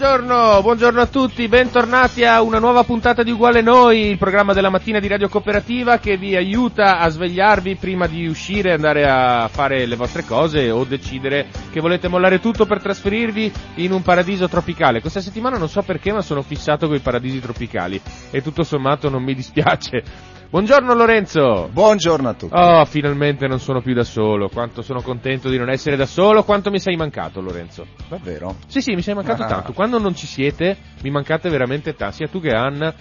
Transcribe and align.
buongiorno, 0.00 0.62
buongiorno 0.62 1.00
a 1.02 1.06
tutti, 1.06 1.46
bentornati 1.46 2.24
a 2.24 2.40
una 2.40 2.58
nuova 2.58 2.84
puntata 2.84 3.22
di 3.22 3.32
Uguale 3.32 3.60
Noi, 3.60 4.06
il 4.06 4.16
programma 4.16 4.54
della 4.54 4.70
mattina 4.70 4.98
di 4.98 5.06
Radio 5.08 5.28
Cooperativa 5.28 5.98
che 5.98 6.16
vi 6.16 6.34
aiuta 6.34 7.00
a 7.00 7.08
svegliarvi 7.10 7.76
prima 7.76 8.06
di 8.06 8.26
uscire, 8.26 8.72
andare 8.72 9.06
a 9.06 9.46
fare 9.48 9.84
le 9.84 9.96
vostre 9.96 10.24
cose 10.24 10.70
o 10.70 10.84
decidere 10.84 11.48
che 11.70 11.80
volete 11.80 12.08
mollare 12.08 12.40
tutto 12.40 12.64
per 12.64 12.80
trasferirvi 12.80 13.52
in 13.74 13.92
un 13.92 14.00
paradiso 14.00 14.48
tropicale. 14.48 15.02
Questa 15.02 15.20
settimana 15.20 15.58
non 15.58 15.68
so 15.68 15.82
perché 15.82 16.12
ma 16.14 16.22
sono 16.22 16.40
fissato 16.40 16.86
con 16.86 16.96
i 16.96 17.00
paradisi 17.00 17.38
tropicali 17.38 18.00
e 18.30 18.40
tutto 18.40 18.62
sommato 18.62 19.10
non 19.10 19.22
mi 19.22 19.34
dispiace. 19.34 20.38
Buongiorno 20.50 20.94
Lorenzo! 20.94 21.68
Buongiorno 21.72 22.28
a 22.28 22.34
tutti. 22.34 22.54
Oh, 22.56 22.84
finalmente 22.84 23.46
non 23.46 23.60
sono 23.60 23.80
più 23.80 23.94
da 23.94 24.02
solo. 24.02 24.48
Quanto 24.48 24.82
sono 24.82 25.00
contento 25.00 25.48
di 25.48 25.56
non 25.56 25.70
essere 25.70 25.94
da 25.94 26.06
solo. 26.06 26.42
Quanto 26.42 26.70
mi 26.70 26.80
sei 26.80 26.96
mancato, 26.96 27.40
Lorenzo? 27.40 27.86
Davvero? 28.08 28.56
Sì, 28.66 28.80
sì, 28.80 28.94
mi 28.96 29.02
sei 29.02 29.14
mancato 29.14 29.42
Ah. 29.44 29.46
tanto. 29.46 29.72
Quando 29.72 30.00
non 30.00 30.16
ci 30.16 30.26
siete, 30.26 30.76
mi 31.02 31.10
mancate 31.10 31.48
veramente 31.50 31.94
tanto. 31.94 32.16
Sia 32.16 32.26
tu 32.26 32.40
che 32.40 32.50
Anna, 32.50 32.92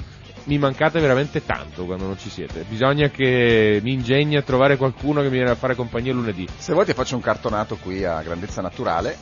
mi 0.44 0.60
mancate 0.60 1.00
veramente 1.00 1.44
tanto 1.44 1.86
quando 1.86 2.06
non 2.06 2.20
ci 2.20 2.30
siete. 2.30 2.66
Bisogna 2.70 3.08
che 3.10 3.80
mi 3.82 3.94
ingegni 3.94 4.36
a 4.38 4.44
trovare 4.44 4.78
qualcuno 4.78 5.22
che 5.22 5.30
mi 5.30 5.38
viene 5.38 5.50
a 5.50 5.56
fare 5.56 5.74
compagnia 5.74 6.14
lunedì. 6.14 6.48
Se 6.56 6.74
vuoi 6.74 6.86
ti 6.86 6.94
faccio 6.94 7.16
un 7.16 7.22
cartonato 7.22 7.78
qui 7.82 8.06
a 8.06 8.22
grandezza 8.22 8.62
naturale. 8.62 9.18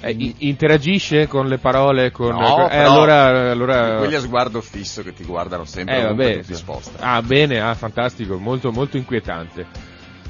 Eh, 0.00 0.34
interagisce 0.38 1.26
con 1.26 1.46
le 1.48 1.58
parole, 1.58 2.12
con... 2.12 2.36
No, 2.36 2.68
eh, 2.70 2.76
allora... 2.78 3.50
allora... 3.50 3.96
Quelli 3.98 4.14
a 4.14 4.20
sguardo 4.20 4.60
fisso 4.60 5.02
che 5.02 5.12
ti 5.12 5.24
guardano 5.24 5.64
sempre 5.64 5.98
Eh, 5.98 6.02
vabbè. 6.04 6.40
ti 6.44 6.54
sposta. 6.54 6.98
Ah, 7.00 7.20
bene, 7.22 7.60
ah, 7.60 7.74
fantastico, 7.74 8.38
molto, 8.38 8.70
molto 8.70 8.96
inquietante. 8.96 9.66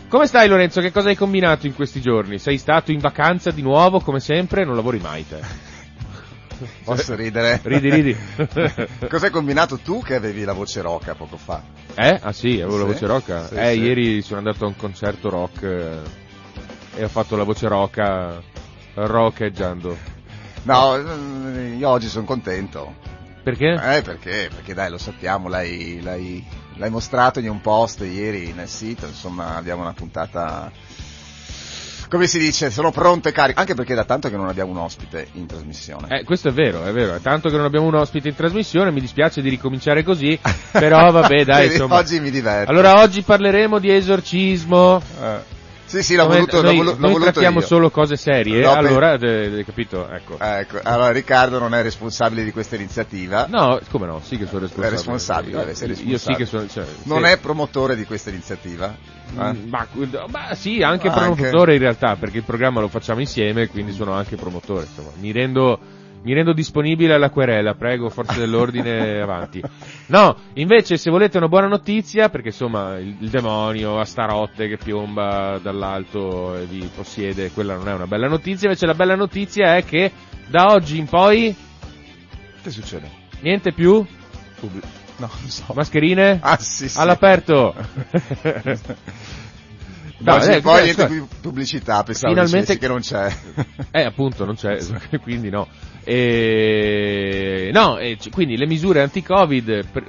Come 0.08 0.26
stai 0.26 0.48
Lorenzo? 0.48 0.80
Che 0.80 0.90
cosa 0.90 1.08
hai 1.10 1.16
combinato 1.16 1.66
in 1.66 1.74
questi 1.74 2.00
giorni? 2.00 2.38
Sei 2.38 2.56
stato 2.56 2.92
in 2.92 2.98
vacanza 2.98 3.50
di 3.50 3.60
nuovo, 3.60 4.00
come 4.00 4.20
sempre? 4.20 4.64
Non 4.64 4.74
lavori 4.74 4.98
mai 5.00 5.26
te. 5.28 5.38
Posso 6.82 7.14
ridere? 7.14 7.60
Ridi, 7.62 7.90
ridi. 7.90 8.16
Cosa 9.08 9.26
hai 9.26 9.30
combinato 9.30 9.76
tu 9.78 10.02
che 10.02 10.14
avevi 10.14 10.44
la 10.44 10.54
voce 10.54 10.80
roca 10.80 11.14
poco 11.14 11.36
fa? 11.36 11.62
Eh? 11.94 12.18
Ah 12.22 12.32
sì, 12.32 12.60
avevo 12.60 12.78
la 12.78 12.84
Sì, 12.86 12.92
voce 12.92 13.06
rocca. 13.06 13.46
sì, 13.48 13.54
eh, 13.54 13.72
sì. 13.74 13.80
ieri 13.80 14.22
sono 14.22 14.38
andato 14.38 14.64
a 14.64 14.68
un 14.68 14.76
concerto 14.76 15.28
rock 15.28 15.62
eh, 15.62 15.98
e 16.96 17.04
ho 17.04 17.08
fatto 17.08 17.36
la 17.36 17.44
voce 17.44 17.68
rocca 17.68 18.40
rockeggiando. 19.06 19.96
No, 20.62 20.96
eh, 20.96 21.74
io 21.78 21.88
oggi 21.88 22.08
sono 22.08 22.24
contento. 22.24 22.94
Perché? 23.42 23.70
Eh, 23.72 24.02
perché? 24.02 24.50
Perché 24.54 24.74
dai, 24.74 24.90
lo 24.90 24.98
sappiamo, 24.98 25.48
l'hai, 25.48 26.00
l'hai, 26.02 26.44
l'hai 26.74 26.90
mostrato 26.90 27.38
in 27.38 27.48
un 27.48 27.60
post 27.60 28.00
ieri 28.00 28.52
nel 28.52 28.68
sito, 28.68 29.06
insomma 29.06 29.56
abbiamo 29.56 29.82
una 29.82 29.92
puntata... 29.92 30.70
Come 32.08 32.26
si 32.26 32.38
dice, 32.38 32.70
sono 32.70 32.90
pronte 32.90 33.28
e 33.28 33.32
cariche, 33.32 33.60
anche 33.60 33.74
perché 33.74 33.94
da 33.94 34.04
tanto 34.04 34.30
che 34.30 34.36
non 34.36 34.48
abbiamo 34.48 34.70
un 34.70 34.78
ospite 34.78 35.28
in 35.32 35.46
trasmissione. 35.46 36.20
Eh, 36.20 36.24
questo 36.24 36.48
è 36.48 36.52
vero, 36.52 36.84
è 36.84 36.92
vero. 36.92 37.14
È 37.14 37.20
tanto 37.20 37.50
che 37.50 37.56
non 37.56 37.66
abbiamo 37.66 37.86
un 37.86 37.96
ospite 37.96 38.28
in 38.28 38.34
trasmissione, 38.34 38.90
mi 38.90 39.00
dispiace 39.00 39.42
di 39.42 39.50
ricominciare 39.50 40.02
così, 40.02 40.38
però 40.72 41.10
vabbè, 41.10 41.44
dai, 41.44 41.66
insomma. 41.66 41.96
Oggi 41.96 42.18
mi 42.18 42.30
diverto. 42.30 42.70
Allora 42.70 43.02
oggi 43.02 43.20
parleremo 43.20 43.78
di 43.78 43.94
esorcismo. 43.94 45.02
Eh. 45.20 45.56
Sì, 45.88 46.02
sì, 46.02 46.16
l'ho 46.16 46.24
Come- 46.26 46.34
voluto, 46.34 46.60
noi, 46.62 46.76
volu- 46.76 46.98
l'ho 46.98 47.08
noi 47.08 47.20
trattiamo 47.22 47.60
io. 47.60 47.66
solo 47.66 47.90
cose 47.90 48.16
serie, 48.16 48.60
No, 48.62 48.68
per- 48.74 48.78
allora, 48.84 49.16
de- 49.16 49.64
capito, 49.64 50.06
ecco. 50.10 50.36
Ecco, 50.38 50.80
allora 50.82 51.10
Riccardo 51.12 51.58
non 51.58 51.74
è 51.74 51.80
responsabile 51.82 52.44
di 52.44 52.52
questa 52.52 52.76
iniziativa, 52.76 53.46
No, 53.48 53.80
come 53.90 54.04
no, 54.06 54.20
sì 54.22 54.36
che 54.36 54.44
sono 54.46 54.60
responsabile. 54.60 54.86
È 54.86 54.90
responsabile, 54.90 55.50
Io- 55.52 55.58
deve 55.60 55.70
essere 55.70 55.92
Io 55.94 56.18
sì 56.18 56.34
che 56.34 56.44
sono... 56.44 56.68
Cioè, 56.68 56.84
non 57.04 57.24
sì. 57.24 57.30
è 57.30 57.38
promotore 57.38 57.96
di 57.96 58.04
questa 58.04 58.28
iniziativa. 58.28 58.94
eh? 58.94 59.42
Mm, 59.52 59.68
Ma, 59.70 59.86
ma 60.30 60.54
sì, 60.54 60.82
anche 60.82 61.08
Anche. 61.08 61.34
promotore 61.40 61.72
in 61.74 61.80
realtà, 61.80 62.16
perché 62.16 62.36
il 62.38 62.44
programma 62.44 62.80
lo 62.80 62.88
facciamo 62.88 63.20
insieme, 63.20 63.68
quindi 63.68 63.92
sono 63.92 64.12
anche 64.12 64.36
promotore. 64.36 64.86
Insomma. 64.86 65.10
Mi, 65.18 65.32
rendo, 65.32 65.78
mi 66.28 66.34
rendo 66.34 66.52
disponibile 66.52 67.14
alla 67.14 67.30
querela, 67.30 67.74
prego, 67.74 68.10
forze 68.10 68.38
dell'ordine, 68.38 69.18
avanti. 69.22 69.62
No, 70.08 70.36
invece 70.54 70.98
se 70.98 71.10
volete 71.10 71.38
una 71.38 71.48
buona 71.48 71.68
notizia, 71.68 72.28
perché 72.28 72.48
insomma 72.48 72.98
il, 72.98 73.16
il 73.18 73.30
demonio, 73.30 73.98
Astarotte 73.98 74.68
che 74.68 74.76
piomba 74.76 75.58
dall'alto 75.62 76.54
e 76.54 76.66
vi 76.66 76.86
possiede, 76.94 77.50
quella 77.52 77.76
non 77.76 77.88
è 77.88 77.94
una 77.94 78.06
bella 78.06 78.28
notizia, 78.28 78.66
invece 78.68 78.84
la 78.84 78.92
bella 78.94 79.14
notizia 79.16 79.76
è 79.76 79.84
che 79.86 80.12
da 80.48 80.66
oggi 80.72 80.98
in 80.98 81.06
poi 81.06 81.54
Che 82.62 82.70
succede? 82.70 83.08
niente 83.40 83.72
più 83.72 84.04
Pubblic- 84.60 84.84
No, 85.16 85.28
non 85.40 85.48
so. 85.50 85.64
mascherine 85.74 86.38
Ah, 86.42 86.58
sì, 86.58 86.88
sì. 86.90 86.98
all'aperto. 86.98 87.74
No, 90.20 90.40
sì, 90.40 90.50
eh, 90.50 90.60
poi 90.60 90.80
eh, 90.80 90.82
niente 90.84 91.06
più 91.06 91.26
pubblicità, 91.40 92.02
pensavo 92.02 92.32
Finalmente- 92.34 92.76
che 92.78 92.88
non 92.88 93.00
c'è. 93.00 93.32
Eh, 93.92 94.02
appunto, 94.02 94.44
non 94.44 94.56
c'è, 94.56 94.78
quindi 95.22 95.48
no. 95.50 95.68
E... 96.04 97.70
No, 97.72 97.98
e 97.98 98.16
c- 98.18 98.30
quindi 98.30 98.56
le 98.56 98.66
misure 98.66 99.00
anti-Covid 99.02 99.86
per- 99.90 100.06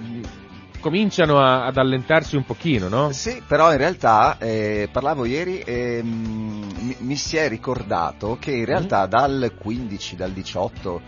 cominciano 0.80 1.40
a- 1.40 1.66
ad 1.66 1.78
allentarsi 1.78 2.36
un 2.36 2.44
pochino, 2.46 2.88
no? 2.88 3.12
Sì, 3.12 3.42
però 3.48 3.72
in 3.72 3.78
realtà 3.78 4.38
eh, 4.40 4.90
parlavo 4.92 5.26
ieri 5.26 5.60
e 5.60 6.02
mm, 6.04 6.62
mi, 6.80 6.96
mi 7.00 7.16
si 7.16 7.38
è 7.38 7.48
ricordato 7.48 8.38
che 8.40 8.52
in 8.52 8.66
realtà 8.66 9.06
Mm. 9.06 9.10
dal 9.10 9.54
15, 9.60 10.16
dal 10.16 10.32
18 10.32 11.02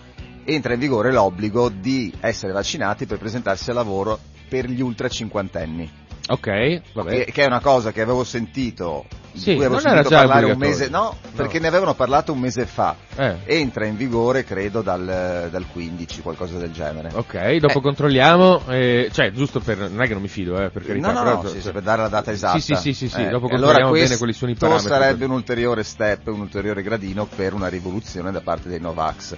entra 0.45 0.73
in 0.73 0.79
vigore 0.79 1.11
l'obbligo 1.11 1.69
di 1.69 2.11
essere 2.19 2.51
vaccinati 2.51 3.05
per 3.05 3.17
presentarsi 3.17 3.69
al 3.69 3.75
lavoro 3.77 4.19
per 4.49 4.67
gli 4.69 4.81
ultra 4.81 5.07
cinquantenni. 5.07 5.89
Ok, 6.31 6.81
vabbè. 6.93 7.25
Che, 7.25 7.31
che 7.31 7.43
è 7.43 7.45
una 7.45 7.59
cosa 7.59 7.91
che 7.91 8.01
avevo 8.01 8.23
sentito, 8.23 9.05
Sì, 9.33 9.49
di 9.51 9.55
cui 9.55 9.65
avevo 9.65 9.81
non 9.81 9.91
era 9.91 10.01
sentito 10.01 10.09
già 10.09 10.25
parlare 10.27 10.51
un 10.51 10.57
mese, 10.57 10.87
no, 10.89 11.17
perché 11.35 11.59
ne 11.59 11.67
avevano 11.67 11.93
parlato 11.93 12.31
un 12.31 12.39
mese 12.39 12.65
fa. 12.65 12.95
Eh, 13.15 13.35
Entra 13.45 13.85
in 13.85 13.97
vigore 13.97 14.43
credo 14.45 14.81
dal, 14.81 15.49
dal 15.51 15.65
15, 15.71 16.21
qualcosa 16.21 16.57
del 16.57 16.71
genere. 16.71 17.09
ok, 17.13 17.55
dopo 17.57 17.79
Eh. 17.79 17.81
controlliamo, 17.81 18.61
eh, 18.69 19.09
cioè, 19.11 19.31
giusto 19.31 19.59
per, 19.59 19.77
non 19.89 20.01
è 20.01 20.07
che 20.07 20.13
non 20.13 20.21
mi 20.21 20.27
fido, 20.29 20.57
eh, 20.61 20.69
per 20.69 20.85
carità. 20.85 21.11
No, 21.11 21.21
no, 21.23 21.33
no, 21.41 21.49
cioè, 21.49 21.59
sì, 21.59 21.69
per 21.71 21.81
dare 21.81 22.01
la 22.03 22.07
data 22.07 22.31
esatta. 22.31 22.59
Sì, 22.59 22.75
sì, 22.75 22.93
sì, 22.93 23.09
sì, 23.09 23.21
Eh, 23.21 23.29
dopo 23.29 23.47
controlliamo 23.47 23.71
allora 23.71 23.83
bene 23.91 23.97
questo 23.97 24.17
quali 24.17 24.33
sono 24.33 24.51
i 24.51 24.55
parametri. 24.55 24.87
sarebbe 24.89 25.25
un 25.25 25.31
ulteriore 25.31 25.83
step, 25.83 26.27
un 26.27 26.39
ulteriore 26.39 26.81
gradino 26.81 27.25
per 27.33 27.53
una 27.53 27.67
rivoluzione 27.67 28.31
da 28.31 28.41
parte 28.41 28.69
dei 28.69 28.79
Novax. 28.79 29.35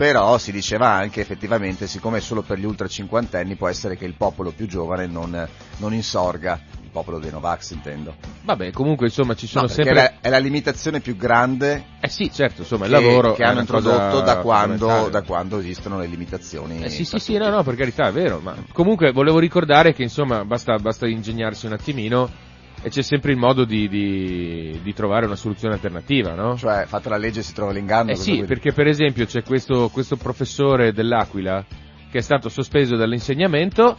Però 0.00 0.38
si 0.38 0.50
diceva 0.50 0.88
anche 0.88 1.20
effettivamente, 1.20 1.86
siccome 1.86 2.16
è 2.16 2.20
solo 2.22 2.40
per 2.40 2.58
gli 2.58 2.64
ultra 2.64 2.88
cinquantenni, 2.88 3.56
può 3.56 3.68
essere 3.68 3.98
che 3.98 4.06
il 4.06 4.14
popolo 4.16 4.50
più 4.50 4.66
giovane 4.66 5.06
non, 5.06 5.46
non 5.76 5.92
insorga, 5.92 6.58
il 6.82 6.88
popolo 6.90 7.18
dei 7.18 7.30
Novax 7.30 7.72
intendo. 7.72 8.14
Vabbè, 8.40 8.70
comunque, 8.70 9.08
insomma, 9.08 9.34
ci 9.34 9.46
sono 9.46 9.66
No, 9.66 9.68
sempre... 9.68 9.92
è, 9.92 9.94
la, 9.94 10.12
è 10.22 10.30
la 10.30 10.38
limitazione 10.38 11.00
più 11.00 11.16
grande 11.16 11.84
Eh 12.00 12.08
sì, 12.08 12.32
certo, 12.32 12.62
insomma, 12.62 12.86
il 12.86 12.92
che, 12.94 12.98
lavoro 12.98 13.34
che 13.34 13.42
hanno 13.44 13.60
introdotto 13.60 14.22
da 14.22 14.38
quando, 14.38 15.10
da 15.10 15.20
quando 15.20 15.58
esistono 15.58 15.98
le 15.98 16.06
limitazioni. 16.06 16.82
Eh 16.82 16.88
sì, 16.88 17.04
sì, 17.04 17.18
sì, 17.18 17.36
no, 17.36 17.50
no, 17.50 17.62
per 17.62 17.76
carità, 17.76 18.08
è 18.08 18.12
vero, 18.12 18.40
ma 18.42 18.54
comunque 18.72 19.12
volevo 19.12 19.38
ricordare 19.38 19.92
che 19.92 20.02
insomma 20.02 20.46
basta, 20.46 20.78
basta 20.78 21.06
ingegnarsi 21.06 21.66
un 21.66 21.72
attimino 21.74 22.48
e 22.82 22.88
c'è 22.88 23.02
sempre 23.02 23.32
il 23.32 23.38
modo 23.38 23.64
di, 23.64 23.88
di, 23.88 24.80
di 24.82 24.94
trovare 24.94 25.26
una 25.26 25.36
soluzione 25.36 25.74
alternativa, 25.74 26.34
no? 26.34 26.56
Cioè, 26.56 26.86
fatta 26.86 27.10
la 27.10 27.16
legge 27.18 27.42
si 27.42 27.52
trova 27.52 27.72
l'inganno. 27.72 28.10
eh 28.10 28.16
sì, 28.16 28.34
vuoi 28.36 28.46
perché 28.46 28.72
per 28.72 28.86
esempio 28.86 29.26
c'è 29.26 29.42
questo, 29.42 29.88
questo 29.88 30.16
professore 30.16 30.92
dell'Aquila 30.92 31.64
che 32.10 32.18
è 32.18 32.22
stato 32.22 32.48
sospeso 32.48 32.96
dall'insegnamento 32.96 33.96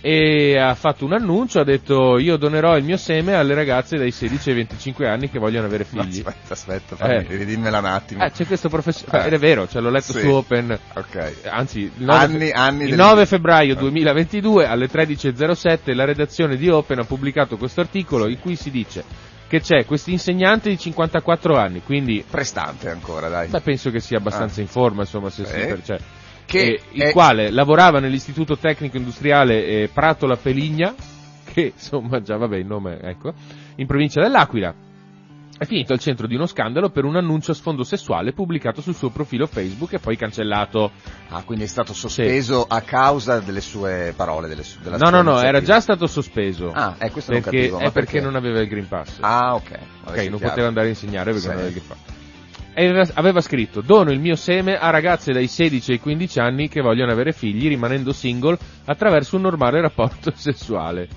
e 0.00 0.56
ha 0.56 0.74
fatto 0.74 1.04
un 1.04 1.12
annuncio, 1.12 1.58
ha 1.60 1.64
detto 1.64 2.18
io 2.18 2.36
donerò 2.36 2.76
il 2.76 2.84
mio 2.84 2.96
seme 2.96 3.34
alle 3.34 3.54
ragazze 3.54 3.96
dai 3.96 4.10
16 4.12 4.50
ai 4.50 4.54
25 4.56 5.08
anni 5.08 5.28
che 5.28 5.38
vogliono 5.40 5.66
avere 5.66 5.84
No, 5.90 6.02
figli. 6.02 6.18
aspetta, 6.20 6.52
aspetta, 6.54 6.96
fammi, 6.96 7.26
Eh. 7.28 7.36
ridimmela 7.36 7.78
un 7.78 7.84
attimo. 7.86 8.24
Eh, 8.24 8.30
c'è 8.30 8.46
questo 8.46 8.68
professore, 8.68 9.24
Eh. 9.24 9.28
è 9.28 9.38
vero, 9.38 9.66
cioè, 9.66 9.82
l'ho 9.82 9.90
letto 9.90 10.12
Sì. 10.12 10.20
su 10.20 10.28
Open, 10.30 10.78
Ok. 10.94 11.34
anzi, 11.50 11.80
il 11.80 11.90
9, 11.96 12.24
Anni, 12.24 12.50
anni 12.52 12.82
il 12.84 12.88
del- 12.90 12.98
9 12.98 13.26
febbraio 13.26 13.74
2022 13.74 14.66
alle 14.66 14.88
13.07 14.88 15.92
la 15.94 16.04
redazione 16.04 16.56
di 16.56 16.68
Open 16.68 17.00
ha 17.00 17.04
pubblicato 17.04 17.56
questo 17.56 17.80
articolo 17.80 18.28
in 18.28 18.38
cui 18.38 18.54
si 18.56 18.70
dice 18.70 19.04
che 19.48 19.60
c'è 19.60 19.84
questo 19.86 20.10
insegnante 20.10 20.68
di 20.68 20.78
54 20.78 21.56
anni, 21.56 21.80
quindi 21.82 22.22
Prestante 22.28 22.90
ancora, 22.90 23.28
dai. 23.28 23.48
beh, 23.48 23.62
penso 23.62 23.90
che 23.90 23.98
sia 23.98 24.18
abbastanza 24.18 24.60
Ah. 24.60 24.62
in 24.62 24.68
forma, 24.68 25.00
insomma, 25.00 25.30
se 25.30 25.44
Sì. 25.46 25.52
si 25.52 25.80
cioè, 25.84 25.98
Che 26.48 26.60
eh, 26.60 26.80
il 26.92 27.02
è- 27.02 27.12
quale 27.12 27.50
lavorava 27.50 28.00
nell'istituto 28.00 28.56
tecnico 28.56 28.96
industriale 28.96 29.66
eh, 29.66 29.90
Prato 29.92 30.26
La 30.26 30.36
Peligna, 30.36 30.94
che 31.44 31.72
insomma 31.74 32.22
già 32.22 32.36
vabbè 32.38 32.56
il 32.56 32.66
nome, 32.66 32.98
ecco, 33.02 33.34
in 33.76 33.86
provincia 33.86 34.22
dell'Aquila. 34.22 34.74
È 35.58 35.64
finito 35.64 35.92
al 35.92 35.98
centro 35.98 36.28
di 36.28 36.36
uno 36.36 36.46
scandalo 36.46 36.88
per 36.90 37.04
un 37.04 37.16
annuncio 37.16 37.50
a 37.50 37.54
sfondo 37.54 37.82
sessuale 37.82 38.32
pubblicato 38.32 38.80
sul 38.80 38.94
suo 38.94 39.10
profilo 39.10 39.46
Facebook 39.48 39.92
e 39.92 39.98
poi 39.98 40.16
cancellato. 40.16 40.92
Ah, 41.30 41.42
quindi 41.42 41.64
è 41.64 41.66
stato 41.66 41.92
sospeso 41.92 42.64
a 42.66 42.80
causa 42.82 43.40
delle 43.40 43.60
sue 43.60 44.12
parole, 44.16 44.46
delle 44.46 44.62
su- 44.62 44.78
della 44.80 44.98
No, 44.98 45.10
no, 45.10 45.20
no, 45.20 45.40
era 45.40 45.60
già 45.60 45.80
stato 45.80 46.06
sospeso. 46.06 46.70
Ah, 46.72 46.94
eh, 47.00 47.10
questo 47.10 47.32
non 47.32 47.40
perché, 47.42 47.56
capivo, 47.58 47.78
ma 47.78 47.82
è 47.82 47.90
perché 47.90 48.10
perché? 48.12 48.20
non 48.24 48.36
aveva 48.36 48.60
il 48.60 48.68
Green 48.68 48.86
Pass. 48.86 49.16
Ah, 49.20 49.54
ok. 49.56 49.62
ok, 49.62 49.70
Adesso 50.10 50.28
non 50.30 50.38
chiaro. 50.38 50.48
poteva 50.50 50.68
andare 50.68 50.86
a 50.86 50.90
insegnare 50.90 51.24
perché 51.32 51.40
Sì. 51.40 51.46
non 51.48 51.54
aveva 51.56 51.68
il 51.68 51.74
Green 51.74 51.88
Pass. 51.88 52.16
Aveva 53.14 53.40
scritto, 53.40 53.80
dono 53.80 54.12
il 54.12 54.20
mio 54.20 54.36
seme 54.36 54.78
a 54.78 54.90
ragazze 54.90 55.32
dai 55.32 55.48
16 55.48 55.90
ai 55.92 55.98
15 55.98 56.38
anni 56.38 56.68
che 56.68 56.80
vogliono 56.80 57.10
avere 57.10 57.32
figli 57.32 57.66
rimanendo 57.66 58.12
single 58.12 58.56
attraverso 58.84 59.34
un 59.34 59.42
normale 59.42 59.80
rapporto 59.80 60.30
sessuale. 60.36 61.08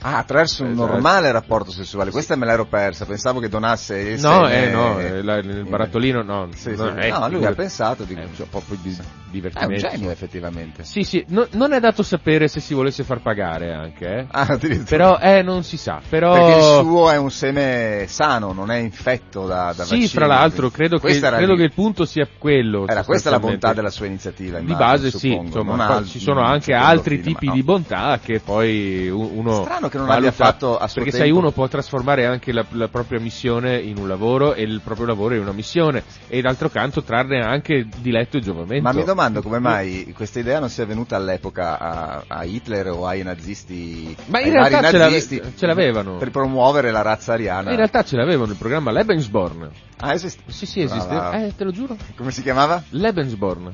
Ah, 0.00 0.18
attraverso 0.18 0.62
un 0.62 0.72
Esatto. 0.72 0.86
normale 0.90 1.32
rapporto 1.32 1.72
sessuale. 1.72 2.10
Questa 2.12 2.36
me 2.36 2.46
l'ero 2.46 2.66
persa, 2.66 3.04
pensavo 3.04 3.40
che 3.40 3.48
donasse 3.48 3.98
il 3.98 4.20
No, 4.20 4.44
seme- 4.46 4.62
eh, 4.66 4.70
no, 4.70 5.00
eh, 5.00 5.22
la- 5.22 5.38
il 5.38 5.66
barattolino 5.68 6.22
no. 6.22 6.48
Sì, 6.54 6.70
no, 6.76 6.92
sì. 6.94 7.00
eh, 7.00 7.10
No, 7.10 7.18
lui 7.20 7.28
figurati. 7.30 7.44
ha 7.46 7.54
pensato 7.54 8.04
di... 8.04 8.14
Eh, 8.14 8.28
cioè, 8.36 8.46
proprio 8.46 8.78
di 8.80 8.90
È 8.90 9.00
un 9.00 9.06
divertimento. 9.30 9.88
genio 9.88 10.10
effettivamente. 10.10 10.84
Sì, 10.84 11.02
sì, 11.02 11.24
no- 11.28 11.48
non 11.52 11.72
è 11.72 11.80
dato 11.80 12.02
sapere 12.04 12.46
se 12.46 12.60
si 12.60 12.74
volesse 12.74 13.02
far 13.02 13.20
pagare 13.22 13.72
anche, 13.72 14.06
eh. 14.20 14.26
Ah. 14.30 14.56
Però, 14.88 15.18
eh, 15.18 15.42
non 15.42 15.64
si 15.64 15.76
sa, 15.76 16.00
però... 16.08 16.32
Perché 16.32 16.56
il 16.58 16.62
suo 16.84 17.10
è 17.10 17.16
un 17.16 17.30
seme 17.32 18.04
sano, 18.08 18.52
non 18.52 18.70
è 18.70 18.76
infetto 18.76 19.46
da, 19.46 19.72
da 19.76 19.82
Sì, 19.82 19.90
vaccini, 19.90 20.06
fra 20.08 20.26
l'altro, 20.26 20.70
credo, 20.70 20.98
che, 20.98 21.18
credo 21.18 21.56
che 21.56 21.62
il 21.64 21.72
punto 21.74 22.04
sia 22.04 22.26
quello. 22.38 22.86
Era 22.86 23.02
questa 23.04 23.30
la 23.30 23.40
bontà 23.40 23.72
della 23.72 23.90
sua 23.90 24.06
iniziativa. 24.06 24.58
Di 24.58 24.64
immagino, 24.64 24.86
base 24.88 25.10
sì, 25.10 25.28
suppongo, 25.28 25.44
insomma, 25.46 25.74
non 25.76 25.86
poi 25.86 25.96
ha- 25.96 26.04
ci 26.04 26.20
sono 26.20 26.40
un 26.40 26.46
anche 26.46 26.62
secondo 26.72 26.86
altri 26.86 27.20
tipi 27.20 27.46
no. 27.46 27.52
di 27.52 27.62
bontà 27.64 28.18
che 28.22 28.38
poi 28.40 29.08
uno 29.08 29.62
Strano 29.62 29.87
che 29.88 29.96
non 29.98 30.06
valuta, 30.06 30.28
abbia 30.28 30.44
fatto 30.46 30.78
a 30.78 30.86
suo 30.88 31.02
perché 31.02 31.10
tempo- 31.16 31.26
sai 31.26 31.30
uno 31.36 31.50
può 31.50 31.66
trasformare 31.68 32.26
anche 32.26 32.52
la, 32.52 32.64
la 32.70 32.88
propria 32.88 33.18
missione 33.20 33.76
in 33.78 33.98
un 33.98 34.06
lavoro 34.08 34.54
e 34.54 34.62
il 34.62 34.80
proprio 34.82 35.06
lavoro 35.06 35.34
in 35.34 35.40
una 35.42 35.52
missione 35.52 36.02
e 36.28 36.40
d'altro 36.40 36.68
canto 36.68 37.02
trarne 37.02 37.40
anche 37.40 37.86
diletto 37.98 38.36
e 38.36 38.40
giovamento. 38.40 38.82
Ma 38.82 38.92
mi 38.92 39.04
domando 39.04 39.42
come 39.42 39.58
mai 39.58 40.12
questa 40.14 40.38
idea 40.38 40.58
non 40.60 40.68
sia 40.70 40.84
venuta 40.86 41.16
all'epoca 41.16 41.78
a, 41.78 42.24
a 42.26 42.44
Hitler 42.44 42.88
o 42.88 43.06
ai 43.06 43.22
nazisti, 43.22 44.14
Ma 44.26 44.40
in 44.40 44.50
realtà 44.52 44.90
ce 44.90 44.96
l'ave- 44.98 45.20
ce 45.56 45.66
l'avevano. 45.66 46.16
per 46.16 46.30
promuovere 46.30 46.90
la 46.90 47.02
razza 47.02 47.32
ariana. 47.32 47.70
In 47.70 47.76
realtà 47.76 48.02
ce 48.04 48.16
l'avevano 48.16 48.52
il 48.52 48.58
programma 48.58 48.90
Lebensborn. 48.92 49.70
Ah, 50.00 50.12
esiste? 50.12 50.42
Sì, 50.46 50.64
sì, 50.66 50.80
esiste. 50.80 51.14
Ah. 51.14 51.36
Eh, 51.38 51.54
te 51.56 51.64
lo 51.64 51.72
giuro. 51.72 51.96
Come 52.16 52.30
si 52.30 52.42
chiamava? 52.42 52.82
Lebensborn. 52.90 53.72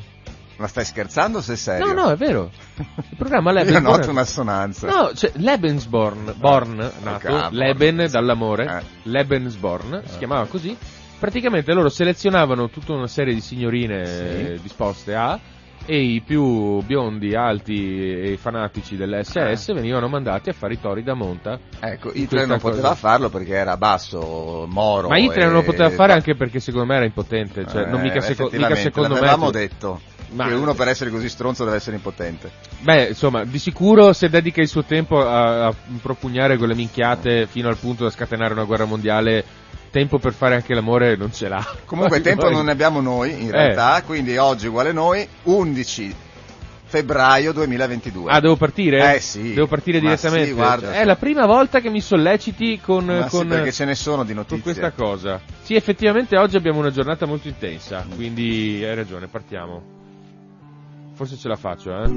Ma 0.56 0.66
stai 0.68 0.84
scherzando 0.84 1.38
o 1.38 1.40
sei 1.40 1.56
serio? 1.56 1.86
No, 1.86 1.92
no, 2.04 2.10
è 2.10 2.16
vero. 2.16 2.50
Il 2.76 3.16
programma 3.16 3.50
Io 3.50 3.58
Lebensborn. 3.58 3.96
noto 3.98 4.10
un'assonanza. 4.10 4.86
No, 4.86 5.10
c'è 5.12 5.32
Lebensborn, 5.34 6.34
Born, 6.36 6.90
nato, 7.02 7.26
ah, 7.28 7.30
Born. 7.50 7.54
Leben 7.56 8.06
dall'amore, 8.10 8.64
Eh. 8.64 8.82
Lebensborn, 9.02 10.02
si 10.06 10.18
chiamava 10.18 10.46
così. 10.46 10.76
Praticamente 11.18 11.72
loro 11.72 11.88
selezionavano 11.88 12.68
tutta 12.68 12.92
una 12.92 13.06
serie 13.06 13.34
di 13.34 13.40
signorine 13.40 14.04
Sì. 14.06 14.12
eh, 14.12 14.58
disposte 14.62 15.14
a 15.14 15.38
e 15.86 15.98
i 16.00 16.20
più 16.22 16.80
biondi, 16.82 17.34
alti 17.34 18.32
e 18.32 18.36
fanatici 18.40 18.96
dell'SS 18.96 19.68
Ah. 19.68 19.74
venivano 19.74 20.08
mandati 20.08 20.48
a 20.48 20.52
fare 20.52 20.74
i 20.74 20.80
tori 20.80 21.02
da 21.02 21.14
monta. 21.14 21.58
Ecco, 21.80 22.10
Hitler 22.12 22.46
non 22.46 22.58
poteva 22.58 22.88
cosa. 22.88 22.94
farlo 23.00 23.28
perché 23.28 23.52
era 23.54 23.76
basso, 23.76 24.66
moro. 24.68 25.08
Ma 25.08 25.18
Hitler 25.18 25.42
e- 25.42 25.44
non 25.44 25.54
lo 25.54 25.62
poteva 25.62 25.90
fare 25.90 26.12
anche 26.12 26.34
perché 26.34 26.60
secondo 26.60 26.86
me 26.86 26.96
era 26.96 27.04
impotente, 27.04 27.66
cioè 27.68 27.86
non 27.86 28.00
Eh, 28.00 28.02
mica, 28.04 28.20
seco- 28.20 28.48
mica 28.52 28.74
secondo 28.76 29.14
me. 29.14 29.20
l'avevamo 29.20 29.50
detto. 29.50 30.00
Ma- 30.30 30.48
Che 30.48 30.54
uno 30.54 30.74
per 30.74 30.88
essere 30.88 31.10
così 31.10 31.28
stronzo 31.28 31.64
deve 31.64 31.76
essere 31.76 31.94
impotente. 31.94 32.50
Beh, 32.80 33.08
insomma, 33.08 33.44
di 33.44 33.58
sicuro 33.60 34.12
se 34.12 34.28
dedica 34.28 34.60
il 34.60 34.66
suo 34.68 34.82
tempo 34.82 35.20
a, 35.20 35.66
a 35.66 35.74
propugnare 36.02 36.56
quelle 36.56 36.74
minchiate 36.74 37.46
fino 37.46 37.68
al 37.68 37.76
punto 37.76 38.02
da 38.04 38.10
scatenare 38.10 38.52
una 38.52 38.64
guerra 38.64 38.84
mondiale, 38.84 39.44
tempo 39.94 40.18
per 40.18 40.32
fare 40.32 40.56
anche 40.56 40.74
l'amore 40.74 41.14
non 41.14 41.32
ce 41.32 41.46
l'ha. 41.46 41.64
Comunque 41.84 42.20
tempo 42.20 42.50
non 42.50 42.64
ne 42.64 42.72
abbiamo 42.72 43.00
noi, 43.00 43.30
in 43.42 43.48
Eh. 43.48 43.52
realtà, 43.52 44.02
quindi 44.04 44.36
oggi 44.36 44.66
uguale 44.66 44.90
noi, 44.90 45.24
11 45.44 46.14
febbraio 46.86 47.52
2022. 47.52 48.30
Ah, 48.32 48.40
devo 48.40 48.56
partire? 48.56 49.14
Eh 49.14 49.20
sì. 49.20 49.54
Devo 49.54 49.68
partire 49.68 50.00
direttamente. 50.00 50.48
sì, 50.48 50.52
guarda, 50.52 50.94
è 50.94 51.04
la 51.04 51.14
prima 51.14 51.46
volta 51.46 51.78
che 51.80 51.90
mi 51.90 52.00
solleciti 52.00 52.80
con, 52.80 53.04
Ma 53.04 53.28
sì, 53.28 53.36
con, 53.36 53.46
perché 53.46 53.70
ce 53.70 53.84
ne 53.84 53.94
sono 53.94 54.22
di 54.24 54.34
con 54.34 54.44
notizie. 54.48 54.62
questa 54.62 54.90
cosa. 54.90 55.40
Sì, 55.62 55.76
effettivamente 55.76 56.36
oggi 56.36 56.56
abbiamo 56.56 56.80
una 56.80 56.90
giornata 56.90 57.24
molto 57.24 57.46
intensa, 57.46 58.04
quindi 58.16 58.82
hai 58.84 58.94
ragione, 58.96 59.28
partiamo. 59.28 59.92
Forse 61.14 61.36
ce 61.36 61.46
la 61.46 61.54
faccio, 61.56 61.90
eh? 61.90 62.08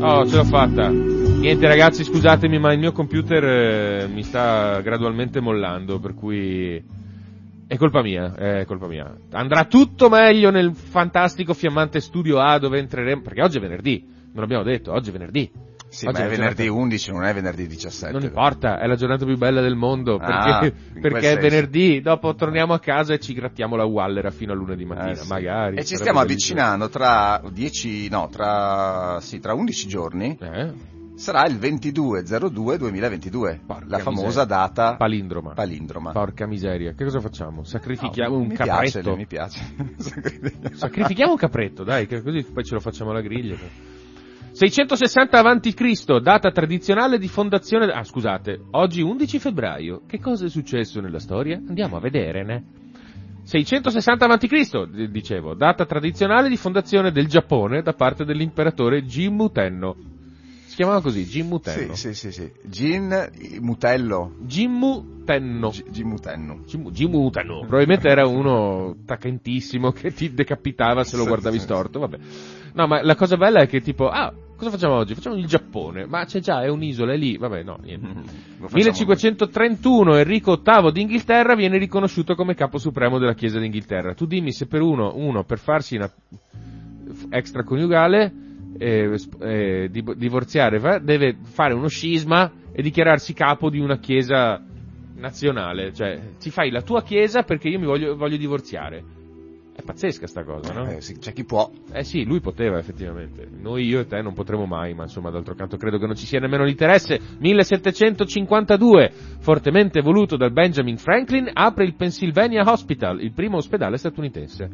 Oh, 0.00 0.26
ce 0.26 0.34
l'ho 0.36 0.44
fatta. 0.44 0.88
Niente 0.88 1.68
ragazzi, 1.68 2.02
scusatemi, 2.02 2.58
ma 2.58 2.72
il 2.72 2.80
mio 2.80 2.90
computer 2.90 3.44
eh, 3.44 4.08
mi 4.08 4.24
sta 4.24 4.80
gradualmente 4.80 5.40
mollando, 5.40 6.00
per 6.00 6.14
cui 6.14 6.82
è 7.74 7.78
colpa 7.78 8.02
mia, 8.02 8.34
è 8.34 8.64
colpa 8.66 8.86
mia. 8.86 9.14
Andrà 9.32 9.64
tutto 9.64 10.08
meglio 10.08 10.50
nel 10.50 10.74
fantastico 10.74 11.54
fiammante 11.54 12.00
studio 12.00 12.38
A 12.38 12.58
dove 12.58 12.78
entreremo, 12.78 13.22
perché 13.22 13.42
oggi 13.42 13.58
è 13.58 13.60
venerdì, 13.60 14.04
non 14.32 14.42
l'abbiamo 14.42 14.62
detto, 14.64 14.92
oggi 14.92 15.10
è 15.10 15.12
venerdì. 15.12 15.50
Sì, 15.88 16.06
Oggi 16.06 16.22
ma 16.22 16.26
è 16.26 16.28
venerdì 16.28 16.64
giornata- 16.64 16.80
11, 16.82 17.12
non 17.12 17.22
è 17.24 17.32
venerdì 17.34 17.66
17. 17.68 18.12
Non 18.12 18.22
importa, 18.24 18.80
è 18.80 18.86
la 18.88 18.96
giornata 18.96 19.24
più 19.24 19.36
bella 19.36 19.60
del 19.60 19.76
mondo, 19.76 20.16
Ah, 20.20 20.68
perché, 21.00 21.30
è 21.30 21.38
venerdì, 21.38 22.00
dopo 22.00 22.34
torniamo 22.34 22.72
a 22.72 22.80
casa 22.80 23.14
e 23.14 23.20
ci 23.20 23.32
grattiamo 23.32 23.76
la 23.76 23.84
wallera 23.84 24.32
fino 24.32 24.50
a 24.52 24.56
lunedì 24.56 24.84
mattina, 24.84 25.10
Eh, 25.12 25.14
sì. 25.16 25.28
magari. 25.28 25.76
E 25.76 25.84
ci 25.84 25.94
stiamo 25.94 26.18
avvicinando 26.18 26.88
tra 26.88 27.40
10, 27.48 28.08
no, 28.08 28.28
tra, 28.28 29.18
sì, 29.20 29.38
tra 29.38 29.54
11 29.54 29.86
giorni. 29.86 30.36
Eh? 30.40 30.72
Sarà 31.16 31.46
il 31.46 31.54
22-02-2022, 31.56 33.60
Porca 33.66 33.84
la 33.86 33.98
famosa 33.98 34.26
miseria. 34.26 34.44
data 34.44 34.96
Palindroma. 34.96 35.52
palindroma. 35.52 36.10
Porca 36.12 36.46
miseria, 36.46 36.92
che 36.92 37.04
cosa 37.04 37.20
facciamo? 37.20 37.62
Sacrifichiamo 37.64 38.34
No, 38.34 38.40
un 38.42 38.46
mi 38.48 38.54
capretto? 38.56 39.00
Piace, 39.00 39.16
mi 39.16 39.26
piace. 39.26 39.60
Sacrifichiamo 40.74 41.32
un 41.32 41.38
capretto, 41.38 41.84
dai, 41.84 42.06
che 42.06 42.22
così 42.22 42.42
poi 42.44 42.64
ce 42.64 42.74
lo 42.74 42.80
facciamo 42.80 43.10
alla 43.10 43.20
griglia. 43.20 43.56
660 44.52 45.38
avanti 45.38 45.72
Cristo, 45.74 46.18
data 46.20 46.50
tradizionale 46.50 47.18
di 47.18 47.28
fondazione. 47.28 47.86
Ah, 47.92 48.04
scusate, 48.04 48.60
oggi 48.72 49.00
11 49.02 49.38
febbraio. 49.38 50.02
Che 50.06 50.18
cosa 50.20 50.46
è 50.46 50.48
successo 50.48 51.00
nella 51.00 51.18
storia? 51.20 51.56
Andiamo 51.56 51.96
a 51.96 52.00
vedere, 52.00 52.44
ne? 52.44 52.64
660 53.44 54.24
avanti 54.24 54.48
Cristo, 54.48 54.84
d- 54.86 55.08
dicevo, 55.08 55.54
data 55.54 55.84
tradizionale 55.86 56.48
di 56.48 56.56
fondazione 56.56 57.12
del 57.12 57.26
Giappone 57.26 57.82
da 57.82 57.92
parte 57.92 58.24
dell'imperatore 58.24 59.04
Jimmu 59.04 59.50
Tenno. 59.50 59.96
Si 60.74 60.80
chiamava 60.80 61.00
così, 61.02 61.24
Jimmu 61.24 61.58
Sì, 61.58 61.62
Tenno. 61.62 61.94
sì, 61.94 62.14
sì, 62.14 62.32
sì. 62.32 62.50
Gin 62.64 63.12
eh, 63.12 63.60
Mutello. 63.60 64.32
Jimmu 64.40 65.22
Tenno. 65.24 65.68
G- 65.70 65.84
Gin 65.88 66.08
Mutenno. 66.08 66.62
Jimmu, 66.66 66.90
Jimmu 66.90 67.30
Tenno. 67.30 67.60
Probabilmente 67.60 68.08
era 68.08 68.26
uno 68.26 68.96
tacchentissimo 69.06 69.92
che 69.92 70.12
ti 70.12 70.34
decapitava 70.34 71.04
se 71.04 71.14
lo 71.14 71.22
Sì, 71.22 71.28
guardavi 71.28 71.58
sì. 71.58 71.62
storto, 71.62 72.00
vabbè. 72.00 72.18
No, 72.72 72.88
ma 72.88 73.04
la 73.04 73.14
cosa 73.14 73.36
bella 73.36 73.60
è 73.60 73.68
che 73.68 73.82
tipo, 73.82 74.08
ah, 74.08 74.34
cosa 74.56 74.70
facciamo 74.70 74.94
oggi? 74.96 75.14
Facciamo 75.14 75.36
il 75.36 75.46
Giappone. 75.46 76.06
Ma 76.06 76.24
c'è 76.24 76.40
già, 76.40 76.64
è 76.64 76.68
un'isola, 76.68 77.12
è 77.12 77.16
lì. 77.16 77.36
Vabbè, 77.36 77.62
no, 77.62 77.78
niente. 77.80 78.06
Lo 78.08 78.66
facciamo 78.66 78.80
1531 78.80 80.16
Enrico 80.16 80.60
VIII 80.60 80.90
d'Inghilterra 80.90 81.54
viene 81.54 81.78
riconosciuto 81.78 82.34
come 82.34 82.56
capo 82.56 82.78
supremo 82.78 83.18
della 83.20 83.34
Chiesa 83.34 83.60
d'Inghilterra. 83.60 84.12
Tu 84.14 84.26
dimmi 84.26 84.50
se 84.52 84.66
per 84.66 84.80
uno, 84.80 85.12
uno 85.14 85.44
per 85.44 85.60
farsi 85.60 85.94
una 85.94 86.10
extraconiugale, 87.30 88.32
eh, 88.78 89.16
eh, 89.40 89.88
di- 89.90 90.04
divorziare, 90.16 91.00
deve 91.02 91.36
fare 91.42 91.74
uno 91.74 91.88
scisma 91.88 92.50
e 92.72 92.82
dichiararsi 92.82 93.32
capo 93.32 93.70
di 93.70 93.78
una 93.78 93.98
Chiesa 93.98 94.62
nazionale. 95.16 95.92
Cioè, 95.92 96.20
ti 96.38 96.50
fai 96.50 96.70
la 96.70 96.82
tua 96.82 97.02
Chiesa 97.02 97.42
perché 97.42 97.68
io 97.68 97.78
mi 97.78 97.86
voglio, 97.86 98.16
voglio 98.16 98.36
divorziare. 98.36 99.22
È 99.76 99.82
pazzesca 99.82 100.28
sta 100.28 100.44
cosa, 100.44 100.72
no? 100.72 100.88
Eh, 100.88 101.00
sì, 101.00 101.18
c'è 101.18 101.32
chi 101.32 101.44
può. 101.44 101.68
Eh 101.92 102.04
sì, 102.04 102.24
lui 102.24 102.38
poteva 102.38 102.78
effettivamente. 102.78 103.48
Noi, 103.50 103.84
io 103.84 104.00
e 104.00 104.06
te 104.06 104.22
non 104.22 104.32
potremo 104.32 104.66
mai, 104.66 104.94
ma 104.94 105.02
insomma, 105.02 105.30
d'altro 105.30 105.56
canto 105.56 105.76
credo 105.76 105.98
che 105.98 106.06
non 106.06 106.14
ci 106.14 106.26
sia 106.26 106.38
nemmeno 106.38 106.62
l'interesse. 106.62 107.18
1752, 107.38 109.10
fortemente 109.40 110.00
voluto 110.00 110.36
dal 110.36 110.52
Benjamin 110.52 110.96
Franklin, 110.96 111.50
apre 111.52 111.84
il 111.84 111.94
Pennsylvania 111.96 112.62
Hospital, 112.64 113.20
il 113.20 113.32
primo 113.32 113.56
ospedale 113.56 113.96
statunitense. 113.96 114.70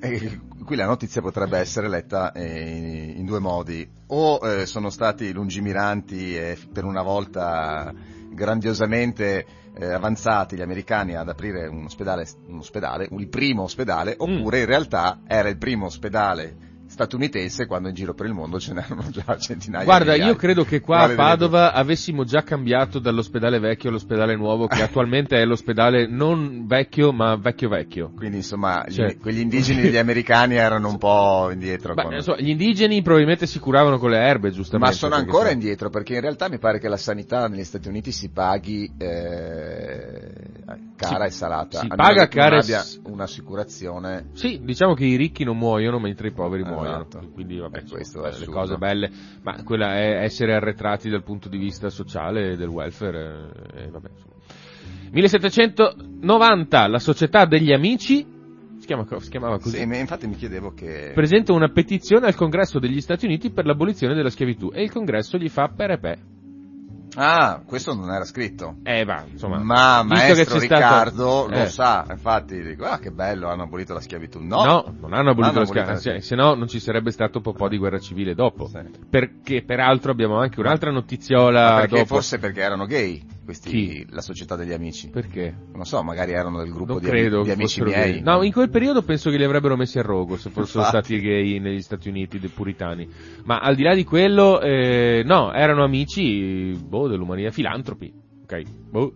E 0.00 0.40
qui 0.64 0.76
la 0.76 0.86
notizia 0.86 1.20
potrebbe 1.20 1.58
essere 1.58 1.88
letta 1.88 2.32
eh, 2.32 3.12
in 3.16 3.24
due 3.24 3.38
modi. 3.38 3.88
O 4.08 4.40
eh, 4.42 4.66
sono 4.66 4.90
stati 4.90 5.32
lungimiranti 5.32 6.36
e 6.36 6.58
per 6.72 6.84
una 6.84 7.02
volta 7.02 7.92
grandiosamente 8.30 9.46
eh, 9.76 9.92
avanzati 9.92 10.56
gli 10.56 10.62
americani 10.62 11.14
ad 11.14 11.28
aprire 11.28 11.66
un 11.66 11.84
ospedale, 11.84 12.26
un 12.46 12.58
ospedale, 12.58 13.08
il 13.10 13.28
primo 13.28 13.62
ospedale, 13.62 14.14
oppure 14.16 14.60
in 14.60 14.66
realtà 14.66 15.20
era 15.26 15.48
il 15.48 15.58
primo 15.58 15.86
ospedale 15.86 16.72
statunitense 16.94 17.66
quando 17.66 17.88
in 17.88 17.94
giro 17.94 18.14
per 18.14 18.26
il 18.26 18.32
mondo 18.34 18.60
ce 18.60 18.72
n'erano 18.72 19.04
già 19.10 19.36
centinaia 19.36 19.84
Guarda, 19.84 20.14
io 20.14 20.36
credo 20.36 20.62
che 20.64 20.80
qua 20.80 21.00
a 21.00 21.14
Padova 21.14 21.72
avessimo 21.72 22.22
già 22.24 22.42
cambiato 22.44 23.00
dall'ospedale 23.00 23.58
vecchio 23.58 23.88
all'ospedale 23.90 24.36
nuovo, 24.36 24.68
che 24.68 24.80
attualmente 24.82 25.36
è 25.36 25.44
l'ospedale 25.44 26.06
non 26.06 26.66
vecchio, 26.66 27.12
ma 27.12 27.34
vecchio 27.34 27.68
vecchio. 27.68 28.12
Quindi 28.14 28.36
insomma, 28.38 28.84
gli- 28.86 28.92
Cioè- 28.94 29.18
quegli 29.18 29.40
indigeni 29.40 29.82
degli 29.82 29.96
americani 29.96 30.54
erano 30.54 30.88
un 30.88 30.98
po' 30.98 31.48
indietro. 31.50 31.94
Beh, 31.94 32.02
con- 32.04 32.14
insomma, 32.14 32.38
gli 32.40 32.50
indigeni 32.50 33.02
probabilmente 33.02 33.46
si 33.46 33.58
curavano 33.58 33.98
con 33.98 34.10
le 34.10 34.18
erbe, 34.18 34.50
giustamente. 34.52 34.92
Ma 34.92 34.96
sono 34.96 35.16
ancora 35.16 35.46
sai- 35.46 35.54
indietro 35.54 35.90
perché 35.90 36.14
in 36.14 36.20
realtà 36.20 36.48
mi 36.48 36.58
pare 36.58 36.78
che 36.78 36.88
la 36.88 36.96
sanità 36.96 37.48
negli 37.48 37.64
Stati 37.64 37.88
Uniti 37.88 38.12
si 38.12 38.28
paghi 38.28 38.88
eh, 38.96 40.32
cara 40.96 41.24
Si- 41.24 41.26
e 41.26 41.30
salata. 41.30 41.80
si 41.80 41.88
paga 41.88 42.28
cara 42.28 42.56
e 42.56 42.58
abbia 42.60 42.84
un'assicurazione. 43.02 44.26
Sì, 44.34 44.60
diciamo 44.62 44.94
che 44.94 45.04
i 45.04 45.16
ricchi 45.16 45.42
non 45.44 45.58
muoiono 45.58 45.98
mentre 45.98 46.28
i 46.28 46.32
poveri 46.32 46.62
Esatto. 46.84 47.16
muoiono. 47.18 47.32
Quindi 47.34 47.58
vabbè, 47.58 47.76
E 47.76 47.80
insomma, 47.80 47.98
questo 48.00 48.24
è 48.24 48.38
le 48.38 48.46
cose 48.46 48.76
belle. 48.76 49.10
Ma 49.42 49.62
quella 49.62 49.94
è 49.96 50.22
essere 50.22 50.54
arretrati 50.54 51.08
dal 51.08 51.22
punto 51.22 51.48
di 51.48 51.58
vista 51.58 51.90
sociale 51.90 52.52
e 52.52 52.56
del 52.56 52.68
welfare. 52.68 53.50
eh, 53.74 53.84
e 53.84 53.90
vabbè, 53.90 54.08
insomma. 54.10 54.32
1790, 55.12 56.86
la 56.88 56.98
società 56.98 57.44
degli 57.44 57.72
amici, 57.72 58.26
si, 58.78 58.86
chiama- 58.86 59.06
si 59.20 59.30
chiamava 59.30 59.58
così, 59.58 59.78
Sì, 59.78 59.82
infatti 59.82 60.26
mi 60.26 60.34
chiedevo 60.34 60.72
che... 60.74 61.12
presenta 61.14 61.52
una 61.52 61.68
petizione 61.70 62.26
al 62.26 62.34
congresso 62.34 62.78
degli 62.78 63.00
Stati 63.00 63.24
Uniti 63.26 63.50
per 63.50 63.64
l'abolizione 63.66 64.14
della 64.14 64.30
schiavitù 64.30 64.70
e 64.74 64.82
il 64.82 64.90
congresso 64.90 65.38
gli 65.38 65.48
fa 65.48 65.68
perepè. 65.68 66.18
Ah, 67.16 67.62
questo 67.64 67.94
non 67.94 68.10
era 68.10 68.24
scritto. 68.24 68.76
Eh 68.82 69.04
va, 69.04 69.24
insomma. 69.30 69.58
Ma 69.58 70.02
maestro 70.02 70.34
che 70.34 70.44
c'è 70.44 70.44
stato- 70.44 70.60
Riccardo 70.60 71.48
Eh. 71.48 71.58
lo 71.62 71.68
sa, 71.68 72.04
infatti 72.10 72.60
dico, 72.62 72.84
ah 72.84 72.98
che 72.98 73.10
bello, 73.10 73.48
hanno 73.48 73.62
abolito 73.64 73.92
la 73.94 74.00
schiavitù. 74.00 74.40
No, 74.40 74.64
No, 74.64 74.94
non 75.00 75.12
hanno 75.12 75.30
abolito 75.30 75.50
hanno 75.50 75.60
la 75.60 75.66
schiavitù, 75.66 76.08
la 76.10 76.20
se 76.20 76.34
no 76.34 76.54
non 76.54 76.66
ci 76.68 76.80
sarebbe 76.80 77.10
stato 77.10 77.40
un 77.44 77.52
po' 77.54 77.68
di 77.68 77.78
guerra 77.78 77.98
civile 77.98 78.34
dopo. 78.34 78.66
Sì. 78.66 78.80
Perché 79.08 79.62
peraltro 79.62 80.10
abbiamo 80.10 80.38
anche 80.38 80.58
un'altra 80.60 80.90
notiziola 80.90 81.70
Ma 81.74 81.80
perché 81.80 81.96
dopo. 81.98 82.14
forse 82.14 82.38
perché 82.38 82.60
erano 82.60 82.86
gay, 82.86 83.22
questi, 83.44 83.68
Chi? 83.70 84.06
la 84.10 84.20
società 84.20 84.56
degli 84.56 84.72
amici. 84.72 85.10
Perché? 85.10 85.54
Non 85.74 85.84
so, 85.84 86.02
magari 86.02 86.32
erano 86.32 86.58
del 86.58 86.70
gruppo 86.72 86.94
Non 86.94 87.02
di, 87.02 87.08
credo 87.08 87.42
di 87.42 87.50
amici 87.50 87.82
miei. 87.82 88.12
gay. 88.14 88.22
No, 88.22 88.42
in 88.42 88.52
quel 88.52 88.70
periodo 88.70 89.02
penso 89.02 89.30
che 89.30 89.36
li 89.36 89.44
avrebbero 89.44 89.76
messi 89.76 89.98
a 89.98 90.02
rogo 90.02 90.36
se 90.36 90.50
fossero 90.50 90.84
Infatti. 90.84 91.04
stati 91.14 91.20
gay 91.20 91.58
negli 91.60 91.80
Stati 91.82 92.08
Uniti, 92.08 92.38
dei 92.38 92.48
puritani. 92.50 93.08
Ma 93.44 93.58
al 93.58 93.74
di 93.74 93.82
là 93.82 93.94
di 93.94 94.04
quello, 94.04 94.60
eh, 94.60 95.22
no, 95.24 95.52
erano 95.52 95.84
amici, 95.84 96.72
boh, 96.72 97.08
dell'umanità, 97.08 97.50
filantropi. 97.50 98.12
Ok, 98.44 98.62
boh, 98.90 99.12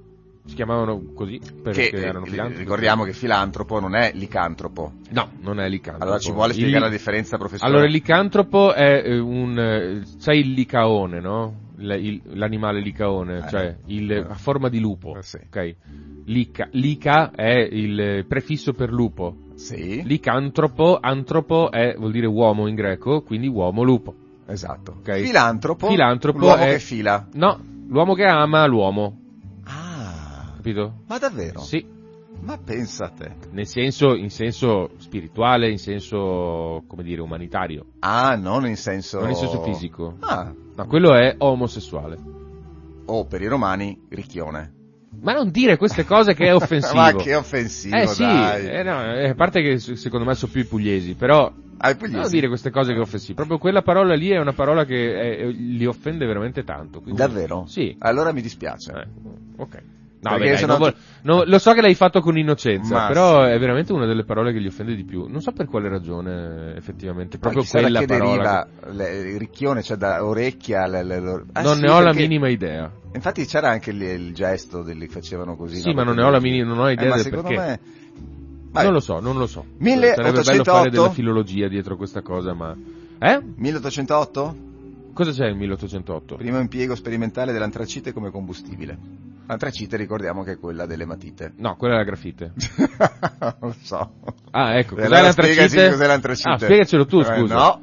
si 0.48 0.54
chiamavano 0.54 1.12
così 1.14 1.38
perché 1.62 1.90
che, 1.90 1.96
erano 1.98 2.24
eh, 2.24 2.30
filantropi. 2.30 2.62
ricordiamo 2.62 3.04
che 3.04 3.12
filantropo 3.12 3.78
non 3.80 3.94
è 3.94 4.12
licantropo. 4.14 4.92
No, 5.10 5.30
non 5.42 5.60
è 5.60 5.68
licantropo. 5.68 6.04
Allora 6.04 6.18
ci 6.18 6.32
vuole 6.32 6.52
spiegare 6.54 6.76
Il- 6.78 6.82
la 6.84 6.88
differenza 6.90 7.36
professionale. 7.36 7.76
Allora, 7.76 7.88
il 7.90 7.94
licantropo 7.96 8.72
è 8.72 9.02
eh, 9.04 9.18
un, 9.18 9.58
eh, 9.58 10.02
sai 10.18 10.40
il 10.40 10.52
licaone, 10.52 11.20
no? 11.20 11.66
L'animale 11.80 12.80
licaone, 12.80 13.38
Eh. 13.44 13.48
cioè 13.48 13.76
il, 13.86 14.26
a 14.28 14.34
forma 14.34 14.68
di 14.68 14.80
lupo. 14.80 15.16
Eh, 15.16 15.22
sì. 15.22 15.36
Ok. 15.46 15.76
Lica, 16.24 16.68
lica 16.72 17.30
è 17.30 17.56
il 17.70 18.24
prefisso 18.26 18.72
per 18.72 18.90
lupo. 18.90 19.36
Sì, 19.54 20.02
Licantropo, 20.04 20.98
antropo 21.00 21.70
è, 21.70 21.94
vuol 21.96 22.12
dire 22.12 22.26
uomo 22.26 22.66
in 22.68 22.74
greco, 22.74 23.22
quindi 23.22 23.48
uomo 23.48 23.82
lupo. 23.82 24.14
esatto. 24.46 24.96
Ok. 25.00 25.20
Filantropo, 25.20 25.88
Filantropo 25.88 26.38
l'uomo 26.38 26.62
è- 26.62 26.70
che 26.72 26.78
fila. 26.80 27.26
No, 27.34 27.58
l'uomo 27.88 28.14
che 28.14 28.24
ama 28.24 28.66
l'uomo, 28.66 29.20
Capito? 30.68 30.92
ma 31.06 31.16
davvero? 31.18 31.60
Sì, 31.60 31.82
Ma 32.42 32.58
pensa 32.58 33.06
a 33.06 33.08
te. 33.08 33.32
nel 33.52 33.66
senso, 33.66 34.14
in 34.14 34.30
senso 34.30 34.90
spirituale, 34.98 35.70
in 35.70 35.78
senso, 35.78 36.82
come 36.86 37.02
dire, 37.02 37.22
umanitario, 37.22 37.84
Ah, 38.00 38.36
non 38.36 38.66
in 38.66 38.76
senso... 38.76 39.18
non 39.20 39.30
in 39.30 39.36
senso 39.36 39.62
fisico. 39.62 40.16
Ah, 40.20 40.52
Ma 40.76 40.84
quello 40.84 41.14
è 41.14 41.34
omosessuale. 41.38 42.18
o 43.06 43.24
per 43.24 43.40
i 43.40 43.46
romani, 43.46 43.98
ricchione. 44.10 44.74
Ma 45.20 45.32
non 45.32 45.50
dire 45.50 45.78
queste 45.78 46.04
cose 46.04 46.34
che 46.34 46.46
è 46.48 46.54
offensivo. 46.54 47.00
Ma 47.00 47.12
che 47.14 47.34
offensivo, 47.34 47.96
Eh 47.96 48.06
sì, 48.08 48.22
dai. 48.22 48.66
eh, 48.68 48.82
no, 48.82 49.02
eh, 49.14 49.30
a 49.30 49.34
parte 49.34 49.62
che 49.62 49.78
secondo 49.78 50.26
me 50.26 50.34
sono 50.34 50.52
più 50.52 50.60
i 50.60 50.66
pugliesi, 50.66 51.14
però 51.14 51.50
Ah, 51.78 51.90
i 51.90 51.96
pugliesi. 51.96 52.20
non 52.20 52.30
dire 52.30 52.48
queste 52.48 52.70
cose 52.70 52.92
che 52.92 52.98
è 52.98 53.00
offensivo. 53.00 53.34
Proprio 53.36 53.56
quella 53.58 53.80
parola 53.82 54.14
lì 54.14 54.28
è 54.28 54.38
una 54.38 54.52
parola 54.52 54.84
che 54.84 55.38
è- 55.38 55.46
li 55.46 55.86
offende 55.86 56.26
veramente 56.26 56.62
tanto. 56.62 57.00
quindi- 57.00 57.20
Davvero? 57.20 57.64
Sì. 57.66 57.96
Allora 58.00 58.32
mi 58.32 58.42
dispiace. 58.42 58.92
Eh, 58.92 59.06
ok. 59.56 59.82
No, 60.20 60.30
Perché 60.30 60.64
vabbè, 60.66 60.66
dai, 60.66 60.94
non 61.22 61.36
no- 61.36 61.44
lo 61.44 61.58
so 61.60 61.72
che 61.74 61.80
l'hai 61.80 61.94
fatto 61.94 62.20
con 62.20 62.36
innocenza, 62.36 62.92
Ma 62.92 63.06
però 63.06 63.44
sì. 63.46 63.52
è 63.52 63.58
veramente 63.60 63.92
una 63.92 64.04
delle 64.04 64.24
parole 64.24 64.52
che 64.52 64.60
gli 64.60 64.66
offende 64.66 64.96
di 64.96 65.04
più. 65.04 65.26
Non 65.28 65.40
so 65.40 65.52
per 65.52 65.66
quale 65.66 65.88
ragione, 65.88 66.74
effettivamente. 66.76 67.38
Proprio 67.38 67.62
quella 67.62 68.00
che 68.00 68.06
parola. 68.06 68.66
deriva 68.86 68.94
le- 68.94 69.30
il 69.30 69.38
ricchione, 69.38 69.82
cioè 69.82 69.96
da 69.96 70.24
orecchia... 70.24 70.88
le- 70.88 71.04
le- 71.04 71.20
le- 71.20 71.44
Ah, 71.52 71.62
non 71.62 71.76
sì, 71.76 71.82
ne 71.82 71.90
ho 71.90 71.98
la 72.00 72.06
perché- 72.06 72.20
minima 72.20 72.48
idea. 72.48 72.90
Infatti 73.14 73.46
c'era 73.46 73.68
anche 73.70 73.90
il, 73.90 74.02
il 74.02 74.34
gesto 74.34 74.82
li 74.82 75.06
facevano 75.06 75.54
così. 75.56 75.76
Sì, 75.80 75.88
no? 75.90 75.94
ma 75.94 76.02
non 76.02 76.16
ne 76.16 76.22
ho 76.24 76.30
la 76.30 76.40
minima, 76.40 76.66
non 76.66 76.78
ho 76.80 76.90
idea 76.90 77.04
Eh, 77.04 77.08
ma 77.08 77.14
del 77.14 77.24
secondo 77.24 77.48
perché. 77.48 77.62
me... 77.64 77.80
Vabbè, 78.70 78.84
Non 78.84 78.92
lo 78.94 79.00
so, 79.00 79.20
non 79.20 79.38
lo 79.38 79.46
so. 79.46 79.64
1808? 79.78 80.14
Sarebbe 80.22 80.42
bello 80.42 80.64
fare 80.64 80.90
della 80.90 81.10
filologia 81.10 81.68
dietro 81.68 81.96
questa 81.96 82.22
cosa, 82.22 82.54
ma... 82.54 82.76
Eh? 83.20 83.40
1808? 83.54 84.56
Cosa 85.14 85.30
c'è 85.30 85.46
il 85.46 85.54
1808? 85.56 86.36
Primo 86.36 86.58
impiego 86.58 86.94
sperimentale 86.96 87.52
dell'antracite 87.52 88.12
come 88.12 88.30
combustibile. 88.30 88.98
L'antracite 89.48 89.96
ricordiamo 89.96 90.42
che 90.42 90.52
è 90.52 90.58
quella 90.58 90.84
delle 90.84 91.06
matite. 91.06 91.54
No, 91.56 91.74
quella 91.76 91.94
è 91.94 91.96
la 91.98 92.04
grafite. 92.04 92.52
non 93.40 93.54
lo 93.60 93.74
so. 93.80 94.12
Ah, 94.50 94.76
ecco, 94.76 94.92
Eh, 94.92 94.96
cos'è 94.96 95.04
allora 95.06 95.22
l'antracite? 95.22 95.88
cos'è 95.90 96.06
l'antracite. 96.06 96.48
Ah, 96.50 96.58
spiegacelo 96.58 97.06
tu, 97.06 97.20
Eh, 97.20 97.24
scusa. 97.24 97.54
no. 97.54 97.82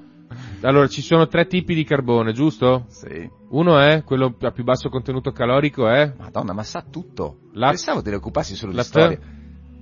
Allora, 0.61 0.87
ci 0.87 1.01
sono 1.01 1.27
tre 1.27 1.47
tipi 1.47 1.73
di 1.73 1.83
carbone, 1.83 2.33
giusto? 2.33 2.85
Sì. 2.89 3.27
Uno 3.49 3.79
è 3.79 4.03
quello 4.03 4.35
a 4.41 4.51
più 4.51 4.63
basso 4.63 4.89
contenuto 4.89 5.31
calorico, 5.31 5.87
è 5.89 6.13
Madonna, 6.17 6.53
ma 6.53 6.63
sa 6.63 6.83
tutto. 6.87 7.37
La- 7.53 7.69
Pensavo 7.69 8.01
te 8.03 8.11
ne 8.11 8.15
occupassi 8.17 8.55
solo 8.55 8.71
la 8.71 8.81
di 8.81 8.87
storia. 8.87 9.17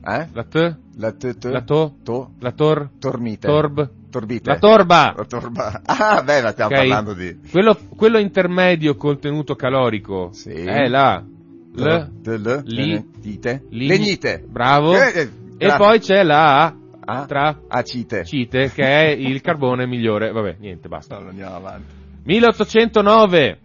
Eh? 0.06 0.28
la 0.34 0.44
T, 0.44 0.76
La 0.96 1.12
t, 1.14 1.38
t- 1.38 1.46
la 1.46 1.62
To, 1.64 1.96
to, 2.04 2.32
la 2.40 2.52
Tor, 2.52 2.90
tormite. 3.00 3.48
Torb, 3.48 3.90
Torbite. 4.10 4.50
la 4.50 4.58
Torba. 4.58 5.14
La 5.16 5.24
torba. 5.26 5.82
Ah, 5.86 6.22
beh, 6.22 6.42
ma 6.42 6.52
stiamo 6.52 6.72
Ok? 6.72 6.78
parlando 6.78 7.14
di... 7.14 7.40
Quello, 7.50 7.78
quello 7.96 8.18
intermedio 8.20 8.96
contenuto 8.96 9.56
calorico 9.56 10.30
Sì. 10.34 10.50
è 10.52 10.88
la 10.90 11.24
L, 11.76 11.82
L, 11.82 12.32
l, 12.32 12.62
Li- 12.66 13.04
legnite. 13.22 13.64
Li- 13.70 13.88
Legnite. 13.88 14.44
Bravo. 14.48 14.94
Eh, 14.96 15.12
eh, 15.20 15.30
E 15.58 15.76
poi 15.78 16.00
c'è 16.00 16.24
la 16.24 16.64
A, 16.66 16.76
Ah, 17.06 17.26
tra 17.26 17.60
acite. 17.68 18.24
cite, 18.26 18.72
che 18.72 18.84
è 18.84 19.08
il 19.10 19.42
carbone 19.42 19.86
migliore. 19.86 20.32
Vabbè, 20.32 20.58
niente, 20.60 20.88
basta. 20.88 21.16
Allora, 21.16 21.32
andiamo 21.32 21.56
avanti. 21.56 21.94
1809, 22.24 23.60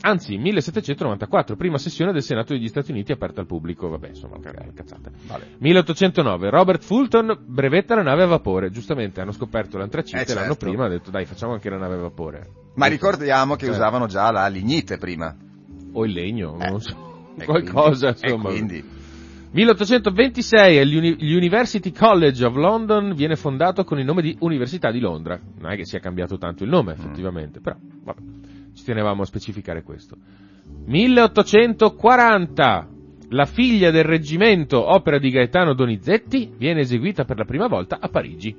anzi 0.00 0.36
1794, 0.36 1.54
prima 1.56 1.78
sessione 1.78 2.12
del 2.12 2.22
Senato 2.22 2.52
degli 2.52 2.66
Stati 2.68 2.90
Uniti 2.90 3.12
aperta 3.12 3.40
al 3.40 3.46
pubblico, 3.46 3.88
vabbè 3.88 4.08
insomma 4.08 4.38
cazzate. 4.40 5.10
Vale. 5.26 5.46
1809, 5.58 6.50
Robert 6.50 6.82
Fulton 6.82 7.38
brevetta 7.46 7.94
la 7.94 8.02
nave 8.02 8.24
a 8.24 8.26
vapore, 8.26 8.70
giustamente 8.70 9.20
hanno 9.20 9.32
scoperto 9.32 9.78
l'antracite 9.78 10.22
Eh, 10.22 10.26
certo. 10.26 10.40
l'anno 10.40 10.56
prima, 10.56 10.86
ha 10.86 10.88
detto 10.88 11.10
dai 11.10 11.24
facciamo 11.24 11.52
anche 11.52 11.70
la 11.70 11.78
nave 11.78 11.94
a 11.94 11.98
vapore. 11.98 12.48
Ma 12.74 12.86
ricordiamo 12.86 13.54
che 13.56 13.66
Eh. 13.66 13.70
usavano 13.70 14.06
già 14.06 14.30
la 14.32 14.46
lignite 14.48 14.98
prima. 14.98 15.34
O 15.92 16.04
il 16.04 16.12
legno, 16.12 16.56
Eh. 16.58 16.68
non 16.68 16.80
so, 16.80 17.11
E 17.36 17.44
qualcosa 17.44 18.14
quindi- 18.14 18.32
insomma. 18.32 18.48
E 18.48 18.52
quindi, 18.52 18.84
1826 19.54 21.18
l'University 21.18 21.92
College 21.92 22.42
of 22.44 22.54
London 22.54 23.14
viene 23.14 23.36
fondato 23.36 23.84
con 23.84 23.98
il 23.98 24.04
nome 24.06 24.22
di 24.22 24.34
Università 24.40 24.90
di 24.90 24.98
Londra. 25.00 25.38
Non 25.58 25.70
è 25.70 25.76
che 25.76 25.84
sia 25.84 25.98
cambiato 25.98 26.38
tanto 26.38 26.64
il 26.64 26.70
nome, 26.70 26.92
effettivamente, 26.92 27.60
però 27.60 27.76
vabbè, 28.04 28.20
ci 28.74 28.84
tenevamo 28.84 29.20
a 29.22 29.26
specificare 29.26 29.82
questo. 29.82 30.16
1840 30.86 32.86
La 33.34 33.46
figlia 33.46 33.90
del 33.90 34.04
reggimento, 34.04 34.92
opera 34.92 35.18
di 35.18 35.30
Gaetano 35.30 35.72
Donizetti, 35.72 36.52
viene 36.54 36.80
eseguita 36.80 37.24
per 37.24 37.38
la 37.38 37.46
prima 37.46 37.66
volta 37.66 37.96
a 37.98 38.08
Parigi. 38.08 38.54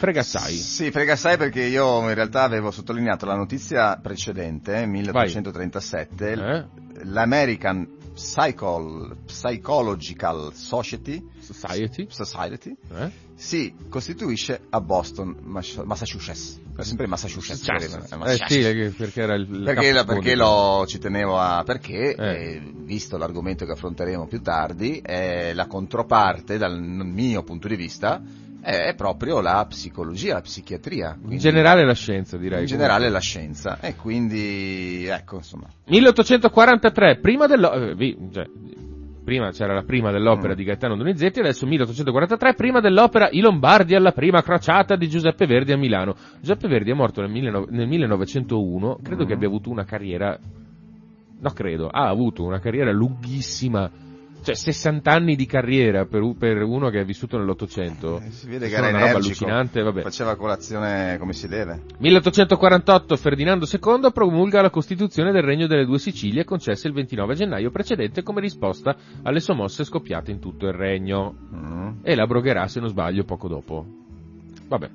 Fregassai. 0.00 0.56
Sì, 0.56 0.90
frega 0.90 1.12
assai 1.12 1.36
perché 1.36 1.60
io 1.62 2.00
in 2.08 2.14
realtà 2.14 2.42
avevo 2.42 2.70
sottolineato 2.70 3.26
la 3.26 3.34
notizia 3.34 3.98
precedente, 4.00 4.86
1837, 4.86 6.32
Eh? 6.32 6.64
l'American 7.02 7.86
Psychol- 8.14 9.14
Psychological 9.26 10.52
Society, 10.54 11.22
Society. 11.40 12.06
Society 12.08 12.74
Eh? 12.96 13.10
si 13.34 13.74
costituisce 13.90 14.62
a 14.70 14.80
Boston, 14.80 15.36
Mas- 15.42 15.76
Massachusetts. 15.84 16.58
Sempre 16.78 17.06
Massachusetts. 17.06 17.68
Eh 17.68 18.16
Massachusetts. 18.16 18.46
sì, 18.46 18.94
perché- 18.96 19.20
era 19.20 19.34
il... 19.34 19.46
Perché, 19.64 19.92
capo 19.92 20.14
perché 20.14 20.34
lo, 20.34 20.84
ci 20.86 20.98
tenevo 20.98 21.38
a... 21.38 21.62
perché, 21.62 22.14
Eh. 22.14 22.54
eh, 22.54 22.72
visto 22.74 23.18
l'argomento 23.18 23.66
che 23.66 23.72
affronteremo 23.72 24.26
più 24.26 24.40
tardi, 24.40 24.98
è 25.04 25.52
la 25.52 25.66
controparte, 25.66 26.56
dal 26.56 26.80
mio 26.82 27.42
punto 27.42 27.68
di 27.68 27.76
vista, 27.76 28.22
è, 28.62 28.94
proprio 28.94 29.40
la 29.40 29.64
psicologia, 29.68 30.34
la 30.34 30.40
psichiatria. 30.40 31.12
In 31.14 31.18
quindi- 31.20 31.38
generale 31.38 31.84
la 31.84 31.94
scienza, 31.94 32.36
direi. 32.36 32.60
in 32.60 32.66
generale 32.66 33.08
la 33.08 33.20
scienza. 33.20 33.78
E 33.80 33.96
quindi, 33.96 35.06
ecco, 35.06 35.36
insomma. 35.36 35.66
1843, 35.86 37.18
prima, 37.18 37.46
dello- 37.46 37.72
eh, 37.72 38.16
cioè, 38.32 38.46
prima 39.24 39.50
c'era 39.50 39.74
la 39.74 39.82
prima 39.82 40.10
dell'opera 40.10 40.54
Mm. 40.54 40.56
di 40.56 40.64
Gaetano 40.64 40.96
Donizetti, 40.96 41.40
adesso 41.40 41.66
1843, 41.66 42.54
prima 42.54 42.80
dell'opera 42.80 43.28
I 43.30 43.40
Lombardi 43.40 43.94
alla 43.94 44.12
prima 44.12 44.42
crociata 44.42 44.96
di 44.96 45.08
Giuseppe 45.08 45.46
Verdi 45.46 45.72
a 45.72 45.76
Milano. 45.76 46.14
Giuseppe 46.40 46.68
Verdi 46.68 46.90
è 46.90 46.94
morto 46.94 47.20
nel, 47.20 47.30
19- 47.30 47.66
nel 47.70 47.86
1901, 47.86 48.98
credo 49.02 49.24
Mm. 49.24 49.26
che 49.26 49.32
abbia 49.34 49.46
avuto 49.48 49.70
una 49.70 49.84
carriera, 49.84 50.36
no 51.42 51.50
credo, 51.50 51.88
ha 51.88 52.08
avuto 52.08 52.44
una 52.44 52.58
carriera 52.58 52.90
lunghissima, 52.92 53.90
cioè 54.42 54.54
60 54.54 55.10
anni 55.10 55.36
di 55.36 55.46
carriera 55.46 56.06
per, 56.06 56.34
per 56.38 56.62
uno 56.62 56.88
che 56.90 57.00
è 57.00 57.04
vissuto 57.04 57.38
nell'Ottocento. 57.38 58.20
Eh, 58.20 58.30
si 58.30 58.48
vede 58.48 58.68
che 58.68 58.74
era 58.74 58.88
una 58.88 59.00
roba 59.00 59.18
allucinante, 59.18 59.82
vabbè. 59.82 60.02
faceva 60.02 60.36
colazione 60.36 61.16
come 61.18 61.32
si 61.32 61.48
deve. 61.48 61.82
1848 61.98 63.16
Ferdinando 63.16 63.66
II 63.70 64.10
promulga 64.12 64.60
la 64.62 64.70
Costituzione 64.70 65.32
del 65.32 65.42
Regno 65.42 65.66
delle 65.66 65.84
Due 65.84 65.98
Sicilie 65.98 66.44
concessa 66.44 66.88
il 66.88 66.94
29 66.94 67.34
gennaio 67.34 67.70
precedente 67.70 68.22
come 68.22 68.40
risposta 68.40 68.96
alle 69.22 69.40
sommosse 69.40 69.84
scoppiate 69.84 70.30
in 70.30 70.38
tutto 70.40 70.66
il 70.66 70.72
regno 70.72 71.34
Mm. 71.54 71.98
e 72.02 72.14
l'abrogherà 72.14 72.66
se 72.68 72.80
non 72.80 72.88
sbaglio 72.88 73.24
poco 73.24 73.48
dopo. 73.48 73.84
Vabbè. 74.68 74.88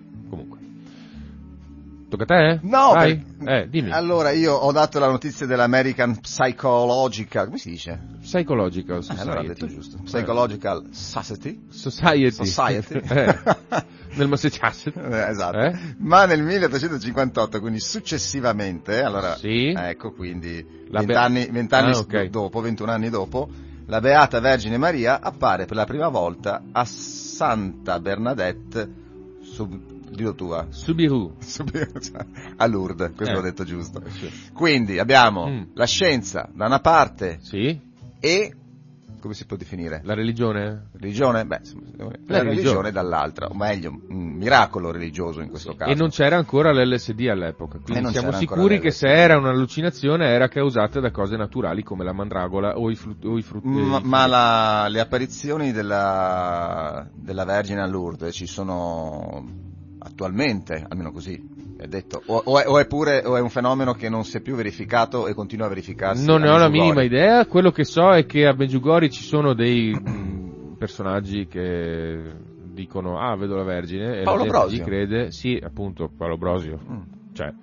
Tocca 2.08 2.24
a 2.24 2.26
te? 2.28 2.50
eh? 2.52 2.60
No, 2.62 2.92
Vai. 2.94 3.18
per- 3.18 3.50
Eh, 3.50 3.68
dimmi. 3.70 3.92
Allora, 3.92 4.32
io 4.32 4.54
ho 4.54 4.72
dato 4.72 5.00
la 5.00 5.08
notizia 5.08 5.46
dell'American 5.46 6.20
Psychological, 6.22 7.46
come 7.46 7.58
si 7.58 7.72
dice? 7.72 8.00
Psychological 8.22 9.00
Eh, 9.00 9.02
Society. 9.02 9.22
allora 9.22 9.40
ho 9.40 9.44
detto 9.48 9.68
giusto. 9.68 9.98
Psychological 10.04 10.88
Society. 10.92 11.66
Society. 11.70 12.46
Society. 12.46 13.02
Eh, 13.10 14.18
Nel 14.18 14.28
Massachusetts. 14.30 14.96
Eh, 14.98 15.30
esatto. 15.30 15.58
Eh? 15.60 15.78
Ma 15.98 16.26
nel 16.26 16.42
1858, 16.42 17.60
quindi 17.60 17.80
successivamente, 17.82 19.02
allora, 19.02 19.36
Sì. 19.36 19.74
ecco, 19.76 20.14
quindi 20.14 20.66
La 20.90 21.00
be- 21.00 21.06
vent'anni, 21.08 21.48
vent'anni 21.52 21.92
Ah, 21.92 21.98
ok. 21.98 22.24
dopo, 22.30 22.62
21 22.62 22.92
anni 22.92 23.10
dopo, 23.10 23.50
la 23.88 24.00
Beata 24.00 24.40
Vergine 24.40 24.78
Maria 24.78 25.20
appare 25.22 25.66
per 25.66 25.76
la 25.76 25.84
prima 25.86 26.08
volta 26.08 26.64
a 26.72 26.86
Santa 26.86 28.00
Bernadette, 28.00 28.90
sub, 29.42 29.95
dillo 30.12 30.34
tu, 30.36 30.48
va. 30.48 30.68
Subiru. 30.70 31.36
a 32.58 32.66
Lourdes, 32.68 33.12
questo 33.16 33.34
Eh. 33.34 33.38
l'ho 33.38 33.42
detto 33.44 33.64
giusto. 33.64 34.02
Sì. 34.08 34.30
Quindi 34.54 35.00
abbiamo 35.00 35.48
Mm. 35.48 35.62
la 35.74 35.86
scienza 35.86 36.50
da 36.54 36.66
una 36.66 36.80
parte 36.80 37.40
Sì? 37.42 37.80
e, 38.20 38.56
come 39.20 39.34
si 39.34 39.46
può 39.46 39.58
definire? 39.58 40.02
La 40.04 40.14
religione? 40.14 40.90
Religione? 41.00 41.46
Beh, 41.46 41.60
la, 41.98 42.04
La 42.06 42.10
religione. 42.10 42.44
religione 42.50 42.92
dall'altra, 42.92 43.48
o 43.48 43.56
meglio, 43.56 43.90
un 44.10 44.34
miracolo 44.36 44.92
religioso 44.92 45.42
in 45.42 45.50
questo 45.50 45.74
caso. 45.76 45.90
E 45.90 45.96
non 45.96 46.10
c'era 46.10 46.38
ancora 46.38 46.72
l'LSD 46.72 47.28
all'epoca, 47.30 47.80
quindi 47.84 48.10
siamo 48.12 48.32
sicuri 48.34 48.80
che 48.80 48.92
se 48.92 49.08
era 49.08 49.38
un'allucinazione 49.38 50.28
era 50.28 50.48
causata 50.48 51.00
da 51.00 51.10
cose 51.10 51.38
naturali 51.38 51.82
come 51.82 52.04
la 52.04 52.14
mandragola 52.14 52.78
o 52.78 52.90
i, 52.92 52.96
fru- 52.96 53.24
o 53.26 53.38
i 53.38 53.42
frutti. 53.42 53.68
Ma, 53.68 54.00
ma 54.04 54.28
la- 54.28 54.88
le 54.90 55.00
apparizioni 55.00 55.72
della, 55.72 57.08
della 57.16 57.46
Vergine 57.46 57.82
a 57.82 57.88
Lourdes 57.88 58.36
ci 58.36 58.46
sono 58.46 59.64
attualmente, 60.06 60.86
almeno 60.88 61.12
così 61.12 61.42
è 61.78 61.88
detto, 61.88 62.22
o, 62.28 62.42
o 62.46 62.60
è, 62.60 62.68
o 62.68 62.80
è 62.80 62.86
pure 62.88 63.24
o 63.26 63.36
è 63.36 63.42
un 63.42 63.50
fenomeno 63.50 63.94
che 63.94 64.08
non 64.08 64.24
si 64.24 64.38
è 64.38 64.42
più 64.42 64.56
verificato 64.56 65.28
e 65.28 65.34
continua 65.34 65.66
a 65.66 65.70
verificarsi? 65.70 66.26
Non 66.26 66.42
ne 66.42 66.50
ho 66.50 66.58
la 66.58 66.70
minima 66.70 67.04
idea, 67.04 67.46
quello 67.48 67.72
che 67.72 67.84
so 67.84 68.12
è 68.12 68.26
che 68.26 68.46
a 68.46 68.54
Medjugorje 68.56 69.10
ci 69.10 69.24
sono 69.24 69.54
dei 69.54 69.94
mm, 70.00 70.74
personaggi 70.78 71.48
che 71.48 72.34
dicono 72.72 73.20
ah 73.20 73.36
vedo 73.36 73.56
la 73.56 73.64
Vergine 73.64 74.20
e 74.20 74.24
Paolo 74.24 74.44
la 74.46 74.52
gente 74.68 74.84
Brosio. 74.84 74.86
crede, 74.86 75.32
sì 75.32 75.60
appunto 75.62 76.10
Paolo 76.16 76.38
Brosio, 76.38 76.80
Mm. 76.90 77.02
cioè 77.34 77.54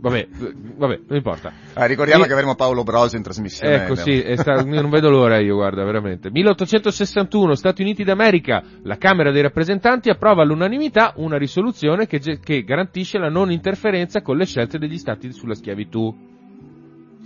vabbè, 0.00 0.28
vabbè 0.76 1.00
non 1.06 1.16
importa. 1.16 1.52
Ah, 1.74 1.86
ricordiamo 1.86 2.24
E- 2.24 2.26
che 2.26 2.32
avremo 2.32 2.54
Paolo 2.54 2.82
Brosio 2.82 3.16
in 3.18 3.24
trasmissione. 3.24 3.84
Ecco, 3.84 3.94
sì, 3.96 4.22
sta- 4.36 4.62
non 4.64 4.90
vedo 4.90 5.10
l'ora 5.10 5.38
io, 5.38 5.56
guarda, 5.56 5.84
veramente. 5.84 6.30
1861, 6.30 7.54
Stati 7.54 7.82
Uniti 7.82 8.04
d'America, 8.04 8.62
la 8.82 8.96
Camera 8.96 9.30
dei 9.30 9.42
rappresentanti 9.42 10.10
approva 10.10 10.42
all'unanimità 10.42 11.12
una 11.16 11.36
risoluzione 11.38 12.06
che, 12.06 12.18
ge- 12.18 12.38
che 12.40 12.62
garantisce 12.62 13.18
la 13.18 13.28
non 13.28 13.50
interferenza 13.50 14.22
con 14.22 14.36
le 14.36 14.46
scelte 14.46 14.78
degli 14.78 14.98
Stati 14.98 15.32
sulla 15.32 15.54
schiavitù. 15.54 16.14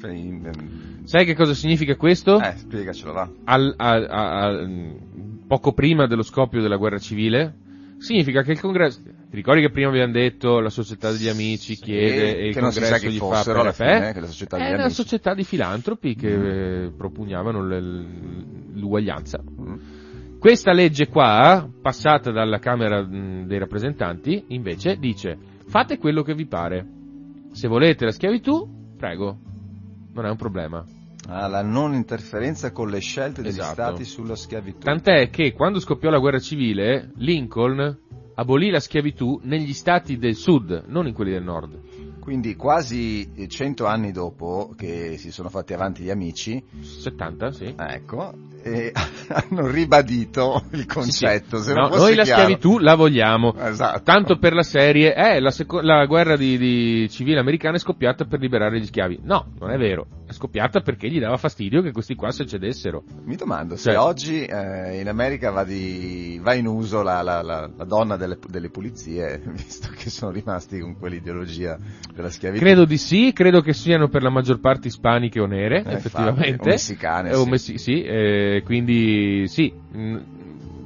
In- 0.04 0.50
Sai 1.04 1.24
che 1.24 1.34
cosa 1.34 1.54
significa 1.54 1.94
questo? 1.96 2.40
Eh, 2.40 2.54
spiegacelo, 2.56 3.12
va. 3.12 3.28
Al- 3.44 3.74
a- 3.76 3.94
a- 3.94 4.46
a- 4.48 4.66
poco 5.46 5.72
prima 5.72 6.06
dello 6.06 6.22
scoppio 6.22 6.60
della 6.60 6.76
guerra 6.76 6.98
civile? 6.98 7.54
Significa 8.02 8.42
che 8.42 8.50
il 8.50 8.60
congresso, 8.60 9.00
ti 9.00 9.36
ricordi 9.36 9.60
che 9.60 9.70
prima 9.70 9.88
abbiamo 9.88 10.12
detto 10.12 10.58
la 10.58 10.70
società 10.70 11.12
degli 11.12 11.28
amici 11.28 11.76
Sì, 11.76 11.82
chiede 11.82 12.36
e 12.36 12.48
il 12.48 12.58
congresso 12.58 13.06
gli 13.06 13.18
fa 13.18 13.42
per 13.44 13.56
alla 13.56 13.72
fine, 13.72 14.12
che 14.12 14.18
la 14.18 14.26
società 14.26 14.56
degli 14.56 14.66
È 14.66 14.72
una 14.72 14.82
amici. 14.82 14.94
società 14.96 15.34
di 15.34 15.44
filantropi 15.44 16.16
che 16.16 16.84
eh, 16.84 16.90
propugnavano 16.90 17.62
l'uguaglianza. 18.74 19.40
Mm. 19.40 19.74
Questa 20.40 20.72
legge 20.72 21.06
qua, 21.06 21.68
passata 21.80 22.32
dalla 22.32 22.58
Camera 22.58 23.02
mh, 23.02 23.46
dei 23.46 23.58
rappresentanti, 23.58 24.46
invece 24.48 24.96
dice 24.96 25.38
fate 25.66 25.98
quello 25.98 26.22
che 26.22 26.34
vi 26.34 26.46
pare. 26.46 26.84
Se 27.52 27.68
volete 27.68 28.04
la 28.04 28.10
schiavitù, 28.10 28.68
prego, 28.96 29.38
non 30.12 30.26
è 30.26 30.28
un 30.28 30.36
problema. 30.36 30.84
Ah, 31.28 31.46
la 31.46 31.62
non 31.62 31.94
interferenza 31.94 32.72
con 32.72 32.90
le 32.90 32.98
scelte 33.00 33.42
degli 33.42 33.52
Esatto. 33.52 33.72
stati 33.72 34.04
sulla 34.04 34.34
schiavitù. 34.34 34.78
Tant'è 34.80 35.30
che 35.30 35.52
quando 35.52 35.78
scoppiò 35.78 36.10
la 36.10 36.18
guerra 36.18 36.40
civile, 36.40 37.12
Lincoln 37.16 37.98
abolì 38.34 38.70
la 38.70 38.80
schiavitù 38.80 39.40
negli 39.44 39.72
stati 39.72 40.18
del 40.18 40.34
sud, 40.34 40.84
non 40.88 41.06
in 41.06 41.14
quelli 41.14 41.30
del 41.32 41.42
nord. 41.44 41.78
Quindi 42.18 42.54
quasi 42.54 43.32
eh, 43.34 43.48
cento 43.48 43.86
anni 43.86 44.12
dopo 44.12 44.72
che 44.76 45.16
si 45.18 45.32
sono 45.32 45.48
fatti 45.48 45.72
avanti 45.72 46.04
gli 46.04 46.10
amici, 46.10 46.62
70, 46.80 47.50
sì. 47.50 47.74
ecco, 47.76 48.32
e 48.62 48.92
hanno 49.28 49.66
ribadito 49.66 50.64
il 50.70 50.86
concetto. 50.86 51.58
Sì, 51.58 51.70
sì. 51.70 51.74
No, 51.74 51.88
noi 51.88 52.14
la 52.14 52.22
chiaro- 52.22 52.42
schiavitù 52.42 52.78
la 52.78 52.94
vogliamo. 52.94 53.54
Esatto. 53.56 54.02
Tanto 54.04 54.38
per 54.38 54.52
la 54.54 54.62
serie, 54.62 55.14
eh, 55.14 55.40
la, 55.40 55.50
seco- 55.50 55.80
la 55.80 56.06
guerra 56.06 56.36
di, 56.36 56.56
di 56.58 57.08
civile 57.10 57.40
americana 57.40 57.74
è 57.76 57.80
scoppiata 57.80 58.24
per 58.24 58.38
liberare 58.38 58.78
gli 58.78 58.86
schiavi. 58.86 59.20
No, 59.24 59.46
non 59.58 59.70
è 59.72 59.76
vero. 59.76 60.06
Scoppiata 60.32 60.80
perché 60.80 61.08
gli 61.08 61.20
dava 61.20 61.36
fastidio 61.36 61.82
che 61.82 61.92
questi 61.92 62.14
qua 62.14 62.30
si 62.32 62.46
cedessero. 62.46 63.04
Mi 63.24 63.36
domando 63.36 63.76
se 63.76 63.90
Cioè- 63.92 63.98
oggi 63.98 64.44
eh, 64.44 65.00
in 65.00 65.08
America 65.08 65.50
va, 65.50 65.64
di- 65.64 66.38
va 66.42 66.54
in 66.54 66.66
uso 66.66 67.02
la, 67.02 67.22
la- 67.22 67.42
la- 67.42 67.70
la 67.76 67.84
donna 67.84 68.16
delle, 68.16 68.38
delle 68.48 68.68
pulizie, 68.70 69.40
visto 69.52 69.88
che 69.96 70.10
sono 70.10 70.30
rimasti 70.32 70.78
con 70.80 70.96
quell'ideologia 70.98 71.78
della 72.14 72.30
schiavitù. 72.30 72.62
Credo 72.64 72.84
di 72.84 72.96
sì, 72.98 73.32
credo 73.32 73.60
che 73.60 73.72
siano 73.72 74.08
per 74.08 74.22
la 74.22 74.30
maggior 74.30 74.60
parte 74.60 74.88
ispaniche 74.88 75.40
o 75.40 75.46
nere, 75.46 75.82
Eh, 75.84 75.92
effettivamente. 75.94 76.48
infatti, 76.48 76.68
o 76.68 76.70
messicane, 76.72 77.30
Eh, 77.30 77.34
o 77.34 77.44
sì. 77.44 77.48
messi- 77.50 77.78
sì, 77.78 78.02
eh, 78.02 78.62
quindi 78.64 79.46
sì, 79.48 79.72
mh, 79.92 80.18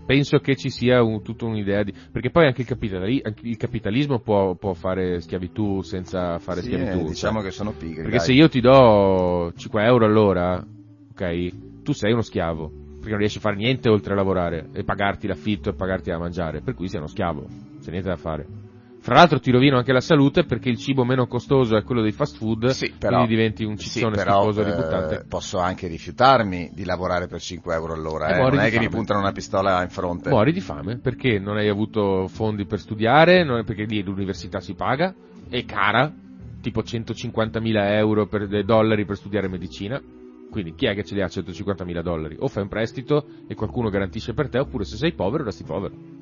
penso 0.06 0.38
che 0.38 0.56
ci 0.56 0.70
sia 0.70 1.02
un- 1.02 1.22
tutta 1.22 1.44
un'idea 1.44 1.82
di... 1.82 1.92
perché 2.10 2.30
poi 2.30 2.46
anche 2.46 2.62
il, 2.62 2.66
capitali- 2.66 3.20
anche 3.22 3.46
il 3.46 3.56
capitalismo 3.56 4.20
può, 4.20 4.54
può 4.54 4.72
fare 4.72 5.20
schiavitù 5.20 5.82
senza 5.82 6.38
fare 6.38 6.60
Sì, 6.60 6.68
schiavitù. 6.68 7.00
eh, 7.00 7.08
diciamo 7.08 7.38
cioè. 7.40 7.48
che 7.48 7.50
sono 7.50 7.72
pigri. 7.72 8.02
Perché 8.02 8.16
dai. 8.18 8.26
se 8.26 8.32
io 8.32 8.48
ti 8.48 8.60
do 8.60 9.52
5 9.56 9.84
euro 9.84 10.04
all'ora, 10.06 10.64
ok, 11.10 11.82
tu 11.82 11.92
sei 11.92 12.12
uno 12.12 12.22
schiavo, 12.22 12.68
perché 12.94 13.10
non 13.10 13.18
riesci 13.18 13.38
a 13.38 13.40
fare 13.40 13.56
niente 13.56 13.88
oltre 13.88 14.12
a 14.12 14.16
lavorare 14.16 14.68
e 14.72 14.84
pagarti 14.84 15.26
l'affitto 15.26 15.70
e 15.70 15.74
pagarti 15.74 16.10
da 16.10 16.18
mangiare, 16.18 16.60
per 16.60 16.74
cui 16.74 16.88
sei 16.88 16.98
uno 17.00 17.08
schiavo, 17.08 17.46
c'è 17.82 17.90
niente 17.90 18.08
da 18.08 18.16
fare. 18.16 18.65
Fra 19.06 19.14
l'altro 19.14 19.38
ti 19.38 19.52
rovino 19.52 19.76
anche 19.76 19.92
la 19.92 20.00
salute 20.00 20.42
perché 20.42 20.68
il 20.68 20.78
cibo 20.78 21.04
meno 21.04 21.28
costoso 21.28 21.76
è 21.76 21.84
quello 21.84 22.02
dei 22.02 22.10
fast 22.10 22.38
food, 22.38 22.70
Sì, 22.70 22.92
però, 22.98 23.18
quindi 23.18 23.36
diventi 23.36 23.62
un 23.62 23.78
sì, 23.78 23.88
ciccone 23.88 24.16
però, 24.16 24.50
eh, 24.50 24.64
ributtante. 24.64 25.24
posso 25.28 25.58
anche 25.60 25.86
rifiutarmi 25.86 26.72
di 26.74 26.84
lavorare 26.84 27.28
per 27.28 27.40
5 27.40 27.72
euro 27.72 27.92
all'ora, 27.92 28.34
eh, 28.34 28.34
muori 28.34 28.56
non 28.56 28.64
è 28.64 28.68
che 28.68 28.80
mi 28.80 28.88
puntano 28.88 29.20
una 29.20 29.30
pistola 29.30 29.80
in 29.84 29.90
fronte. 29.90 30.30
Muori 30.30 30.52
di 30.52 30.60
fame 30.60 30.98
perché 30.98 31.38
non 31.38 31.56
hai 31.56 31.68
avuto 31.68 32.26
fondi 32.26 32.66
per 32.66 32.80
studiare, 32.80 33.44
non 33.44 33.58
è 33.58 33.62
perché 33.62 33.84
lì 33.84 34.02
l'università 34.02 34.58
si 34.58 34.74
paga, 34.74 35.14
è 35.48 35.64
cara, 35.64 36.12
tipo 36.60 36.82
150.000 36.82 37.92
euro 37.92 38.26
per, 38.26 38.48
dei 38.48 38.64
dollari 38.64 39.04
per 39.04 39.14
studiare 39.14 39.46
medicina. 39.46 40.02
Quindi 40.50 40.74
chi 40.74 40.86
è 40.86 40.94
che 40.96 41.04
ce 41.04 41.14
li 41.14 41.22
ha 41.22 41.26
150.000 41.26 42.02
dollari? 42.02 42.34
O 42.40 42.48
fai 42.48 42.64
un 42.64 42.68
prestito 42.68 43.24
e 43.46 43.54
qualcuno 43.54 43.88
garantisce 43.88 44.34
per 44.34 44.48
te, 44.48 44.58
oppure 44.58 44.82
se 44.82 44.96
sei 44.96 45.12
povero 45.12 45.44
resti 45.44 45.62
povero. 45.62 46.15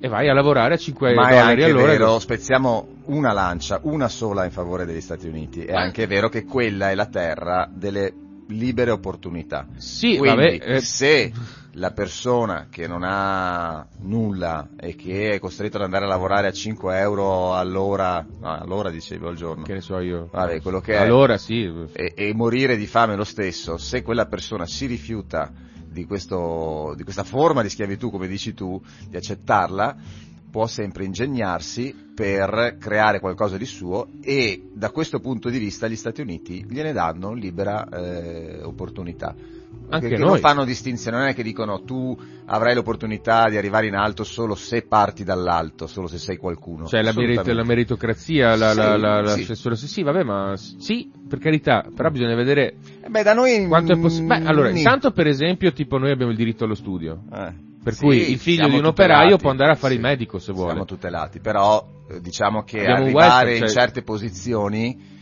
E 0.00 0.08
vai 0.08 0.28
a 0.28 0.32
lavorare 0.32 0.74
a 0.74 0.76
5 0.76 1.14
Ma 1.14 1.28
è 1.28 1.30
dollari 1.30 1.62
anche 1.62 1.64
all'ora. 1.64 1.92
vero, 1.92 2.18
spezziamo 2.20 2.88
una 3.06 3.32
lancia, 3.32 3.80
una 3.82 4.08
sola 4.08 4.44
in 4.44 4.52
favore 4.52 4.84
degli 4.84 5.00
Stati 5.00 5.26
Uniti. 5.26 5.64
È 5.64 5.72
Ma- 5.72 5.80
anche 5.80 6.06
vero 6.06 6.28
che 6.28 6.44
quella 6.44 6.90
è 6.90 6.94
la 6.94 7.06
terra 7.06 7.68
delle 7.72 8.12
libere 8.48 8.92
opportunità. 8.92 9.66
Sì, 9.76 10.16
Quindi, 10.16 10.58
vabbè, 10.58 10.76
eh, 10.76 10.80
se 10.80 11.32
la 11.72 11.90
persona 11.90 12.68
che 12.70 12.86
non 12.86 13.02
ha 13.04 13.86
nulla 14.02 14.68
e 14.78 14.94
che 14.94 15.32
è 15.32 15.38
costretta 15.38 15.78
ad 15.78 15.84
andare 15.84 16.04
a 16.04 16.08
lavorare 16.08 16.46
a 16.46 16.52
5 16.52 16.98
euro 16.98 17.54
all'ora, 17.54 18.24
no, 18.40 18.56
all'ora 18.56 18.90
dicevo 18.90 19.28
al 19.28 19.34
giorno, 19.34 19.64
che 19.64 19.74
ne 19.74 19.80
so 19.80 19.98
io. 19.98 20.28
Vabbè, 20.30 20.60
quello 20.62 20.80
che 20.80 20.94
è. 20.94 20.96
Allora 20.96 21.36
sì. 21.38 21.70
e, 21.92 22.12
e 22.14 22.34
morire 22.34 22.76
di 22.76 22.86
fame 22.86 23.16
lo 23.16 23.24
stesso, 23.24 23.76
se 23.76 24.02
quella 24.02 24.26
persona 24.26 24.64
si 24.64 24.86
rifiuta 24.86 25.50
di, 25.98 26.06
questo, 26.06 26.94
di 26.96 27.02
questa 27.02 27.24
forma 27.24 27.62
di 27.62 27.68
schiavitù, 27.68 28.10
come 28.10 28.28
dici 28.28 28.54
tu, 28.54 28.80
di 29.08 29.16
accettarla, 29.16 29.96
può 30.50 30.66
sempre 30.66 31.04
ingegnarsi 31.04 31.94
per 32.14 32.76
creare 32.78 33.20
qualcosa 33.20 33.56
di 33.56 33.66
suo 33.66 34.08
e 34.22 34.70
da 34.72 34.90
questo 34.90 35.20
punto 35.20 35.50
di 35.50 35.58
vista 35.58 35.88
gli 35.88 35.96
Stati 35.96 36.20
Uniti 36.20 36.64
gliene 36.68 36.92
danno 36.92 37.32
libera 37.32 37.86
eh, 37.88 38.62
opportunità. 38.62 39.34
Anche 39.90 40.08
Perché 40.08 40.22
noi. 40.22 40.32
non 40.32 40.38
fanno 40.40 40.64
distinzione, 40.66 41.16
non 41.16 41.26
è 41.28 41.34
che 41.34 41.42
dicono 41.42 41.82
tu 41.82 42.16
avrai 42.46 42.74
l'opportunità 42.74 43.48
di 43.48 43.56
arrivare 43.56 43.86
in 43.86 43.94
alto 43.94 44.22
solo 44.22 44.54
se 44.54 44.82
parti 44.82 45.24
dall'alto, 45.24 45.86
solo 45.86 46.06
se 46.08 46.18
sei 46.18 46.36
qualcuno. 46.36 46.86
Cioè 46.86 47.02
la, 47.02 47.12
merit- 47.14 47.46
la 47.46 47.64
meritocrazia, 47.64 48.54
la, 48.54 48.74
la, 48.74 48.94
Sì, 48.94 49.00
la, 49.00 49.20
la 49.22 49.32
sì. 49.32 49.44
censura- 49.44 49.74
sì, 49.76 49.88
sì, 49.88 50.02
vabbè, 50.02 50.22
ma 50.24 50.54
sì, 50.56 51.10
per 51.26 51.38
carità, 51.38 51.86
però 51.94 52.10
bisogna 52.10 52.34
vedere 52.34 52.74
Eh 53.02 53.08
Beh, 53.08 53.22
da 53.22 53.32
noi... 53.32 53.66
quanto 53.66 53.92
è 53.92 53.98
possibile. 53.98 54.40
Beh, 54.40 54.46
allora, 54.46 54.70
intanto 54.70 55.10
per 55.12 55.26
esempio, 55.26 55.72
tipo 55.72 55.96
noi 55.96 56.10
abbiamo 56.10 56.32
il 56.32 56.36
diritto 56.36 56.64
allo 56.64 56.74
studio, 56.74 57.22
eh, 57.32 57.52
per 57.82 57.94
sì, 57.94 58.04
cui 58.04 58.30
il 58.30 58.38
figlio 58.38 58.68
di 58.68 58.76
un 58.76 58.84
operaio 58.84 59.36
tutelati, 59.36 59.40
può 59.42 59.50
andare 59.50 59.70
a 59.72 59.74
fare 59.76 59.92
sì, 59.94 59.98
il 59.98 60.04
medico 60.04 60.38
se 60.38 60.52
vuole. 60.52 60.70
Siamo 60.70 60.84
tutelati, 60.84 61.40
però 61.40 61.82
eh, 62.10 62.20
diciamo 62.20 62.62
che 62.62 62.80
Abbiamo 62.80 63.04
arrivare 63.04 63.24
welfare, 63.26 63.52
in 63.52 63.58
cioè- 63.60 63.68
certe 63.70 64.02
posizioni 64.02 65.16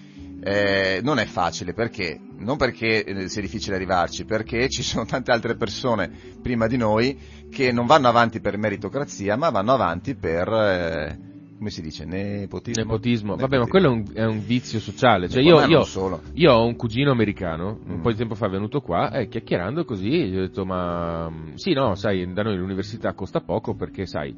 eh, 0.46 1.00
non 1.02 1.18
è 1.18 1.24
facile, 1.26 1.72
perché? 1.72 2.18
Non 2.38 2.56
perché 2.56 3.02
eh, 3.04 3.28
sia 3.28 3.40
difficile 3.42 3.74
arrivarci, 3.76 4.24
perché 4.24 4.68
ci 4.68 4.82
sono 4.82 5.04
tante 5.04 5.32
altre 5.32 5.56
persone 5.56 6.10
prima 6.40 6.66
di 6.68 6.76
noi 6.76 7.18
che 7.50 7.72
non 7.72 7.86
vanno 7.86 8.08
avanti 8.08 8.40
per 8.40 8.56
meritocrazia, 8.56 9.36
ma 9.36 9.50
vanno 9.50 9.72
avanti 9.72 10.14
per, 10.14 10.48
eh, 10.48 11.18
come 11.56 11.70
si 11.70 11.82
dice, 11.82 12.04
nepotismo. 12.04 12.82
Nepotismo, 12.84 13.34
vabbè, 13.36 13.56
ma 13.58 13.64
Nepotismo. 13.64 13.70
quello 13.70 13.86
è 13.86 14.22
un, 14.22 14.28
è 14.28 14.30
un 14.36 14.44
vizio 14.46 14.78
sociale. 14.78 15.28
Cioè, 15.28 15.42
Ma 15.42 15.48
io, 15.48 15.66
io, 15.66 15.82
solo. 15.84 16.20
io 16.34 16.52
ho 16.52 16.64
un 16.64 16.76
cugino 16.76 17.10
americano, 17.10 17.80
un 17.84 17.96
Mm. 17.96 18.00
po' 18.02 18.10
di 18.10 18.16
tempo 18.16 18.34
fa 18.36 18.46
è 18.46 18.50
venuto 18.50 18.80
qua, 18.82 19.10
e 19.10 19.26
chiacchierando 19.28 19.84
così, 19.84 20.08
gli 20.28 20.36
ho 20.36 20.42
detto, 20.42 20.64
ma 20.64 21.28
mm, 21.30 21.54
sì, 21.54 21.72
no, 21.72 21.94
sai, 21.96 22.30
da 22.32 22.42
noi 22.42 22.56
l'università 22.56 23.14
costa 23.14 23.40
poco 23.40 23.74
perché, 23.74 24.06
sai, 24.06 24.36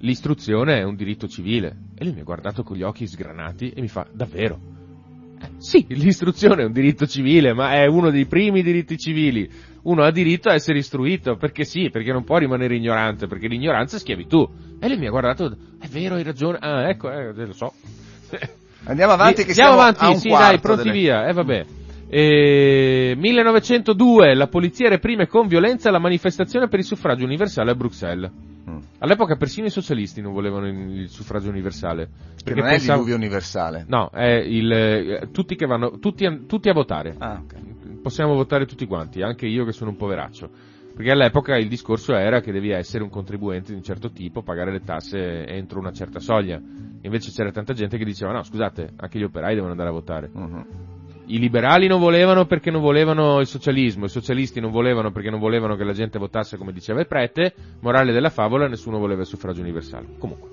l'istruzione 0.00 0.78
è 0.78 0.82
un 0.82 0.96
diritto 0.96 1.28
civile. 1.28 1.76
E 1.94 2.04
lui 2.04 2.14
mi 2.14 2.20
ha 2.20 2.24
guardato 2.24 2.62
con 2.62 2.76
gli 2.76 2.82
occhi 2.82 3.06
sgranati 3.06 3.70
e 3.70 3.80
mi 3.80 3.88
fa, 3.88 4.06
davvero? 4.12 4.74
Sì, 5.58 5.84
l'istruzione 5.88 6.62
è 6.62 6.66
un 6.66 6.72
diritto 6.72 7.06
civile, 7.06 7.52
ma 7.52 7.72
è 7.72 7.86
uno 7.86 8.10
dei 8.10 8.26
primi 8.26 8.62
diritti 8.62 8.96
civili. 8.96 9.48
Uno 9.82 10.02
ha 10.02 10.10
diritto 10.10 10.48
a 10.48 10.54
essere 10.54 10.78
istruito, 10.78 11.36
perché 11.36 11.64
sì, 11.64 11.90
perché 11.90 12.12
non 12.12 12.24
può 12.24 12.38
rimanere 12.38 12.74
ignorante, 12.74 13.26
perché 13.26 13.46
l'ignoranza 13.46 13.96
è 13.96 13.98
schiavitù. 14.00 14.48
E 14.80 14.88
lui 14.88 14.98
mi 14.98 15.06
ha 15.06 15.10
guardato, 15.10 15.56
è 15.80 15.86
vero, 15.86 16.16
hai 16.16 16.22
ragione, 16.22 16.58
ah, 16.60 16.88
ecco, 16.88 17.10
eh, 17.10 17.32
lo 17.32 17.52
so. 17.52 17.72
Andiamo 18.84 19.12
avanti 19.12 19.44
che 19.44 19.50
Andiamo 19.50 19.70
siamo 19.70 19.80
avanti, 19.80 20.04
a 20.04 20.08
un 20.08 20.18
sì, 20.18 20.28
dai, 20.28 20.58
pronti 20.58 20.82
delle- 20.82 20.94
via, 20.94 21.26
eh 21.26 21.32
vabbè. 21.32 21.64
Eh, 22.08 23.14
1902, 23.16 24.34
la 24.34 24.46
polizia 24.46 24.88
reprime 24.88 25.26
con 25.26 25.46
violenza 25.48 25.90
la 25.90 25.98
manifestazione 25.98 26.68
per 26.68 26.78
il 26.78 26.84
suffragio 26.84 27.24
universale 27.24 27.70
a 27.70 27.74
Bruxelles. 27.74 28.30
Mm. 28.68 28.78
All'epoca 28.98 29.36
persino 29.36 29.66
i 29.66 29.70
socialisti 29.70 30.20
non 30.20 30.32
volevano 30.32 30.66
il 30.68 31.08
suffragio 31.08 31.48
universale. 31.50 32.08
Che 32.42 32.54
non 32.54 32.66
è 32.66 32.74
il 32.74 32.80
diluvio 32.80 33.16
universale. 33.16 33.84
No, 33.88 34.10
è 34.10 34.34
il, 34.34 34.70
eh, 34.72 35.28
tutti 35.32 35.56
che 35.56 35.66
vanno, 35.66 35.98
tutti, 35.98 36.24
a- 36.26 36.38
tutti 36.46 36.68
a 36.68 36.72
votare. 36.72 37.14
Ah, 37.18 37.42
ok. 37.44 38.00
Possiamo 38.02 38.34
votare 38.34 38.66
tutti 38.66 38.86
quanti, 38.86 39.22
anche 39.22 39.46
io 39.46 39.64
che 39.64 39.72
sono 39.72 39.90
un 39.90 39.96
poveraccio. 39.96 40.48
Perché 40.96 41.10
all'epoca 41.10 41.56
il 41.56 41.68
discorso 41.68 42.14
era 42.14 42.40
che 42.40 42.52
devi 42.52 42.70
essere 42.70 43.02
un 43.02 43.10
contribuente 43.10 43.72
di 43.72 43.76
un 43.76 43.82
certo 43.82 44.10
tipo, 44.10 44.42
pagare 44.42 44.72
le 44.72 44.80
tasse 44.80 45.46
entro 45.46 45.78
una 45.78 45.92
certa 45.92 46.20
soglia. 46.20 46.58
Invece 47.02 47.30
c'era 47.32 47.50
tanta 47.50 47.74
gente 47.74 47.98
che 47.98 48.04
diceva 48.04 48.32
no, 48.32 48.42
scusate, 48.42 48.92
anche 48.96 49.18
gli 49.18 49.24
operai 49.24 49.54
devono 49.54 49.72
andare 49.72 49.90
a 49.90 49.92
votare. 49.92 50.30
Mhm. 50.32 50.66
I 51.28 51.38
liberali 51.38 51.88
non 51.88 51.98
volevano 51.98 52.46
perché 52.46 52.70
non 52.70 52.80
volevano 52.80 53.40
il 53.40 53.46
socialismo, 53.46 54.04
i 54.04 54.08
socialisti 54.08 54.60
non 54.60 54.70
volevano 54.70 55.10
perché 55.10 55.28
non 55.28 55.40
volevano 55.40 55.74
che 55.74 55.82
la 55.82 55.92
gente 55.92 56.18
votasse 56.20 56.56
come 56.56 56.72
diceva 56.72 57.00
il 57.00 57.08
prete, 57.08 57.52
morale 57.80 58.12
della 58.12 58.30
favola, 58.30 58.68
nessuno 58.68 58.98
voleva 58.98 59.22
il 59.22 59.26
suffragio 59.26 59.60
universale. 59.60 60.06
Comunque. 60.18 60.50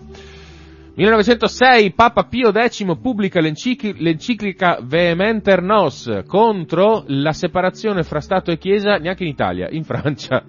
1906 0.95 1.93
Papa 1.93 2.23
Pio 2.23 2.51
X 2.51 2.86
pubblica 2.99 3.39
l'encicli- 3.39 3.95
l'enciclica 3.97 4.79
Vehementer 4.81 5.62
Nos 5.62 6.21
contro 6.27 7.03
la 7.07 7.33
separazione 7.33 8.03
fra 8.03 8.19
Stato 8.19 8.51
e 8.51 8.57
Chiesa 8.57 8.97
neanche 8.97 9.23
in 9.23 9.29
Italia, 9.29 9.69
in 9.69 9.83
Francia. 9.83 10.43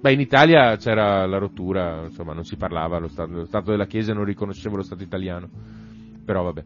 Beh, 0.00 0.12
in 0.12 0.20
Italia 0.20 0.76
c'era 0.76 1.26
la 1.26 1.36
rottura, 1.36 2.04
insomma, 2.06 2.32
non 2.32 2.44
si 2.44 2.56
parlava, 2.56 2.98
lo 2.98 3.08
Stato, 3.08 3.32
lo 3.32 3.44
stato 3.44 3.70
della 3.70 3.86
Chiesa 3.86 4.14
non 4.14 4.24
riconosceva 4.24 4.76
lo 4.76 4.82
Stato 4.82 5.02
italiano. 5.02 5.48
Però 6.24 6.42
vabbè. 6.42 6.64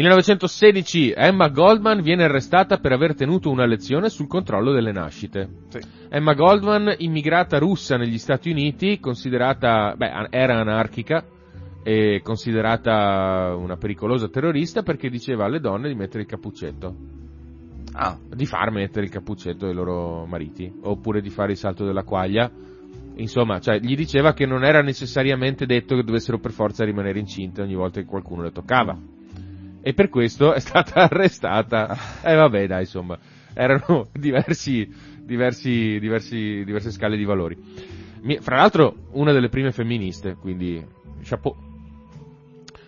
1916 0.00 1.12
Emma 1.14 1.48
Goldman 1.48 2.00
viene 2.00 2.24
arrestata 2.24 2.78
per 2.78 2.92
aver 2.92 3.14
tenuto 3.14 3.50
una 3.50 3.66
lezione 3.66 4.08
sul 4.08 4.28
controllo 4.28 4.72
delle 4.72 4.92
nascite. 4.92 5.48
Sì. 5.68 5.80
Emma 6.08 6.34
Goldman, 6.34 6.94
immigrata 6.98 7.58
russa 7.58 7.96
negli 7.96 8.18
Stati 8.18 8.50
Uniti, 8.50 8.98
considerata, 8.98 9.94
beh, 9.96 10.28
era 10.30 10.58
anarchica 10.58 11.24
e 11.82 12.20
considerata 12.22 13.54
una 13.56 13.76
pericolosa 13.76 14.28
terrorista 14.28 14.82
perché 14.82 15.10
diceva 15.10 15.44
alle 15.44 15.60
donne 15.60 15.88
di 15.88 15.94
mettere 15.94 16.22
il 16.22 16.28
cappuccetto, 16.28 16.94
Ah, 17.92 18.16
di 18.34 18.46
far 18.46 18.70
mettere 18.70 19.04
il 19.04 19.10
cappuccetto 19.10 19.66
ai 19.66 19.74
loro 19.74 20.24
mariti, 20.24 20.72
oppure 20.82 21.20
di 21.20 21.28
fare 21.28 21.52
il 21.52 21.58
salto 21.58 21.84
della 21.84 22.04
quaglia. 22.04 22.50
Insomma, 23.16 23.58
cioè, 23.58 23.80
gli 23.80 23.96
diceva 23.96 24.32
che 24.32 24.46
non 24.46 24.64
era 24.64 24.80
necessariamente 24.80 25.66
detto 25.66 25.96
che 25.96 26.04
dovessero 26.04 26.38
per 26.38 26.52
forza 26.52 26.84
rimanere 26.84 27.18
incinte 27.18 27.60
ogni 27.60 27.74
volta 27.74 28.00
che 28.00 28.06
qualcuno 28.06 28.42
le 28.42 28.52
toccava. 28.52 28.96
E 29.82 29.94
per 29.94 30.08
questo 30.08 30.52
è 30.52 30.60
stata 30.60 31.02
arrestata. 31.08 31.96
E 32.22 32.34
vabbè, 32.34 32.66
dai, 32.66 32.80
insomma, 32.82 33.18
erano 33.54 34.08
diversi, 34.14 34.88
diversi, 35.22 35.98
diversi, 35.98 36.62
diverse 36.64 36.90
scale 36.90 37.16
di 37.16 37.24
valori. 37.24 37.56
Mi- 38.22 38.38
Fra 38.40 38.56
l'altro, 38.56 38.94
una 39.12 39.32
delle 39.32 39.48
prime 39.48 39.72
femministe, 39.72 40.34
quindi, 40.34 40.84
chapeau. 41.22 41.68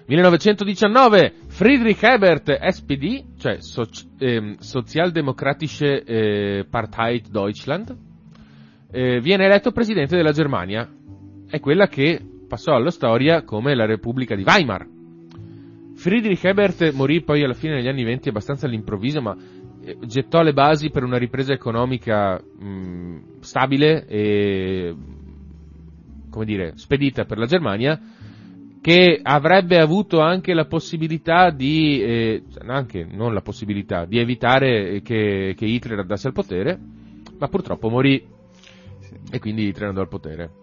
1919, 0.06 1.32
Friedrich 1.46 2.02
Ebert, 2.02 2.58
SPD, 2.68 3.38
cioè 3.38 3.60
Soci- 3.60 4.10
ehm, 4.18 4.56
Sozialdemokratische 4.58 6.02
eh, 6.02 6.66
Partei 6.68 7.22
Deutschland, 7.30 7.96
eh, 8.90 9.20
viene 9.20 9.44
eletto 9.46 9.70
presidente 9.70 10.16
della 10.16 10.32
Germania. 10.32 10.86
È 11.48 11.60
quella 11.60 11.86
che 11.86 12.20
passò 12.46 12.74
alla 12.74 12.90
storia 12.90 13.42
come 13.44 13.74
la 13.74 13.86
Repubblica 13.86 14.34
di 14.34 14.42
Weimar. 14.42 14.86
Friedrich 16.02 16.42
Ebert 16.42 16.90
morì 16.94 17.22
poi 17.22 17.44
alla 17.44 17.54
fine 17.54 17.76
degli 17.76 17.86
anni 17.86 18.02
20 18.02 18.30
abbastanza 18.30 18.66
all'improvviso, 18.66 19.22
ma 19.22 19.36
eh, 19.84 19.96
gettò 20.04 20.42
le 20.42 20.52
basi 20.52 20.90
per 20.90 21.04
una 21.04 21.16
ripresa 21.16 21.52
economica 21.52 22.42
mh, 22.42 23.38
stabile 23.38 24.04
e, 24.08 24.96
come 26.28 26.44
dire, 26.44 26.72
spedita 26.74 27.24
per 27.24 27.38
la 27.38 27.46
Germania, 27.46 28.00
che 28.80 29.20
avrebbe 29.22 29.78
avuto 29.78 30.18
anche 30.18 30.54
la 30.54 30.64
possibilità 30.64 31.50
di, 31.50 32.02
eh, 32.02 32.42
anche 32.66 33.06
non 33.08 33.32
la 33.32 33.42
possibilità, 33.42 34.04
di 34.04 34.18
evitare 34.18 35.02
che, 35.02 35.54
che 35.56 35.64
Hitler 35.64 36.00
andasse 36.00 36.26
al 36.26 36.32
potere, 36.32 36.76
ma 37.38 37.46
purtroppo 37.46 37.88
morì 37.88 38.20
e 39.30 39.38
quindi 39.38 39.68
Hitler 39.68 39.90
andò 39.90 40.00
al 40.00 40.08
potere. 40.08 40.61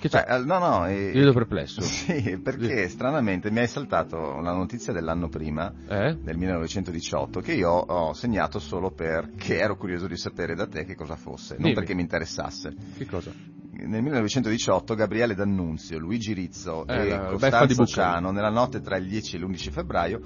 Che 0.00 0.08
c'è? 0.08 0.24
Beh, 0.26 0.34
eh, 0.36 0.44
no, 0.44 0.58
no. 0.58 0.86
eh, 0.86 1.10
Ti 1.12 1.18
vedo 1.18 1.32
perplesso. 1.32 1.80
Sì, 2.00 2.38
perché 2.42 2.88
stranamente 2.88 3.50
mi 3.50 3.58
hai 3.60 3.66
saltato 3.68 4.40
la 4.40 4.52
notizia 4.52 4.92
dell'anno 4.92 5.28
prima, 5.28 5.72
Eh? 5.88 6.16
del 6.22 6.36
1918, 6.36 7.40
che 7.40 7.52
io 7.52 7.70
ho 7.70 8.12
segnato 8.14 8.58
solo 8.58 8.90
perché 8.92 9.58
ero 9.58 9.76
curioso 9.76 10.06
di 10.06 10.16
sapere 10.16 10.54
da 10.54 10.66
te 10.66 10.84
che 10.84 10.94
cosa 10.94 11.16
fosse, 11.16 11.54
non 11.54 11.64
Dimmi. 11.64 11.74
perché 11.74 11.94
mi 11.94 12.00
interessasse. 12.02 12.74
Che 12.96 13.06
cosa? 13.06 13.30
Nel 13.72 14.02
1918 14.02 14.94
Gabriele 14.94 15.34
D'Annunzio, 15.34 15.98
Luigi 15.98 16.32
Rizzo 16.34 16.86
Eh, 16.86 17.12
e 17.12 17.18
Costanzo. 17.30 17.86
Ciano, 17.86 18.30
nella 18.30 18.50
notte 18.50 18.80
tra 18.80 18.96
il 18.96 19.06
10 19.06 19.36
e 19.36 19.38
l'11 19.38 19.70
febbraio, 19.70 20.20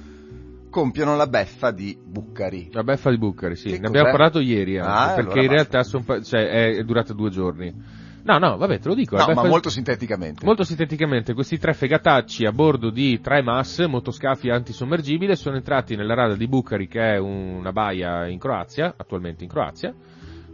compiono 0.70 1.14
la 1.14 1.26
beffa 1.28 1.70
di 1.70 1.96
Bucari. 2.04 2.68
La 2.72 2.82
beffa 2.82 3.10
di 3.10 3.18
Bucari, 3.18 3.54
sì. 3.54 3.68
Che 3.70 3.78
ne 3.78 3.86
abbiamo 3.86 4.06
cos'è? 4.06 4.16
parlato 4.16 4.40
ieri 4.40 4.78
anche, 4.78 4.88
Ah, 4.90 5.14
perché 5.14 5.38
allora 5.38 5.40
in 5.42 5.48
basta. 5.48 5.70
realtà 5.70 5.82
son 5.84 6.24
cioè, 6.24 6.48
è, 6.48 6.76
è 6.78 6.82
durata 6.82 7.12
due 7.12 7.30
giorni. 7.30 8.02
No, 8.24 8.38
no, 8.38 8.56
vabbè, 8.56 8.78
te 8.78 8.88
lo 8.88 8.94
dico. 8.94 9.16
No, 9.16 9.32
ma 9.34 9.42
di- 9.42 9.48
molto 9.48 9.68
sinteticamente. 9.68 10.44
Molto 10.46 10.64
sinteticamente, 10.64 11.34
questi 11.34 11.58
tre 11.58 11.74
fegatacci 11.74 12.46
a 12.46 12.52
bordo 12.52 12.90
di 12.90 13.20
tre 13.20 13.42
MAS, 13.42 13.80
motoscafi 13.80 14.48
antisommergibile, 14.48 15.36
sono 15.36 15.56
entrati 15.56 15.94
nella 15.94 16.14
rada 16.14 16.34
di 16.34 16.46
Bucari, 16.48 16.88
che 16.88 17.14
è 17.14 17.18
una 17.18 17.70
baia 17.72 18.26
in 18.26 18.38
Croazia, 18.38 18.94
attualmente 18.96 19.44
in 19.44 19.50
Croazia. 19.50 19.94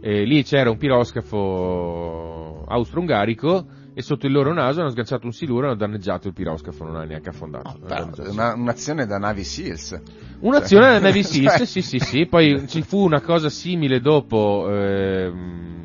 E 0.01 0.23
lì 0.25 0.43
c'era 0.43 0.69
un 0.69 0.77
piroscafo 0.77 2.65
austro-ungarico 2.67 3.65
e 3.93 4.01
sotto 4.01 4.25
il 4.25 4.31
loro 4.31 4.53
naso 4.53 4.79
hanno 4.81 4.89
sganciato 4.89 5.25
un 5.25 5.31
siluro 5.33 5.65
e 5.65 5.69
hanno 5.69 5.77
danneggiato 5.77 6.27
il 6.27 6.33
piroscafo, 6.33 6.85
non 6.85 6.95
ha 6.95 7.03
neanche 7.03 7.29
affondato. 7.29 7.77
Danneggiato. 7.85 8.31
una- 8.31 8.53
un'azione 8.53 9.05
da 9.05 9.17
Navy 9.17 9.43
Seals. 9.43 9.99
Un'azione 10.39 10.91
del 10.93 11.01
Navy 11.01 11.21
Seals, 11.23 11.55
Cioè- 11.57 11.65
sì, 11.65 11.81
sì, 11.81 11.99
sì, 11.99 12.25
poi 12.25 12.67
ci 12.67 12.81
fu 12.81 12.99
una 13.03 13.21
cosa 13.21 13.49
simile 13.49 13.99
dopo, 13.99 14.67
ehm, 14.69 15.80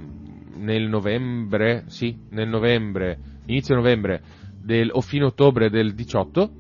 nel 0.56 0.88
novembre, 0.88 1.84
sì, 1.86 2.16
nel 2.30 2.48
novembre, 2.48 3.18
inizio 3.46 3.74
novembre, 3.74 4.22
del, 4.60 4.90
o 4.92 5.00
fine 5.00 5.24
ottobre 5.24 5.70
del 5.70 5.94
18, 5.94 6.50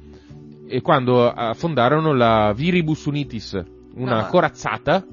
e 0.68 0.80
quando 0.80 1.30
affondarono 1.30 2.12
la 2.12 2.52
Viribus 2.54 3.04
Unitis, 3.06 3.62
una 3.94 4.26
Ah. 4.26 4.28
corazzata, 4.28 5.04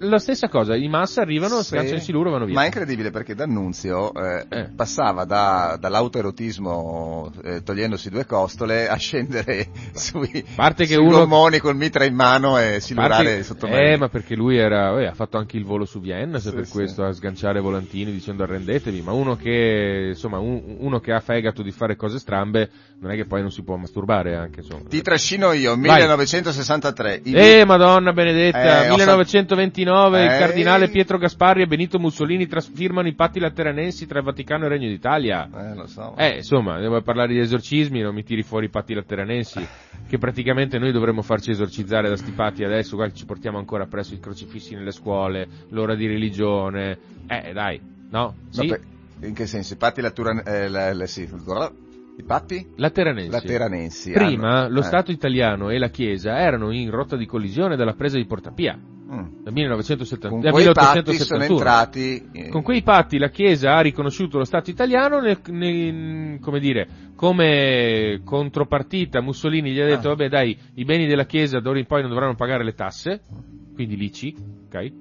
La 0.00 0.18
stessa 0.18 0.48
cosa, 0.48 0.76
i 0.76 0.88
massa 0.88 1.22
arrivano, 1.22 1.56
Sì. 1.58 1.64
sganciano 1.68 1.96
il 1.96 2.02
siluro 2.02 2.28
e 2.28 2.32
vanno 2.32 2.44
via. 2.44 2.54
Ma 2.54 2.62
è 2.62 2.66
incredibile 2.66 3.10
perché 3.10 3.34
D'Annunzio 3.34 4.12
eh, 4.14 4.46
Eh. 4.48 4.68
passava 4.74 5.24
da- 5.24 5.76
dall'autoerotismo 5.80 7.32
eh, 7.42 7.62
togliendosi 7.62 8.10
due 8.10 8.26
costole 8.26 8.88
a 8.88 8.96
scendere 8.96 9.68
sui, 9.94 10.44
Parte 10.54 10.86
sui 10.86 10.96
uno- 10.96 11.18
gommoni 11.20 11.58
col 11.58 11.76
mitra 11.76 12.04
in 12.04 12.14
mano 12.14 12.58
e 12.58 12.80
silurare 12.80 13.12
Parte- 13.24 13.42
sotto 13.42 13.66
eh, 13.66 13.96
ma 13.96 14.08
perché 14.08 14.34
lui 14.34 14.56
era, 14.56 14.98
eh, 15.00 15.06
ha 15.06 15.14
fatto 15.14 15.38
anche 15.38 15.56
il 15.56 15.64
volo 15.64 15.84
su 15.84 16.00
Vienna, 16.00 16.38
se 16.38 16.50
Sì, 16.50 16.54
per 16.56 16.66
sì. 16.66 16.72
questo 16.72 17.04
a 17.04 17.12
sganciare 17.12 17.60
volantini 17.60 18.12
dicendo 18.12 18.42
arrendetevi, 18.42 19.00
ma 19.02 19.12
uno 19.12 19.36
che, 19.36 20.08
insomma, 20.10 20.38
un- 20.38 20.76
uno 20.78 21.00
che 21.00 21.12
ha 21.12 21.20
fegato 21.20 21.62
di 21.62 21.70
fare 21.70 21.96
cose 21.96 22.18
strambe, 22.18 22.70
non 23.00 23.10
è 23.12 23.16
che 23.16 23.24
poi 23.26 23.40
non 23.40 23.50
si 23.50 23.62
può 23.62 23.76
masturbare 23.76 24.34
anche, 24.36 24.60
insomma. 24.60 24.88
Ti 24.88 25.02
trascino 25.02 25.52
io, 25.52 25.70
Vai. 25.72 25.80
1963. 26.00 27.20
I- 27.24 27.34
Eh, 27.34 27.64
madonna 27.64 28.12
benedetta, 28.12 28.84
Eh, 28.84 28.90
ho 28.90 28.96
1929 29.16 30.20
il 30.24 30.30
Eh. 30.30 30.38
cardinale 30.38 30.88
Pietro 30.88 31.18
Gasparri 31.18 31.62
e 31.62 31.66
Benito 31.66 31.98
Mussolini 31.98 32.46
trasfirmano 32.46 33.08
i 33.08 33.14
patti 33.14 33.38
lateranensi 33.40 34.06
tra 34.06 34.18
il 34.18 34.24
Vaticano 34.24 34.62
e 34.64 34.66
il 34.66 34.72
Regno 34.72 34.88
d'Italia. 34.88 35.48
Eh, 35.54 35.74
lo 35.74 35.86
so. 35.86 36.14
Eh, 36.16 36.36
insomma, 36.36 36.78
devo 36.78 37.00
parlare 37.02 37.32
di 37.32 37.38
esorcismi, 37.38 38.00
non 38.00 38.14
mi 38.14 38.22
tiri 38.24 38.42
fuori 38.42 38.66
i 38.66 38.70
patti 38.70 38.94
lateranensi, 38.94 39.66
che 40.08 40.18
praticamente 40.18 40.78
noi 40.78 40.92
dovremmo 40.92 41.22
farci 41.22 41.50
esorcizzare 41.50 42.08
da 42.08 42.16
sti 42.16 42.32
patti 42.32 42.64
adesso, 42.64 42.96
guarda 42.96 43.14
ci 43.14 43.24
portiamo 43.24 43.58
ancora 43.58 43.86
presso 43.86 44.14
i 44.14 44.20
crocifissi 44.20 44.74
nelle 44.74 44.92
scuole, 44.92 45.46
l'ora 45.70 45.94
di 45.94 46.06
religione, 46.06 46.98
eh, 47.26 47.52
dai, 47.52 47.80
no? 48.10 48.34
Sì? 48.50 48.74
in 49.20 49.32
che 49.32 49.46
senso? 49.46 49.74
I 49.74 49.76
patti 49.76 50.00
latura- 50.02 50.42
eh, 50.42 50.68
la- 50.68 50.92
la- 50.92 51.06
sì, 51.06 51.22
I 52.16 52.22
patti? 52.22 52.64
Lateranensi. 52.76 53.30
Lateranensi. 53.30 54.12
Prima 54.12 54.60
hanno- 54.64 54.68
lo 54.74 54.80
eh. 54.80 54.84
Stato 54.84 55.10
italiano 55.10 55.70
e 55.70 55.78
la 55.78 55.88
Chiesa 55.88 56.38
erano 56.38 56.70
in 56.72 56.90
rotta 56.90 57.16
di 57.16 57.26
collisione 57.26 57.74
dalla 57.76 57.94
presa 57.94 58.16
di 58.18 58.24
Portapia. 58.26 58.78
Dal 59.06 59.52
1970 59.52 60.28
Con 60.28 60.40
quei 60.50 60.72
patti 60.72 61.14
sono 61.16 61.40
1871. 61.40 61.52
entrati... 61.52 62.28
eh, 62.32 62.48
Con 62.48 62.62
quei 62.62 62.82
patti 62.82 63.18
la 63.18 63.28
Chiesa 63.28 63.74
ha 63.76 63.80
riconosciuto 63.80 64.38
lo 64.38 64.44
Stato 64.44 64.70
italiano, 64.70 65.20
nel- 65.20 65.40
nel- 65.48 66.40
come 66.40 66.58
dire, 66.60 66.88
come 67.14 68.20
contropartita 68.24 69.20
Mussolini 69.20 69.72
gli 69.72 69.80
ha 69.80 69.86
detto, 69.86 70.06
Ah. 70.08 70.14
vabbè 70.14 70.28
dai, 70.28 70.56
i 70.74 70.84
beni 70.84 71.06
della 71.06 71.26
Chiesa 71.26 71.60
d'ora 71.60 71.78
in 71.78 71.86
poi 71.86 72.00
non 72.00 72.10
dovranno 72.10 72.34
pagare 72.34 72.64
le 72.64 72.72
tasse, 72.74 73.20
quindi 73.74 73.96
l'ICI, 73.96 74.36
ok? 74.66 74.92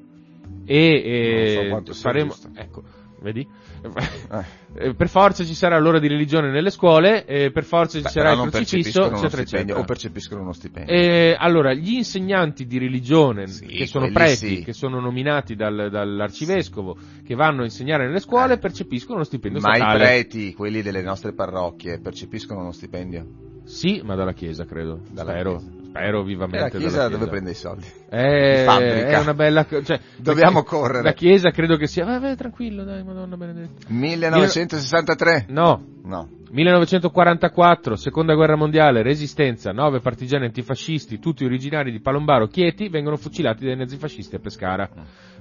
E, 0.65 1.75
eh, 1.75 1.83
so 1.85 1.93
faremo, 1.93 2.33
ecco, 2.55 2.83
vedi? 3.21 3.47
eh. 3.83 4.61
Eh, 4.75 4.93
per 4.95 5.07
forza 5.09 5.43
ci 5.43 5.53
sarà 5.53 5.77
l'ora 5.77 5.99
di 5.99 6.07
religione 6.07 6.49
nelle 6.49 6.71
scuole, 6.71 7.25
eh, 7.25 7.51
per 7.51 7.63
forza 7.63 7.97
ci 7.97 8.03
Beh, 8.03 8.09
sarà 8.09 8.31
il 8.31 8.49
crocifisso, 8.49 9.11
eccetera, 9.11 9.41
eccetera. 9.43 9.79
o 9.79 9.83
percepiscono 9.83 10.41
uno 10.41 10.53
stipendio. 10.53 10.93
Eh, 10.95 11.35
allora, 11.37 11.73
gli 11.73 11.93
insegnanti 11.95 12.65
di 12.65 12.79
religione, 12.79 13.45
Sì, 13.47 13.65
che 13.67 13.85
sono 13.85 14.09
preti, 14.11 14.55
sì. 14.57 14.63
che 14.63 14.73
sono 14.73 14.99
nominati 14.99 15.55
dal- 15.55 15.89
dall'arcivescovo, 15.91 16.97
che 17.25 17.35
vanno 17.35 17.61
a 17.61 17.65
insegnare 17.65 18.05
nelle 18.07 18.19
scuole, 18.19 18.53
Eh. 18.53 18.57
percepiscono 18.57 19.15
uno 19.17 19.25
stipendio 19.25 19.61
Ma 19.61 19.73
i 19.73 19.75
statale. 19.75 19.99
preti, 19.99 20.53
quelli 20.53 20.81
delle 20.81 21.01
nostre 21.03 21.33
parrocchie, 21.33 21.99
percepiscono 21.99 22.61
uno 22.61 22.71
stipendio? 22.71 23.27
Sì, 23.65 24.01
ma 24.03 24.15
dalla 24.15 24.33
Chiesa, 24.33 24.65
credo. 24.65 25.01
Dalla 25.11 25.31
spero, 25.31 25.57
Chiesa. 25.57 25.71
Spero 25.93 26.23
vivamente. 26.23 26.59
la 26.59 26.69
Chiesa 26.79 26.97
dalla 27.03 27.17
dove 27.17 27.29
prende 27.29 27.51
i 27.51 27.53
soldi? 27.53 27.85
Eh. 28.09 28.65
È 28.65 29.19
una 29.19 29.33
bella... 29.35 29.65
co- 29.65 29.83
Cioè, 29.83 29.99
Dobbiamo 30.17 30.59
la- 30.59 30.63
correre. 30.65 31.03
La 31.03 31.13
Chiesa 31.13 31.51
credo 31.51 31.77
che 31.77 31.85
sia... 31.85 32.03
Vabbè, 32.05 32.35
tranquillo, 32.35 32.83
dai, 32.83 33.03
madonna 33.03 33.37
benedetta. 33.37 33.85
1963? 33.89 35.45
No, 35.49 35.85
No. 36.03 36.29
1944, 36.51 37.95
seconda 37.95 38.35
guerra 38.35 38.55
mondiale, 38.55 39.01
resistenza, 39.01 39.71
nove 39.71 40.01
partigiani 40.01 40.45
antifascisti, 40.45 41.17
tutti 41.17 41.45
originari 41.45 41.91
di 41.91 41.99
Palombaro, 41.99 42.45
Chieti, 42.47 42.89
vengono 42.89 43.15
fucilati 43.17 43.65
dai 43.65 43.75
nazifascisti 43.75 44.35
a 44.35 44.39
Pescara. 44.39 44.87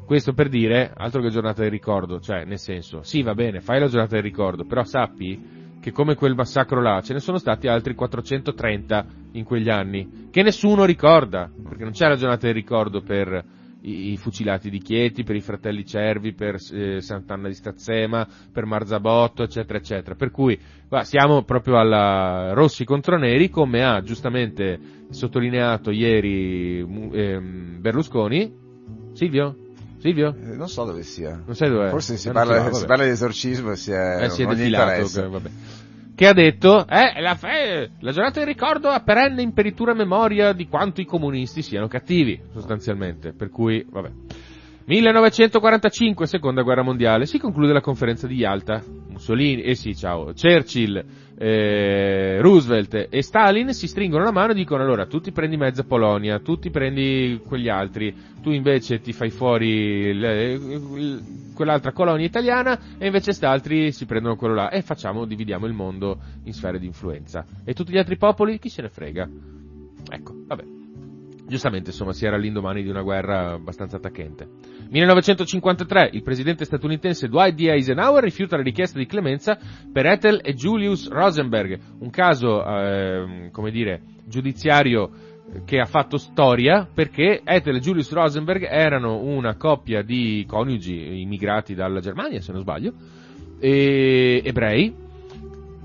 Questo 0.06 0.32
per 0.32 0.48
dire, 0.48 0.90
altro 0.96 1.20
che 1.20 1.28
giornata 1.28 1.60
del 1.62 1.70
ricordo, 1.70 2.18
cioè, 2.20 2.44
nel 2.44 2.58
senso, 2.58 3.02
sì, 3.02 3.22
va 3.22 3.34
bene, 3.34 3.60
fai 3.60 3.78
la 3.80 3.88
giornata 3.88 4.14
del 4.14 4.22
ricordo, 4.22 4.64
però 4.64 4.84
sappi 4.84 5.60
che 5.82 5.90
come 5.90 6.14
quel 6.14 6.36
massacro 6.36 6.80
là, 6.80 7.00
ce 7.00 7.12
ne 7.12 7.18
sono 7.18 7.38
stati 7.38 7.66
altri 7.66 7.96
430 7.96 9.04
in 9.32 9.42
quegli 9.42 9.68
anni, 9.68 10.28
che 10.30 10.42
nessuno 10.42 10.84
ricorda, 10.84 11.50
perché 11.68 11.82
non 11.82 11.92
c'è 11.92 12.06
la 12.06 12.14
giornata 12.14 12.46
del 12.46 12.54
ricordo 12.54 13.02
per 13.02 13.44
i, 13.80 14.12
i 14.12 14.16
fucilati 14.16 14.70
di 14.70 14.78
Chieti, 14.78 15.24
per 15.24 15.34
i 15.34 15.40
fratelli 15.40 15.84
Cervi, 15.84 16.34
per 16.34 16.58
eh, 16.72 17.00
Sant'Anna 17.00 17.48
di 17.48 17.54
Stazzema, 17.54 18.24
per 18.52 18.64
Marzabotto, 18.64 19.42
eccetera, 19.42 19.78
eccetera. 19.78 20.14
Per 20.14 20.30
cui 20.30 20.56
guarda, 20.88 21.04
siamo 21.04 21.42
proprio 21.42 21.78
alla 21.78 22.52
rossi 22.52 22.84
contro 22.84 23.18
neri, 23.18 23.50
come 23.50 23.82
ha 23.82 24.00
giustamente 24.02 24.78
sottolineato 25.10 25.90
ieri 25.90 26.78
ehm, 26.78 27.80
Berlusconi. 27.80 28.60
Silvio? 29.14 29.56
Silvio? 30.02 30.34
Eh, 30.36 30.56
non 30.56 30.68
so 30.68 30.84
dove 30.84 31.04
sia. 31.04 31.40
Non 31.46 31.54
sai 31.54 31.70
dov'è? 31.70 31.88
Forse 31.90 32.16
si 32.16 32.28
Eh, 32.28 32.32
parla, 32.32 32.56
l'ha, 32.56 32.72
si 32.72 32.84
parla 32.86 33.04
di 33.04 33.10
esorcismo 33.10 33.70
e 33.70 33.76
si 33.76 33.92
è, 33.92 34.24
Eh, 34.24 34.30
si 34.30 34.42
è 34.42 34.46
defilato, 34.46 35.06
che, 35.06 35.28
vabbè. 35.28 35.50
Che 36.16 36.26
ha 36.26 36.32
detto, 36.32 36.86
eh, 36.88 37.20
la, 37.20 37.36
fe- 37.36 37.90
la 38.00 38.10
giornata 38.10 38.40
del 38.40 38.48
ricordo 38.48 38.88
ha 38.88 38.98
perenne 39.00 39.42
imperitura 39.42 39.94
memoria 39.94 40.52
di 40.52 40.66
quanto 40.66 41.00
i 41.00 41.04
comunisti 41.04 41.62
siano 41.62 41.86
cattivi, 41.86 42.40
sostanzialmente. 42.52 43.32
Per 43.32 43.48
cui, 43.48 43.86
vabbè. 43.88 44.10
1945, 44.84 46.26
seconda 46.26 46.62
guerra 46.62 46.82
mondiale, 46.82 47.24
si 47.26 47.38
conclude 47.38 47.72
la 47.72 47.80
conferenza 47.80 48.26
di 48.26 48.34
Yalta. 48.34 48.82
Mussolini, 49.08 49.62
eh 49.62 49.76
sì, 49.76 49.94
ciao, 49.94 50.32
Churchill, 50.34 51.04
eh, 51.42 52.38
Roosevelt 52.40 53.08
e 53.10 53.20
Stalin 53.22 53.72
si 53.74 53.88
stringono 53.88 54.22
la 54.22 54.30
mano 54.30 54.52
e 54.52 54.54
dicono 54.54 54.82
allora 54.84 55.06
tu 55.06 55.20
ti 55.20 55.32
prendi 55.32 55.56
mezza 55.56 55.82
Polonia, 55.82 56.38
tu 56.38 56.56
ti 56.56 56.70
prendi 56.70 57.40
quegli 57.44 57.68
altri, 57.68 58.14
tu 58.40 58.50
invece 58.52 59.00
ti 59.00 59.12
fai 59.12 59.30
fuori 59.30 60.14
le- 60.14 60.52
il- 60.52 61.22
quell'altra 61.52 61.90
colonia 61.92 62.24
italiana 62.24 62.78
e 62.96 63.06
invece 63.06 63.32
st'altri 63.32 63.90
si 63.90 64.06
prendono 64.06 64.36
quello 64.36 64.54
là 64.54 64.70
e 64.70 64.82
facciamo, 64.82 65.24
dividiamo 65.24 65.66
il 65.66 65.72
mondo 65.72 66.18
in 66.44 66.52
sfere 66.52 66.78
di 66.78 66.86
influenza. 66.86 67.44
E 67.64 67.74
tutti 67.74 67.90
gli 67.90 67.98
altri 67.98 68.16
popoli? 68.16 68.60
Chi 68.60 68.68
se 68.68 68.82
ne 68.82 68.88
frega? 68.88 69.28
Ecco, 70.10 70.34
vabbè. 70.46 70.64
Giustamente, 71.44 71.90
insomma, 71.90 72.12
si 72.12 72.24
era 72.24 72.36
all'indomani 72.36 72.82
di 72.82 72.88
una 72.88 73.02
guerra 73.02 73.50
abbastanza 73.54 73.96
attacchente. 73.96 74.48
1953, 74.92 76.10
il 76.12 76.22
presidente 76.22 76.66
statunitense 76.66 77.26
Dwight 77.28 77.54
D. 77.54 77.60
Eisenhower 77.62 78.22
rifiuta 78.22 78.56
la 78.56 78.62
richiesta 78.62 78.98
di 78.98 79.06
clemenza 79.06 79.58
per 79.90 80.04
Ethel 80.04 80.40
e 80.44 80.52
Julius 80.52 81.08
Rosenberg, 81.08 81.78
un 82.00 82.10
caso, 82.10 82.62
ehm, 82.62 83.50
come 83.50 83.70
dire, 83.70 84.02
giudiziario 84.26 85.10
eh, 85.50 85.62
che 85.64 85.78
ha 85.78 85.86
fatto 85.86 86.18
storia 86.18 86.86
perché 86.92 87.40
Ethel 87.42 87.76
e 87.76 87.80
Julius 87.80 88.12
Rosenberg 88.12 88.64
erano 88.68 89.18
una 89.22 89.56
coppia 89.56 90.02
di 90.02 90.44
coniugi 90.46 91.22
immigrati 91.22 91.74
dalla 91.74 92.00
Germania, 92.00 92.42
se 92.42 92.52
non 92.52 92.60
sbaglio, 92.60 92.92
e 93.58 94.42
ebrei, 94.44 94.94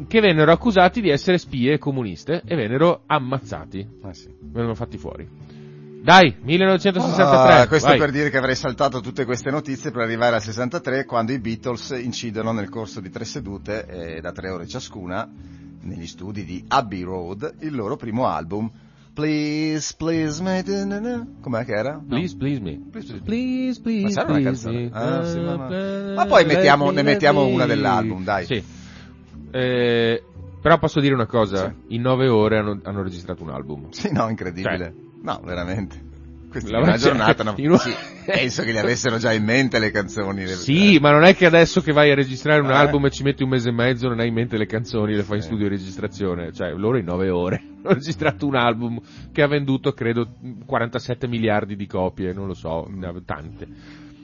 che 0.05 0.19
vennero 0.19 0.51
accusati 0.51 0.99
di 0.99 1.09
essere 1.09 1.37
spie 1.37 1.77
comuniste 1.77 2.41
e 2.45 2.55
vennero 2.55 3.03
ammazzati, 3.05 3.87
Ah, 4.01 4.13
sì. 4.13 4.29
vennero 4.41 4.75
fatti 4.75 4.97
fuori. 4.97 5.46
Dai, 6.01 6.35
1963. 6.41 7.53
Ah, 7.61 7.67
questo 7.67 7.89
vai. 7.89 7.97
per 7.97 8.11
dire 8.11 8.29
che 8.29 8.37
avrei 8.37 8.55
saltato 8.55 9.01
tutte 9.01 9.25
queste 9.25 9.51
notizie 9.51 9.91
per 9.91 10.01
arrivare 10.01 10.35
al 10.35 10.41
63 10.41 11.05
quando 11.05 11.33
i 11.33 11.39
Beatles 11.39 11.89
incidono 12.01 12.51
nel 12.53 12.69
corso 12.69 13.01
di 13.01 13.09
tre 13.09 13.25
sedute 13.25 13.85
eh, 13.87 14.21
da 14.21 14.31
tre 14.31 14.49
ore 14.49 14.67
ciascuna 14.67 15.29
negli 15.81 16.07
studi 16.07 16.45
di 16.45 16.63
Abbey 16.67 17.01
Road 17.03 17.55
il 17.61 17.75
loro 17.75 17.97
primo 17.97 18.27
album 18.27 18.69
Please, 19.13 19.95
please, 19.97 20.43
me, 20.43 20.63
com'è 21.41 21.65
che 21.65 21.71
era? 21.71 21.93
No. 21.93 22.03
Please, 22.07 22.35
please 22.37 22.61
me. 22.61 22.79
Please, 22.91 23.19
Please, 23.23 23.81
please, 23.81 24.03
Ma 24.03 24.09
sarà 24.11 24.27
una 24.27 24.39
please 24.41 24.63
canzone? 24.63 24.89
Ah, 24.93 25.25
sì, 25.25 25.39
ma 25.39 25.55
no. 25.55 26.13
Ma 26.13 26.25
poi 26.27 26.45
mettiamo- 26.45 26.91
ne 26.91 27.01
mettiamo 27.01 27.47
una 27.47 27.65
dell'album, 27.65 28.23
dai. 28.23 28.45
Sì. 28.45 28.63
Eh, 29.49 30.23
però 30.61 30.77
posso 30.77 30.99
dire 30.99 31.15
una 31.15 31.25
cosa, 31.25 31.73
Sì. 31.87 31.95
in 31.95 32.01
nove 32.01 32.27
ore 32.27 32.59
hanno, 32.59 32.79
hanno 32.83 33.01
registrato 33.01 33.41
un 33.41 33.49
album. 33.49 33.89
Sì, 33.89 34.11
no, 34.11 34.29
incredibile. 34.29 34.93
No, 35.27 35.41
veramente. 35.43 36.05
Questa 36.49 36.71
La- 36.71 36.79
è 36.79 36.81
una 36.83 36.95
giornata, 36.95 37.43
no? 37.43 37.53
in 37.59 37.71
un- 37.71 37.77
Sì, 37.77 37.91
penso 38.25 38.63
che 38.63 38.71
li 38.71 38.77
avessero 38.77 39.17
già 39.17 39.33
in 39.33 39.43
mente 39.43 39.77
le 39.77 39.91
canzoni. 39.91 40.45
le- 40.45 40.53
Sì, 40.53 40.99
ma 40.99 41.11
non 41.11 41.25
è 41.25 41.35
che 41.35 41.45
adesso 41.45 41.81
che 41.81 41.91
vai 41.91 42.09
a 42.11 42.15
registrare 42.15 42.61
un 42.61 42.69
Eh. 42.69 42.73
album 42.75 43.05
e 43.07 43.09
ci 43.11 43.23
metti 43.23 43.43
un 43.43 43.49
mese 43.49 43.67
e 43.67 43.73
mezzo 43.73 44.07
non 44.07 44.21
hai 44.21 44.29
in 44.29 44.33
mente 44.33 44.55
le 44.57 44.65
canzoni, 44.65 45.13
le 45.13 45.23
fai 45.23 45.37
in 45.37 45.43
studio 45.43 45.67
di 45.67 45.75
registrazione. 45.75 46.53
Cioè, 46.53 46.71
loro 46.71 46.97
in 46.97 47.03
nove 47.03 47.29
ore 47.29 47.61
hanno 47.83 47.93
registrato 47.93 48.47
un 48.47 48.55
album 48.55 49.01
che 49.33 49.41
ha 49.41 49.47
venduto, 49.47 49.91
credo, 49.91 50.29
47 50.65 51.27
miliardi 51.27 51.75
di 51.75 51.87
copie, 51.87 52.31
non 52.31 52.47
lo 52.47 52.53
so, 52.53 52.85
ha 52.85 53.13
tante. 53.25 53.67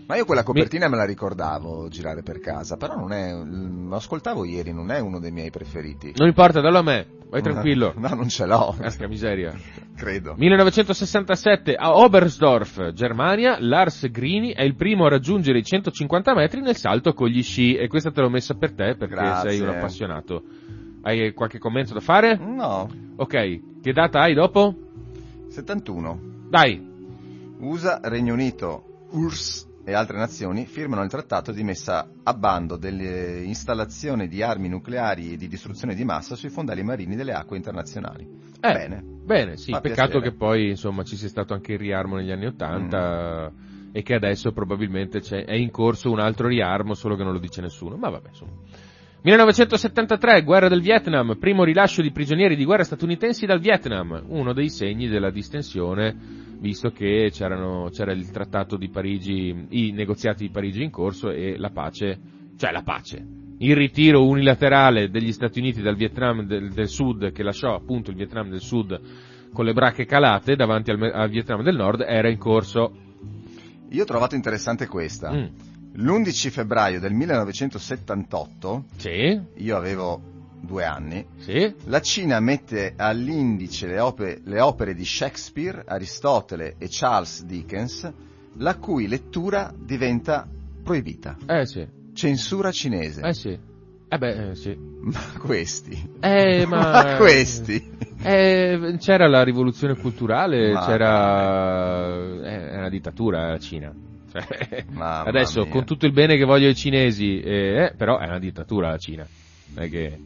Ma 0.06 0.18
io 0.18 0.26
quella 0.26 0.44
copertina 0.44 0.90
me 0.90 0.98
la 0.98 1.06
ricordavo 1.06 1.88
girare 1.88 2.24
per 2.24 2.40
casa, 2.40 2.76
però 2.76 2.96
non 2.96 3.14
è, 3.14 3.34
lo 3.34 3.96
ascoltavo 3.96 4.44
ieri, 4.44 4.74
non 4.74 4.92
è 4.92 5.00
uno 5.00 5.20
dei 5.20 5.32
miei 5.32 5.50
preferiti. 5.50 6.14
Non 6.18 6.28
importa, 6.28 6.60
dallo 6.60 6.80
a 6.80 6.84
me, 6.84 7.08
vai 7.30 7.42
tranquillo. 7.42 7.94
No, 8.04 8.10
non 8.10 8.28
ce 8.28 8.46
l'ho, 8.46 8.76
Casca 8.78 9.08
miseria. 9.08 9.54
credo. 9.96 10.36
1967 10.38 11.76
a 11.76 11.96
Oberstdorf, 11.96 12.92
Germania, 12.92 13.58
Lars 13.60 14.10
Grini 14.12 14.52
è 14.52 14.64
il 14.64 14.76
primo 14.76 15.06
a 15.06 15.10
raggiungere 15.10 15.60
i 15.60 15.64
150 15.64 16.34
metri 16.34 16.60
nel 16.60 16.76
salto 16.76 17.14
con 17.14 17.30
gli 17.30 17.42
sci 17.42 17.76
e 17.76 17.88
questa 17.88 18.12
te 18.12 18.22
l'ho 18.22 18.30
messa 18.30 18.56
per 18.56 18.74
te 18.74 18.96
perché 18.96 19.16
Grazie. 19.16 19.52
sei 19.52 19.60
un 19.62 19.70
appassionato. 19.70 20.44
Hai 21.04 21.34
qualche 21.34 21.60
commento 21.60 21.94
da 21.94 22.00
fare? 22.00 22.38
No, 22.38 22.90
Ok, 23.16 23.82
che 23.82 23.94
data 23.94 24.22
hai 24.22 24.34
dopo? 24.34 24.74
71. 25.50 26.20
Dai, 26.50 26.92
USA, 27.60 28.00
Regno 28.04 28.34
Unito, 28.34 29.06
URSS 29.12 29.72
e 29.86 29.94
altre 29.94 30.18
nazioni 30.18 30.66
firmano 30.66 31.04
il 31.04 31.10
trattato 31.10 31.52
di 31.52 31.64
messa 31.64 32.08
a 32.24 32.34
bando 32.34 32.78
delle 32.78 33.42
installazioni 33.44 34.28
di 34.28 34.42
armi 34.42 34.70
nucleari 34.70 35.34
e 35.34 35.38
di 35.38 35.48
distruzione 35.48 35.94
di 35.96 36.04
massa 36.06 36.36
sui 36.36 36.50
fondali 36.50 36.84
marini 36.84 37.16
delle 37.16 37.34
acque 37.34 37.58
internazionali. 37.58 38.24
Eh, 38.62 38.72
Bene. 38.72 39.04
Bene, 39.24 39.58
sì, 39.58 39.72
Fa 39.72 39.82
peccato 39.82 40.12
piacere. 40.20 40.32
che 40.32 40.36
poi 40.38 40.70
insomma 40.70 41.04
ci 41.04 41.16
sia 41.18 41.28
stato 41.28 41.54
anche 41.54 41.74
il 41.74 41.80
riarmo 41.80 42.16
negli 42.16 42.32
anni 42.32 42.46
Ottanta 42.46 43.52
e 43.92 44.02
che 44.02 44.14
adesso 44.16 44.52
probabilmente 44.52 45.20
c'è- 45.20 45.46
è 45.46 45.54
in 45.54 45.70
corso 45.70 46.10
un 46.12 46.20
altro 46.20 46.48
riarmo, 46.48 46.94
solo 46.94 47.16
che 47.16 47.24
non 47.24 47.32
lo 47.34 47.40
dice 47.40 47.62
nessuno, 47.62 47.96
ma 47.96 48.10
vabbè, 48.10 48.30
insomma. 48.30 48.52
1973, 49.24 50.44
guerra 50.44 50.68
del 50.68 50.82
Vietnam, 50.82 51.38
primo 51.38 51.64
rilascio 51.64 52.02
di 52.02 52.12
prigionieri 52.12 52.58
di 52.58 52.66
guerra 52.66 52.84
statunitensi 52.84 53.46
dal 53.46 53.62
Vietnam, 53.62 54.22
uno 54.28 54.52
dei 54.52 54.68
segni 54.68 55.08
della 55.08 55.32
distensione, 55.32 56.14
visto 56.60 56.92
che 56.92 57.30
c'erano, 57.32 57.88
c'era 57.90 58.12
il 58.12 58.30
trattato 58.32 58.76
di 58.76 58.90
Parigi, 58.90 59.68
i 59.70 59.92
negoziati 59.94 60.46
di 60.46 60.52
Parigi 60.52 60.84
in 60.84 60.92
corso 60.92 61.30
e 61.30 61.58
la 61.58 61.70
pace, 61.70 62.20
cioè 62.58 62.74
la 62.74 62.82
pace, 62.84 63.26
il 63.60 63.76
ritiro 63.78 64.28
unilaterale 64.28 65.10
degli 65.10 65.32
Stati 65.32 65.60
Uniti 65.60 65.82
dal 65.82 65.96
Vietnam 65.96 66.42
del, 66.42 66.74
del 66.74 66.90
Sud, 66.90 67.32
che 67.32 67.44
lasciò 67.44 67.76
appunto 67.76 68.10
il 68.10 68.18
Vietnam 68.18 68.50
del 68.50 68.60
Sud 68.60 69.00
con 69.54 69.64
le 69.64 69.72
bracche 69.72 70.04
calate 70.04 70.58
davanti 70.58 70.92
al, 70.92 71.02
al 71.02 71.30
Vietnam 71.30 71.64
del 71.64 71.78
Nord, 71.78 72.02
era 72.02 72.28
in 72.28 72.38
corso. 72.38 72.94
Io 73.88 74.02
ho 74.02 74.06
trovato 74.06 74.36
interessante 74.36 74.86
questa. 74.86 75.32
Mm. 75.32 75.73
L'11 75.96 76.50
febbraio 76.50 77.00
del 77.00 77.14
1978, 77.14 78.86
Sì, 78.98 79.40
io 79.58 79.78
avevo 79.78 80.22
due 80.60 80.86
anni, 80.86 81.24
sì, 81.38 81.72
la 81.86 82.02
Cina 82.02 82.40
mette 82.40 82.94
all'indice 82.96 83.86
le, 83.86 84.00
ope- 84.00 84.42
le 84.44 84.60
opere 84.60 84.96
di 84.96 85.06
Shakespeare, 85.06 85.84
Aristotele 85.86 86.76
e 86.80 86.88
Charles 86.90 87.44
Dickens, 87.44 88.12
la 88.58 88.76
cui 88.78 89.08
lettura 89.08 89.72
diventa 89.76 90.48
proibita. 90.84 91.38
eh 91.48 91.66
sì, 91.68 91.86
Censura 92.14 92.72
cinese. 92.72 93.22
eh 93.22 93.34
sì, 93.34 93.60
eh 94.08 94.18
beh, 94.18 94.50
eh, 94.50 94.56
sì. 94.56 94.76
Ma 95.02 95.22
questi. 95.38 96.12
Eh, 96.22 96.66
ma... 96.70 97.18
questi. 97.18 97.92
Eh, 98.24 98.96
c'era 99.00 99.28
la 99.28 99.44
rivoluzione 99.44 99.96
culturale, 99.96 100.72
Ma 100.72 100.86
c'era 100.86 102.16
eh, 102.42 102.70
è 102.70 102.78
una 102.78 102.90
dittatura 102.90 103.50
la 103.50 103.60
Cina. 103.60 103.94
Cioè, 104.34 104.86
adesso 104.98 105.62
mia. 105.62 105.70
con 105.70 105.86
tutto 105.86 106.08
il 106.08 106.12
bene 106.12 106.38
che 106.38 106.44
voglio 106.44 106.68
ai 106.68 106.76
cinesi, 106.76 107.40
eh, 107.40 107.84
eh, 107.84 107.94
però 107.96 108.18
è 108.18 108.26
una 108.26 108.40
dittatura 108.40 108.90
la 108.90 108.98
Cina. 108.98 109.28
Non 109.76 109.86
è 109.86 109.90
che 109.90 110.20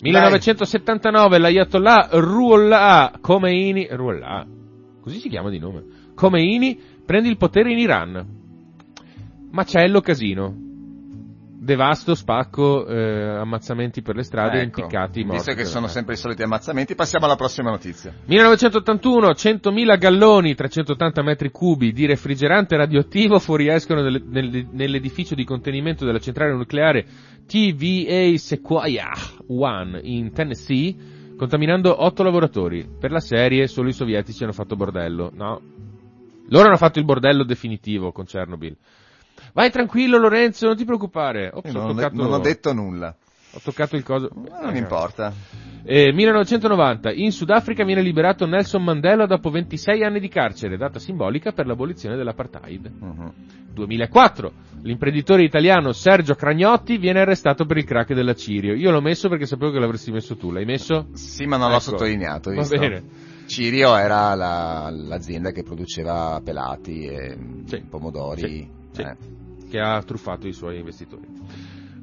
1979 0.00 1.38
l'Ayatollah 1.38 2.08
Ruhollah 2.10 3.18
Khomeini 3.20 3.86
Ruhollah, 3.90 4.44
così 5.00 5.20
si 5.20 5.28
chiama 5.28 5.50
di 5.50 5.58
nome. 5.58 5.84
Khomeini 6.14 6.78
prende 7.06 7.28
il 7.28 7.36
potere 7.36 7.70
in 7.70 7.78
Iran. 7.78 8.40
Macello 9.52 10.00
casino. 10.00 10.70
Devasto, 11.62 12.16
spacco, 12.16 12.84
eh, 12.88 13.38
ammazzamenti 13.38 14.02
per 14.02 14.16
le 14.16 14.24
strade, 14.24 14.62
Ecco, 14.62 14.80
impiccati, 14.80 15.20
morti. 15.22 15.36
Visto 15.36 15.54
che 15.54 15.64
sono 15.64 15.86
Eh. 15.86 15.90
sempre 15.90 16.14
i 16.14 16.16
soliti 16.16 16.42
ammazzamenti, 16.42 16.96
passiamo 16.96 17.26
alla 17.26 17.36
prossima 17.36 17.70
notizia. 17.70 18.12
1981, 18.24 19.32
100.000 19.32 19.96
galloni, 19.96 20.56
380 20.56 21.22
metri 21.22 21.52
cubi 21.52 21.92
di 21.92 22.04
refrigerante 22.06 22.76
radioattivo 22.76 23.38
fuoriescono 23.38 24.02
nel- 24.02 24.24
nel- 24.26 24.66
nell'edificio 24.72 25.36
di 25.36 25.44
contenimento 25.44 26.04
della 26.04 26.18
centrale 26.18 26.52
nucleare 26.52 27.06
TVA 27.46 28.36
Sequoia 28.38 29.10
1 29.46 30.00
in 30.02 30.32
Tennessee, 30.32 30.96
contaminando 31.36 32.02
8 32.02 32.24
lavoratori. 32.24 32.88
Per 32.98 33.12
la 33.12 33.20
serie 33.20 33.68
solo 33.68 33.88
i 33.88 33.92
sovietici 33.92 34.42
hanno 34.42 34.52
fatto 34.52 34.74
bordello. 34.74 35.30
No. 35.32 35.60
Loro 36.48 36.66
hanno 36.66 36.76
fatto 36.76 36.98
il 36.98 37.04
bordello 37.04 37.44
definitivo 37.44 38.10
con 38.10 38.24
Chernobyl. 38.24 38.76
Vai 39.52 39.70
tranquillo 39.70 40.18
Lorenzo, 40.18 40.66
non 40.66 40.76
ti 40.76 40.84
preoccupare. 40.84 41.50
Ops, 41.52 41.70
non, 41.72 41.84
ho 41.90 41.92
toccato, 41.94 42.16
non 42.16 42.32
ho 42.32 42.38
detto 42.38 42.72
nulla. 42.72 43.14
ho 43.54 43.60
toccato 43.62 43.96
il 43.96 44.02
coso. 44.02 44.30
Ma 44.48 44.60
non 44.64 44.76
importa. 44.76 45.32
Eh, 45.84 46.12
1990, 46.12 47.10
in 47.12 47.32
Sudafrica 47.32 47.84
viene 47.84 48.02
liberato 48.02 48.46
Nelson 48.46 48.82
Mandela 48.84 49.26
dopo 49.26 49.50
26 49.50 50.04
anni 50.04 50.20
di 50.20 50.28
carcere, 50.28 50.76
data 50.76 50.98
simbolica 50.98 51.52
per 51.52 51.66
l'abolizione 51.66 52.16
dell'apartheid. 52.16 52.90
Mhm. 52.98 53.32
2004, 53.74 54.52
l'imprenditore 54.82 55.42
italiano 55.44 55.92
Sergio 55.92 56.34
Cragnotti 56.34 56.98
viene 56.98 57.20
arrestato 57.20 57.64
per 57.66 57.78
il 57.78 57.84
crack 57.84 58.14
della 58.14 58.34
Cirio. 58.34 58.74
Io 58.74 58.90
l'ho 58.90 59.00
messo 59.00 59.28
perché 59.28 59.44
sapevo 59.46 59.72
che 59.72 59.78
l'avresti 59.80 60.12
messo 60.12 60.36
tu, 60.36 60.50
l'hai 60.50 60.64
messo? 60.64 61.08
Sì, 61.14 61.44
ma 61.46 61.56
non 61.56 61.68
l'ho 61.70 61.76
Ecco. 61.76 61.82
sottolineato. 61.90 62.50
hai 62.50 62.54
Va 62.56 62.60
visto? 62.62 62.78
bene. 62.78 63.02
Cirio 63.46 63.96
era 63.96 64.34
la- 64.34 64.88
l'azienda 64.90 65.50
che 65.50 65.62
produceva 65.62 66.40
pelati 66.44 67.04
e 67.06 67.36
Sì. 67.66 67.82
pomodori. 67.88 68.40
Sì. 68.40 68.68
Sì. 68.92 69.04
Che 69.72 69.80
ha 69.80 70.02
truffato 70.02 70.46
i 70.46 70.52
suoi 70.52 70.76
investitori. 70.80 71.26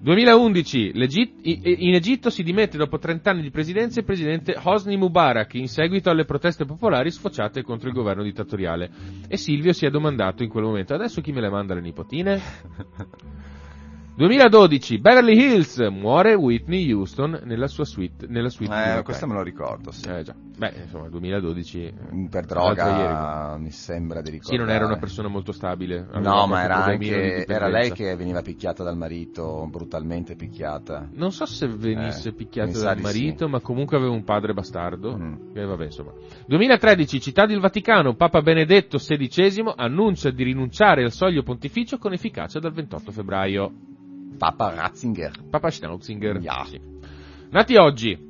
2011, 0.01 0.91
l'Egit- 0.95 1.45
i- 1.45 1.87
in 1.87 1.93
Egitto 1.93 2.31
si 2.31 2.41
dimette 2.41 2.79
dopo 2.79 2.97
30 2.97 3.29
anni 3.29 3.43
di 3.43 3.51
presidenza 3.51 3.99
il 3.99 4.05
presidente 4.07 4.59
Hosni 4.59 4.97
Mubarak 4.97 5.53
in 5.53 5.67
seguito 5.67 6.09
alle 6.09 6.25
proteste 6.25 6.65
popolari 6.65 7.11
sfociate 7.11 7.61
contro 7.61 7.87
il 7.89 7.93
governo 7.93 8.23
dittatoriale. 8.23 8.89
E 9.27 9.37
Silvio 9.37 9.71
si 9.73 9.85
è 9.85 9.91
domandato 9.91 10.41
in 10.41 10.49
quel 10.49 10.63
momento, 10.63 10.95
adesso 10.95 11.21
chi 11.21 11.31
me 11.31 11.41
le 11.41 11.49
manda 11.51 11.75
le 11.75 11.81
nipotine? 11.81 12.41
2012, 14.19 14.99
Beverly 14.99 15.33
Hills, 15.33 15.77
muore 15.89 16.33
Whitney 16.33 16.91
Houston 16.91 17.39
nella 17.45 17.67
sua 17.67 17.85
suite. 17.85 18.27
Nella 18.27 18.49
suite 18.49 18.97
Eh, 18.97 19.01
questo 19.01 19.25
me 19.27 19.33
lo 19.33 19.41
ricordo, 19.43 19.91
sì. 19.91 20.09
Eh 20.09 20.23
già, 20.23 20.35
beh, 20.35 20.73
insomma, 20.83 21.07
2012... 21.07 21.83
eh, 21.85 21.93
Per 22.29 22.51
l'altro 22.51 22.85
ieri. 22.85 22.97
droga 22.97 23.57
mi 23.57 23.71
sembra 23.71 24.21
di 24.21 24.31
ricordare. 24.31 24.57
Sì, 24.57 24.61
non 24.61 24.75
era 24.75 24.85
una 24.85 24.97
persona 24.97 25.29
molto 25.29 25.53
stabile. 25.53 26.05
No, 26.19 26.47
ma 26.47 26.63
era 26.63 26.83
anche 26.83 27.45
era 27.45 27.69
lei 27.69 27.93
che 27.93 28.13
veniva 28.17 28.41
picchiata 28.41 28.83
dal 28.83 28.97
marito, 28.97 29.65
brutalmente 29.71 30.35
picchiata. 30.35 31.07
Non 31.13 31.31
so 31.31 31.45
se 31.45 31.69
venisse 31.69 32.27
Eh, 32.29 32.33
picchiata 32.33 32.77
dal 32.77 32.99
marito, 32.99 33.47
ma 33.47 33.61
comunque 33.61 33.95
aveva 33.95 34.11
un 34.11 34.25
padre 34.25 34.51
bastardo. 34.51 35.15
Mm. 35.17 35.55
E 35.55 35.63
vabbè, 35.63 35.85
insomma. 35.85 36.11
2013, 36.45 37.21
città 37.21 37.45
del 37.45 37.61
Vaticano, 37.61 38.15
Papa 38.15 38.41
Benedetto 38.41 38.97
XVI 38.97 39.75
annuncia 39.77 40.29
di 40.29 40.43
rinunciare 40.43 41.03
al 41.05 41.13
soglio 41.13 41.41
pontificio 41.41 41.97
con 41.97 42.11
efficacia 42.11 42.59
dal 42.59 42.73
28 42.73 43.11
febbraio. 43.13 43.71
Papa 44.37 44.73
Ratzinger. 44.73 45.31
Papa 45.49 45.69
Schnautzinger. 45.69 46.39
Ya. 46.41 46.65
Sì. 46.69 46.79
Nati 47.51 47.75
oggi. 47.75 48.27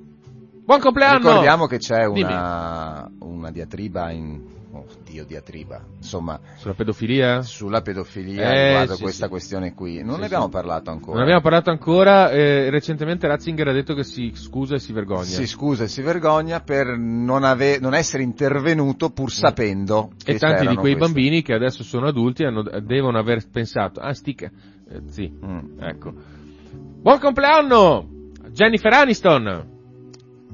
Buon 0.66 0.80
compleanno! 0.80 1.18
Ricordiamo 1.30 1.66
che 1.66 1.78
c'è 1.78 2.06
una, 2.06 3.10
una 3.20 3.52
diatriba 3.52 4.12
in... 4.12 4.58
Oddio, 4.72 5.26
diatriba. 5.26 5.84
Insomma, 5.98 6.40
Sulla 6.58 6.76
pedofilia? 6.76 7.42
sulla 7.42 7.82
pedofilia 7.82 8.54
Eh, 8.54 8.68
riguardo 8.68 8.96
sì, 8.96 9.02
questa 9.02 9.24
sì. 9.26 9.30
questione 9.32 9.74
qui. 9.74 10.04
Non 10.04 10.14
Sì, 10.14 10.20
ne 10.20 10.26
abbiamo 10.28 10.48
parlato 10.48 10.92
ancora. 10.92 11.14
Non 11.14 11.22
abbiamo 11.24 11.42
parlato 11.42 11.72
ancora, 11.72 12.30
eh, 12.30 12.70
recentemente 12.70 13.26
Ratzinger 13.28 13.68
ha 13.70 13.74
detto 13.74 13.96
che 13.96 14.04
si 14.04 14.32
scusa 14.36 14.76
e 14.76 14.80
si 14.80 14.94
vergogna. 14.94 15.24
Si 15.24 15.48
scusa 15.48 15.86
e 15.86 15.88
si 15.88 16.04
vergogna 16.04 16.60
per 16.60 16.86
non, 16.96 17.44
ave- 17.44 17.80
non 17.80 17.96
essere 17.96 18.22
intervenuto 18.22 19.10
pur 19.10 19.32
sapendo 19.32 20.10
Mm. 20.14 20.18
E 20.24 20.38
tanti 20.38 20.68
di 20.68 20.76
quei 20.76 20.94
queste- 20.96 21.00
bambini 21.14 21.42
che 21.42 21.54
adesso 21.54 21.84
sono 21.84 22.06
adulti 22.08 22.44
hanno- 22.44 22.62
devono 22.62 23.18
aver 23.18 23.50
pensato, 23.52 24.00
ah 24.00 24.14
stica, 24.14 24.52
eh, 24.90 25.02
sì, 25.10 25.32
Mm. 25.46 25.80
ecco. 25.82 26.14
Buon 27.02 27.20
compleanno! 27.20 28.08
Jennifer 28.52 28.92
Aniston, 28.94 29.78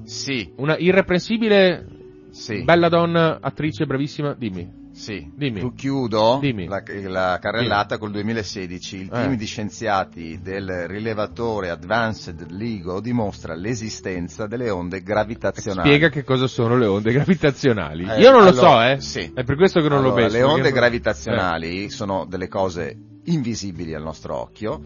Sì, 0.03 0.51
una 0.57 0.77
irreprensibile, 0.77 1.85
sì. 2.31 2.63
bella 2.63 2.89
donna, 2.89 3.39
attrice 3.41 3.85
bravissima, 3.85 4.33
dimmi. 4.37 4.83
Sì, 4.95 5.29
Dimmi. 5.35 5.59
Tu 5.59 5.73
chiudo 5.73 6.37
Dimmi. 6.39 6.67
La, 6.67 6.81
la 7.09 7.37
carrellata 7.41 7.97
col 7.97 8.11
2016. 8.11 8.95
Il 8.95 9.09
team 9.09 9.33
Eh. 9.33 9.35
di 9.35 9.45
scienziati 9.45 10.39
del 10.41 10.87
rilevatore 10.87 11.69
Advanced 11.69 12.45
LIGO 12.51 13.01
dimostra 13.01 13.55
l'esistenza 13.55 14.47
delle 14.47 14.69
onde 14.69 15.01
gravitazionali. 15.03 15.85
Spiega 15.89 16.07
che 16.07 16.23
cosa 16.23 16.47
sono 16.47 16.77
le 16.77 16.85
onde 16.85 17.11
gravitazionali. 17.11 18.05
Eh, 18.09 18.21
Io 18.21 18.31
non 18.31 18.43
lo 18.43 18.49
allora, 18.51 18.69
so, 18.69 18.81
eh. 18.83 19.01
sì. 19.01 19.31
È 19.33 19.43
per 19.43 19.57
questo 19.57 19.81
che 19.81 19.89
non 19.89 19.97
Allora, 19.97 20.15
l'ho 20.15 20.21
messo. 20.21 20.37
Le 20.37 20.43
onde 20.43 20.61
perché- 20.61 20.77
gravitazionali 20.79 21.89
sono 21.89 22.25
delle 22.25 22.47
cose 22.47 22.97
invisibili 23.25 23.93
al 23.93 24.03
nostro 24.03 24.35
occhio 24.35 24.81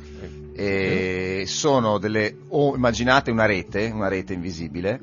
Eh. 0.53 1.41
e 1.41 1.43
sono 1.47 1.97
delle 1.97 2.35
o 2.49 2.75
immaginate 2.75 3.31
una 3.31 3.45
rete, 3.45 3.89
una 3.93 4.07
rete 4.07 4.33
invisibile 4.33 4.99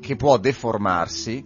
che 0.00 0.16
può 0.16 0.38
deformarsi 0.38 1.44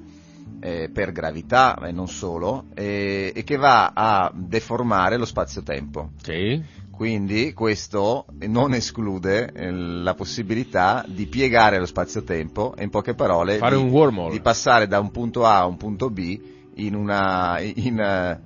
eh, 0.61 0.91
per 0.93 1.13
gravità 1.13 1.77
e 1.87 1.93
non 1.93 2.09
solo 2.09 2.67
e, 2.75 3.33
e 3.35 3.45
che 3.45 3.57
va 3.57 3.93
a 3.95 4.33
deformare 4.35 5.17
lo 5.17 5.25
spazio-tempo. 5.25 6.11
Sì. 6.23 6.63
Quindi 6.91 7.53
questo 7.53 8.27
non 8.47 8.75
esclude 8.75 9.51
eh, 9.53 9.71
la 9.73 10.15
possibilità 10.15 11.05
di 11.09 11.27
piegare 11.27 11.79
lo 11.79 11.87
spazio-tempo 11.87 12.77
e 12.77 12.85
in 12.85 12.91
poche 12.91 13.15
parole 13.15 13.57
Fare 13.57 13.77
di, 13.77 13.83
un 13.83 13.89
wormhole. 13.89 14.31
di 14.31 14.41
passare 14.41 14.87
da 14.87 15.01
un 15.01 15.11
punto 15.11 15.45
A 15.45 15.61
a 15.61 15.67
un 15.67 15.77
punto 15.77 16.11
B 16.11 16.41
in 16.77 16.95
una 16.95 17.59
in, 17.61 17.99
eh, 17.99 18.41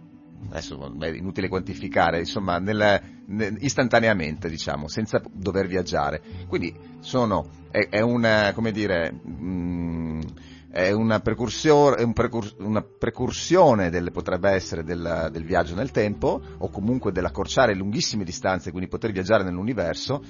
adesso 0.51 0.93
è 1.01 1.09
inutile 1.09 1.49
quantificare, 1.49 2.21
insomma, 2.21 2.59
nel- 2.59 3.01
ne- 3.27 3.57
istantaneamente, 3.61 4.49
diciamo, 4.49 4.89
senza 4.89 5.21
dover 5.33 5.67
viaggiare. 5.67 6.21
Quindi 6.49 6.75
sono 7.01 7.49
è, 7.71 7.89
è 7.91 8.01
una 8.01 8.53
come 8.55 8.73
dire 8.73 9.13
mh, 9.13 10.21
è 10.71 10.91
una, 10.93 11.21
precursor- 11.21 11.97
è 11.99 12.03
un 12.03 12.13
precur- 12.13 12.55
una 12.59 12.83
precursione 12.83 13.91
del, 13.91 14.11
potrebbe 14.13 14.51
essere 14.51 14.85
del, 14.85 15.29
del 15.33 15.45
viaggio 15.45 15.75
nel 15.75 15.91
tempo 15.91 16.41
o 16.59 16.69
comunque 16.69 17.13
dell'accorciare 17.13 17.75
lunghissime 17.75 18.25
distanze, 18.25 18.71
quindi 18.71 18.89
poter 18.89 19.13
viaggiare 19.13 19.43
nell'universo 19.45 20.23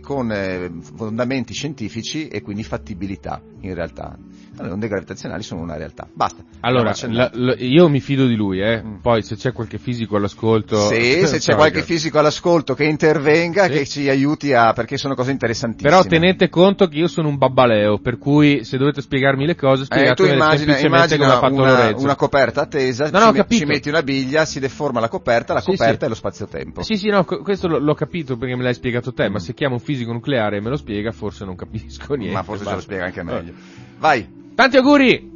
con 0.00 0.30
eh, 0.30 0.70
fondamenti 0.80 1.52
scientifici 1.52 2.28
e 2.28 2.40
quindi 2.42 2.62
fattibilità 2.62 3.42
in 3.62 3.74
realtà. 3.74 4.16
Le 4.58 4.70
onde 4.70 4.88
gravitazionali 4.88 5.42
sono 5.42 5.60
una 5.60 5.76
realtà. 5.76 6.08
Basta. 6.12 6.42
Allora, 6.60 6.94
la, 7.08 7.30
la, 7.34 7.54
io 7.58 7.88
mi 7.88 8.00
fido 8.00 8.26
di 8.26 8.34
lui, 8.34 8.60
eh. 8.60 8.82
Mm. 8.82 8.96
Poi 8.96 9.22
se 9.22 9.36
c'è 9.36 9.52
qualche 9.52 9.78
fisico 9.78 10.16
all'ascolto. 10.16 10.88
Sì, 10.88 11.24
se 11.26 11.38
c'è 11.38 11.54
qualche 11.54 11.82
fisico 11.82 12.18
all'ascolto 12.18 12.74
che 12.74 12.84
intervenga, 12.84 13.64
sì. 13.64 13.70
che 13.70 13.86
ci 13.86 14.08
aiuti 14.08 14.52
a. 14.52 14.72
perché 14.72 14.96
sono 14.96 15.14
cose 15.14 15.30
interessantissime. 15.30 15.90
Però 15.90 16.02
tenete 16.04 16.48
conto 16.48 16.88
che 16.88 16.96
io 16.96 17.08
sono 17.08 17.28
un 17.28 17.36
babbaleo, 17.36 17.98
per 17.98 18.18
cui 18.18 18.64
se 18.64 18.78
dovete 18.78 19.02
spiegarmi 19.02 19.44
le 19.46 19.54
cose, 19.54 19.84
spiegatemi 19.84 20.28
eh, 20.28 20.32
tu 20.32 20.34
immagina, 20.34 20.78
immagina 20.78 21.38
una, 21.48 21.94
una, 21.96 22.16
coperta 22.16 22.62
attesa, 22.62 23.10
no, 23.10 23.30
no, 23.30 23.44
ci, 23.44 23.58
ci, 23.58 23.64
metti 23.64 23.88
una 23.88 24.02
biglia, 24.02 24.44
si 24.44 24.58
deforma 24.58 25.00
la 25.00 25.08
coperta, 25.08 25.52
la 25.52 25.62
coperta 25.62 25.92
sì, 25.92 25.98
sì. 25.98 26.04
è 26.04 26.08
lo 26.08 26.14
spazio-tempo. 26.14 26.82
Sì, 26.82 26.96
sì, 26.96 27.08
no, 27.08 27.24
questo 27.24 27.68
l'ho 27.68 27.94
capito 27.94 28.36
perché 28.36 28.56
me 28.56 28.62
l'hai 28.62 28.74
spiegato 28.74 29.12
te, 29.12 29.28
mm. 29.28 29.32
ma 29.32 29.38
se 29.38 29.54
chiamo 29.54 29.74
un 29.74 29.80
fisico 29.80 30.12
nucleare 30.12 30.56
e 30.56 30.60
me 30.60 30.70
lo 30.70 30.76
spiega, 30.76 31.12
forse 31.12 31.44
non 31.44 31.56
capisco 31.56 32.14
niente. 32.14 32.34
Ma 32.34 32.42
forse 32.42 32.64
ce 32.64 32.74
lo 32.74 32.80
spiega 32.80 33.04
anche 33.04 33.22
meglio. 33.22 33.52
Vai. 33.98 34.44
Tanti 34.56 34.78
auguri! 34.78 35.34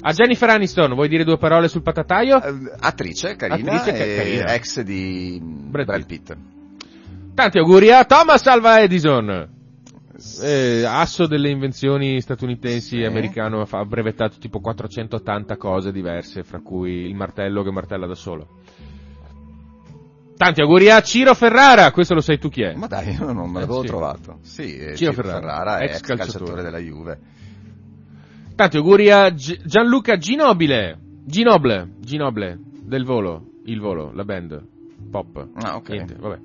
A 0.00 0.12
Jennifer 0.12 0.50
Aniston, 0.50 0.92
vuoi 0.94 1.08
dire 1.08 1.22
due 1.22 1.38
parole 1.38 1.68
sul 1.68 1.82
patataio? 1.82 2.36
Uh, 2.36 2.72
attrice, 2.80 3.36
carina, 3.36 3.74
attrice, 3.74 4.16
carina. 4.16 4.52
ex 4.54 4.80
di 4.80 5.40
Brad, 5.40 5.86
Brad 5.86 6.04
Pitt. 6.04 6.36
Tanti 7.32 7.58
auguri 7.58 7.92
a 7.92 8.04
Thomas 8.04 8.44
Alva 8.46 8.80
Edison, 8.80 9.48
eh, 10.42 10.84
asso 10.84 11.26
delle 11.28 11.48
invenzioni 11.48 12.20
statunitensi 12.20 12.96
sì. 12.96 13.04
americano, 13.04 13.64
ha 13.70 13.84
brevettato 13.84 14.38
tipo 14.40 14.58
480 14.58 15.56
cose 15.56 15.92
diverse, 15.92 16.42
fra 16.42 16.58
cui 16.58 17.06
il 17.06 17.14
martello 17.14 17.62
che 17.62 17.70
martella 17.70 18.08
da 18.08 18.16
solo. 18.16 18.48
Tanti 20.36 20.60
auguri 20.60 20.90
a 20.90 21.00
Ciro 21.02 21.34
Ferrara, 21.34 21.92
questo 21.92 22.14
lo 22.14 22.20
sai 22.20 22.40
tu 22.40 22.48
chi 22.48 22.62
è? 22.62 22.74
Ma 22.74 22.88
dai, 22.88 23.14
io 23.14 23.30
non 23.30 23.48
me 23.48 23.60
l'avevo 23.60 23.78
eh, 23.78 23.82
sì. 23.82 23.86
trovato. 23.86 24.38
Sì, 24.42 24.68
Ciro, 24.68 24.96
Ciro 24.96 25.12
Ferrara, 25.12 25.38
Ferrara, 25.38 25.78
ex, 25.78 25.90
ex 25.90 26.00
calciatore. 26.00 26.16
calciatore 26.16 26.62
della 26.62 26.78
Juve. 26.78 27.18
Tanti 28.54 28.76
auguri 28.76 29.10
a 29.10 29.30
G- 29.30 29.60
Gianluca 29.64 30.16
Ginobile. 30.16 30.98
Ginoble, 31.26 31.94
Ginoble, 32.00 32.58
del 32.82 33.04
volo, 33.04 33.52
il 33.64 33.80
volo, 33.80 34.12
la 34.12 34.24
band, 34.24 34.62
pop. 35.10 35.48
Ah, 35.54 35.76
ok. 35.76 35.88
Niente, 35.88 36.14
vabbè. 36.18 36.38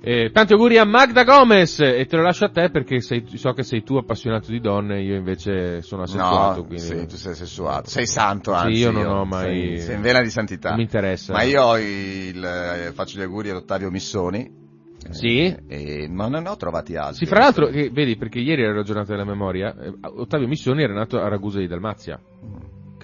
Eh, 0.00 0.30
tanti 0.32 0.52
auguri 0.52 0.78
a 0.78 0.84
Magda 0.84 1.24
Gomez 1.24 1.80
e 1.80 2.06
te 2.06 2.16
lo 2.16 2.22
lascio 2.22 2.46
a 2.46 2.48
te 2.48 2.70
perché 2.70 3.00
sei, 3.00 3.24
so 3.34 3.52
che 3.52 3.62
sei 3.64 3.82
tu 3.82 3.96
appassionato 3.96 4.50
di 4.50 4.60
donne, 4.60 5.02
io 5.02 5.14
invece 5.14 5.82
sono 5.82 6.02
assessuato. 6.02 6.60
No, 6.60 6.66
quindi... 6.66 6.84
sì, 6.84 7.06
tu 7.06 7.16
sei 7.16 7.34
sessuato, 7.34 7.90
sei 7.90 8.06
santo 8.06 8.52
anzi. 8.52 8.76
Sì, 8.76 8.80
io 8.80 8.90
non 8.90 9.06
ho 9.06 9.24
mai... 9.24 9.76
Sei, 9.76 9.80
sei 9.80 9.94
in 9.96 10.02
vena 10.02 10.20
di 10.22 10.30
santità. 10.30 10.68
Non 10.70 10.78
mi 10.78 10.84
interessa. 10.84 11.32
Ma 11.32 11.42
io 11.42 11.76
il, 11.76 12.42
eh, 12.42 12.92
faccio 12.92 13.18
gli 13.18 13.22
auguri 13.22 13.50
ad 13.50 13.56
Ottavio 13.56 13.90
Missoni, 13.90 14.50
sì? 15.10 15.54
Eh, 15.66 16.08
ma 16.08 16.28
non 16.28 16.42
ne 16.42 16.48
ho 16.48 16.56
trovati 16.56 16.96
altri. 16.96 17.24
Sì, 17.24 17.26
fra 17.26 17.40
l'altro, 17.40 17.68
eh, 17.68 17.90
vedi, 17.90 18.16
perché 18.16 18.38
ieri 18.38 18.62
era 18.62 18.74
la 18.74 18.82
giornata 18.82 19.12
della 19.12 19.24
memoria, 19.24 19.74
eh, 19.74 19.92
Ottavio 20.02 20.46
Missioni 20.46 20.82
era 20.82 20.94
nato 20.94 21.20
a 21.20 21.28
Ragusa 21.28 21.58
di 21.58 21.66
Dalmazia, 21.66 22.20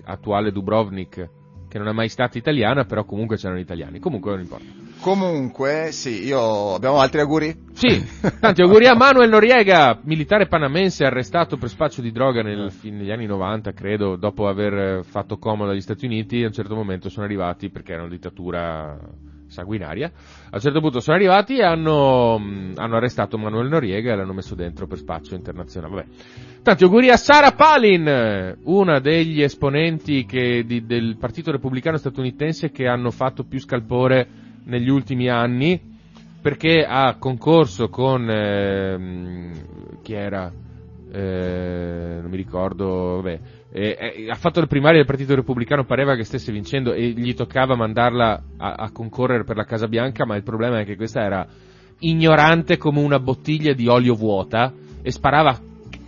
attuale 0.04 0.52
Dubrovnik, 0.52 1.30
che 1.68 1.78
non 1.78 1.88
è 1.88 1.92
mai 1.92 2.08
stata 2.08 2.38
italiana, 2.38 2.84
però 2.84 3.04
comunque 3.04 3.36
c'erano 3.36 3.60
italiani. 3.60 3.98
Comunque 3.98 4.30
non 4.30 4.40
importa. 4.40 4.64
Comunque, 5.00 5.88
sì, 5.92 6.24
io... 6.24 6.74
abbiamo 6.74 6.98
altri 6.98 7.20
auguri? 7.20 7.54
Sì, 7.72 8.04
tanti 8.40 8.62
auguri 8.62 8.86
a 8.86 8.94
Manuel 8.94 9.28
Noriega, 9.28 10.00
militare 10.02 10.46
panamense 10.46 11.04
arrestato 11.04 11.56
per 11.56 11.68
spaccio 11.68 12.00
di 12.00 12.10
droga 12.10 12.42
nel, 12.42 12.72
negli 12.82 13.10
anni 13.10 13.26
90, 13.26 13.72
credo, 13.72 14.16
dopo 14.16 14.48
aver 14.48 15.04
fatto 15.04 15.38
comodo 15.38 15.70
agli 15.70 15.80
Stati 15.80 16.06
Uniti, 16.06 16.42
a 16.42 16.46
un 16.46 16.52
certo 16.52 16.74
momento 16.74 17.10
sono 17.10 17.26
arrivati 17.26 17.70
perché 17.70 17.92
era 17.92 18.02
una 18.02 18.10
dittatura 18.10 18.98
sanguinaria. 19.48 20.12
A 20.50 20.56
un 20.56 20.60
certo 20.60 20.80
punto 20.80 21.00
sono 21.00 21.16
arrivati 21.16 21.58
e 21.58 21.64
hanno, 21.64 22.38
mm, 22.38 22.72
hanno 22.76 22.96
arrestato 22.96 23.36
Manuel 23.36 23.68
Noriega 23.68 24.12
e 24.12 24.16
l'hanno 24.16 24.32
messo 24.32 24.54
dentro 24.54 24.86
per 24.86 24.98
spaccio 24.98 25.34
internazionale. 25.34 25.94
Vabbè. 25.94 26.06
Tanti 26.62 26.84
auguri 26.84 27.10
a 27.10 27.16
Sarah 27.16 27.52
Palin, 27.52 28.56
una 28.64 29.00
degli 29.00 29.42
esponenti 29.42 30.24
che, 30.24 30.64
di, 30.66 30.84
del 30.84 31.16
Partito 31.18 31.50
Repubblicano 31.50 31.96
statunitense 31.96 32.70
che 32.70 32.86
hanno 32.86 33.10
fatto 33.10 33.44
più 33.44 33.58
scalpore 33.58 34.28
negli 34.64 34.90
ultimi 34.90 35.28
anni, 35.28 35.80
perché 36.40 36.84
ha 36.86 37.16
concorso 37.18 37.88
con, 37.88 38.28
eh, 38.28 39.50
chi 40.02 40.12
era? 40.12 40.52
Eh, 41.10 42.18
non 42.20 42.30
mi 42.30 42.36
ricordo, 42.36 43.20
vabbè, 43.22 43.40
eh, 43.70 43.96
eh, 44.16 44.30
ha 44.30 44.34
fatto 44.34 44.60
le 44.60 44.66
primarie 44.66 44.98
del 44.98 45.06
Partito 45.06 45.34
Repubblicano, 45.34 45.84
pareva 45.84 46.16
che 46.16 46.24
stesse 46.24 46.52
vincendo 46.52 46.92
e 46.92 47.08
gli 47.10 47.34
toccava 47.34 47.76
mandarla 47.76 48.42
a, 48.56 48.72
a, 48.72 48.90
concorrere 48.90 49.44
per 49.44 49.56
la 49.56 49.64
Casa 49.64 49.88
Bianca, 49.88 50.24
ma 50.24 50.36
il 50.36 50.42
problema 50.42 50.80
è 50.80 50.84
che 50.84 50.96
questa 50.96 51.22
era 51.22 51.46
ignorante 52.00 52.76
come 52.76 53.00
una 53.00 53.18
bottiglia 53.18 53.74
di 53.74 53.86
olio 53.86 54.14
vuota 54.14 54.72
e 55.02 55.10
sparava 55.10 55.58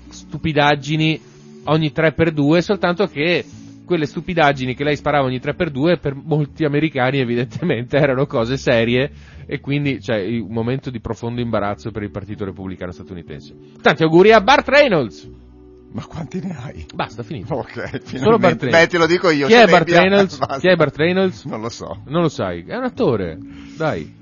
stupidaggini 0.09 1.21
ogni 1.65 1.93
3x2, 1.95 2.59
soltanto 2.59 3.07
che 3.07 3.45
quelle 3.85 4.07
stupidaggini 4.07 4.75
che 4.75 4.85
lei 4.85 4.97
sparava 4.97 5.27
ogni 5.27 5.39
3x2 5.39 5.99
per 6.01 6.15
molti 6.15 6.65
americani 6.65 7.19
evidentemente 7.19 7.97
erano 7.99 8.25
cose 8.27 8.57
serie 8.57 9.11
e 9.47 9.61
quindi 9.61 9.99
c'è 9.99 10.25
cioè, 10.25 10.39
un 10.39 10.53
momento 10.53 10.91
di 10.91 11.01
profondo 11.01 11.41
imbarazzo 11.41 11.91
per 11.91 12.05
il 12.05 12.11
Partito 12.11 12.45
Repubblicano 12.45 12.93
statunitense. 12.93 13.55
Tanti 13.83 14.03
auguri 14.03 14.33
a 14.33 14.41
Bart 14.41 14.69
Reynolds! 14.69 15.49
Ma 15.93 16.05
quanti 16.07 16.41
ne 16.41 16.57
hai? 16.57 16.87
Basta, 16.95 17.23
finito. 17.23 17.55
Ok, 17.55 18.01
Solo 18.19 18.39
Bart 18.39 18.63
Reynolds. 18.63 18.71
Beh, 18.71 18.87
te 18.87 18.99
lo 18.99 19.07
dico 19.07 19.31
io. 19.31 19.47
Chi 19.49 19.55
è 19.55 19.67
Bart 19.67 19.89
Reynolds? 19.89 20.39
Chi 20.61 20.69
è 20.69 20.77
Bart 20.77 20.97
Reynolds? 20.97 21.45
Non 21.45 21.61
lo 21.61 21.69
so. 21.69 22.03
Non 22.07 22.23
lo 22.23 22.29
sai. 22.29 22.65
È 22.65 22.77
un 22.77 22.85
attore. 22.85 23.39
Dai. 23.77 24.19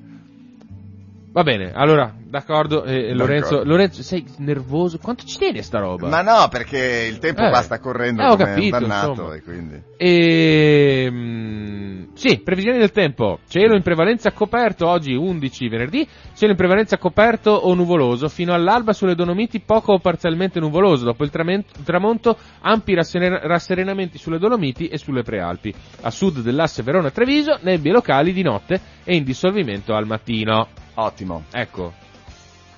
Va 1.39 1.45
bene, 1.45 1.71
allora, 1.73 2.13
d'accordo, 2.19 2.83
eh, 2.83 3.15
Lorenzo, 3.15 3.63
Lorenzo, 3.63 4.03
sei 4.03 4.27
nervoso? 4.39 4.99
Quanto 4.99 5.25
ci 5.25 5.39
tieni 5.39 5.59
a 5.59 5.63
sta 5.63 5.79
roba? 5.79 6.09
Ma 6.09 6.21
no, 6.21 6.49
perché 6.49 7.07
il 7.09 7.19
tempo 7.19 7.43
eh, 7.43 7.49
qua 7.49 7.63
sta 7.63 7.79
correndo 7.79 8.25
eh, 8.25 8.27
come 8.31 8.45
capito, 8.45 8.79
dannato 8.81 9.33
e 9.33 9.43
quindi... 9.43 9.81
E, 9.97 11.05
ehm, 11.07 12.09
sì, 12.15 12.41
previsioni 12.41 12.79
del 12.79 12.91
tempo. 12.91 13.39
Cielo 13.47 13.77
in 13.77 13.83
prevalenza 13.83 14.33
coperto 14.33 14.89
oggi 14.89 15.15
11 15.15 15.69
venerdì, 15.69 16.09
cielo 16.35 16.51
in 16.51 16.57
prevalenza 16.57 16.99
coperto 16.99 17.53
o 17.53 17.73
nuvoloso, 17.73 18.29
fino 18.29 18.53
all'alba 18.53 18.93
sulle 18.93 19.15
Dolomiti 19.15 19.61
poco 19.61 19.93
o 19.93 20.01
parzialmente 20.01 20.59
nuvoloso, 20.59 21.05
dopo 21.05 21.23
il 21.23 21.31
tramonto 21.31 22.37
ampi 22.63 22.97
rasserenamenti 22.97 24.19
sulle 24.19 24.41
Dolomiti 24.41 24.89
e 24.89 24.99
sulle 24.99 25.23
Prealpi. 25.23 25.73
A 26.01 26.11
sud 26.11 26.41
dell'asse 26.41 26.83
Verona-Treviso, 26.83 27.61
nebbie 27.61 27.93
locali 27.93 28.33
di 28.33 28.43
notte 28.43 28.81
e 29.05 29.15
in 29.15 29.23
dissolvimento 29.23 29.95
al 29.95 30.05
mattino. 30.05 30.87
Ottimo. 31.01 31.45
Ecco. 31.53 31.93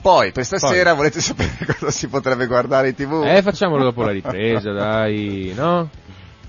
Poi, 0.02 0.32
questa 0.32 0.58
Poi. 0.58 0.74
sera 0.74 0.92
volete 0.94 1.20
sapere 1.20 1.64
cosa 1.66 1.90
si 1.90 2.08
potrebbe 2.08 2.46
guardare 2.46 2.88
in 2.88 2.94
tv? 2.94 3.22
Eh, 3.24 3.42
facciamolo 3.42 3.82
dopo 3.82 4.02
la 4.02 4.12
ripresa, 4.12 4.72
dai, 4.72 5.52
no? 5.54 5.88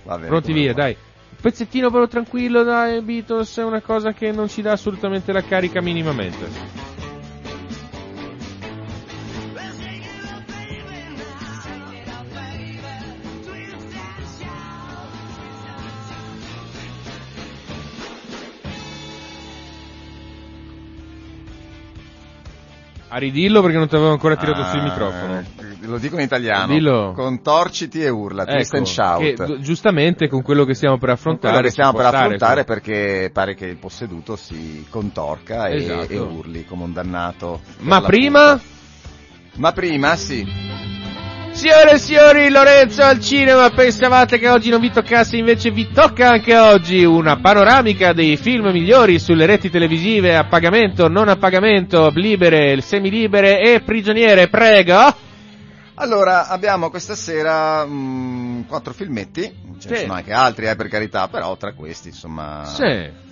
Va 0.04 0.16
bene, 0.16 0.28
Pronti 0.28 0.54
via, 0.54 0.74
dai. 0.74 0.96
Un 1.30 1.38
pezzettino 1.42 1.90
però 1.90 2.08
tranquillo, 2.08 2.64
dai, 2.64 3.02
Beatles, 3.02 3.58
è 3.58 3.64
una 3.64 3.82
cosa 3.82 4.12
che 4.12 4.32
non 4.32 4.50
ci 4.50 4.62
dà 4.62 4.74
assolutamente 4.74 5.32
la 5.32 5.44
carica 5.44 5.82
minimamente. 5.82 6.91
A 23.14 23.18
ridillo 23.18 23.62
perché 23.62 23.78
non 23.78 23.89
ti 23.89 23.95
avevo 23.95 24.12
ancora 24.12 24.38
tirato 24.38 24.62
ah, 24.62 24.70
sul 24.70 24.84
microfono. 24.84 25.39
Eh, 25.39 25.86
lo 25.86 25.97
dico 25.97 26.16
in 26.16 26.22
italiano. 26.22 26.72
Dillo. 26.72 27.12
Contorciti 27.14 28.01
e 28.01 28.07
urla, 28.07 28.43
ecco, 28.43 28.53
twist 28.53 28.74
and 28.74 28.86
shout. 28.86 29.34
Che, 29.34 29.59
giustamente 29.59 30.30
con 30.30 30.41
quello 30.41 30.64
che 30.64 30.74
stiamo 30.74 30.97
per 30.97 31.09
affrontare. 31.09 31.51
Quello 31.51 31.68
che 31.68 31.74
stiamo 31.74 31.91
per 31.91 32.05
affrontare 32.05 32.64
perché 32.64 33.30
pare 33.34 33.53
che 33.53 33.66
il 33.66 33.76
posseduto 33.76 34.38
si 34.38 34.86
contorca 34.89 35.70
esatto. 35.70 36.09
e, 36.09 36.16
e, 36.16 36.20
urli 36.20 36.64
come 36.64 36.84
un 36.86 36.93
dannato. 36.93 37.59
Ma 37.80 37.99
prima? 37.99 38.53
Puta. 38.53 38.64
Ma 39.57 39.72
prima, 39.74 40.16
sì. 40.16 40.47
Signore 41.54 41.91
e 41.91 41.97
signori, 41.99 42.49
Lorenzo 42.49 43.04
al 43.04 43.20
cinema, 43.20 43.70
pensavate 43.70 44.39
che 44.39 44.49
oggi 44.49 44.70
non 44.70 44.80
vi 44.80 44.89
toccasse, 44.89 45.36
invece 45.36 45.70
vi 45.70 45.91
tocca 45.91 46.30
anche 46.30 46.58
oggi 46.58 47.04
una 47.04 47.39
panoramica 47.39 48.14
dei 48.14 48.38
film 48.38 48.70
migliori 48.72 49.20
sulle 49.20 49.45
reti 49.45 49.70
televisive 49.70 50.36
a 50.36 50.45
pagamento, 50.45 51.08
non 51.08 51.28
a 51.28 51.36
pagamento, 51.36 52.10
libere, 52.16 52.80
semilibere 52.82 53.60
e 53.60 53.82
prigioniere, 53.82 54.47
prego! 54.47 55.14
Allora, 55.95 56.47
abbiamo 56.47 56.89
questa 56.89 57.16
sera 57.16 57.86
mh, 57.86 57.91
mm, 57.91 58.62
quattro 58.64 58.93
filmetti, 58.93 59.41
ce 59.78 59.89
ne 59.89 59.95
sì. 59.95 60.02
sono 60.02 60.14
anche 60.14 60.32
altri, 60.34 60.68
eh, 60.68 60.76
per 60.76 60.88
carità, 60.88 61.28
però 61.28 61.56
tra 61.58 61.74
questi, 61.74 62.08
insomma... 62.08 62.64
Sì. 62.66 63.30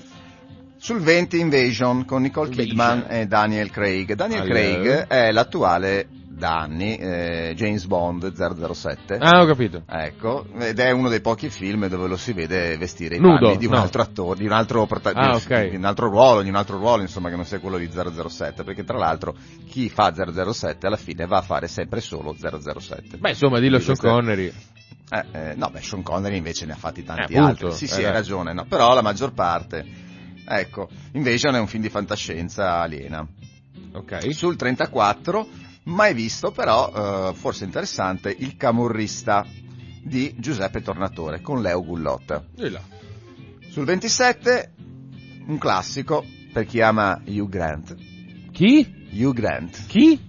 Sul 0.82 1.02
20 1.02 1.38
Invasion 1.40 2.06
con 2.06 2.22
Nicole. 2.22 2.50
Kidman 2.50 3.06
e 3.10 3.26
Daniel 3.26 3.70
Craig. 3.70 4.14
Daniel 4.14 4.42
Allora. 4.42 4.54
Craig 4.60 5.08
è 5.08 5.32
l'attuale 5.32 6.08
da 6.30 6.60
anni 6.60 6.96
eh, 6.96 7.52
James 7.54 7.86
Bond 7.86 8.32
007. 8.34 9.18
Ah, 9.20 9.42
ho 9.42 9.46
capito. 9.46 9.84
Ecco, 9.86 10.46
ed 10.58 10.80
è 10.80 10.92
uno 10.92 11.10
dei 11.10 11.20
pochi 11.20 11.50
film 11.50 11.88
dove 11.88 12.08
lo 12.08 12.16
si 12.16 12.32
vede 12.32 12.78
vestire 12.78 13.18
i 13.18 13.20
Nudo, 13.20 13.40
panni 13.48 13.58
di 13.58 13.66
un 13.66 13.74
no. 13.74 13.82
altro 13.82 14.02
attore, 14.02 14.40
di 14.40 14.46
un 14.46 14.54
altro, 14.54 14.86
prota- 14.86 15.12
Ah, 15.14 15.32
di- 15.38 15.44
ok. 15.54 15.70
di 15.70 15.76
un 15.76 15.84
altro 15.84 16.08
ruolo, 16.08 16.42
di 16.44 16.48
un 16.50 16.56
altro 16.56 16.78
ruolo, 16.78 17.02
insomma, 17.02 17.30
che 17.30 17.36
non 17.36 17.44
sia 17.46 17.60
quello 17.60 17.78
di 17.78 17.90
007, 17.92 18.64
perché 18.64 18.86
tra 18.86 18.98
l'altro 18.98 19.36
chi 19.68 19.90
fa 19.90 20.14
007 20.14 20.88
alla 20.88 20.96
fine 20.96 21.26
va 21.26 21.40
a 21.40 21.42
fare 21.42 21.68
sempre 21.68 22.00
solo 22.00 22.34
007. 22.40 23.18
Beh, 23.18 23.30
insomma, 23.32 23.60
dillo 23.60 23.80
Sean 23.80 23.98
Connery. 23.98 24.50
eh, 25.12 25.26
eh, 25.34 25.54
no, 25.58 25.70
beh, 25.72 25.82
Sean 25.82 26.04
Connery 26.04 26.38
invece 26.38 26.66
ne 26.66 26.72
ha 26.72 26.78
fatti 26.78 27.04
tanti 27.04 27.34
Eh, 27.34 27.38
altri. 27.38 27.74
Sì, 27.74 27.86
sì, 27.86 27.96
hai 27.98 28.04
dai. 28.04 28.14
ragione, 28.14 28.54
no, 28.54 28.64
però 28.64 28.94
la 28.94 29.02
maggior 29.02 29.34
parte. 29.34 30.08
Ecco, 30.52 30.90
Invasion 31.12 31.54
è 31.54 31.60
un 31.60 31.68
film 31.68 31.84
di 31.84 31.90
fantascienza 31.90 32.82
aliena. 32.82 33.26
Ok. 33.94 34.34
Sul 34.34 34.56
34, 34.56 35.48
mai 35.84 36.16
visto, 36.16 36.50
però, 36.52 37.30
eh, 37.30 37.34
forse 37.36 37.66
interessante, 37.66 38.36
Il 38.36 38.58
camorrista 38.58 39.46
di 40.02 40.34
Giuseppe 40.38 40.82
Tornatore 40.82 41.42
con 41.42 41.62
Leo 41.62 41.84
Gullotta. 41.84 42.44
Là. 42.56 42.82
Sul 43.70 43.86
27, 43.86 44.74
un 45.46 45.60
classico 45.60 46.26
per 46.52 46.66
chi 46.66 46.82
ama 46.82 47.22
Hugh 47.26 47.48
Grant. 47.48 47.96
Chi? 48.52 49.08
Hugh 49.12 49.34
Grant. 49.34 49.86
Chi? 49.86 50.29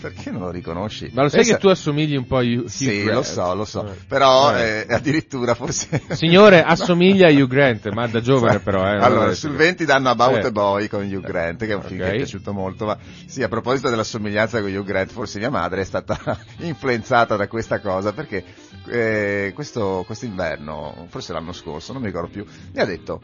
Perché 0.00 0.30
non 0.30 0.40
lo 0.40 0.50
riconosci? 0.50 1.10
Ma 1.12 1.22
lo 1.22 1.28
sai 1.28 1.40
Pensa- 1.40 1.54
che 1.56 1.60
tu 1.60 1.68
assomigli 1.68 2.16
un 2.16 2.26
po' 2.26 2.38
a 2.38 2.40
Hugh, 2.40 2.60
Hugh 2.60 2.66
Sì, 2.66 3.02
Grant? 3.02 3.12
lo 3.16 3.22
so, 3.22 3.54
lo 3.54 3.64
so. 3.66 3.86
Eh. 3.86 3.96
Però 4.08 4.56
Eh. 4.56 4.86
eh, 4.88 4.94
addirittura 4.94 5.54
forse... 5.54 6.00
Signore, 6.16 6.62
assomiglia 6.64 7.28
a 7.28 7.30
Hugh 7.30 7.46
Grant, 7.46 7.90
ma 7.90 8.06
da 8.06 8.20
giovane 8.20 8.60
però, 8.60 8.84
eh. 8.86 8.96
allora, 8.98 9.34
sul 9.34 9.50
sì. 9.50 9.56
20 9.56 9.84
danno 9.84 10.08
About 10.08 10.44
Eh. 10.44 10.46
a 10.46 10.50
Boy 10.50 10.88
con 10.88 11.02
Hugh 11.04 11.20
Grant, 11.24 11.58
che 11.64 11.72
è 11.72 11.74
un 11.74 11.82
film 11.82 12.00
Ok. 12.00 12.06
che 12.06 12.10
mi 12.10 12.14
è 12.14 12.16
piaciuto 12.22 12.52
molto, 12.52 12.86
ma 12.86 12.96
sì, 13.26 13.42
a 13.42 13.48
proposito 13.48 13.90
della 13.90 14.04
somiglianza 14.04 14.60
con 14.60 14.74
Hugh 14.74 14.84
Grant, 14.84 15.10
forse 15.10 15.38
mia 15.38 15.50
madre 15.50 15.82
è 15.82 15.84
stata 15.84 16.18
influenzata 16.60 17.36
da 17.36 17.46
questa 17.46 17.80
cosa, 17.80 18.12
perché 18.14 18.42
eh, 18.88 19.52
questo 19.54 20.02
quest'inverno, 20.06 21.06
forse 21.10 21.32
l'anno 21.34 21.52
scorso, 21.52 21.92
non 21.92 22.00
mi 22.00 22.08
ricordo 22.08 22.28
più, 22.30 22.44
mi 22.72 22.80
ha 22.80 22.84
detto 22.86 23.20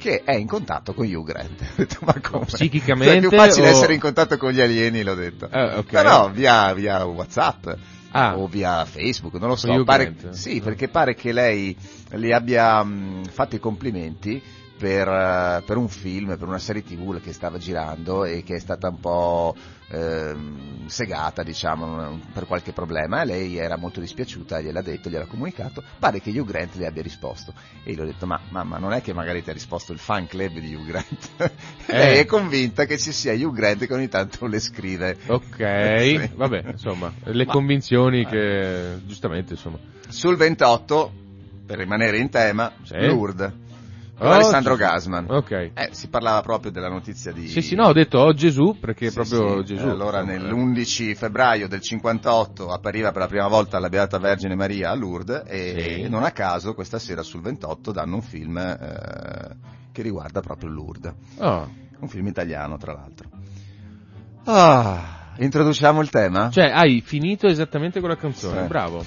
che 0.00 0.22
è 0.24 0.34
in 0.34 0.46
contatto 0.46 0.94
con 0.94 1.06
Hugh 1.06 1.24
Grant. 1.24 1.60
Ho 1.60 1.74
detto, 1.76 1.98
ma 2.00 2.14
come? 2.20 2.46
Psichicamente 2.46 3.12
Cioè, 3.12 3.16
è 3.22 3.28
più 3.28 3.36
facile 3.36 3.68
o- 3.68 3.70
essere 3.70 3.94
in 3.94 4.00
contatto 4.00 4.36
con 4.38 4.50
gli 4.50 4.60
alieni, 4.60 5.02
l'ho 5.02 5.14
detto. 5.14 5.48
Eh, 5.50 5.74
ok. 5.74 5.90
Però 5.90 6.30
via, 6.30 6.72
via 6.72 7.04
Whatsapp. 7.04 7.68
Ah. 8.12 8.36
O 8.36 8.48
via 8.48 8.84
Facebook, 8.86 9.34
non 9.34 9.50
lo 9.50 9.56
so. 9.56 9.84
Pare- 9.84 10.12
sì, 10.30 10.60
perché 10.60 10.88
pare 10.88 11.14
che 11.14 11.32
lei 11.32 11.76
le 12.08 12.34
abbia 12.34 12.82
mh, 12.82 13.26
fatto 13.30 13.54
i 13.54 13.60
complimenti 13.60 14.42
per, 14.80 15.06
eh, 15.06 15.62
per 15.66 15.76
un 15.76 15.88
film, 15.88 16.38
per 16.38 16.48
una 16.48 16.58
serie 16.58 16.82
tv 16.82 17.20
che 17.20 17.34
stava 17.34 17.58
girando 17.58 18.24
e 18.24 18.42
che 18.42 18.54
è 18.54 18.58
stata 18.58 18.88
un 18.88 18.98
po' 18.98 19.54
ehm, 19.90 20.86
segata, 20.86 21.42
diciamo, 21.42 22.18
per 22.32 22.46
qualche 22.46 22.72
problema. 22.72 23.22
Lei 23.24 23.58
era 23.58 23.76
molto 23.76 24.00
dispiaciuta, 24.00 24.58
gliel'ha 24.62 24.80
detto, 24.80 25.10
gliel'ha 25.10 25.26
comunicato. 25.26 25.82
Pare 25.98 26.22
che 26.22 26.30
Hugh 26.30 26.46
Grant 26.46 26.76
le 26.76 26.86
abbia 26.86 27.02
risposto. 27.02 27.52
E 27.84 27.92
io 27.92 28.02
ho 28.02 28.06
detto, 28.06 28.24
ma 28.24 28.40
mamma, 28.48 28.78
non 28.78 28.94
è 28.94 29.02
che 29.02 29.12
magari 29.12 29.42
ti 29.42 29.50
ha 29.50 29.52
risposto 29.52 29.92
il 29.92 29.98
fan 29.98 30.26
club 30.26 30.58
di 30.58 30.74
Hugh 30.74 30.86
Grant? 30.86 31.28
Eh. 31.86 31.96
lei 31.98 32.18
è 32.20 32.24
convinta 32.24 32.86
che 32.86 32.96
ci 32.96 33.12
sia 33.12 33.34
Hugh 33.34 33.52
Grant 33.52 33.84
che 33.84 33.92
ogni 33.92 34.08
tanto 34.08 34.46
le 34.46 34.60
scrive. 34.60 35.18
Ok, 35.26 36.30
vabbè, 36.34 36.62
insomma, 36.70 37.12
le 37.24 37.44
Ma- 37.44 37.52
convinzioni 37.52 38.22
eh. 38.22 38.26
che, 38.26 38.98
giustamente, 39.04 39.52
insomma. 39.52 39.76
Sul 40.08 40.36
28, 40.36 41.12
per 41.66 41.76
rimanere 41.76 42.16
in 42.16 42.30
tema, 42.30 42.72
Sì. 42.82 42.96
Lourdes. 43.04 43.68
Con 44.20 44.28
Oh, 44.28 44.32
Alessandro 44.34 44.76
Gesù. 44.76 44.90
Gasman. 44.90 45.26
Ok. 45.30 45.50
Eh, 45.50 45.88
si 45.92 46.08
parlava 46.08 46.42
proprio 46.42 46.70
della 46.70 46.90
notizia 46.90 47.32
di... 47.32 47.48
Sì, 47.48 47.62
sì, 47.62 47.74
no, 47.74 47.86
ho 47.86 47.92
detto 47.94 48.18
oh 48.18 48.34
Gesù, 48.34 48.76
perché 48.78 49.08
Sì, 49.08 49.14
proprio 49.14 49.58
sì. 49.64 49.74
Gesù. 49.74 49.86
Eh, 49.86 49.90
allora 49.90 50.20
insomma, 50.20 50.42
nell'11 50.50 51.14
febbraio 51.14 51.68
del 51.68 51.80
58 51.80 52.68
appariva 52.70 53.12
per 53.12 53.22
la 53.22 53.28
prima 53.28 53.48
volta 53.48 53.78
la 53.78 53.88
Beata 53.88 54.18
Vergine 54.18 54.54
Maria 54.54 54.90
a 54.90 54.94
Lourdes 54.94 55.44
e 55.46 56.00
Sì. 56.04 56.08
non 56.10 56.22
a 56.24 56.32
caso 56.32 56.74
questa 56.74 56.98
sera 56.98 57.22
sul 57.22 57.40
28 57.40 57.92
danno 57.92 58.16
un 58.16 58.22
film 58.22 58.58
eh, 58.58 59.56
che 59.90 60.02
riguarda 60.02 60.40
proprio 60.40 60.68
Lourdes. 60.68 61.14
Oh, 61.38 61.68
Un 62.00 62.08
film 62.08 62.26
italiano 62.26 62.76
tra 62.76 62.92
l'altro. 62.92 63.28
Ah, 64.44 65.32
introduciamo 65.38 66.00
il 66.00 66.10
tema? 66.10 66.50
Cioè, 66.50 66.70
hai 66.70 67.00
finito 67.04 67.46
esattamente 67.46 68.00
con 68.00 68.08
la 68.08 68.16
canzone, 68.16 68.66
bravo. 68.66 69.04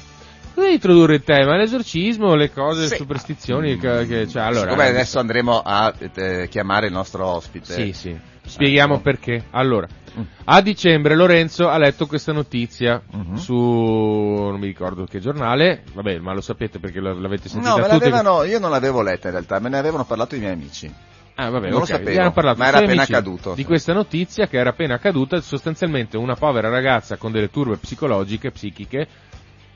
Devi 0.55 0.73
introdurre 0.73 1.15
il 1.15 1.23
tema, 1.23 1.57
l'esorcismo, 1.57 2.35
le 2.35 2.51
cose, 2.51 2.83
Sì. 2.85 2.89
le 2.91 2.95
superstizioni 2.97 3.77
che, 3.77 4.05
che 4.07 4.27
cioè, 4.27 4.43
allora, 4.43 4.69
Siccome 4.69 4.87
adesso 4.87 5.19
andremo 5.19 5.59
a 5.63 5.93
eh, 6.13 6.47
chiamare 6.49 6.87
il 6.87 6.93
nostro 6.93 7.25
ospite. 7.25 7.73
Sì, 7.73 7.93
sì. 7.93 8.17
Spieghiamo 8.45 8.95
Ecco. 8.95 9.03
perché. 9.03 9.43
Allora, 9.51 9.87
Mm. 10.15 10.21
a 10.43 10.61
dicembre 10.61 11.15
Lorenzo 11.15 11.69
ha 11.69 11.77
letto 11.79 12.05
questa 12.05 12.31
notizia 12.31 13.01
Mhm. 13.11 13.33
su 13.35 13.55
non 13.55 14.59
mi 14.59 14.67
ricordo 14.67 15.05
che 15.05 15.19
giornale, 15.19 15.81
vabbè, 15.91 16.19
ma 16.19 16.33
lo 16.35 16.41
sapete 16.41 16.77
perché 16.77 16.99
l'avete 16.99 17.49
sentita 17.49 17.75
No, 17.75 17.87
l'avevano, 17.87 18.43
io 18.43 18.59
non 18.59 18.69
l'avevo 18.69 19.01
letta 19.01 19.29
in 19.29 19.33
realtà, 19.33 19.57
me 19.59 19.69
ne 19.69 19.79
avevano 19.79 20.05
parlato 20.05 20.35
i 20.35 20.39
miei 20.39 20.53
amici. 20.53 20.91
Ah, 21.35 21.49
vabbè, 21.49 21.69
non 21.69 21.77
lo 21.77 21.85
ok, 21.85 21.87
sapevo, 21.87 22.31
parlato 22.31 22.59
ma 22.59 22.67
era 22.67 22.77
appena 22.77 23.01
accaduto. 23.01 23.53
Di 23.55 23.63
questa 23.65 23.91
notizia 23.93 24.45
che 24.45 24.57
era 24.57 24.69
appena 24.69 24.93
accaduta, 24.95 25.41
sostanzialmente 25.41 26.15
una 26.15 26.35
povera 26.35 26.69
ragazza 26.69 27.17
con 27.17 27.31
delle 27.31 27.49
turbe 27.49 27.77
psicologiche, 27.77 28.51
psichiche, 28.51 29.07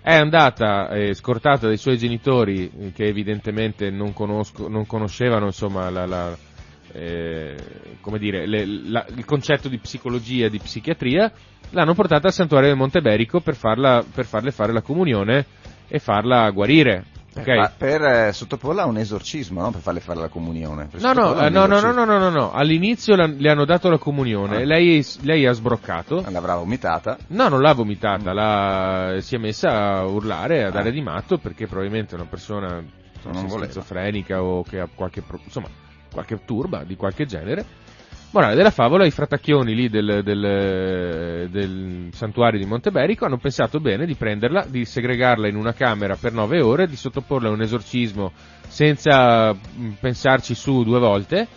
è 0.08 0.14
andata 0.16 0.88
eh, 0.88 1.14
scortata 1.14 1.68
dai 1.68 1.76
suoi 1.76 1.98
genitori 1.98 2.72
eh, 2.80 2.92
che 2.94 3.08
evidentemente 3.08 3.90
non, 3.90 4.14
conosco- 4.14 4.70
non 4.70 4.86
conoscevano 4.86 5.48
insomma 5.48 5.90
la, 5.90 6.06
la- 6.06 6.38
eh, 6.94 7.58
dire, 8.18 8.46
le- 8.48 8.66
la- 8.66 9.06
il 9.14 9.26
concetto 9.26 9.68
di 9.68 9.78
psicologia 9.80 10.46
e 10.46 10.50
di 10.50 10.60
psichiatria, 10.60 11.30
l'hanno 11.72 11.94
portata 11.94 12.28
al 12.28 12.34
santuario 12.34 12.70
del 12.70 12.78
Monteberico 12.78 13.42
per, 13.42 13.56
farla, 13.56 14.02
per 14.10 14.24
farle 14.24 14.52
fare 14.52 14.72
la 14.72 14.82
comunione 14.82 15.46
e 15.90 16.00
farla 16.00 16.50
guarire. 16.52 17.04
Ok? 17.40 17.48
Ma 17.48 17.72
per 17.76 18.02
eh, 18.02 18.34
sottoporla 18.34 18.84
a 18.84 18.86
un 18.86 18.98
esorcismo, 18.98 19.62
no? 19.62 19.72
Per 19.72 19.82
farle 19.82 20.00
fare 20.00 20.20
la 20.20 20.28
comunione. 20.30 20.90
No, 21.00 21.14
no, 21.14 21.40
eh, 21.40 21.50
no, 21.50 21.66
no, 21.66 21.80
no, 21.80 21.92
no, 21.94 22.06
no, 22.06 22.30
no, 22.30 22.52
all'inizio 22.52 23.16
la- 23.16 23.26
le 23.28 23.50
hanno 23.50 23.66
dato 23.66 23.90
la 23.90 23.98
comunione, 23.98 24.58
Ah. 24.58 24.66
lei, 24.66 25.06
lei 25.22 25.46
ha 25.46 25.52
sbroccato, 25.54 26.24
L'avrà 26.30 26.56
vomitata. 26.56 27.18
no, 27.28 27.48
non 27.48 27.62
l'ha 27.62 27.74
vomitata, 27.74 28.34
l'ha- 28.34 29.20
si 29.22 29.36
è 29.36 29.38
messa 29.38 29.70
a 29.98 30.06
urlare, 30.06 30.64
a 30.64 30.70
dare 30.72 30.90
Ah. 30.90 30.92
di 30.92 31.02
matto 31.02 31.38
perché 31.38 31.68
probabilmente 31.68 32.16
è 32.16 32.20
una 32.20 32.28
persona 32.30 32.84
voleva. 33.24 33.64
schizofrenica 33.66 34.42
o 34.42 34.64
che 34.64 34.80
ha 34.80 34.88
qualche, 34.94 35.24
insomma, 35.44 35.68
qualche 36.12 36.40
turba 36.46 36.84
di 36.84 36.96
qualche 36.96 37.26
genere. 37.26 37.66
Morale 38.32 38.56
della 38.56 38.72
favola, 38.72 39.06
i 39.06 39.12
fratacchioni 39.12 39.74
lì 39.74 39.90
del, 39.90 40.22
del- 40.22 41.48
del 41.50 42.10
santuario 42.12 42.60
di 42.60 42.66
Monteberico 42.66 43.24
hanno 43.26 43.38
pensato 43.38 43.80
bene 43.80 44.06
di 44.06 44.16
prenderla, 44.16 44.66
di 44.68 44.84
segregarla 44.84 45.48
in 45.48 45.56
una 45.56 45.72
camera 45.74 46.18
per 46.18 46.34
nove 46.34 46.62
ore, 46.62 46.88
di 46.88 46.98
sottoporla 46.98 47.48
a 47.48 47.54
un 47.54 47.62
esorcismo 47.62 48.34
senza 48.68 49.54
mh, 49.54 49.92
pensarci 50.02 50.54
su 50.56 50.84
due 50.84 51.00
volte 51.00 51.48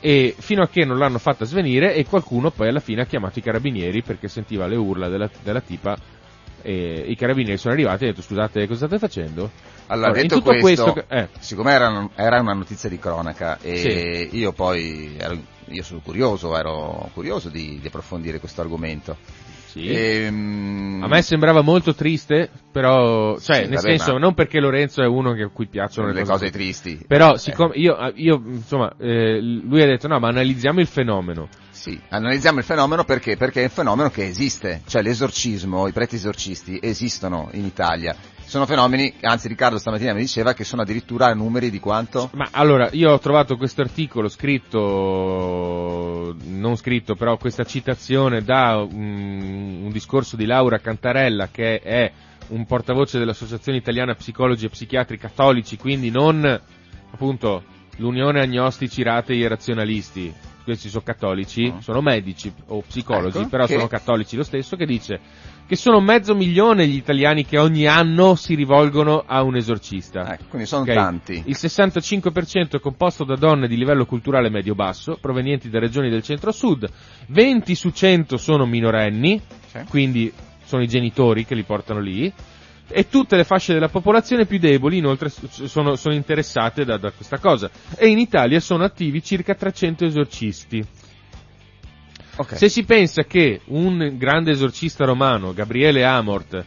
e 0.00 0.34
fino 0.36 0.62
a 0.62 0.68
che 0.68 0.84
non 0.84 0.98
l'hanno 0.98 1.18
fatta 1.18 1.44
svenire 1.44 1.94
e 1.94 2.04
qualcuno 2.04 2.50
poi 2.50 2.68
alla 2.68 2.80
fine 2.80 3.02
ha 3.02 3.06
chiamato 3.06 3.38
i 3.38 3.42
carabinieri 3.42 4.02
perché 4.02 4.26
sentiva 4.28 4.66
le 4.66 4.76
urla 4.76 5.08
della, 5.08 5.30
della 5.42 5.60
tipa 5.60 5.96
e 6.62 7.04
i 7.08 7.16
carabinieri 7.16 7.56
sono 7.58 7.74
arrivati 7.74 8.02
e 8.04 8.06
hanno 8.06 8.14
detto 8.16 8.26
scusate 8.26 8.66
cosa 8.66 8.86
state 8.86 8.98
facendo? 8.98 9.50
Allora, 9.86 10.08
Allora, 10.08 10.22
detto 10.22 10.34
tutto 10.36 10.56
questo, 10.58 10.92
questo- 10.92 11.14
eh. 11.14 11.28
siccome 11.38 11.72
era, 11.72 12.08
era 12.14 12.40
una 12.40 12.52
notizia 12.52 12.88
di 12.88 12.98
cronaca 12.98 13.58
e 13.60 14.28
io 14.30 14.52
poi 14.52 15.14
ero, 15.18 15.36
io 15.68 15.82
sono 15.82 16.00
curioso, 16.00 16.56
ero 16.56 17.10
curioso 17.14 17.48
di, 17.48 17.78
di 17.80 17.86
approfondire 17.86 18.38
questo 18.38 18.60
argomento. 18.60 19.16
Sì. 19.68 19.86
Ehm, 19.88 21.00
A 21.04 21.08
me 21.08 21.20
sembrava 21.22 21.60
molto 21.60 21.94
triste, 21.94 22.48
però, 22.72 23.38
cioè, 23.38 23.56
Sì, 23.56 23.60
nel 23.62 23.74
vabbè, 23.74 23.80
senso, 23.80 24.12
ma- 24.14 24.18
non 24.18 24.34
perché 24.34 24.60
Lorenzo 24.60 25.02
è 25.02 25.06
uno 25.06 25.34
che- 25.34 25.42
a 25.42 25.48
cui 25.48 25.66
piacciono 25.66 26.08
le 26.08 26.14
le 26.14 26.20
cose 26.20 26.32
cose, 26.32 26.50
tristi. 26.50 27.00
Però, 27.06 27.34
Eh, 27.34 27.38
siccome 27.38 27.74
io, 27.76 27.96
io 28.14 28.42
insomma, 28.46 28.92
eh, 28.98 29.38
lui 29.40 29.82
ha 29.82 29.86
detto 29.86 30.08
no, 30.08 30.18
ma 30.18 30.28
analizziamo 30.28 30.80
il 30.80 30.86
fenomeno. 30.86 31.48
Sì, 31.78 31.96
analizziamo 32.08 32.58
il 32.58 32.64
fenomeno 32.64 33.04
perché? 33.04 33.36
Perché 33.36 33.60
è 33.60 33.64
un 33.64 33.70
fenomeno 33.70 34.10
che 34.10 34.26
esiste, 34.26 34.82
cioè 34.88 35.00
l'esorcismo, 35.00 35.86
i 35.86 35.92
preti 35.92 36.16
esorcisti 36.16 36.80
esistono 36.82 37.50
in 37.52 37.64
Italia. 37.64 38.16
Sono 38.44 38.66
fenomeni, 38.66 39.14
anzi 39.20 39.46
Riccardo 39.46 39.78
stamattina 39.78 40.12
mi 40.12 40.18
diceva 40.18 40.54
che 40.54 40.64
sono 40.64 40.82
addirittura 40.82 41.32
numeri 41.34 41.70
di 41.70 41.78
quanto? 41.78 42.30
Ma 42.32 42.48
allora, 42.50 42.88
io 42.90 43.12
ho 43.12 43.18
trovato 43.20 43.56
questo 43.56 43.82
articolo 43.82 44.28
scritto, 44.28 44.76
non 46.46 46.74
scritto, 46.74 47.14
però 47.14 47.36
questa 47.36 47.62
citazione 47.62 48.42
da 48.42 48.78
un, 48.78 49.82
un 49.84 49.90
discorso 49.92 50.34
di 50.34 50.46
Laura 50.46 50.78
Cantarella, 50.80 51.46
che 51.52 51.78
è 51.78 52.10
un 52.48 52.66
portavoce 52.66 53.20
dell'Associazione 53.20 53.78
Italiana 53.78 54.16
Psicologi 54.16 54.66
e 54.66 54.70
Psichiatri 54.70 55.16
Cattolici, 55.16 55.76
quindi 55.76 56.10
non 56.10 56.60
appunto 57.12 57.62
l'Unione 57.98 58.40
Agnostici 58.40 59.04
Ratei 59.04 59.44
e 59.44 59.48
Razionalisti, 59.48 60.34
questi 60.72 60.88
sono 60.88 61.02
cattolici, 61.04 61.72
Mm. 61.72 61.78
sono 61.78 62.00
medici 62.00 62.52
o 62.68 62.80
psicologi, 62.82 63.38
Ecco, 63.38 63.48
però 63.48 63.66
che- 63.66 63.74
sono 63.74 63.86
cattolici 63.86 64.36
lo 64.36 64.42
stesso, 64.42 64.76
che 64.76 64.86
dice 64.86 65.20
che 65.66 65.76
sono 65.76 66.00
mezzo 66.00 66.34
milione 66.34 66.86
gli 66.86 66.96
italiani 66.96 67.44
che 67.44 67.58
ogni 67.58 67.86
anno 67.86 68.34
si 68.36 68.54
rivolgono 68.54 69.22
a 69.26 69.42
un 69.42 69.54
esorcista. 69.56 70.32
Ecco, 70.32 70.44
quindi 70.48 70.66
sono 70.66 70.82
Ok? 70.82 70.94
tanti. 70.94 71.42
Il 71.44 71.56
65% 71.56 72.76
è 72.78 72.80
composto 72.80 73.24
da 73.24 73.36
donne 73.36 73.68
di 73.68 73.76
livello 73.76 74.06
culturale 74.06 74.48
medio-basso, 74.48 75.18
provenienti 75.20 75.68
da 75.68 75.78
regioni 75.78 76.08
del 76.08 76.22
centro-sud, 76.22 76.88
20 77.26 77.74
su 77.74 77.90
100 77.90 78.36
sono 78.38 78.64
minorenni, 78.64 79.40
Sì. 79.66 79.78
quindi 79.88 80.32
sono 80.64 80.82
i 80.82 80.88
genitori 80.88 81.44
che 81.44 81.54
li 81.54 81.64
portano 81.64 82.00
lì, 82.00 82.32
e 82.90 83.08
tutte 83.08 83.36
le 83.36 83.44
fasce 83.44 83.74
della 83.74 83.88
popolazione 83.88 84.46
più 84.46 84.58
deboli 84.58 84.98
inoltre 84.98 85.28
sono, 85.30 85.94
sono 85.96 86.14
interessate 86.14 86.84
da, 86.84 86.96
da 86.96 87.10
questa 87.10 87.38
cosa. 87.38 87.70
E 87.96 88.08
in 88.08 88.18
Italia 88.18 88.60
sono 88.60 88.84
attivi 88.84 89.22
circa 89.22 89.54
300 89.54 90.04
esorcisti. 90.04 90.84
Ok. 92.36 92.56
Se 92.56 92.68
si 92.68 92.84
pensa 92.84 93.24
che 93.24 93.60
un 93.66 94.14
grande 94.16 94.52
esorcista 94.52 95.04
romano, 95.04 95.52
Gabriele 95.52 96.04
Amort, 96.04 96.64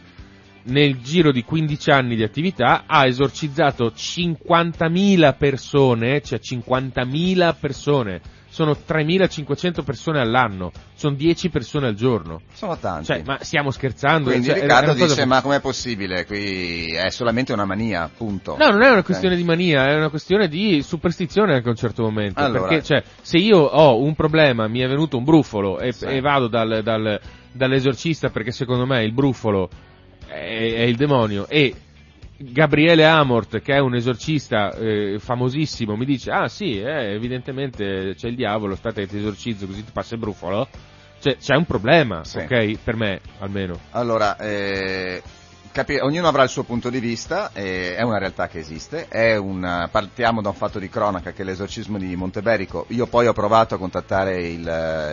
nel 0.64 1.00
giro 1.00 1.32
di 1.32 1.42
15 1.42 1.90
anni 1.90 2.14
di 2.14 2.22
attività 2.22 2.84
ha 2.86 3.06
esorcizzato 3.06 3.86
50.000 3.96 5.36
persone, 5.36 6.20
cioè 6.20 6.38
50.000 6.38 7.56
persone, 7.58 8.20
sono 8.52 8.72
3.500 8.86 9.82
persone 9.82 10.20
all'anno, 10.20 10.72
sono 10.94 11.14
10 11.16 11.48
persone 11.48 11.86
al 11.86 11.94
giorno. 11.94 12.42
Sono 12.52 12.76
tanti. 12.76 13.06
Cioè, 13.06 13.22
ma 13.24 13.38
stiamo 13.40 13.70
scherzando? 13.70 14.28
Quindi 14.28 14.48
Cioè, 14.48 14.60
Riccardo 14.60 14.90
una 14.90 15.00
cosa- 15.00 15.14
dice, 15.14 15.24
ma 15.24 15.40
com'è 15.40 15.60
possibile? 15.60 16.26
Qui 16.26 16.92
è 16.94 17.08
solamente 17.08 17.54
una 17.54 17.64
mania, 17.64 18.10
punto. 18.14 18.58
No, 18.58 18.68
non 18.70 18.82
è 18.82 18.90
una 18.90 18.98
Ok. 18.98 19.06
questione 19.06 19.36
di 19.36 19.42
mania, 19.42 19.86
è 19.88 19.94
una 19.96 20.10
questione 20.10 20.48
di 20.48 20.82
superstizione 20.82 21.54
anche 21.54 21.68
a 21.68 21.70
un 21.70 21.76
certo 21.76 22.02
momento. 22.02 22.40
Allora. 22.40 22.68
Perché, 22.68 22.84
cioè, 22.84 23.02
se 23.22 23.38
io 23.38 23.56
ho 23.58 23.98
un 24.02 24.14
problema, 24.14 24.68
mi 24.68 24.80
è 24.80 24.86
venuto 24.86 25.16
un 25.16 25.24
brufolo 25.24 25.78
e, 25.80 25.92
Sì. 25.92 26.04
e 26.04 26.20
vado 26.20 26.48
dal- 26.48 26.82
dal- 26.82 27.18
dall'esorcista 27.52 28.28
perché 28.28 28.50
secondo 28.50 28.84
me 28.84 29.02
il 29.02 29.12
brufolo 29.12 29.70
è, 30.26 30.34
è 30.34 30.82
il 30.82 30.96
demonio 30.96 31.46
e 31.48 31.74
Gabriele 32.50 33.04
Amort, 33.04 33.60
che 33.60 33.74
è 33.74 33.78
un 33.78 33.94
esorcista 33.94 34.74
eh, 34.74 35.18
famosissimo, 35.18 35.96
mi 35.96 36.04
dice, 36.04 36.30
ah 36.30 36.48
sì, 36.48 36.80
eh, 36.80 37.12
evidentemente 37.14 38.14
c'è 38.16 38.28
il 38.28 38.34
diavolo, 38.36 38.74
aspetta 38.74 39.00
che 39.00 39.06
ti 39.06 39.18
esorcizzo 39.18 39.66
così 39.66 39.84
ti 39.84 39.90
passa 39.92 40.14
il 40.14 40.20
brufolo. 40.20 40.68
Cioè, 41.20 41.36
c'è 41.36 41.54
un 41.54 41.66
problema, 41.66 42.24
Sì. 42.24 42.38
ok? 42.38 42.78
Per 42.82 42.96
me, 42.96 43.20
almeno. 43.38 43.78
Allora, 43.90 44.36
eh, 44.38 45.22
capi- 45.72 45.98
ognuno 45.98 46.28
avrà 46.28 46.42
il 46.44 46.48
suo 46.48 46.62
punto 46.62 46.90
di 46.90 47.00
vista, 47.00 47.50
eh, 47.52 47.96
è 47.96 48.02
una 48.02 48.18
realtà 48.18 48.46
che 48.46 48.58
esiste, 48.58 49.08
è 49.08 49.36
una- 49.36 49.88
partiamo 49.90 50.40
da 50.40 50.50
un 50.50 50.54
fatto 50.54 50.78
di 50.78 50.88
cronaca 50.88 51.32
che 51.32 51.42
è 51.42 51.44
l'esorcismo 51.44 51.98
di 51.98 52.14
Monteberico, 52.14 52.84
io 52.88 53.06
poi 53.06 53.26
ho 53.26 53.32
provato 53.32 53.74
a 53.74 53.78
contattare 53.78 54.40
il, 54.42 54.60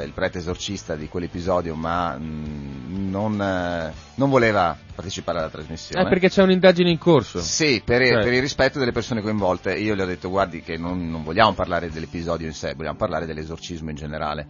il 0.06 0.12
prete 0.14 0.38
esorcista 0.40 0.96
di 0.96 1.08
quell'episodio 1.08 1.74
ma 1.76 2.16
mm, 2.18 3.10
non, 3.10 3.42
eh, 3.42 3.94
non 4.16 4.30
voleva 4.30 4.78
partecipare 4.94 5.40
alla 5.40 5.50
trasmissione. 5.50 6.06
Eh, 6.06 6.10
perché 6.10 6.30
c'è 6.30 6.44
un'indagine 6.44 6.90
in 6.92 6.98
corso. 6.98 7.40
Sì, 7.42 7.82
per, 7.84 8.06
Cioè- 8.06 8.22
per 8.24 8.34
il 8.34 8.42
rispetto 8.42 8.78
delle 8.78 8.92
persone 8.92 9.22
coinvolte, 9.22 9.74
io 9.76 9.96
gli 9.96 10.02
ho 10.02 10.06
detto 10.06 10.30
guardi 10.30 10.62
che 10.62 10.78
non, 10.78 11.10
non 11.10 11.24
vogliamo 11.24 11.54
parlare 11.54 11.90
dell'episodio 11.90 12.46
in 12.46 12.54
sé, 12.54 12.74
vogliamo 12.76 12.98
parlare 12.98 13.26
dell'esorcismo 13.26 13.90
in 13.90 13.96
generale. 13.96 14.48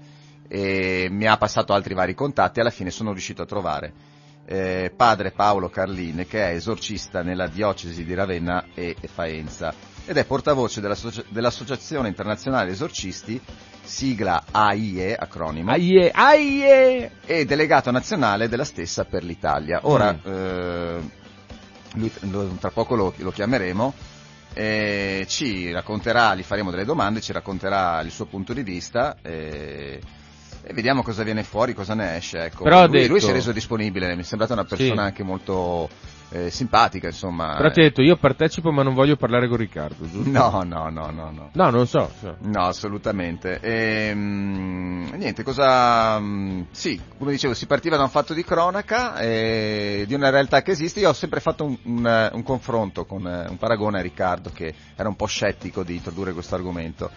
E 0.47 1.07
mi 1.12 1.28
ha 1.28 1.38
passato 1.38 1.74
altri 1.74 1.93
vari 1.93 2.16
contatti 2.16 2.57
e 2.57 2.62
alla 2.62 2.72
fine 2.72 2.89
sono 2.89 3.12
riuscito 3.12 3.43
a 3.43 3.45
trovare 3.45 3.93
eh, 4.51 4.91
padre 4.95 5.29
Paolo 5.31 5.69
Carline 5.69 6.25
che 6.25 6.49
è 6.49 6.55
esorcista 6.55 7.21
nella 7.21 7.47
diocesi 7.47 8.03
di 8.03 8.15
Ravenna 8.15 8.65
e 8.73 8.95
Faenza 9.13 9.71
ed 10.05 10.17
è 10.17 10.25
portavoce 10.25 10.81
dell'associ- 10.81 11.23
dell'Associazione 11.29 12.07
Internazionale 12.07 12.71
Esorcisti, 12.71 13.39
sigla 13.83 14.45
AIE, 14.49 15.13
acronimo, 15.15 15.69
Aie, 15.69 16.09
aie! 16.09 17.11
e 17.27 17.45
delegato 17.45 17.91
nazionale 17.91 18.49
della 18.49 18.63
stessa 18.63 19.05
per 19.05 19.23
l'Italia. 19.23 19.81
Ora, 19.83 20.11
Mm. 20.13 20.31
eh, 20.33 21.09
lui, 21.93 22.11
lo- 22.21 22.57
tra 22.59 22.71
poco 22.71 22.95
lo, 22.95 23.13
lo 23.17 23.29
chiameremo, 23.31 23.93
e 24.53 25.25
ci 25.27 25.71
racconterà, 25.71 26.33
gli 26.33 26.41
faremo 26.41 26.71
delle 26.71 26.85
domande, 26.85 27.21
ci 27.21 27.31
racconterà 27.31 28.01
il 28.01 28.09
suo 28.09 28.25
punto 28.25 28.51
di 28.53 28.63
vista 28.63 29.17
e, 29.21 30.01
e 30.64 30.74
vediamo 30.74 31.03
cosa 31.03 31.24
viene 31.24 31.43
fuori, 31.43 31.74
cosa 31.74 31.93
ne 31.93 32.18
esce. 32.18 32.45
Ecco. 32.45 32.64
Però 32.64 32.86
lui, 32.86 32.99
detto- 32.99 33.12
lui 33.12 33.22
si 33.22 33.30
è 33.30 33.34
reso 33.34 33.51
disponibile, 33.51 34.16
mi 34.16 34.22
è 34.22 34.26
sembrata 34.26 34.53
una 34.53 34.66
persona 34.66 35.01
Sì. 35.01 35.07
anche 35.07 35.24
molto 35.24 35.89
eh, 36.32 36.51
simpatica, 36.51 37.07
insomma. 37.07 37.55
Però 37.57 37.72
ti 37.72 37.80
ha 37.80 37.84
detto, 37.84 38.01
io 38.03 38.16
partecipo 38.18 38.72
ma 38.72 38.84
non 38.84 38.93
voglio 38.93 39.16
parlare 39.16 39.47
con 39.47 39.57
Riccardo, 39.57 40.07
giusto? 40.07 40.30
No, 40.30 40.62
no, 40.64 40.89
no, 40.89 41.10
no, 41.10 41.32
no. 41.32 41.49
No, 41.53 41.70
non 41.72 41.88
so. 41.88 42.12
so. 42.20 42.36
No, 42.41 42.66
assolutamente. 42.68 43.60
Ehm, 43.62 45.12
niente, 45.16 45.43
cosa... 45.43 46.20
mm, 46.20 46.62
Sì, 46.72 47.01
come 47.18 47.32
dicevo, 47.32 47.53
si 47.53 47.66
partiva 47.66 47.97
da 47.97 48.03
un 48.03 48.10
fatto 48.10 48.34
di 48.34 48.43
cronaca, 48.43 49.18
eh, 49.18 50.03
di 50.07 50.14
una 50.14 50.30
realtà 50.30 50.62
che 50.62 50.72
esiste. 50.72 50.99
Io 50.99 51.10
ho 51.10 51.14
sempre 51.14 51.39
fatto 51.39 51.66
un, 51.66 51.76
un, 51.84 52.05
eh, 52.05 52.30
un 52.34 52.43
confronto 52.43 53.05
con 53.05 53.26
eh, 53.26 53.47
un 53.49 53.57
paragone 53.57 53.99
a 53.99 54.01
Riccardo 54.01 54.51
che 54.53 54.74
era 54.95 55.10
un 55.10 55.16
po' 55.16 55.26
scettico 55.26 55.84
di 55.84 55.95
introdurre 55.95 56.34
questo 56.34 56.53
argomento. 56.55 57.10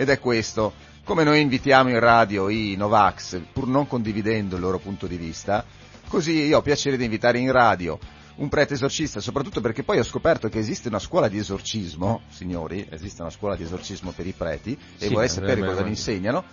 Ed 0.00 0.10
è 0.10 0.20
questo. 0.20 0.72
Come 1.02 1.24
noi 1.24 1.40
invitiamo 1.40 1.88
in 1.88 1.98
radio 1.98 2.48
i 2.48 2.76
Novax, 2.76 3.40
pur 3.52 3.66
non 3.66 3.88
condividendo 3.88 4.54
il 4.54 4.60
loro 4.62 4.78
punto 4.78 5.08
di 5.08 5.16
vista, 5.16 5.64
così 6.06 6.44
io 6.44 6.58
ho 6.58 6.62
piacere 6.62 6.96
di 6.96 7.02
invitare 7.04 7.38
in 7.40 7.50
radio 7.50 7.98
un 8.36 8.48
prete 8.48 8.74
esorcista, 8.74 9.18
soprattutto 9.18 9.60
perché 9.60 9.82
poi 9.82 9.98
ho 9.98 10.04
scoperto 10.04 10.48
che 10.48 10.60
esiste 10.60 10.86
una 10.86 11.00
scuola 11.00 11.26
di 11.26 11.38
esorcismo, 11.38 12.20
signori, 12.28 12.86
esiste 12.90 13.22
una 13.22 13.30
scuola 13.32 13.56
di 13.56 13.64
esorcismo 13.64 14.12
per 14.12 14.24
i 14.28 14.34
preti 14.36 14.78
e 14.98 15.06
Sì, 15.06 15.12
vorrei 15.12 15.26
eh, 15.26 15.30
sapere 15.30 15.56
meno 15.60 15.72
cosa 15.72 15.82
vi 15.82 15.88
insegnano. 15.88 16.44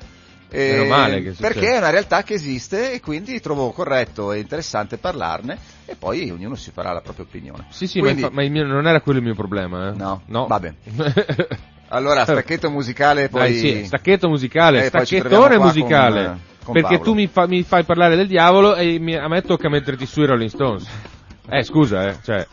Meno 0.49 0.83
Eh, 0.83 0.87
male 0.87 1.21
che 1.21 1.33
succede. 1.33 1.53
perché 1.53 1.73
è 1.73 1.77
una 1.77 1.89
realtà 1.91 2.23
che 2.23 2.33
esiste 2.33 2.93
e 2.93 2.99
quindi 3.01 3.39
trovo 3.41 3.69
corretto 3.71 4.31
e 4.31 4.39
interessante 4.39 4.97
parlarne 4.97 5.57
e 5.85 5.95
poi 5.95 6.31
ognuno 6.31 6.55
si 6.55 6.71
farà 6.71 6.93
la 6.93 7.01
propria 7.01 7.25
opinione. 7.25 7.65
Sì, 7.69 7.85
sì, 7.85 7.99
Quindi- 7.99 8.21
ma, 8.21 8.27
infa- 8.29 8.39
ma 8.39 8.43
il 8.43 8.51
mio- 8.51 8.65
non 8.65 8.87
era 8.87 9.01
quello 9.01 9.19
il 9.19 9.25
mio 9.25 9.35
problema, 9.35 9.89
eh. 9.89 9.95
No, 9.95 10.21
no. 10.25 10.47
vabbè. 10.47 10.73
Allora, 11.89 12.23
stacchetto 12.23 12.69
musicale 12.69 13.29
poi... 13.29 13.41
Dai, 13.41 13.53
sì, 13.55 13.85
stacchetto 13.85 14.27
musicale, 14.27 14.83
Eh, 14.85 14.87
stacchettone 14.87 15.57
musicale. 15.57 16.23
con, 16.25 16.33
eh, 16.33 16.39
con 16.63 16.73
perché 16.73 16.87
Paolo. 16.97 17.03
tu 17.03 17.13
mi, 17.13 17.27
fa- 17.27 17.47
mi 17.47 17.63
fai 17.63 17.83
parlare 17.83 18.15
del 18.15 18.27
diavolo 18.27 18.75
e 18.75 18.97
mi- 18.99 19.15
a 19.15 19.27
me 19.27 19.41
tocca 19.41 19.69
metterti 19.69 20.05
sui 20.05 20.25
Rolling 20.25 20.49
Stones. 20.49 20.87
Eh, 21.49 21.63
scusa, 21.63 22.07
eh, 22.09 22.17
cioè. 22.23 22.47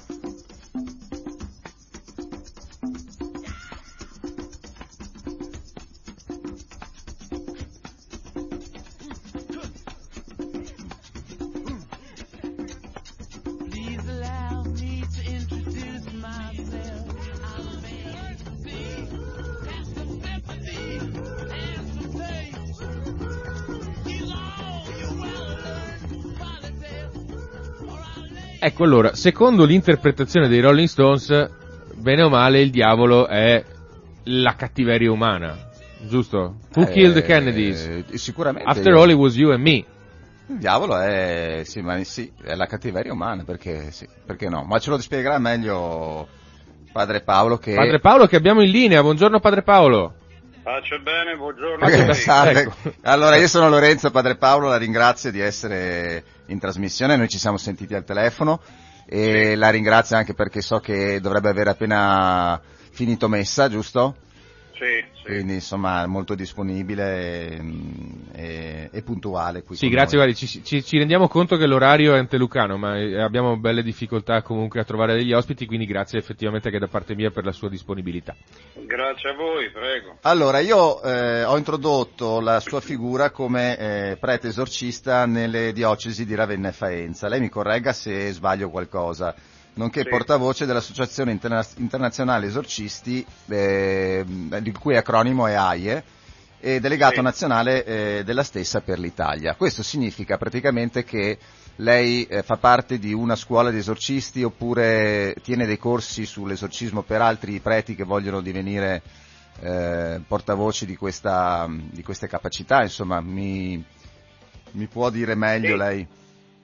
Ecco 28.73 28.85
allora, 28.85 29.15
secondo 29.15 29.67
l'interpretazione 29.67 30.49
dei 30.49 30.61
Rolling 30.61 30.89
Stones, 30.89 31.51
bene 31.95 32.23
o 32.23 32.31
male 32.31 32.63
il 32.63 32.71
diavolo 32.71 33.27
è 33.27 33.63
la 34.25 34.55
cattiveria 34.55 35.13
umana, 35.13 35.69
giusto? 36.09 36.57
Who 36.75 36.85
Eh, 36.85 36.91
killed 36.91 37.13
the 37.13 37.23
Kennedys? 37.23 37.85
eh, 37.85 38.17
Sicuramente. 38.17 38.67
After 38.67 38.95
all 38.95 39.11
it 39.11 39.17
was 39.17 39.37
you 39.37 39.51
and 39.53 39.61
me. 39.63 39.85
Il 40.47 40.57
diavolo 40.57 40.97
è, 40.99 41.61
sì, 41.65 41.83
ma 41.83 42.03
sì, 42.03 42.33
è 42.43 42.55
la 42.55 42.65
cattiveria 42.65 43.13
umana, 43.13 43.45
perché, 43.45 43.91
sì, 43.91 44.09
perché 44.25 44.49
no? 44.49 44.65
Ma 44.65 44.79
ce 44.79 44.89
lo 44.89 44.99
spiegherà 44.99 45.39
meglio 45.39 46.27
padre 46.93 47.21
Paolo 47.21 47.59
che... 47.59 47.75
Padre 47.75 48.01
Paolo 48.01 48.27
che 48.27 48.37
abbiamo 48.37 48.63
in 48.63 48.71
linea, 48.71 49.03
buongiorno 49.03 49.39
Padre 49.39 49.61
Paolo. 49.63 50.15
Pace 50.63 50.99
bene, 51.01 51.37
buongiorno. 51.37 51.79
Pace 51.79 52.15
salve. 52.15 52.61
ecco. 52.61 52.75
Allora, 53.03 53.37
io 53.37 53.49
sono 53.49 53.69
Lorenzo, 53.69 54.11
padre 54.11 54.37
Paolo, 54.37 54.69
la 54.69 54.77
ringrazio 54.79 55.31
di 55.31 55.41
essere 55.41 56.23
in 56.53 56.59
trasmissione, 56.59 57.17
noi 57.17 57.29
ci 57.29 57.39
siamo 57.39 57.57
sentiti 57.57 57.95
al 57.95 58.05
telefono 58.05 58.61
e 59.07 59.57
la 59.57 59.71
ringrazio 59.71 60.17
anche 60.17 60.35
perché 60.35 60.61
so 60.61 60.79
che 60.79 61.21
dovrebbe 61.21 61.49
aver 61.49 61.69
appena 61.69 62.61
finito 62.91 63.29
messa, 63.29 63.69
giusto? 63.69 64.17
Sì, 64.83 65.05
sì. 65.13 65.23
Quindi 65.23 65.55
insomma 65.55 66.05
molto 66.09 66.35
disponibile 66.35 67.51
e, 67.51 67.63
e- 68.33 68.91
e 68.93 69.03
puntuale 69.03 69.63
qui 69.63 69.77
Sì, 69.77 69.89
grazie, 69.89 70.17
guardi, 70.17 70.35
ci, 70.35 70.49
ci- 70.65 70.83
ci 70.83 70.99
rendiamo 70.99 71.29
conto 71.29 71.57
che 71.57 71.67
l'orario 71.67 72.15
è 72.15 72.19
antelucano, 72.19 72.77
ma 72.77 72.99
eh, 72.99 73.21
abbiamo 73.21 73.57
belle 73.57 73.85
difficoltà 73.85 74.43
comunque 74.43 74.81
a 74.81 74.85
trovare 74.85 75.15
degli 75.15 75.33
ospiti, 75.33 75.67
quindi 75.67 75.87
grazie 75.87 76.19
effettivamente 76.19 76.69
che 76.71 76.81
da 76.81 76.89
parte 76.89 77.15
mia 77.15 77.31
per 77.31 77.45
la 77.45 77.53
sua 77.53 77.69
disponibilità. 77.69 78.35
Grazie 78.75 79.31
a 79.31 79.35
voi, 79.35 79.71
prego. 79.71 80.19
Allora, 80.23 80.59
io 80.59 81.01
eh, 81.03 81.45
ho 81.45 81.57
introdotto 81.57 82.41
la 82.41 82.59
sua 82.59 82.81
figura 82.81 83.31
come 83.31 83.79
eh, 83.79 84.17
prete 84.19 84.49
esorcista 84.49 85.27
nelle 85.27 85.73
diocesi 85.73 86.27
di 86.27 86.35
Ravenna 86.35 86.71
e 86.71 86.73
Faenza. 86.73 87.29
Lei 87.29 87.39
mi 87.39 87.49
corregga 87.49 87.93
se 87.93 88.33
sbaglio 88.33 88.69
qualcosa. 88.69 89.33
Nonché 89.75 90.03
Sì. 90.03 90.09
portavoce 90.09 90.67
dell'Associazione 90.67 91.33
Interna- 91.33 91.67
Internazionale 91.77 92.47
Esorcisti, 92.47 93.25
eh, 93.49 94.23
il 94.27 94.79
cui 94.79 94.97
acronimo 94.97 95.47
è 95.47 95.55
AIE, 95.55 96.05
e 96.61 96.79
delegato 96.79 97.17
Sì. 97.17 97.23
nazionale 97.23 97.85
eh, 97.85 98.23
della 98.25 98.45
stessa 98.45 98.83
per 98.83 98.99
l'Italia. 98.99 99.55
Questo 99.57 99.83
significa 99.83 100.37
praticamente 100.37 101.05
che 101.05 101.39
lei 101.77 102.25
eh, 102.27 102.43
fa 102.43 102.57
parte 102.57 102.99
di 102.99 103.13
una 103.15 103.35
scuola 103.35 103.71
di 103.71 103.79
esorcisti 103.79 104.43
oppure 104.45 105.35
tiene 105.43 105.65
dei 105.67 105.79
corsi 105.79 106.27
sull'esorcismo 106.27 107.03
per 107.03 107.23
altri 107.23 107.59
preti 107.61 107.95
che 107.97 108.05
vogliono 108.05 108.43
divenire 108.43 109.03
eh, 109.61 110.21
portavoci 110.27 110.85
di, 110.87 110.97
questa, 110.97 111.67
di 111.69 112.03
queste 112.03 112.29
capacità, 112.29 112.83
insomma, 112.83 113.21
mi, 113.21 113.83
mi 114.73 114.87
può 114.87 115.09
dire 115.11 115.35
meglio 115.35 115.73
Sì. 115.73 115.77
lei? 115.79 116.07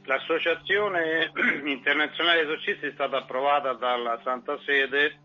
L'associazione 0.09 1.31
internazionale 1.69 2.41
esorcisti 2.41 2.87
è 2.87 2.93
stata 2.93 3.19
approvata 3.19 3.75
dalla 3.75 4.19
Santa 4.25 4.59
Sede 4.65 5.19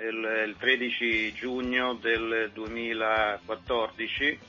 il, 0.00 0.46
il 0.48 0.56
13 0.58 1.32
giugno 1.32 1.94
del 1.94 2.50
2014 2.52 4.40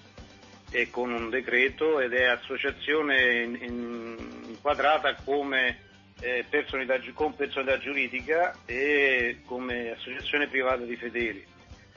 e 0.70 0.90
con 0.90 1.14
un 1.14 1.30
decreto 1.30 2.00
ed 2.00 2.14
è 2.14 2.24
associazione 2.24 3.44
in- 3.44 3.58
in- 3.62 4.46
inquadrata 4.48 5.18
come 5.18 5.82
eh, 6.22 6.48
personalità, 6.50 7.00
con 7.14 7.36
personalità 7.36 7.78
giuridica 7.78 8.58
e 8.66 9.42
come 9.46 9.92
associazione 9.92 10.48
privata 10.48 10.82
di 10.84 10.96
fedeli. 10.96 11.46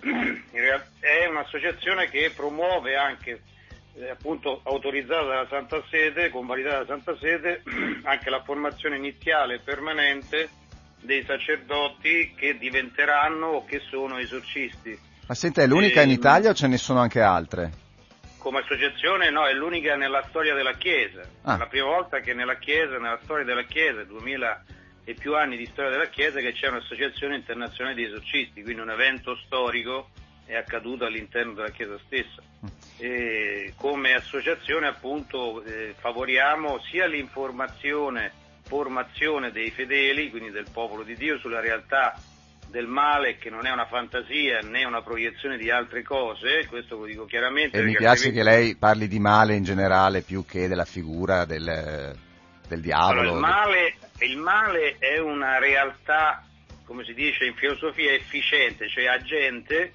È 1.01 1.25
un'associazione 1.27 2.11
che 2.11 2.33
promuove 2.37 2.95
anche 2.97 3.41
appunto 4.09 4.61
autorizzata 4.65 5.27
dalla 5.27 5.47
Santa 5.49 5.83
Sede, 5.91 6.31
convalidata 6.31 6.85
dalla 6.85 6.87
Santa 6.87 7.17
Sede, 7.19 7.63
anche 8.05 8.31
la 8.31 8.43
formazione 8.43 8.97
iniziale 8.97 9.55
e 9.57 9.59
permanente 9.61 10.49
dei 11.01 11.25
sacerdoti 11.25 12.35
che 12.37 12.57
diventeranno 12.59 13.47
o 13.47 13.65
che 13.65 13.81
sono 13.91 14.19
esorcisti. 14.19 14.99
Ma 15.27 15.35
senta, 15.35 15.63
è 15.63 15.67
l'unica 15.67 16.03
in 16.03 16.11
Ehm, 16.11 16.17
Italia 16.17 16.51
o 16.51 16.55
ce 16.55 16.67
ne 16.67 16.77
sono 16.77 17.01
anche 17.01 17.21
altre? 17.21 17.71
Come 18.39 18.61
associazione 18.61 19.31
no, 19.31 19.47
è 19.47 19.53
l'unica 19.53 19.97
nella 19.97 20.25
storia 20.29 20.55
della 20.55 20.75
Chiesa. 20.75 21.23
Ah. 21.43 21.57
È 21.57 21.59
la 21.59 21.67
prima 21.67 21.87
volta 21.87 22.21
che 22.21 22.35
nella 22.35 22.57
Chiesa, 22.57 22.99
nella 22.99 23.21
storia 23.23 23.45
della 23.45 23.65
Chiesa, 23.65 24.03
2000 24.05 24.65
e 25.05 25.15
più 25.15 25.37
anni 25.37 25.57
di 25.57 25.67
storia 25.67 25.91
della 25.91 26.09
Chiesa, 26.09 26.41
che 26.41 26.53
c'è 26.53 26.69
un'associazione 26.69 27.37
internazionale 27.37 27.97
di 27.97 28.05
esorcisti, 28.05 28.63
quindi 28.63 28.81
un 28.81 28.91
evento 28.91 29.37
storico 29.45 30.11
è 30.45 30.57
accaduto 30.57 31.05
all'interno 31.05 31.53
della 31.53 31.71
Chiesa 31.71 31.99
stessa. 32.07 32.43
E 32.99 33.73
come 33.77 34.15
associazione 34.15 34.87
appunto 34.87 35.63
eh, 35.65 35.95
favoriamo 35.99 36.81
sia 36.91 37.07
l'informazione, 37.07 38.33
formazione 38.63 39.51
dei 39.51 39.71
fedeli, 39.71 40.29
quindi 40.29 40.51
del 40.51 40.67
popolo 40.71 41.03
di 41.03 41.17
Dio, 41.17 41.39
sulla 41.39 41.61
realtà 41.61 42.15
del 42.71 42.87
male 42.87 43.37
che 43.37 43.51
non 43.51 43.67
è 43.67 43.73
una 43.73 43.87
fantasia 43.87 44.61
né 44.61 44.85
una 44.85 45.03
proiezione 45.03 45.59
di 45.59 45.71
altre 45.71 46.03
cose, 46.03 46.67
questo 46.69 46.97
lo 46.97 47.05
dico 47.05 47.25
chiaramente. 47.25 47.79
E 47.79 47.83
mi 47.83 47.97
piace 47.97 48.31
che 48.31 48.43
lei 48.43 48.77
parli 48.77 49.09
di 49.09 49.19
male 49.19 49.55
in 49.55 49.65
generale 49.65 50.23
più 50.23 50.45
che 50.45 50.69
della 50.69 50.85
figura 50.85 51.45
del, 51.45 52.17
del 52.69 52.81
diavolo. 52.81 53.21
Allora, 53.21 53.35
il, 53.35 53.41
male, 53.41 53.95
il 54.19 54.37
male 54.37 54.97
è 54.99 55.19
una 55.19 55.59
realtà, 55.59 56.45
come 56.85 57.05
si 57.05 57.13
dice 57.15 57.45
in 57.45 57.55
filosofia, 57.55 58.13
efficiente, 58.13 58.89
cioè 58.89 59.07
agente 59.07 59.93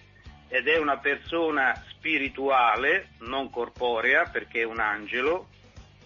ed 0.48 0.68
è 0.68 0.78
una 0.78 0.98
persona 0.98 1.82
spirituale, 1.90 3.10
non 3.20 3.50
corporea, 3.50 4.26
perché 4.26 4.62
è 4.62 4.66
un 4.66 4.80
angelo 4.80 5.48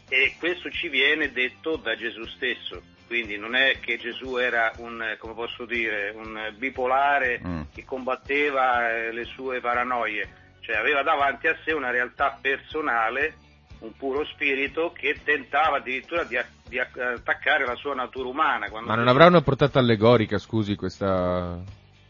e 0.08 0.36
questo 0.40 0.70
ci 0.72 0.90
viene 0.90 1.32
detto 1.32 1.76
da 1.76 1.96
Gesù 1.96 2.26
stesso. 2.26 2.82
Quindi 3.06 3.38
non 3.38 3.56
è 3.56 3.80
che 3.80 3.98
Gesù 3.98 4.38
era 4.38 4.72
un, 4.78 5.16
come 5.18 5.34
posso 5.34 5.66
dire, 5.66 6.12
un 6.16 6.54
bipolare 6.58 7.42
Mm. 7.44 7.62
che 7.74 7.84
combatteva 7.84 8.92
eh, 8.92 9.12
le 9.12 9.26
sue 9.26 9.60
paranoie, 9.60 10.28
cioè 10.60 10.76
aveva 10.78 11.02
davanti 11.02 11.48
a 11.48 11.58
sé 11.64 11.72
una 11.72 11.90
realtà 11.90 12.38
personale, 12.40 13.34
un 13.80 13.96
puro 13.96 14.24
spirito 14.26 14.92
che 14.92 15.20
tentava 15.24 15.78
addirittura 15.78 16.24
di, 16.24 16.38
di 16.68 16.78
attaccare 16.80 17.66
la 17.66 17.76
sua 17.76 17.96
natura 17.96 18.30
umana. 18.30 18.68
Ma 18.70 18.96
non 18.96 19.08
avrà 19.08 19.26
una 19.26 19.42
portata 19.42 19.80
allegorica, 19.80 20.38
scusi, 20.38 20.76
questa... 20.76 21.58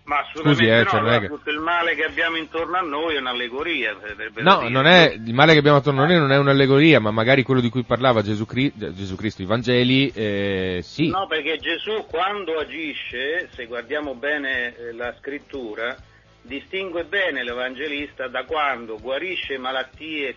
Ma 0.10 0.22
assolutamente 0.22 0.64
Scusi, 0.64 0.72
eh, 0.72 0.78
no, 0.84 0.89
cioè, 0.89 0.99
allora, 0.99 1.20
che- 1.20 1.28
tutto 1.28 1.49
il 1.51 1.60
male 1.60 1.93
che 1.93 2.03
abbiamo 2.03 2.36
intorno 2.38 2.78
a 2.78 2.82
noi 2.82 3.14
è 3.16 3.20
un'allegoria. 3.20 3.95
No, 4.38 4.68
non 4.68 4.88
è, 4.88 5.14
il 5.14 5.34
male 5.36 5.53
che 5.53 5.60
abbiamo 5.60 5.78
attorno 5.78 6.01
a 6.01 6.07
noi 6.07 6.18
non 6.18 6.32
è 6.32 6.38
un'allegoria, 6.38 6.99
ma 6.99 7.12
magari 7.12 7.43
quello 7.43 7.62
di 7.62 7.70
cui 7.70 7.84
parlava 7.84 8.24
Gesù, 8.24 8.47
Cri- 8.47 8.74
Gesù 8.76 9.16
Cristo, 9.16 9.43
i 9.43 9.45
Vangeli, 9.45 10.10
eh, 10.10 10.80
sì. 10.82 11.10
No, 11.10 11.28
perché 11.28 11.60
Gesù 11.60 12.07
quando 12.10 12.57
agisce, 12.57 13.49
se 13.53 13.68
guardiamo 13.68 14.16
bene 14.16 14.76
eh, 14.76 14.93
la 14.93 15.14
scrittura, 15.20 15.95
distingue 16.41 17.03
bene 17.03 17.43
l'Evangelista 17.43 18.28
da 18.28 18.45
quando 18.45 18.97
guarisce 18.99 19.60
malattie 19.60 20.34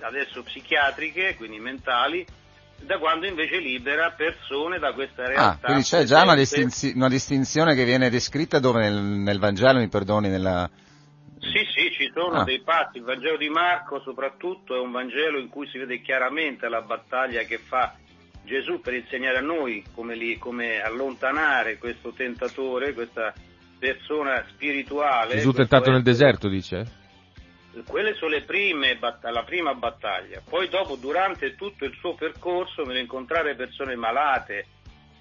adesso 0.00 0.42
psichiatriche, 0.42 1.36
quindi 1.36 1.58
mentali, 1.58 2.26
da 2.84 2.98
quando 2.98 3.26
invece 3.26 3.58
libera 3.58 4.10
persone 4.12 4.78
da 4.78 4.92
questa 4.92 5.24
Ah, 5.24 5.28
realtà. 5.28 5.66
quindi 5.66 5.82
c'è 5.84 6.04
già 6.04 6.22
una, 6.22 6.34
distinzi- 6.34 6.92
una 6.94 7.08
distinzione 7.08 7.74
che 7.74 7.84
viene 7.84 8.10
descritta 8.10 8.58
dove 8.58 8.80
nel, 8.80 8.94
nel 9.00 9.38
Vangelo, 9.38 9.78
mi 9.78 9.88
perdoni, 9.88 10.28
nella... 10.28 10.68
Sì, 11.38 11.64
sì, 11.74 11.90
ci 11.92 12.10
sono 12.12 12.40
Ah. 12.40 12.44
dei 12.44 12.60
patti. 12.60 12.98
Il 12.98 13.04
Vangelo 13.04 13.36
di 13.38 13.48
Marco 13.48 14.00
soprattutto 14.00 14.74
è 14.74 14.78
un 14.78 14.90
Vangelo 14.90 15.38
in 15.38 15.48
cui 15.48 15.66
si 15.68 15.78
vede 15.78 16.00
chiaramente 16.02 16.68
la 16.68 16.82
battaglia 16.82 17.42
che 17.42 17.58
fa 17.58 17.94
Gesù 18.44 18.80
per 18.80 18.94
insegnare 18.94 19.38
a 19.38 19.42
noi 19.42 19.82
come, 19.94 20.14
li- 20.16 20.36
come 20.38 20.80
allontanare 20.82 21.78
questo 21.78 22.12
tentatore, 22.12 22.92
questa 22.92 23.32
persona 23.78 24.44
spirituale. 24.50 25.36
Gesù 25.36 25.52
tentato 25.52 25.90
nel 25.90 26.00
essere- 26.00 26.12
deserto, 26.12 26.48
dice? 26.48 26.98
Quelle 27.86 28.14
sono 28.14 28.32
le 28.32 28.42
prime 28.42 28.98
la 28.98 29.44
prima 29.44 29.74
battaglia. 29.74 30.42
Poi 30.46 30.68
dopo, 30.68 30.96
durante 30.96 31.54
tutto 31.54 31.84
il 31.84 31.94
suo 31.98 32.14
percorso, 32.14 32.84
nell'incontrare 32.84 33.54
persone 33.54 33.94
malate 33.94 34.66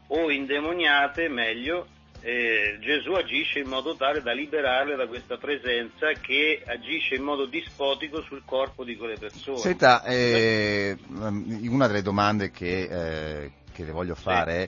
o 0.07 0.31
indemoniate, 0.31 1.29
meglio, 1.29 1.87
eh, 2.21 2.77
Gesù 2.81 3.11
agisce 3.11 3.59
in 3.59 3.69
modo 3.69 3.95
tale 3.95 4.21
da 4.21 4.33
liberarle 4.33 4.95
da 4.95 5.07
questa 5.07 5.37
presenza 5.37 6.11
che 6.19 6.61
agisce 6.65 7.15
in 7.15 7.23
modo 7.23 7.45
dispotico 7.45 8.21
sul 8.23 8.41
corpo 8.45 8.83
di 8.83 8.97
quelle 8.97 9.17
persone. 9.17 9.57
Senta, 9.57 10.03
eh, 10.03 10.97
una 11.07 11.87
delle 11.87 12.01
domande 12.01 12.51
che, 12.51 13.43
eh, 13.43 13.51
che 13.71 13.83
le 13.83 13.91
voglio 13.91 14.15
fare 14.15 14.67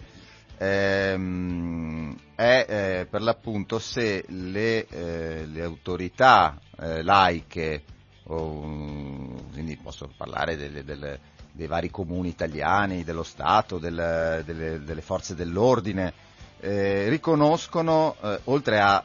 ehm, 0.62 2.16
è 2.36 2.66
eh, 2.68 3.08
per 3.10 3.22
l'appunto 3.24 3.80
se 3.80 4.24
le, 4.28 4.86
eh, 4.88 5.46
le 5.48 5.64
autorità 5.64 6.60
eh, 6.80 7.02
laiche, 7.02 7.84
o, 8.26 8.64
mm, 8.64 9.38
quindi 9.54 9.76
posso 9.78 10.10
parlare 10.16 10.56
delle- 10.58 10.84
delle- 10.84 11.20
dei 11.52 11.68
vari 11.68 11.90
comuni 11.90 12.30
italiani, 12.30 13.04
dello 13.04 13.24
Stato, 13.24 13.78
del- 13.80 14.44
delle, 14.46 14.84
delle 14.84 15.02
forze 15.02 15.34
dell'ordine, 15.36 16.14
eh, 16.60 17.10
riconoscono, 17.10 18.16
eh, 18.22 18.40
oltre 18.46 18.80
a 18.80 19.04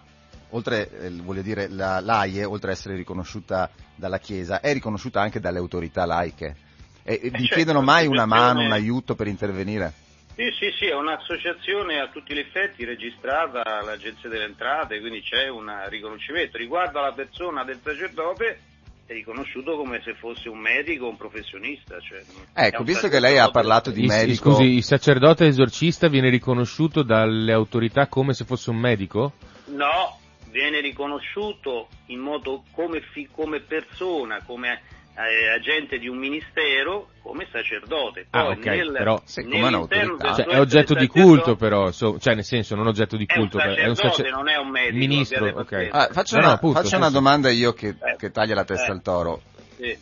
oltre, 0.51 0.89
eh, 1.01 1.11
voglio 1.11 1.43
dire, 1.43 1.69
la 1.69 2.01
l'AIE, 2.01 2.45
oltre 2.45 2.71
ad 2.71 2.77
essere 2.77 2.95
riconosciuta 2.95 3.69
dalla 3.95 4.19
Chiesa, 4.19 4.61
è 4.61 4.73
riconosciuta 4.73 5.21
anche 5.21 5.41
dalle 5.41 5.59
autorità 5.59 6.05
laiche. 6.07 6.57
E, 7.03 7.15
e 7.23 7.31
vi 7.31 7.41
certo, 7.41 7.55
chiedono 7.55 7.83
mai 7.83 8.07
una 8.07 8.27
mano, 8.27 8.61
un 8.61 8.73
aiuto 8.73 9.15
per 9.17 9.27
intervenire? 9.27 10.05
Sì, 10.37 10.51
sì, 10.59 10.71
sì, 10.79 10.85
è 10.85 10.95
un'associazione 10.95 11.99
a 11.99 12.09
tutti 12.09 12.35
gli 12.35 12.39
effetti 12.39 12.85
registrata 12.85 13.63
all'Agenzia 13.65 14.29
delle 14.29 14.45
Entrate, 14.45 15.01
quindi 15.01 15.23
c'è 15.23 15.49
un 15.49 15.73
riconoscimento. 15.89 16.59
Riguardo 16.59 16.99
alla 16.99 17.13
persona 17.15 17.65
del 17.65 17.81
sacerdote 17.83 18.61
è 19.07 19.13
riconosciuto 19.15 19.77
come 19.79 20.03
se 20.05 20.13
fosse 20.15 20.51
un 20.51 20.59
medico, 20.59 21.09
un 21.09 21.17
professionista. 21.17 21.99
Cioè, 22.01 22.23
Ecco, 22.53 22.81
un 22.81 22.85
visto 22.85 23.09
che 23.09 23.19
lei 23.19 23.39
ha 23.39 23.51
parlato 23.51 23.91
di 23.91 24.03
Il- 24.03 24.09
medico... 24.09 24.51
Scusi, 24.53 24.75
il 24.75 24.83
sacerdote 24.85 25.47
esorcista 25.47 26.09
viene 26.09 26.29
riconosciuto 26.29 27.03
dalle 27.03 27.53
autorità 27.55 28.07
come 28.09 28.35
se 28.35 28.45
fosse 28.45 28.69
un 28.69 28.77
medico? 28.77 29.33
No, 29.69 30.19
viene 30.51 30.81
riconosciuto 30.81 31.89
in 32.07 32.19
modo 32.21 32.63
come, 32.73 33.01
fi- 33.01 33.29
come 33.33 33.61
persona, 33.61 34.43
come 34.45 34.83
eh, 35.17 35.49
agente 35.55 35.99
di 35.99 36.09
un 36.09 36.19
ministero, 36.19 37.09
come 37.23 37.47
sacerdote. 37.51 38.27
Poi 38.31 38.41
Ah, 38.41 38.49
ok, 38.49 38.65
nel, 38.67 38.93
però- 38.93 39.21
Sì, 39.25 39.43
come 39.45 39.63
un'autorità. 39.63 40.27
del 40.27 40.35
Cioè, 40.35 40.45
è 40.47 40.61
oggetto 40.61 40.95
di 40.95 41.07
culto 41.07 41.29
sacerdote- 41.29 41.57
però, 41.59 41.91
so- 41.91 42.19
cioè 42.19 42.35
nel 42.35 42.45
senso 42.45 42.75
non 42.75 42.87
oggetto 42.87 43.17
di 43.17 43.25
È 43.27 43.33
un 43.39 43.41
culto, 43.49 43.59
però 43.59 43.71
sacerdote, 43.71 44.09
sacer- 44.09 44.31
non 44.31 44.49
è 44.49 44.57
un 44.57 44.69
medico, 44.69 44.97
Ministro, 44.97 45.39
abbiate 45.39 45.59
ok. 45.61 45.69
pazienza. 45.69 45.97
Ah, 45.99 46.09
faccio 46.13 46.35
No, 46.37 46.41
no, 46.41 46.47
una, 46.47 46.57
appunto, 46.57 46.81
faccio 46.83 46.97
una 46.97 47.11
domanda 47.11 47.51
io 47.51 47.73
che, 47.73 47.89
Eh. 47.89 48.17
che 48.19 48.31
taglia 48.31 48.55
la 48.55 48.65
testa 48.65 48.89
Eh. 48.89 48.93
al 48.93 49.03
toro. 49.03 49.43
Sì. 49.77 49.99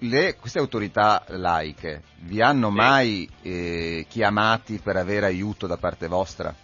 Le- 0.00 0.36
queste 0.36 0.58
autorità 0.60 1.24
laiche 1.28 2.02
vi 2.20 2.40
hanno 2.40 2.68
Sì. 2.68 2.74
mai 2.74 3.28
eh, 3.42 4.06
chiamati 4.08 4.78
per 4.82 4.96
avere 4.96 5.26
aiuto 5.26 5.66
da 5.66 5.76
parte 5.76 6.06
vostra? 6.08 6.54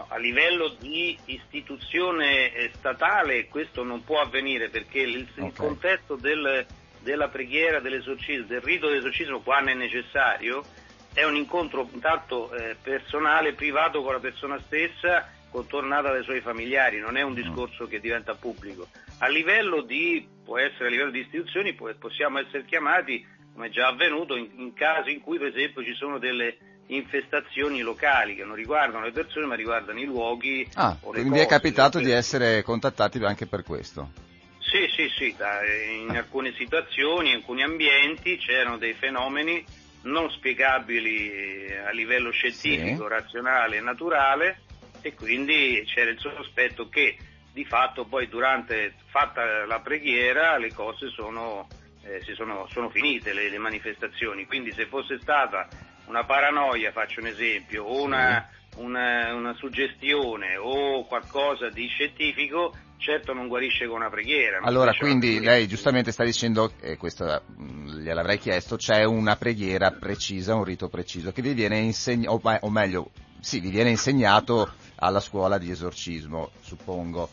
No, 0.00 0.06
a 0.08 0.16
livello 0.16 0.68
di 0.80 1.18
istituzione 1.26 2.54
eh, 2.54 2.70
statale 2.78 3.48
questo 3.48 3.84
non 3.84 4.02
può 4.02 4.20
avvenire 4.20 4.70
perché 4.70 5.00
il, 5.00 5.18
il 5.34 5.42
Ok. 5.42 5.56
contesto 5.56 6.16
del- 6.16 6.64
della 7.00 7.28
preghiera, 7.28 7.80
dell'esorcismo, 7.80 8.46
del 8.46 8.62
rito 8.62 8.88
dell'esorcismo 8.88 9.40
quando 9.40 9.70
è 9.72 9.74
necessario 9.74 10.64
è 11.12 11.24
un 11.24 11.34
incontro 11.36 11.86
intanto 11.92 12.50
eh, 12.54 12.76
personale, 12.82 13.52
privato 13.52 14.02
con 14.02 14.12
la 14.14 14.20
persona 14.20 14.58
stessa 14.64 15.30
contornata 15.50 16.10
dai 16.12 16.22
suoi 16.22 16.40
familiari, 16.40 16.98
non 16.98 17.16
è 17.18 17.22
un 17.22 17.34
discorso 17.34 17.86
che 17.86 18.00
diventa 18.00 18.34
pubblico. 18.34 18.88
A 19.18 19.26
livello 19.28 19.82
di, 19.82 20.26
può 20.44 20.56
essere 20.58 20.86
a 20.86 20.90
livello 20.90 21.10
di 21.10 21.20
istituzioni, 21.20 21.74
può- 21.74 21.92
possiamo 21.98 22.38
essere 22.38 22.64
chiamati, 22.64 23.26
come 23.52 23.66
è 23.66 23.70
già 23.70 23.88
avvenuto, 23.88 24.36
in, 24.36 24.48
in 24.56 24.72
casi 24.72 25.12
in 25.12 25.20
cui 25.20 25.38
per 25.38 25.48
esempio 25.48 25.82
ci 25.84 25.94
sono 25.94 26.18
delle 26.18 26.56
infestazioni 26.94 27.80
locali 27.80 28.34
che 28.34 28.44
non 28.44 28.54
riguardano 28.56 29.04
le 29.04 29.12
persone 29.12 29.46
ma 29.46 29.54
riguardano 29.54 30.00
i 30.00 30.04
luoghi 30.04 30.68
Ah, 30.74 30.96
quindi 31.00 31.38
è 31.38 31.44
cose. 31.44 31.46
capitato 31.46 31.98
di 31.98 32.10
essere 32.10 32.62
contattati 32.62 33.18
anche 33.24 33.46
per 33.46 33.62
questo. 33.62 34.10
Sì, 34.58 34.86
sì, 34.94 35.08
sì, 35.16 35.34
da- 35.36 35.60
in 35.64 36.16
alcune 36.16 36.52
situazioni, 36.56 37.30
in 37.30 37.36
alcuni 37.36 37.62
ambienti 37.62 38.36
c'erano 38.38 38.76
dei 38.78 38.94
fenomeni 38.94 39.64
non 40.02 40.30
spiegabili 40.30 41.30
eh, 41.30 41.76
a 41.78 41.90
livello 41.90 42.30
scientifico, 42.30 43.02
Sì. 43.02 43.08
razionale 43.08 43.76
e 43.76 43.80
naturale 43.80 44.60
e 45.02 45.14
quindi 45.14 45.82
c'era 45.86 46.10
il 46.10 46.18
sospetto 46.18 46.88
che 46.88 47.16
di 47.52 47.64
fatto 47.64 48.04
poi 48.04 48.28
durante 48.28 48.94
fatta 49.06 49.66
la 49.66 49.80
preghiera 49.80 50.56
le 50.56 50.72
cose 50.72 51.08
sono, 51.10 51.68
eh, 52.04 52.22
si 52.24 52.34
sono, 52.34 52.68
sono 52.72 52.90
finite, 52.90 53.32
le, 53.32 53.48
le 53.50 53.58
manifestazioni, 53.58 54.46
quindi 54.46 54.72
se 54.72 54.86
fosse 54.86 55.18
stata 55.18 55.68
una 56.06 56.24
paranoia, 56.24 56.92
faccio 56.92 57.20
un 57.20 57.26
esempio, 57.26 57.84
o 57.84 58.02
una, 58.02 58.48
una- 58.76 59.34
una 59.34 59.54
suggestione 59.54 60.56
o 60.56 61.04
qualcosa 61.06 61.68
di 61.70 61.86
scientifico, 61.88 62.74
certo 62.98 63.32
non 63.32 63.48
guarisce 63.48 63.86
con 63.86 63.96
una 63.96 64.10
preghiera. 64.10 64.58
Allora, 64.62 64.92
quindi 64.94 65.40
lei 65.40 65.66
giustamente 65.66 66.12
sta 66.12 66.24
dicendo, 66.24 66.72
e 66.80 66.96
questo 66.96 67.42
mh, 67.56 68.00
gliel'avrei 68.00 68.38
chiesto, 68.38 68.76
c'è 68.76 69.04
una 69.04 69.36
preghiera 69.36 69.90
precisa, 69.92 70.54
un 70.54 70.64
rito 70.64 70.88
preciso 70.88 71.32
che 71.32 71.42
vi 71.42 71.54
viene 71.54 71.78
insegnato, 71.78 72.40
o, 72.62 72.70
meglio, 72.70 73.10
sì, 73.40 73.60
vi 73.60 73.70
viene 73.70 73.90
insegnato 73.90 74.72
alla 74.96 75.20
scuola 75.20 75.58
di 75.58 75.70
esorcismo, 75.70 76.50
suppongo. 76.60 77.30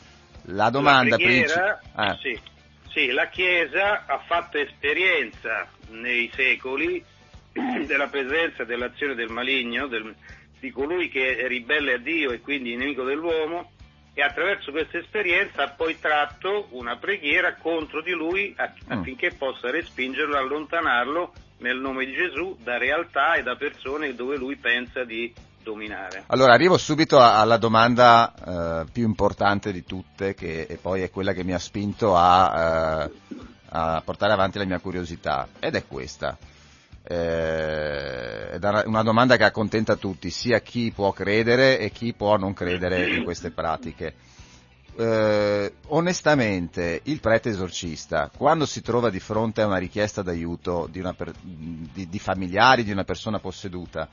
La 0.49 0.70
domanda 0.70 1.18
principale... 1.18 1.82
sì, 2.22 2.39
sì, 2.91 3.07
la 3.11 3.28
Chiesa 3.28 4.05
ha 4.05 4.20
fatto 4.26 4.57
esperienza 4.57 5.68
nei 5.89 6.32
secoli 6.34 7.03
della 7.85 8.07
presenza 8.07 8.63
e 8.63 8.65
dell'azione 8.65 9.15
del 9.15 9.29
maligno, 9.29 9.87
del- 9.87 10.15
di 10.59 10.71
colui 10.71 11.09
che 11.09 11.37
è 11.37 11.47
ribelle 11.47 11.93
a 11.93 11.97
Dio 11.97 12.31
e 12.31 12.41
quindi 12.41 12.75
nemico 12.75 13.03
dell'uomo, 13.03 13.71
e 14.13 14.23
attraverso 14.23 14.71
questa 14.71 14.97
esperienza 14.97 15.63
ha 15.63 15.69
poi 15.69 15.99
tratto 15.99 16.69
una 16.71 16.97
preghiera 16.97 17.53
contro 17.55 18.01
di 18.01 18.11
lui 18.11 18.51
aff- 18.57 18.81
affinché 18.87 19.31
possa 19.37 19.69
respingerlo, 19.69 20.35
allontanarlo 20.35 21.33
nel 21.59 21.77
nome 21.77 22.05
di 22.05 22.13
Gesù 22.13 22.57
da 22.63 22.79
realtà 22.79 23.35
e 23.35 23.43
da 23.43 23.55
persone 23.55 24.15
dove 24.15 24.37
lui 24.37 24.55
pensa 24.55 25.03
di 25.03 25.31
dominare. 25.61 26.23
Allora, 26.27 26.53
arrivo 26.53 26.77
subito 26.77 27.19
alla 27.19 27.57
domanda 27.57 28.33
eh, 28.33 28.91
più 28.91 29.03
importante 29.03 29.71
di 29.71 29.83
tutte, 29.83 30.33
che 30.33 30.79
poi 30.81 31.01
è 31.01 31.11
quella 31.11 31.33
che 31.33 31.43
mi 31.43 31.53
ha 31.53 31.59
spinto 31.59 32.15
a, 32.15 33.05
eh, 33.05 33.37
a 33.69 34.01
portare 34.03 34.33
avanti 34.33 34.57
la 34.57 34.65
mia 34.65 34.79
curiosità, 34.79 35.47
ed 35.59 35.75
è 35.75 35.85
questa. 35.85 36.37
Eh, 37.09 38.49
è 38.59 38.83
una 38.85 39.03
domanda 39.03 39.37
che 39.37 39.45
accontenta 39.45 39.95
tutti, 39.95 40.29
sia 40.29 40.59
chi 40.59 40.91
può 40.93 41.13
credere 41.13 41.79
e 41.79 41.89
chi 41.89 42.13
può 42.13 42.35
non 42.37 42.53
credere 42.53 43.09
in 43.15 43.23
queste 43.23 43.51
pratiche. 43.51 44.13
Eh, 44.97 45.73
onestamente, 45.87 47.01
il 47.03 47.19
prete 47.21 47.49
esorcista, 47.49 48.29
quando 48.35 48.65
si 48.65 48.81
trova 48.81 49.09
di 49.09 49.19
fronte 49.19 49.61
a 49.61 49.67
una 49.67 49.77
richiesta 49.77 50.21
d'aiuto 50.21 50.89
di, 50.91 51.01
per- 51.15 51.33
di- 51.41 52.09
di 52.09 52.19
familiari 52.19 52.83
di 52.83 52.91
una 52.91 53.05
persona 53.05 53.39
posseduta, 53.39 54.09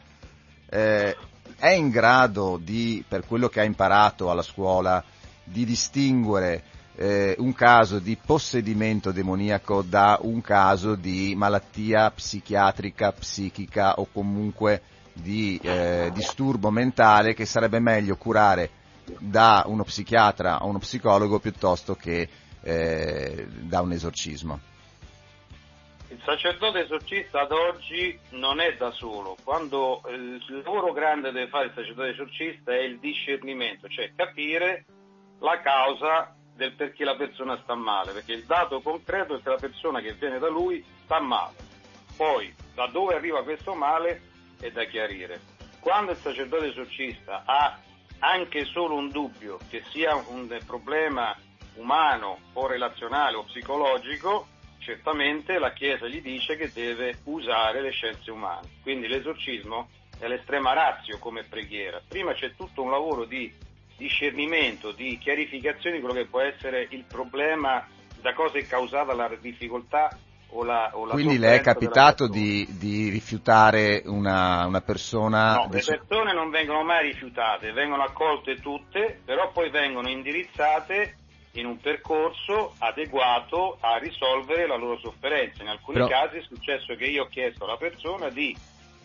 eh, 0.68 1.16
è 1.56 1.70
in 1.70 1.88
grado 1.90 2.60
di, 2.62 3.02
per 3.08 3.26
quello 3.26 3.48
che 3.48 3.60
ha 3.60 3.64
imparato 3.64 4.30
alla 4.30 4.42
scuola, 4.42 5.02
di 5.42 5.64
distinguere 5.64 6.62
eh, 6.96 7.34
un 7.38 7.52
caso 7.54 7.98
di 7.98 8.16
possedimento 8.16 9.10
demoniaco 9.10 9.82
da 9.82 10.18
un 10.22 10.40
caso 10.40 10.94
di 10.94 11.34
malattia 11.36 12.10
psichiatrica, 12.10 13.12
psichica 13.12 13.94
o 13.94 14.06
comunque 14.12 14.82
di 15.12 15.58
eh, 15.62 16.10
disturbo 16.12 16.70
mentale 16.70 17.34
che 17.34 17.46
sarebbe 17.46 17.78
meglio 17.78 18.16
curare 18.16 18.82
da 19.18 19.64
uno 19.66 19.84
psichiatra 19.84 20.64
o 20.64 20.68
uno 20.68 20.78
psicologo 20.78 21.38
piuttosto 21.38 21.94
che 21.94 22.28
eh, 22.62 23.46
da 23.48 23.80
un 23.80 23.92
esorcismo. 23.92 24.60
Il 26.08 26.20
sacerdote 26.24 26.84
esorcista 26.84 27.40
ad 27.40 27.50
oggi 27.50 28.16
non 28.30 28.60
è 28.60 28.76
da 28.76 28.92
solo, 28.92 29.36
quando 29.42 30.00
il 30.10 30.40
lavoro 30.62 30.92
grande 30.92 31.32
deve 31.32 31.48
fare 31.48 31.66
il 31.66 31.72
sacerdote 31.74 32.10
esorcista 32.10 32.72
è 32.72 32.82
il 32.82 33.00
discernimento, 33.00 33.88
cioè 33.88 34.12
capire 34.14 34.84
la 35.40 35.60
causa 35.60 36.36
del 36.54 36.72
perché 36.72 37.04
la 37.04 37.16
persona 37.16 37.58
sta 37.62 37.74
male, 37.74 38.12
perché 38.12 38.32
il 38.32 38.44
dato 38.44 38.80
concreto 38.80 39.36
è 39.36 39.42
che 39.42 39.48
la 39.48 39.56
persona 39.56 40.00
che 40.00 40.14
viene 40.14 40.38
da 40.38 40.48
lui 40.48 40.84
sta 41.04 41.20
male. 41.20 41.56
Poi, 42.16 42.54
da 42.74 42.86
dove 42.86 43.14
arriva 43.14 43.42
questo 43.42 43.74
male 43.74 44.22
è 44.60 44.70
da 44.70 44.84
chiarire. 44.84 45.40
Quando 45.80 46.12
il 46.12 46.16
sacerdote 46.18 46.68
esorcista 46.68 47.42
ha 47.44 47.78
anche 48.20 48.64
solo 48.64 48.94
un 48.94 49.10
dubbio 49.10 49.58
che 49.68 49.82
sia 49.90 50.14
un 50.14 50.56
problema 50.64 51.36
umano 51.74 52.38
o 52.52 52.66
relazionale 52.66 53.36
o 53.36 53.44
psicologico, 53.44 54.46
certamente 54.78 55.58
la 55.58 55.72
Chiesa 55.72 56.06
gli 56.06 56.22
dice 56.22 56.56
che 56.56 56.72
deve 56.72 57.20
usare 57.24 57.80
le 57.80 57.90
scienze 57.90 58.30
umane. 58.30 58.78
Quindi 58.82 59.08
l'esorcismo 59.08 59.88
è 60.18 60.28
l'estrema 60.28 60.72
razio 60.72 61.18
come 61.18 61.42
preghiera. 61.42 62.00
Prima 62.06 62.32
c'è 62.32 62.54
tutto 62.54 62.82
un 62.82 62.90
lavoro 62.90 63.24
di 63.24 63.52
discernimento, 63.96 64.92
di 64.92 65.18
chiarificazione 65.18 65.96
di 65.96 66.02
quello 66.02 66.20
che 66.20 66.26
può 66.26 66.40
essere 66.40 66.86
il 66.90 67.04
problema, 67.04 67.86
da 68.20 68.32
cosa 68.32 68.58
è 68.58 68.66
causata 68.66 69.14
la 69.14 69.30
difficoltà 69.40 70.16
o 70.48 70.64
la, 70.64 70.90
o 70.94 71.04
la 71.04 71.12
Quindi 71.12 71.38
le 71.38 71.54
è 71.54 71.60
capitato 71.60 72.28
di, 72.28 72.66
di 72.78 73.08
rifiutare 73.08 74.02
una, 74.06 74.64
una 74.66 74.80
persona... 74.80 75.54
No, 75.54 75.66
del 75.68 75.82
le 75.84 75.98
persone 75.98 76.32
non 76.32 76.50
vengono 76.50 76.82
mai 76.82 77.10
rifiutate, 77.12 77.72
vengono 77.72 78.02
accolte 78.02 78.56
tutte, 78.60 79.20
però 79.24 79.50
poi 79.52 79.70
vengono 79.70 80.08
indirizzate 80.08 81.16
in 81.52 81.66
un 81.66 81.78
percorso 81.78 82.74
adeguato 82.78 83.76
a 83.80 83.98
risolvere 83.98 84.66
la 84.66 84.76
loro 84.76 84.98
sofferenza. 84.98 85.62
In 85.62 85.68
alcuni 85.68 85.98
Però- 85.98 86.08
casi 86.08 86.38
è 86.38 86.42
successo 86.42 86.94
che 86.94 87.04
io 87.04 87.24
ho 87.24 87.28
chiesto 87.28 87.64
alla 87.64 87.76
persona 87.76 88.28
di 88.28 88.56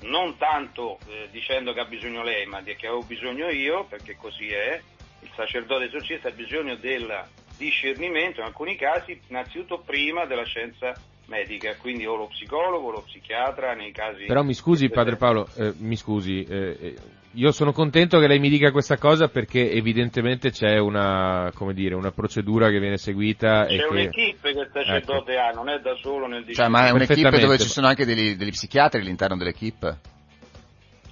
non 0.01 0.37
tanto 0.37 0.99
eh, 1.07 1.27
dicendo 1.31 1.73
che 1.73 1.81
ha 1.81 1.85
bisogno 1.85 2.23
lei, 2.23 2.45
ma 2.45 2.61
di 2.61 2.75
che 2.75 2.87
avevo 2.87 3.03
bisogno 3.03 3.49
io, 3.49 3.85
perché 3.85 4.15
così 4.15 4.47
è, 4.47 4.81
il 5.21 5.31
sacerdote 5.35 5.85
esorcista 5.85 6.29
ha 6.29 6.31
bisogno 6.31 6.75
del 6.75 7.25
discernimento 7.57 8.39
in 8.39 8.45
alcuni 8.45 8.75
casi, 8.75 9.19
innanzitutto 9.27 9.79
prima 9.79 10.25
della 10.25 10.45
scienza 10.45 10.93
medica, 11.25 11.75
quindi 11.75 12.05
o 12.05 12.15
lo 12.15 12.27
psicologo 12.27 12.87
o 12.87 12.91
lo 12.91 13.01
psichiatra 13.01 13.73
nei 13.73 13.91
casi 13.91 14.25
Però 14.25 14.41
mi 14.43 14.53
scusi, 14.53 14.89
padre 14.89 15.15
Paolo, 15.15 15.47
eh, 15.55 15.73
mi 15.77 15.95
scusi, 15.95 16.43
eh, 16.43 16.77
eh, 16.79 16.95
io 17.33 17.51
sono 17.51 17.71
contento 17.71 18.19
che 18.19 18.27
lei 18.27 18.39
mi 18.39 18.49
dica 18.49 18.71
questa 18.71 18.97
cosa 18.97 19.27
perché 19.27 19.71
evidentemente 19.71 20.49
c'è 20.49 20.79
una, 20.79 21.51
come 21.53 21.73
dire, 21.73 21.93
una 21.93 22.11
procedura 22.11 22.69
che 22.69 22.79
viene 22.79 22.97
seguita 22.97 23.65
e 23.67 23.77
C'è 23.77 23.83
che... 23.83 23.89
un'equipe 23.89 24.53
che 24.53 24.59
il 24.59 24.69
sacerdote 24.73 25.37
ha, 25.37 25.51
non 25.51 25.69
è 25.69 25.79
da 25.79 25.95
solo 25.95 26.25
nel 26.27 26.45
Cioè, 26.51 26.67
ma 26.67 26.87
è 26.87 26.91
un'equipe 26.91 27.39
dove 27.39 27.59
ci 27.59 27.67
sono 27.67 27.87
anche 27.87 28.05
degli, 28.05 28.35
degli 28.35 28.49
psichiatri 28.49 29.01
all'interno 29.01 29.37
dell'equipe? 29.37 30.17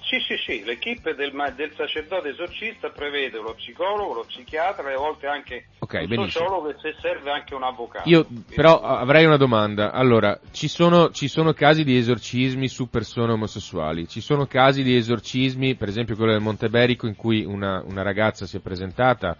Sì, 0.08 0.16
sì, 0.20 0.36
sì, 0.38 0.64
l'equipe 0.64 1.14
del, 1.14 1.32
del 1.54 1.70
sacerdote 1.76 2.30
esorcista 2.30 2.88
prevede 2.88 3.38
lo 3.42 3.52
psicologo, 3.52 4.14
lo 4.14 4.24
psichiatra, 4.24 4.86
alle 4.86 4.96
volte 4.96 5.26
anche 5.26 5.66
Ok, 5.80 5.98
un 6.00 6.06
benissimo. 6.06 6.28
sociologo 6.30 6.70
e 6.70 6.76
se 6.80 6.94
serve 7.02 7.30
anche 7.30 7.54
un 7.54 7.62
avvocato. 7.62 8.08
Io 8.08 8.24
Quindi- 8.24 8.54
però 8.54 8.80
avrei 8.80 9.26
una 9.26 9.36
domanda. 9.36 9.92
Allora, 9.92 10.40
ci 10.50 10.66
sono, 10.66 11.10
ci 11.10 11.28
sono 11.28 11.52
casi 11.52 11.84
di 11.84 11.98
esorcismi 11.98 12.68
su 12.68 12.88
persone 12.88 13.32
omosessuali, 13.32 14.08
ci 14.08 14.22
sono 14.22 14.46
casi 14.46 14.82
di 14.82 14.96
esorcismi, 14.96 15.74
per 15.74 15.88
esempio 15.88 16.16
quello 16.16 16.32
del 16.32 16.40
Monteberico 16.40 17.06
in 17.06 17.14
cui 17.14 17.44
una, 17.44 17.82
una 17.84 18.00
ragazza 18.00 18.46
si 18.46 18.56
è 18.56 18.60
presentata, 18.60 19.36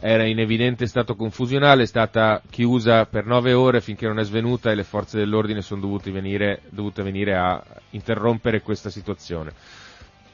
era 0.00 0.24
in 0.24 0.38
evidente 0.38 0.86
stato 0.86 1.14
confusionale, 1.14 1.82
è 1.82 1.86
stata 1.86 2.40
chiusa 2.48 3.04
per 3.04 3.26
nove 3.26 3.52
ore 3.52 3.82
finché 3.82 4.06
non 4.06 4.18
è 4.18 4.24
svenuta 4.24 4.70
e 4.70 4.74
le 4.76 4.84
forze 4.84 5.18
dell'ordine 5.18 5.60
sono 5.60 5.82
dovute 5.82 6.10
venire, 6.10 6.62
dovute 6.70 7.02
venire 7.02 7.34
a 7.34 7.62
interrompere 7.90 8.62
questa 8.62 8.88
situazione. 8.88 9.52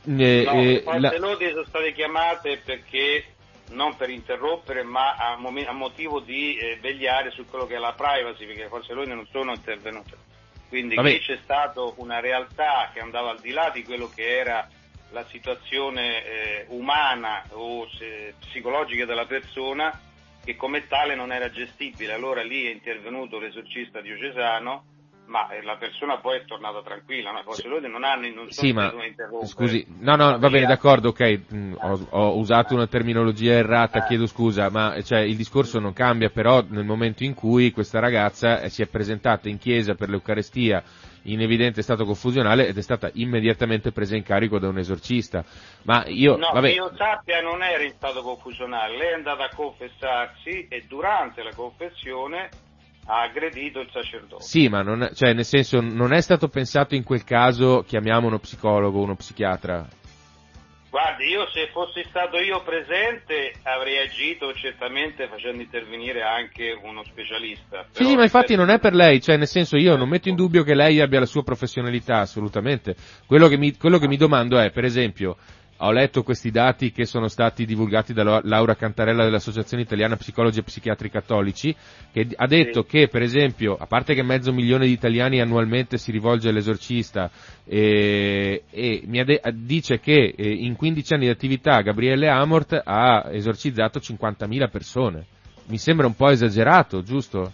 Eh, 0.05 0.43
No, 0.45 0.53
eh, 0.61 0.65
le 0.65 0.81
forze 0.83 1.01
la- 1.01 1.09
dell'ordine 1.11 1.51
sono 1.51 1.65
state 1.65 1.93
chiamate 1.93 2.59
perché 2.59 3.25
non 3.69 3.97
per 3.97 4.11
interrompere, 4.11 4.83
ma 4.83 5.17
a, 5.17 5.37
momen- 5.37 5.69
a 5.69 5.73
motivo 5.73 6.21
di 6.21 6.57
eh, 6.57 6.79
vegliare 6.81 7.31
su 7.31 7.47
quello 7.47 7.67
che 7.67 7.77
è 7.77 7.79
la 7.79 7.95
privacy, 7.95 8.45
perché 8.47 8.69
forze 8.69 8.89
dell'ordine 8.89 9.17
non 9.17 9.27
sono 9.31 9.53
intervenute. 9.53 10.17
Quindi 10.69 10.97
qui 11.17 11.21
c'è 11.21 11.39
stata 11.45 11.81
una 11.97 12.21
realtà 12.21 12.91
che 12.93 13.01
andava 13.01 13.31
al 13.31 13.41
di 13.41 13.51
là 13.51 13.71
di 13.71 13.85
quello 13.85 14.11
che 14.15 14.39
era 14.39 14.69
la 15.11 15.25
situazione 15.31 16.25
eh, 16.25 16.65
umana 16.69 17.45
o 17.51 17.87
se- 17.99 18.35
psicologica 18.41 19.05
della 19.05 19.27
persona 19.27 20.01
che 20.45 20.57
come 20.57 20.87
tale 20.89 21.15
non 21.15 21.31
era 21.31 21.51
gestibile. 21.51 22.15
Allora 22.15 22.43
lì 22.43 22.67
è 22.67 22.71
intervenuto 22.71 23.39
l'esorcista 23.39 24.01
diocesano, 24.01 24.85
ma 25.33 25.49
eh, 25.49 25.63
la 25.63 25.77
persona 25.77 26.19
poi 26.19 26.41
è 26.41 26.45
tornata 26.45 26.83
tranquilla, 26.83 27.33
ma 27.33 27.43
poi 27.43 27.55
se 27.55 27.67
loro 27.67 27.89
non 27.89 28.05
hanno, 28.05 28.29
non 28.29 28.51
sono 28.51 28.67
Sì, 28.67 28.73
ma 28.75 28.93
scusi, 29.45 29.85
no, 30.01 30.15
no, 30.15 30.39
va 30.39 30.51
bene, 30.51 30.67
d'accordo, 30.67 31.09
ok, 31.09 31.41
mh, 31.49 31.77
ho, 31.81 32.07
ho 32.11 32.37
usato 32.37 32.75
una 32.75 32.87
terminologia 32.87 33.53
errata, 33.55 34.01
Eh. 34.01 34.07
chiedo 34.07 34.27
scusa, 34.27 34.69
ma 34.69 35.01
cioè, 35.03 35.21
il 35.21 35.37
discorso 35.37 35.81
non 35.81 35.95
cambia, 35.95 36.29
però 36.29 36.63
nel 36.69 36.85
momento 36.85 37.25
in 37.25 37.33
cui 37.33 37.71
questa 37.71 37.99
ragazza 37.99 38.61
eh, 38.61 38.69
si 38.69 38.83
è 38.83 38.87
presentata 38.87 39.49
in 39.49 39.57
chiesa 39.57 39.95
per 39.95 40.11
l'Eucarestia 40.11 40.85
in 41.27 41.41
evidente 41.41 41.83
stato 41.83 42.05
confusionale 42.05 42.67
ed 42.67 42.77
è 42.77 42.83
stata 42.83 43.09
immediatamente 43.15 43.93
presa 43.93 44.17
in 44.17 44.25
carico 44.25 44.59
da 44.59 44.69
un 44.69 44.79
esorcista. 44.79 45.45
Ma 45.85 46.05
io, 46.09 46.37
No, 46.37 46.51
vabbè, 46.53 46.69
che 46.69 46.75
io 46.75 46.93
sappia 46.97 47.41
non 47.41 47.63
era 47.63 47.83
in 47.83 47.93
stato 47.93 48.23
confusionale, 48.23 48.97
lei 48.99 49.11
è 49.11 49.15
andata 49.15 49.45
a 49.45 49.51
confessarsi 49.55 50.67
e 50.69 50.85
durante 50.87 51.43
la 51.43 51.53
confessione 51.55 52.51
ha 53.07 53.23
aggredito 53.23 53.81
il 53.81 53.89
sacerdote. 53.93 54.43
sì, 54.43 54.69
ma 54.69 54.83
non, 54.83 55.03
è- 55.03 55.13
cioè, 55.15 55.33
nel 55.33 55.45
senso, 55.45 55.81
non 55.81 56.13
è 56.13 56.21
stato 56.21 56.49
pensato 56.49 56.95
in 56.95 57.03
quel 57.03 57.25
caso, 57.25 57.85
chiamiamo 57.87 58.27
uno 58.27 58.39
psicologo, 58.39 59.01
uno 59.01 59.17
psichiatra. 59.17 59.87
Guardi, 60.93 61.25
io 61.25 61.49
se 61.51 61.71
fossi 61.73 62.05
stato 62.11 62.37
io 62.37 62.63
presente 62.63 63.55
avrei 63.63 63.97
agito 63.97 64.53
certamente 64.53 65.27
facendo 65.27 65.63
intervenire 65.63 66.21
anche 66.21 66.79
uno 66.83 67.03
specialista. 67.05 67.87
Sì, 67.93 68.05
sì, 68.05 68.15
ma 68.15 68.25
infatti 68.25 68.55
non 68.57 68.69
è 68.69 68.79
per 68.79 68.93
lei, 68.93 69.19
cioè 69.23 69.39
nel 69.39 69.47
senso 69.47 69.79
io 69.79 69.97
non 69.97 70.07
metto 70.07 70.29
in 70.29 70.35
dubbio 70.35 70.63
che 70.63 70.75
lei 70.75 71.01
abbia 71.01 71.21
la 71.21 71.25
sua 71.25 71.43
professionalità, 71.43 72.19
assolutamente. 72.19 72.95
Quello 73.27 73.49
che 73.49 73.57
mi, 73.57 73.75
quello 73.75 73.97
che 73.97 74.07
mi 74.07 74.19
domando 74.19 74.59
è, 74.59 74.71
per 74.71 74.85
esempio, 74.85 75.39
ho 75.79 75.91
letto 75.91 76.23
questi 76.23 76.51
dati 76.51 76.93
che 76.93 77.05
sono 77.07 77.29
stati 77.29 77.65
divulgati 77.65 78.13
da 78.13 78.41
Laura 78.45 78.77
Cantarella 78.77 79.25
dell'Associazione 79.25 79.83
Italiana 79.83 80.17
Psicologi 80.17 80.61
e 80.61 80.63
Psichiatri 80.63 81.11
Cattolici, 81.11 81.75
che 82.13 82.29
ha 82.37 82.47
detto 82.47 82.83
Sì. 82.83 82.89
che, 82.89 83.09
per 83.09 83.23
esempio, 83.23 83.77
a 83.77 83.87
parte 83.87 84.15
che 84.15 84.23
mezzo 84.23 84.53
milione 84.53 84.87
di 84.87 84.93
italiani 84.93 85.41
annualmente 85.41 85.99
si 85.99 86.13
rivolge 86.13 86.49
all'esorcista, 86.51 87.31
e, 87.65 88.63
e 88.71 89.03
mi 89.07 89.19
ha 89.19 89.25
de- 89.25 89.41
dice 89.55 89.99
che 89.99 90.35
eh, 90.37 90.49
in 90.49 90.77
15 90.77 91.15
anni 91.15 91.25
di 91.25 91.31
attività 91.31 91.81
Gabriele 91.81 92.29
Amort 92.29 92.81
ha 92.85 93.29
esorcizzato 93.33 93.99
50.000 93.99 94.71
persone. 94.71 95.27
Mi 95.67 95.79
sembra 95.79 96.07
un 96.07 96.15
po' 96.15 96.29
esagerato, 96.29 97.03
giusto? 97.03 97.53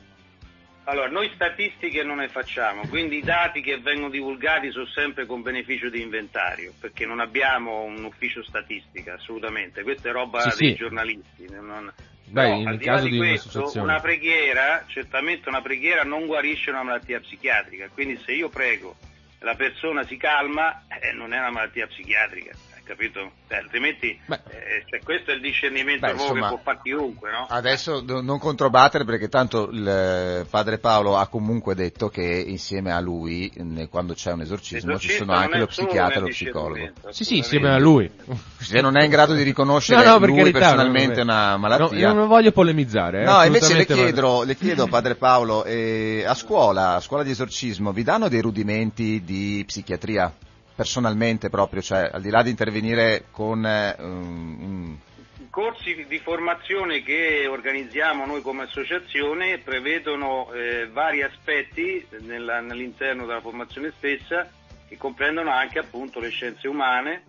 Allora, 0.88 1.08
noi 1.08 1.30
statistiche 1.34 2.02
non 2.02 2.16
ne 2.16 2.28
facciamo, 2.28 2.86
quindi 2.86 3.18
i 3.18 3.22
dati 3.22 3.60
che 3.60 3.76
vengono 3.78 4.08
divulgati 4.08 4.70
sono 4.70 4.86
sempre 4.86 5.26
con 5.26 5.42
beneficio 5.42 5.90
di 5.90 6.00
inventario, 6.00 6.72
perché 6.80 7.04
non 7.04 7.20
abbiamo 7.20 7.82
un 7.82 8.02
ufficio 8.04 8.42
statistica, 8.42 9.12
assolutamente. 9.12 9.82
Questa 9.82 10.08
è 10.08 10.12
roba 10.12 10.48
Sì, 10.50 10.64
dei 10.64 10.70
sì. 10.70 10.76
giornalisti. 10.76 11.46
non- 11.50 11.92
Beh, 12.30 12.42
Però, 12.42 12.54
in 12.56 12.68
al 12.68 12.76
di 12.78 12.84
caso 12.86 13.04
là 13.04 13.10
di 13.10 13.16
questo, 13.18 13.72
una 13.82 14.00
preghiera, 14.00 14.84
certamente 14.88 15.48
una 15.50 15.60
preghiera 15.60 16.04
non 16.04 16.24
guarisce 16.26 16.70
una 16.70 16.82
malattia 16.82 17.20
psichiatrica, 17.20 17.88
quindi 17.92 18.18
se 18.24 18.32
io 18.32 18.48
prego 18.48 18.96
e 19.38 19.44
la 19.44 19.54
persona 19.56 20.04
si 20.06 20.16
calma, 20.16 20.84
eh, 20.88 21.12
non 21.12 21.34
è 21.34 21.38
una 21.38 21.50
malattia 21.50 21.86
psichiatrica, 21.86 22.54
capito? 22.88 23.32
Eh, 23.48 23.56
altrimenti, 23.56 24.18
Beh. 24.26 24.40
eh, 24.48 24.84
cioè, 24.88 25.00
questo 25.02 25.30
è 25.30 25.34
il 25.34 25.40
discernimento 25.42 26.06
Beh, 26.06 26.12
insomma, 26.12 26.48
che 26.48 26.54
può 26.54 26.60
fare 26.62 26.78
chiunque, 26.82 27.30
no? 27.30 27.46
Adesso 27.48 28.02
non 28.06 28.38
controbattere 28.38 29.04
perché 29.04 29.28
tanto 29.28 29.68
il 29.70 29.86
eh, 29.86 30.46
padre 30.48 30.78
Paolo 30.78 31.16
ha 31.18 31.26
comunque 31.28 31.74
detto 31.74 32.08
che 32.08 32.22
insieme 32.22 32.90
a 32.92 33.00
lui, 33.00 33.52
quando 33.90 34.14
c'è 34.14 34.32
un 34.32 34.40
esorcismo, 34.40 34.98
ci 34.98 35.10
sono 35.10 35.32
anche 35.32 35.58
lo 35.58 35.66
psichiatra 35.66 36.16
e 36.16 36.20
lo 36.20 36.28
psicologo. 36.28 36.90
Sì, 37.10 37.24
sì, 37.24 37.36
insieme 37.36 37.70
a 37.70 37.78
lui. 37.78 38.10
Se 38.58 38.80
non 38.80 38.96
è 38.96 39.04
in 39.04 39.10
grado 39.10 39.34
di 39.34 39.42
riconoscere 39.42 40.02
No, 40.02 40.12
no, 40.12 40.18
per 40.18 40.28
lui 40.30 40.38
carità, 40.38 40.58
personalmente 40.58 41.16
no, 41.16 41.22
una 41.22 41.50
no, 41.52 41.58
malattia. 41.58 41.98
io 41.98 42.12
non 42.12 42.26
voglio 42.26 42.52
polemizzare. 42.52 43.22
eh, 43.22 43.24
No, 43.24 43.42
invece 43.44 43.74
le 43.74 43.84
chiedo, 43.86 44.42
le 44.44 44.56
chiedo, 44.56 44.86
padre 44.86 45.14
Paolo, 45.14 45.64
eh, 45.64 46.24
a 46.26 46.34
scuola, 46.34 46.94
a 46.94 47.00
scuola 47.00 47.22
di 47.22 47.30
esorcismo, 47.30 47.92
vi 47.92 48.02
danno 48.02 48.28
dei 48.28 48.40
rudimenti 48.40 49.22
di 49.24 49.62
psichiatria? 49.66 50.32
Personalmente 50.78 51.50
proprio, 51.50 51.82
cioè 51.82 52.08
al 52.12 52.22
di 52.22 52.30
là 52.30 52.40
di 52.40 52.50
intervenire 52.50 53.24
con 53.32 53.64
I 53.64 55.50
corsi 55.50 56.06
di 56.06 56.18
formazione 56.20 57.02
che 57.02 57.48
organizziamo 57.48 58.24
noi 58.24 58.42
come 58.42 58.62
associazione 58.62 59.58
prevedono 59.58 60.52
eh, 60.52 60.86
vari 60.86 61.22
aspetti 61.24 62.06
nella- 62.20 62.60
nell'interno 62.60 63.26
della 63.26 63.40
formazione 63.40 63.92
stessa 63.96 64.48
che 64.86 64.96
comprendono 64.96 65.50
anche 65.50 65.80
appunto 65.80 66.20
le 66.20 66.28
scienze 66.28 66.68
umane 66.68 67.24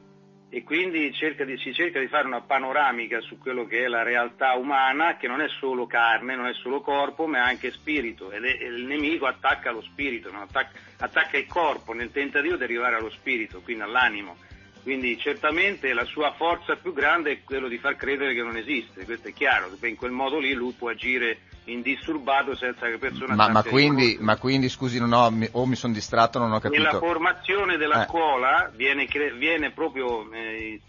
e 0.52 0.64
quindi 0.64 1.14
cerca 1.14 1.46
di- 1.46 1.58
si 1.58 1.74
cerca 1.74 2.00
di 2.00 2.08
fare 2.08 2.26
una 2.26 2.42
panoramica 2.42 3.22
su 3.22 3.38
quello 3.38 3.68
che 3.68 3.84
è 3.84 3.88
la 3.88 4.02
realtà 4.02 4.54
umana 4.54 5.16
che 5.18 5.28
non 5.28 5.42
è 5.42 5.48
solo 5.60 5.86
carne, 5.86 6.36
non 6.36 6.48
è 6.48 6.54
solo 6.54 6.82
corpo 6.82 7.28
ma 7.28 7.38
è 7.38 7.42
anche 7.42 7.72
spirito 7.72 8.32
e 8.32 8.38
il 8.38 8.86
nemico 8.86 9.28
attacca 9.28 9.72
lo 9.72 9.82
spirito, 9.82 10.32
non 10.32 10.42
attacca, 10.42 10.80
attacca 10.98 11.38
il 11.38 11.46
corpo 11.46 11.94
nel 11.94 12.12
tentativo 12.12 12.56
di 12.56 12.64
arrivare 12.64 12.96
allo 12.96 13.12
spirito, 13.12 13.62
quindi 13.62 13.84
all'animo. 13.84 14.38
Quindi 14.90 15.20
certamente 15.20 15.94
la 15.94 16.04
sua 16.06 16.34
forza 16.34 16.76
più 16.76 16.94
grande 16.94 17.32
è 17.32 17.44
quello 17.44 17.68
di 17.68 17.78
far 17.78 17.96
credere 17.96 18.34
che 18.34 18.42
non 18.42 18.58
esiste, 18.58 19.06
questo 19.06 19.28
è 19.28 19.34
chiaro, 19.34 19.70
in 19.82 19.96
quel 19.96 20.10
modo 20.10 20.40
lì 20.40 20.52
lui 20.54 20.74
può 20.76 20.90
agire 20.90 21.42
indisturbato 21.66 22.56
senza 22.56 22.88
che 22.88 22.98
persona 22.98 23.36
ma, 23.36 23.50
ma 23.50 23.62
quindi, 23.62 24.18
ma 24.20 24.36
quindi, 24.38 24.68
scusi, 24.68 24.98
non 24.98 25.12
ho, 25.14 25.30
mi- 25.30 25.48
o 25.52 25.68
mi 25.68 25.76
sono 25.76 25.94
distratto, 25.94 26.40
non 26.40 26.52
ho 26.52 26.60
Nella 26.64 26.90
capito. 26.90 27.06
formazione 27.06 27.78
della 27.78 28.02
Eh. 28.02 28.08
scuola 28.08 28.72
viene, 28.74 29.06
viene 29.38 29.70
proprio, 29.70 30.28
eh, 30.34 30.82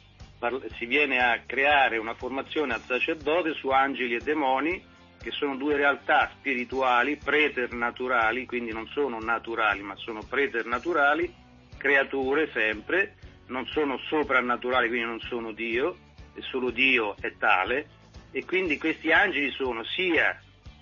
si 0.78 0.86
viene 0.86 1.22
a 1.22 1.38
creare 1.44 1.98
una 1.98 2.14
formazione 2.14 2.72
al 2.72 2.80
sacerdote 2.86 3.53
su 3.53 3.68
angeli 3.68 4.14
e 4.14 4.20
demoni, 4.20 4.82
che 5.22 5.30
sono 5.30 5.57
due 5.57 5.76
realtà 5.76 6.30
spirituali, 6.38 7.18
preternaturali, 7.22 8.46
quindi 8.46 8.72
non 8.72 8.86
sono 8.94 9.20
naturali, 9.20 9.82
ma 9.82 9.94
sono 9.96 10.22
preternaturali, 10.26 11.30
creature 11.76 12.48
sempre, 12.55 13.16
non 13.51 13.66
sono 13.66 13.98
soprannaturali, 14.09 14.88
quindi 14.88 15.07
non 15.07 15.20
sono 15.20 15.53
Dio, 15.53 15.96
e 16.34 16.42
solo 16.42 16.70
Dio 16.70 17.16
è 17.20 17.34
tale, 17.36 17.88
e 18.30 18.44
quindi 18.44 18.78
questi 18.78 19.12
angeli 19.12 19.51
sono 19.51 19.84
sia 19.84 20.40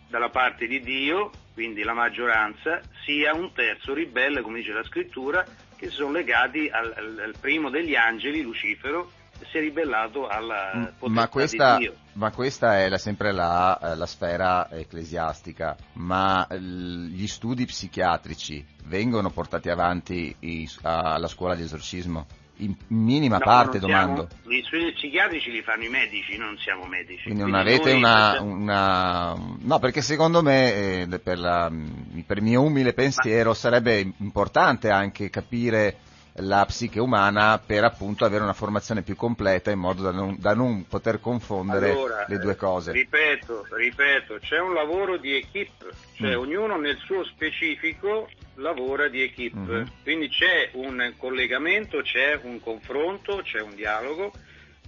dalla 0.09 0.29
parte 0.29 0.67
di 0.67 0.81
Dio, 0.81 1.31
quindi 1.55 1.83
la 1.83 1.95
maggioranza, 1.95 2.81
sia 3.05 3.35
un 3.35 3.53
terzo 3.53 3.93
ribelle, 3.93 4.43
come 4.43 4.59
dice 4.59 4.73
la 4.73 4.85
scrittura, 4.85 5.45
che 5.77 5.89
sono 5.89 6.13
legati 6.13 6.69
al, 6.69 6.93
al- 6.97 7.35
primo 7.41 7.71
degli 7.71 7.95
angeli, 7.95 8.43
Lucifero, 8.43 9.13
si 9.51 9.57
è 9.59 9.61
ribellato 9.61 10.27
alla 10.27 10.93
potestà 10.99 11.09
Ma 11.09 11.29
questa, 11.29 11.77
di 11.77 11.83
Dio. 11.85 11.95
ma 12.15 12.31
questa 12.33 12.79
è 12.79 12.89
la- 12.89 12.99
sempre 12.99 13.33
la, 13.33 13.79
eh, 13.81 13.97
la 13.97 14.07
sfera 14.07 14.69
ecclesiastica, 14.71 15.77
ma 15.95 16.47
gli 16.59 17.27
studi 17.27 17.65
psichiatrici 17.65 18.65
vengono 18.85 19.31
portati 19.31 19.69
avanti 19.71 20.35
alla 20.83 21.29
scuola 21.29 21.55
di 21.55 21.63
esorcismo? 21.63 22.27
In 22.61 22.75
minima 22.89 23.39
No, 23.39 23.45
parte, 23.45 23.79
non 23.79 23.89
siamo- 23.89 24.07
domando. 24.15 24.29
Gli 24.45 24.61
studi 24.65 24.93
psichiatrici 24.93 25.51
li 25.53 25.63
fanno 25.63 25.85
i 25.85 25.89
medici, 25.89 26.37
non 26.37 26.57
siamo 26.59 26.87
medici. 26.87 27.23
Quindi 27.23 27.41
non 27.43 27.51
Quindi 27.53 27.69
avete 27.71 27.91
noi 27.91 27.99
una, 27.99 28.09
facciamo- 28.31 28.53
una- 28.53 29.35
No, 29.61 29.79
perché 29.79 30.03
secondo 30.03 30.43
me, 30.43 31.03
eh, 31.03 31.19
per, 31.23 31.39
la- 31.39 31.71
per 32.27 32.37
il 32.39 32.43
mio 32.43 32.63
umile 32.63 32.95
pensiero, 32.95 33.55
sarebbe 33.55 34.13
importante 34.19 34.91
anche 34.91 35.31
capire 35.31 35.99
la 36.41 36.65
psiche 36.67 37.01
umana 37.01 37.59
per 37.65 37.85
appunto 37.85 38.25
avere 38.25 38.43
una 38.43 38.53
formazione 38.53 39.03
più 39.03 39.17
completa 39.17 39.71
in 39.71 39.79
modo 39.79 40.03
da 40.03 40.13
non, 40.13 40.37
da 40.39 40.55
non 40.55 40.87
poter 40.87 41.21
confondere 41.21 41.91
Allora, 41.91 42.25
le 42.29 42.39
due 42.39 42.53
eh, 42.53 42.57
cose. 42.57 42.93
Ripeto, 42.93 43.67
ripeto, 43.71 44.39
c'è 44.41 44.59
un 44.61 44.75
lavoro 44.75 45.17
di 45.17 45.35
equip, 45.37 45.85
cioè 46.15 46.37
Mm. 46.37 46.39
ognuno 46.39 46.77
nel 46.79 46.97
suo 46.99 47.25
specifico 47.25 48.29
lavora 48.55 49.09
di 49.09 49.23
equip, 49.23 49.55
Mhm. 49.55 49.91
quindi 50.03 50.29
c'è 50.29 50.71
un 50.73 51.13
collegamento, 51.17 52.01
c'è 52.03 52.39
un 52.43 52.61
confronto, 52.61 53.41
c'è 53.43 53.61
un 53.61 53.75
dialogo 53.75 54.33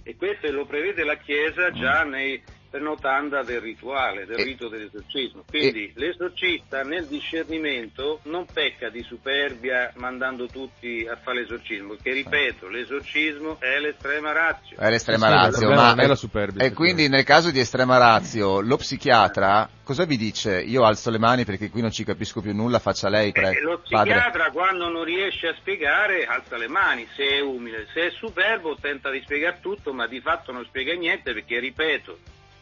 e 0.03 0.15
questo 0.15 0.51
lo 0.51 0.65
prevede 0.65 1.03
la 1.03 1.15
Chiesa 1.15 1.71
già 1.71 2.03
nei, 2.03 2.41
per 2.41 2.60
notanda 2.79 3.43
del 3.43 3.59
rituale, 3.61 4.25
del 4.25 4.37
Mm. 4.37 4.39
E- 4.39 4.43
rito 4.43 4.67
dell'esorcismo. 4.69 5.43
Quindi 5.47 5.91
l'esorcista 5.95 6.83
nel 6.83 7.05
discernimento 7.07 8.19
non 8.23 8.45
pecca 8.51 8.89
di 8.89 9.01
superbia 9.03 9.91
mandando 9.95 10.47
tutti 10.47 11.05
a 11.09 11.17
fare 11.17 11.41
l'esorcismo, 11.41 11.95
che 12.01 12.11
ripeto, 12.13 12.67
l'esorcismo 12.67 13.57
è 13.59 13.79
l'estrema 13.79 14.31
razio. 14.31 14.77
È 14.77 14.89
l'estrema 14.89 15.27
Sì, 15.27 15.33
razio, 15.33 15.69
ma 15.69 15.89
non 15.89 15.99
è 15.99 16.07
la 16.07 16.15
superbia, 16.15 16.63
e 16.63 16.73
quindi 16.73 17.07
nel 17.09 17.23
caso 17.23 17.51
di 17.51 17.59
estrema 17.59 17.97
razio, 17.97 18.61
lo 18.61 18.77
psichiatra 18.77 19.69
cosa 19.83 20.05
vi 20.05 20.15
dice? 20.15 20.61
Io 20.61 20.85
alzo 20.85 21.09
le 21.09 21.17
mani 21.19 21.43
perché 21.43 21.69
qui 21.69 21.81
non 21.81 21.91
ci 21.91 22.05
capisco 22.05 22.39
più 22.39 22.53
nulla, 22.53 22.79
faccia 22.79 23.09
lei, 23.09 23.29
Eh, 23.29 23.31
prego. 23.33 23.71
lo 23.71 23.81
Padre. 23.89 24.13
psichiatra 24.13 24.49
quando 24.51 24.87
non 24.87 25.03
riesce 25.03 25.47
a 25.49 25.55
spiegare 25.59 26.25
alza 26.25 26.55
le 26.55 26.69
mani, 26.69 27.05
se 27.15 27.27
è 27.27 27.39
umile, 27.41 27.87
se 27.93 28.07
è 28.07 28.11
superbo 28.11 28.77
tenta 28.79 29.09
di 29.09 29.19
spiegare 29.21 29.57
tutto 29.61 29.91
ma 29.91 30.07
di 30.07 30.21
fatto 30.21 30.53
non 30.53 30.63
spiega 30.65 30.93
niente 30.93 31.33
perché, 31.33 31.59
ripeto, 31.59 32.17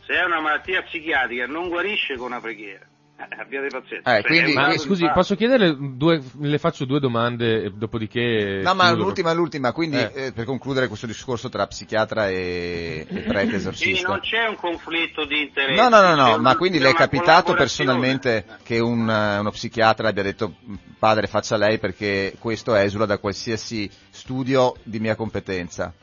se 0.09 0.15
è 0.15 0.23
una 0.25 0.39
malattia 0.41 0.81
psichiatrica 0.81 1.45
non 1.45 1.69
guarisce 1.69 2.15
con 2.17 2.31
una 2.31 2.39
preghiera, 2.41 2.83
Eh, 3.19 3.41
abbiate 3.41 3.67
pazienza. 3.67 4.17
Eh, 4.17 4.23
quindi- 4.23 4.53
Ma 4.53 4.75
scusi, 4.77 5.01
fatto. 5.01 5.13
posso 5.13 5.35
chiedere 5.35 5.75
due, 5.77 6.19
le 6.39 6.57
faccio 6.57 6.85
due 6.85 6.99
domande, 7.01 7.63
e 7.65 7.69
dopodiché... 7.71 8.61
No, 8.63 8.73
ma 8.73 8.87
chiudo. 8.87 9.03
l'ultima, 9.03 9.33
l'ultima, 9.33 9.71
quindi 9.73 9.97
Eh. 9.97 10.11
eh, 10.15 10.31
per 10.31 10.45
concludere 10.45 10.87
questo 10.87 11.05
discorso 11.05 11.47
tra 11.49 11.67
psichiatra 11.67 12.29
e, 12.29 13.05
e 13.07 13.19
prete 13.27 13.49
Sì, 13.49 13.55
esorcista. 13.55 14.07
non 14.07 14.19
c'è 14.21 14.47
un 14.47 14.55
conflitto 14.55 15.25
di 15.25 15.41
interesse. 15.41 15.79
No, 15.81 15.89
no, 15.89 16.01
no, 16.01 16.15
no, 16.15 16.37
ma 16.37 16.55
quindi 16.55 16.79
le 16.79 16.89
è 16.91 16.93
capitato 16.93 17.53
personalmente 17.53 18.45
che 18.63 18.79
un, 18.79 19.07
eh, 19.09 19.37
uno 19.39 19.51
psichiatra 19.51 20.07
abbia 20.07 20.23
detto 20.23 20.55
padre 20.97 21.27
faccia 21.27 21.55
lei 21.57 21.77
perché 21.77 22.33
questo 22.39 22.73
esula 22.73 23.05
da 23.05 23.17
qualsiasi 23.19 23.87
studio 24.09 24.75
di 24.83 24.99
mia 24.99 25.15
competenza? 25.15 25.93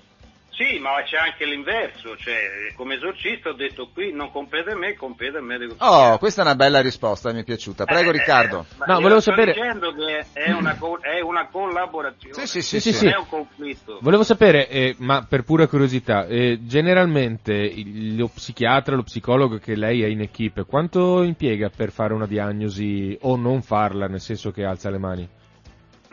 Sì, 0.56 0.78
ma 0.78 1.02
c'è 1.04 1.18
anche 1.18 1.44
l'inverso, 1.44 2.16
cioè 2.16 2.72
come 2.74 2.94
esorcista 2.94 3.50
ho 3.50 3.52
detto 3.52 3.90
qui 3.92 4.10
non 4.12 4.30
compete 4.30 4.70
a 4.70 4.74
me, 4.76 4.94
compete 4.94 5.36
al 5.36 5.42
medico 5.44 5.74
Oh, 5.78 6.16
questa 6.16 6.40
è 6.40 6.44
una 6.46 6.54
bella 6.54 6.80
risposta, 6.80 7.30
mi 7.30 7.40
è 7.40 7.44
piaciuta. 7.44 7.84
Prego 7.84 8.08
Eh, 8.08 8.12
Riccardo. 8.12 8.60
eh, 8.60 8.74
ma 8.78 8.86
No, 8.86 9.00
volevo 9.00 9.20
sto 9.20 9.32
sapere- 9.32 9.52
dicendo 9.52 9.92
che 9.92 10.24
è 10.32 10.52
una, 10.52 10.74
co- 10.76 10.98
è 11.02 11.20
una 11.20 11.48
collaborazione. 11.48 12.34
Sì, 12.34 12.46
sì, 12.46 12.62
sì, 12.62 12.80
Sì, 12.80 12.90
sì. 12.92 12.96
sì. 12.98 13.04
Non 13.04 13.12
è 13.12 13.18
un 13.18 13.28
conflitto. 13.28 13.98
Volevo 14.00 14.22
sapere, 14.22 14.68
eh, 14.70 14.94
ma 14.98 15.26
per 15.28 15.42
pura 15.42 15.66
curiosità, 15.66 16.24
eh, 16.26 16.58
generalmente 16.62 17.52
il- 17.52 18.16
lo 18.16 18.28
psichiatra, 18.28 18.96
lo 18.96 19.02
psicologo 19.02 19.58
che 19.58 19.74
lei 19.76 20.02
è 20.02 20.06
in 20.06 20.22
equipe, 20.22 20.64
quanto 20.64 21.22
impiega 21.22 21.68
per 21.68 21.90
fare 21.90 22.14
una 22.14 22.26
diagnosi 22.26 23.14
o 23.22 23.36
non 23.36 23.60
farla, 23.60 24.06
nel 24.06 24.20
senso 24.20 24.52
che 24.52 24.64
alza 24.64 24.88
le 24.88 24.98
mani? 24.98 25.28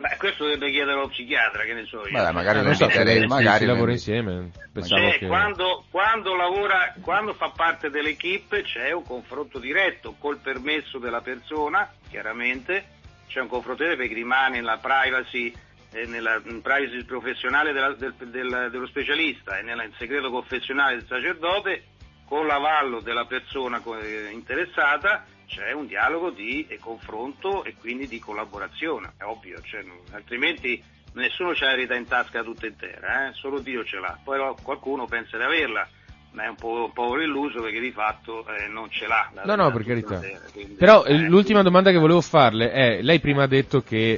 Beh, 0.06 0.16
questo 0.18 0.44
deve 0.46 0.70
chiedere 0.70 0.92
allo 0.98 1.08
psichiatra, 1.08 1.62
che 1.62 1.72
ne 1.72 1.86
so 1.86 2.06
io. 2.06 2.12
Vabbè, 2.12 2.32
magari 2.32 2.58
lo 2.58 2.64
non 2.64 2.74
so, 2.74 2.86
magari 3.26 3.64
lo 3.64 3.72
lavora 3.72 3.92
insieme, 3.92 4.50
Cioè, 4.86 5.16
che... 5.18 5.26
quando, 5.26 5.86
quando 5.90 6.34
lavora, 6.36 6.92
quando 7.00 7.32
fa 7.32 7.48
parte 7.48 7.88
dell'equipe 7.88 8.60
c'è 8.64 8.90
un 8.92 9.02
confronto 9.02 9.58
diretto 9.58 10.14
col 10.18 10.36
permesso 10.40 10.98
della 10.98 11.22
persona, 11.22 11.90
chiaramente, 12.10 12.84
c'è 13.28 13.40
un 13.40 13.48
confronto 13.48 13.82
diretto 13.82 14.00
perché 14.02 14.14
rimane 14.14 14.56
nella 14.56 14.76
privacy, 14.76 15.50
eh, 15.92 16.04
nella 16.04 16.38
in 16.44 16.60
privacy 16.60 17.02
professionale 17.04 17.72
della- 17.72 17.94
del- 17.94 18.12
del- 18.18 18.68
dello 18.70 18.86
specialista 18.86 19.56
e 19.56 19.62
nel 19.62 19.90
segreto 19.96 20.30
confessionale 20.30 20.96
del 20.96 21.06
sacerdote, 21.08 21.84
con 22.28 22.46
l'avallo 22.46 23.00
della 23.00 23.24
persona 23.24 23.80
eh, 24.02 24.28
interessata 24.32 25.24
c'è 25.46 25.72
un 25.72 25.86
dialogo 25.86 26.30
di 26.30 26.66
eh, 26.68 26.78
confronto 26.78 27.64
e 27.64 27.74
quindi 27.78 28.06
di 28.08 28.18
collaborazione, 28.18 29.12
è 29.18 29.24
ovvio, 29.24 29.60
cioè, 29.62 29.82
non- 29.82 29.98
altrimenti 30.12 30.82
nessuno 31.14 31.52
c'ha 31.54 31.66
la 31.66 31.74
verità 31.74 31.94
in 31.94 32.06
tasca 32.06 32.42
tutta 32.42 32.66
intera, 32.66 33.28
eh? 33.28 33.32
solo 33.34 33.60
Dio 33.60 33.84
ce 33.84 33.98
l'ha, 33.98 34.18
poi 34.22 34.38
no, 34.38 34.56
qualcuno 34.62 35.06
pensa 35.06 35.36
di 35.36 35.44
averla, 35.44 35.86
ma 36.32 36.44
è 36.44 36.48
un 36.48 36.56
po' 36.56 36.90
povero 36.92 37.22
illuso 37.22 37.60
perché 37.62 37.78
di 37.78 37.92
fatto 37.92 38.44
eh, 38.48 38.66
non 38.66 38.90
ce 38.90 39.06
l'ha. 39.06 39.30
la 39.34 39.42
No, 39.44 39.54
no, 39.54 39.70
per 39.70 39.84
carità. 39.84 40.14
intera, 40.14 40.40
quindi, 40.52 40.74
Però 40.74 41.04
eh, 41.04 41.14
eh, 41.14 41.28
l'ultima 41.28 41.62
domanda 41.62 41.92
che 41.92 41.98
volevo 41.98 42.20
farle 42.20 42.72
è, 42.72 43.02
lei 43.02 43.20
prima 43.20 43.44
ha 43.44 43.46
detto 43.46 43.82
che 43.82 44.12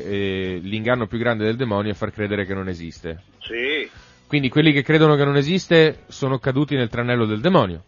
eh, 0.54 0.58
l'inganno 0.62 1.06
più 1.06 1.18
grande 1.18 1.44
del 1.44 1.56
demonio 1.56 1.90
è 1.92 1.94
far 1.94 2.10
credere 2.12 2.46
che 2.46 2.54
non 2.54 2.68
esiste. 2.68 3.22
Sì, 3.40 3.88
Quindi 4.26 4.48
quelli 4.48 4.72
che 4.72 4.82
credono 4.82 5.14
che 5.14 5.24
non 5.24 5.36
esiste 5.36 6.04
sono 6.08 6.38
caduti 6.38 6.74
nel 6.74 6.88
tranello 6.88 7.26
del 7.26 7.40
demonio. 7.40 7.84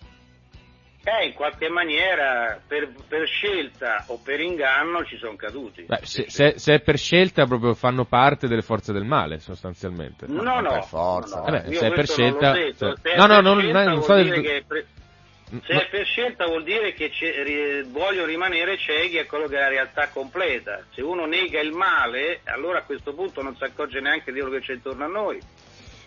Eh, 1.08 1.26
in 1.26 1.32
qualche 1.34 1.68
maniera 1.68 2.60
per, 2.66 2.88
per 3.08 3.26
scelta 3.26 4.04
o 4.08 4.20
per 4.22 4.40
inganno 4.40 5.04
ci 5.04 5.16
sono 5.16 5.36
caduti. 5.36 5.82
Beh, 5.82 6.00
se, 6.02 6.26
se- 6.28 6.58
se 6.58 6.74
è 6.74 6.80
per 6.80 6.98
scelta 6.98 7.46
proprio 7.46 7.74
fanno 7.74 8.04
parte 8.04 8.46
delle 8.48 8.62
forze 8.62 8.92
del 8.92 9.04
male, 9.04 9.38
sostanzialmente. 9.40 10.26
No, 10.28 10.60
no, 10.60 10.70
per 10.72 10.84
forza. 10.84 11.40
no, 11.40 11.46
Eh 11.46 11.50
beh, 11.62 11.74
se 11.74 11.86
è 11.86 11.92
per 11.92 12.06
scelta- 12.08 12.52
detto. 12.52 12.86
cioè- 12.86 12.94
Se 13.02 13.10
è 13.12 13.16
No, 13.16 13.26
no, 13.26 13.34
per 13.34 13.42
non- 13.42 13.58
scelta 13.60 13.84
non 13.84 13.98
vuol 14.00 14.04
so 14.04 14.40
pre- 14.66 14.86
Se 15.64 15.72
No. 15.72 15.80
è 15.80 15.88
per 15.88 16.04
scelta 16.04 16.44
vuol 16.46 16.62
dire 16.62 16.92
che 16.92 17.08
c'è- 17.08 17.42
ri- 17.42 17.82
voglio 17.84 18.26
rimanere 18.26 18.76
ciechi 18.76 19.18
a 19.18 19.24
quello 19.24 19.46
che 19.48 19.56
è 19.56 19.60
la 19.60 19.68
realtà 19.68 20.08
completa. 20.10 20.82
Se 20.92 21.00
uno 21.00 21.24
nega 21.24 21.58
il 21.60 21.72
male, 21.72 22.40
allora 22.44 22.80
a 22.80 22.82
questo 22.82 23.14
punto 23.14 23.40
non 23.42 23.56
si 23.56 23.64
accorge 23.64 24.00
neanche 24.00 24.30
di 24.30 24.40
quello 24.40 24.54
che 24.58 24.62
c'è 24.64 24.74
intorno 24.74 25.04
a 25.04 25.08
noi. 25.08 25.40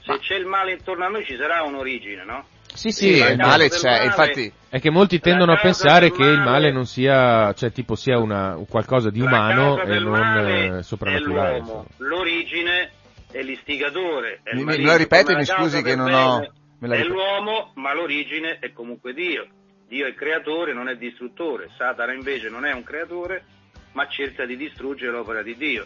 Se 0.03 0.17
c'è 0.19 0.35
il 0.35 0.45
male 0.45 0.73
intorno 0.73 1.05
a 1.05 1.07
noi 1.09 1.25
ci 1.25 1.35
sarà 1.37 1.63
un'origine, 1.63 2.23
no? 2.23 2.45
Sì, 2.73 2.91
Sì, 2.91 3.07
il 3.17 3.37
male 3.37 3.69
c'è, 3.69 3.89
male- 3.89 4.05
infatti 4.05 4.53
è 4.69 4.79
che 4.79 4.89
molti 4.89 5.19
tendono 5.19 5.51
a 5.51 5.57
pensare 5.57 6.11
che 6.11 6.23
il 6.23 6.39
male 6.39 6.71
non 6.71 6.85
sia, 6.85 7.53
cioè 7.53 7.71
tipo 7.71 7.95
sia 7.95 8.17
una, 8.17 8.57
qualcosa 8.69 9.09
di 9.09 9.19
umano 9.19 9.81
e 9.81 9.99
non 9.99 10.47
eh, 10.77 10.83
soprannaturale. 10.83 11.63
L'origine 11.97 12.91
è 13.31 13.41
l'istigatore. 13.41 14.39
È 14.43 14.55
Mi- 14.55 14.63
me 14.63 14.77
lo 14.77 14.95
ripete, 14.95 15.23
come 15.25 15.37
mi 15.39 15.45
scusi 15.45 15.81
che 15.81 15.95
non 15.95 16.13
ho- 16.13 16.51
me 16.79 16.87
la 16.87 16.95
È 16.95 17.03
l'uomo, 17.03 17.71
ma 17.75 17.93
l'origine 17.93 18.57
è 18.59 18.71
comunque 18.71 19.13
Dio. 19.13 19.45
Dio 19.87 20.07
è 20.07 20.13
creatore, 20.15 20.73
non 20.73 20.87
è 20.87 20.95
distruttore. 20.95 21.69
Satana 21.77 22.13
invece 22.13 22.49
non 22.49 22.65
è 22.65 22.71
un 22.71 22.83
creatore, 22.83 23.43
ma 23.91 24.07
cerca 24.07 24.45
di 24.45 24.55
distruggere 24.55 25.11
l'opera 25.11 25.41
di 25.43 25.55
Dio. 25.57 25.85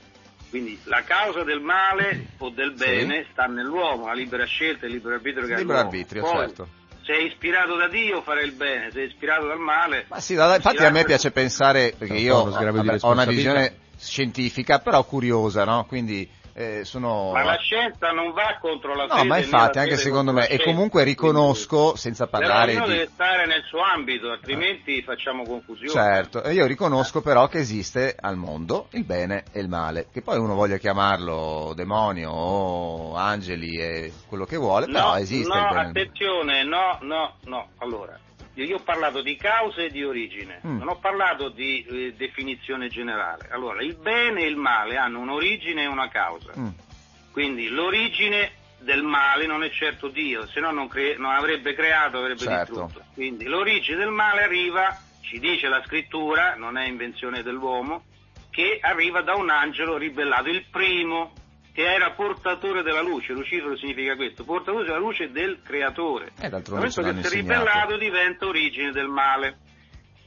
Quindi 0.49 0.79
la 0.85 1.03
causa 1.03 1.43
del 1.43 1.59
male 1.59 2.27
o 2.37 2.49
del 2.49 2.73
Sì. 2.77 2.85
bene 2.85 3.25
sta 3.31 3.45
nell'uomo, 3.45 4.05
la 4.07 4.13
libera 4.13 4.45
scelta 4.45 4.85
e 4.85 4.87
il 4.87 4.95
libero 4.95 5.15
arbitrio 5.15 5.45
che 5.45 5.53
ha 5.53 5.57
libero 5.57 5.79
arbitrio, 5.79 6.21
Poi, 6.21 6.37
certo. 6.37 6.67
Se 7.03 7.13
è 7.13 7.21
ispirato 7.21 7.75
da 7.75 7.87
Dio 7.87 8.21
fare 8.21 8.43
il 8.43 8.53
bene, 8.53 8.89
se 8.91 9.01
è 9.01 9.05
ispirato 9.05 9.45
dal 9.45 9.59
male... 9.59 10.05
Ma 10.07 10.19
sì, 10.19 10.33
da- 10.33 10.55
infatti 10.55 10.83
a 10.83 10.89
me 10.89 11.03
piace 11.03 11.31
pensare, 11.31 11.93
perché 11.95 12.15
io 12.15 12.45
di 12.45 12.49
vabbè, 12.51 12.97
ho 13.01 13.11
una 13.11 13.25
visione 13.25 13.77
scientifica, 13.97 14.79
però 14.79 15.03
curiosa, 15.03 15.65
no? 15.65 15.85
Quindi 15.85 16.27
eh, 16.57 16.85
sono... 16.85 17.31
Ma 17.33 17.43
la 17.43 17.57
scienza 17.57 18.11
non 18.11 18.31
va 18.31 18.57
contro 18.61 18.95
la 18.95 19.07
No, 19.07 19.15
fede. 19.15 19.27
ma 19.27 19.35
né 19.35 19.41
infatti 19.41 19.77
anche 19.77 19.97
secondo 19.97 20.31
me, 20.31 20.47
e 20.47 20.63
comunque 20.63 21.03
riconosco, 21.03 21.97
senza 21.97 22.27
Però 22.27 22.39
parlare 22.47 22.71
di... 22.75 22.79
deve 22.79 23.09
stare 23.11 23.45
nel 23.45 23.61
suo 23.63 23.81
ambito, 23.81 24.29
altrimenti 24.31 25.01
facciamo 25.01 25.43
confusione. 25.43 25.91
Certo, 25.91 26.41
e 26.43 26.53
io 26.53 26.65
riconosco 26.65 27.21
però 27.21 27.47
che 27.49 27.57
esiste 27.57 28.15
al 28.17 28.37
mondo 28.37 28.87
il 28.91 29.03
bene 29.03 29.43
e 29.51 29.59
il 29.59 29.67
male, 29.67 30.07
che 30.13 30.21
poi 30.21 30.37
uno 30.39 30.55
voglia 30.55 30.77
chiamarlo 30.77 31.73
demonio 31.75 32.29
o 32.31 33.15
angeli 33.15 33.75
e 33.77 34.13
quello 34.27 34.45
che 34.45 34.55
vuole, 34.55 34.85
però 34.85 35.09
No, 35.11 35.15
esiste 35.17 35.53
no, 35.53 35.59
il 35.61 35.67
bene. 35.75 35.89
attenzione, 35.89 36.63
no, 36.63 36.97
no, 37.01 37.33
no. 37.43 37.67
Allora, 37.79 38.17
io, 38.55 38.77
ho 38.77 38.81
parlato 38.81 39.21
di 39.21 39.35
cause 39.35 39.85
e 39.85 39.89
di 39.91 40.03
origine, 40.03 40.59
Mm. 40.65 40.77
non 40.79 40.87
ho 40.89 40.97
parlato 40.97 41.49
di 41.49 41.85
eh, 41.85 42.13
definizione 42.15 42.87
generale. 42.89 43.49
Allora, 43.51 43.81
il 43.83 43.95
bene 43.95 44.41
e 44.41 44.47
il 44.47 44.55
male 44.55 44.97
hanno 44.97 45.19
un'origine 45.19 45.83
e 45.83 45.87
una 45.87 46.07
causa. 46.09 46.53
Mm. 46.57 46.67
Quindi 47.31 47.67
l'origine 47.67 48.51
del 48.79 49.03
male 49.03 49.45
non 49.45 49.63
è 49.63 49.69
certo 49.71 50.07
Dio, 50.07 50.45
se 50.47 50.59
no 50.59 50.71
non, 50.71 50.87
cre- 50.87 51.17
non 51.17 51.31
avrebbe 51.31 51.73
creato, 51.73 52.17
avrebbe 52.19 52.39
Certo. 52.39 52.73
distrutto. 52.83 53.05
Quindi 53.13 53.45
l'origine 53.45 53.97
del 53.97 54.09
male 54.11 54.43
arriva, 54.43 54.97
ci 55.21 55.39
dice 55.39 55.67
la 55.67 55.81
scrittura, 55.85 56.55
non 56.55 56.77
è 56.77 56.85
invenzione 56.87 57.41
dell'uomo, 57.43 58.03
che 58.51 58.77
arriva 58.81 59.21
da 59.21 59.35
un 59.35 59.49
angelo 59.49 59.97
ribellato, 59.97 60.49
il 60.49 60.63
primo 60.71 61.33
che 61.75 61.83
era 61.83 62.11
portatore 62.11 62.83
della 62.83 63.01
luce, 63.01 63.33
Lucifero 63.33 63.75
significa 63.75 64.15
questo, 64.15 64.45
portatore 64.45 64.85
della 64.85 64.97
luce 64.97 65.29
del 65.29 65.59
creatore. 65.61 66.27
E 66.39 66.43
Nel 66.43 66.51
d'altronde 66.51 66.89
ce 66.89 67.01
che 67.03 67.13
si 67.23 67.27
è 67.27 67.41
ribellato 67.41 67.97
diventa 67.97 68.45
origine 68.47 68.91
del 68.91 69.09
male. 69.09 69.57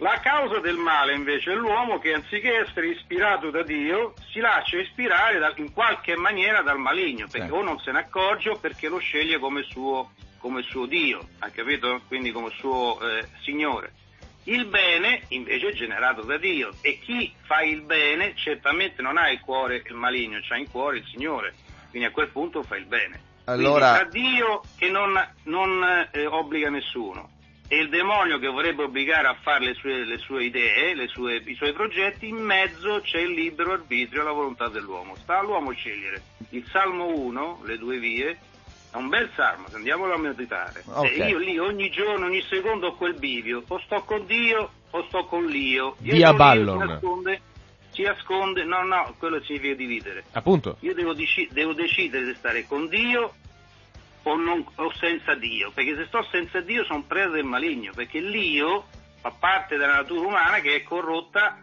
La 0.00 0.20
causa 0.22 0.60
del 0.60 0.76
male 0.76 1.14
invece 1.14 1.52
è 1.52 1.54
l'uomo 1.54 1.98
che 1.98 2.12
anziché 2.12 2.58
essere 2.66 2.88
ispirato 2.90 3.50
da 3.50 3.62
Dio 3.62 4.12
si 4.30 4.40
lascia 4.40 4.76
ispirare 4.78 5.38
da- 5.38 5.54
in 5.56 5.72
qualche 5.72 6.16
maniera 6.16 6.60
dal 6.60 6.78
maligno, 6.78 7.26
perché 7.28 7.46
Sì. 7.48 7.52
o 7.54 7.62
non 7.62 7.78
se 7.78 7.92
ne 7.92 8.00
accorge 8.00 8.50
o 8.50 8.58
perché 8.58 8.88
lo 8.88 8.98
sceglie 8.98 9.38
come 9.38 9.62
suo, 9.62 10.10
come 10.36 10.60
suo 10.62 10.84
Dio, 10.84 11.26
ha 11.38 11.48
capito? 11.48 12.02
Quindi 12.08 12.30
come 12.30 12.50
suo 12.58 13.00
eh, 13.00 13.26
Signore. 13.42 13.92
Il 14.48 14.64
bene 14.64 15.24
invece 15.28 15.68
è 15.68 15.72
generato 15.72 16.22
da 16.22 16.38
Dio 16.38 16.72
e 16.80 16.98
chi 17.00 17.30
fa 17.42 17.60
il 17.62 17.82
bene 17.82 18.32
certamente 18.34 19.02
non 19.02 19.18
ha 19.18 19.30
il 19.30 19.40
cuore 19.40 19.82
il 19.86 19.94
maligno, 19.94 20.40
ha 20.48 20.56
in 20.56 20.70
cuore 20.70 20.98
il 20.98 21.04
Signore, 21.12 21.52
quindi 21.90 22.08
a 22.08 22.10
quel 22.10 22.28
punto 22.28 22.62
fa 22.62 22.76
il 22.76 22.86
bene. 22.86 23.20
Allora- 23.44 24.06
Quindi 24.08 24.10
tra 24.10 24.46
Dio 24.46 24.62
che 24.78 24.88
non, 24.88 25.12
non, 25.44 26.08
eh, 26.12 26.24
obbliga 26.26 26.70
nessuno 26.70 27.28
e 27.68 27.76
il 27.76 27.90
demonio 27.90 28.38
che 28.38 28.46
vorrebbe 28.48 28.84
obbligare 28.84 29.28
a 29.28 29.34
fare 29.34 29.66
le 29.66 29.74
sue, 29.74 30.04
le 30.06 30.16
sue 30.16 30.44
idee, 30.44 30.94
le 30.94 31.08
sue- 31.08 31.42
i 31.44 31.54
suoi 31.54 31.74
progetti, 31.74 32.28
in 32.28 32.36
mezzo 32.36 33.00
c'è 33.02 33.18
il 33.18 33.32
libero 33.32 33.72
arbitrio 33.72 34.22
e 34.22 34.24
la 34.24 34.32
volontà 34.32 34.68
dell'uomo. 34.68 35.14
Sta 35.16 35.40
all'uomo 35.40 35.72
scegliere. 35.72 36.22
Il 36.50 36.64
Salmo 36.70 37.08
1, 37.08 37.60
le 37.66 37.76
due 37.76 37.98
vie, 37.98 38.38
un 38.98 39.08
bel 39.08 39.30
salmo, 39.34 39.66
andiamolo 39.72 40.14
a 40.14 40.18
meditare. 40.18 40.82
Ok. 40.86 41.04
E 41.18 41.28
io 41.28 41.38
lì 41.38 41.58
ogni 41.58 41.90
giorno, 41.90 42.26
ogni 42.26 42.42
secondo 42.42 42.88
ho 42.88 42.94
quel 42.96 43.14
bivio, 43.14 43.62
o 43.66 43.80
sto 43.80 44.02
con 44.02 44.26
Dio 44.26 44.70
o 44.90 45.04
sto 45.08 45.24
con 45.26 45.46
l'io. 45.46 45.96
Dio 45.98 46.14
Via 46.14 46.32
Ballon. 46.34 46.80
Si 46.80 46.86
nasconde, 46.86 47.40
si 47.90 48.02
nasconde, 48.02 48.64
no 48.64 48.82
no, 48.84 49.14
quello 49.18 49.42
significa 49.42 49.74
dividere. 49.74 50.24
Appunto. 50.32 50.76
Io 50.80 50.94
devo, 50.94 51.14
deci- 51.14 51.48
devo 51.50 51.72
decidere 51.72 52.26
se 52.26 52.34
stare 52.34 52.66
con 52.66 52.88
Dio 52.88 53.34
o, 54.22 54.36
non- 54.36 54.66
o 54.76 54.92
senza 54.94 55.34
Dio, 55.34 55.70
perché 55.72 55.96
se 55.96 56.06
sto 56.06 56.22
senza 56.30 56.60
Dio 56.60 56.84
sono 56.84 57.02
preda 57.06 57.30
del 57.30 57.44
maligno, 57.44 57.92
perché 57.94 58.20
l'io 58.20 58.86
fa 59.20 59.30
parte 59.30 59.76
della 59.76 59.94
natura 59.94 60.26
umana 60.26 60.58
che 60.60 60.76
è 60.76 60.82
corrotta. 60.82 61.58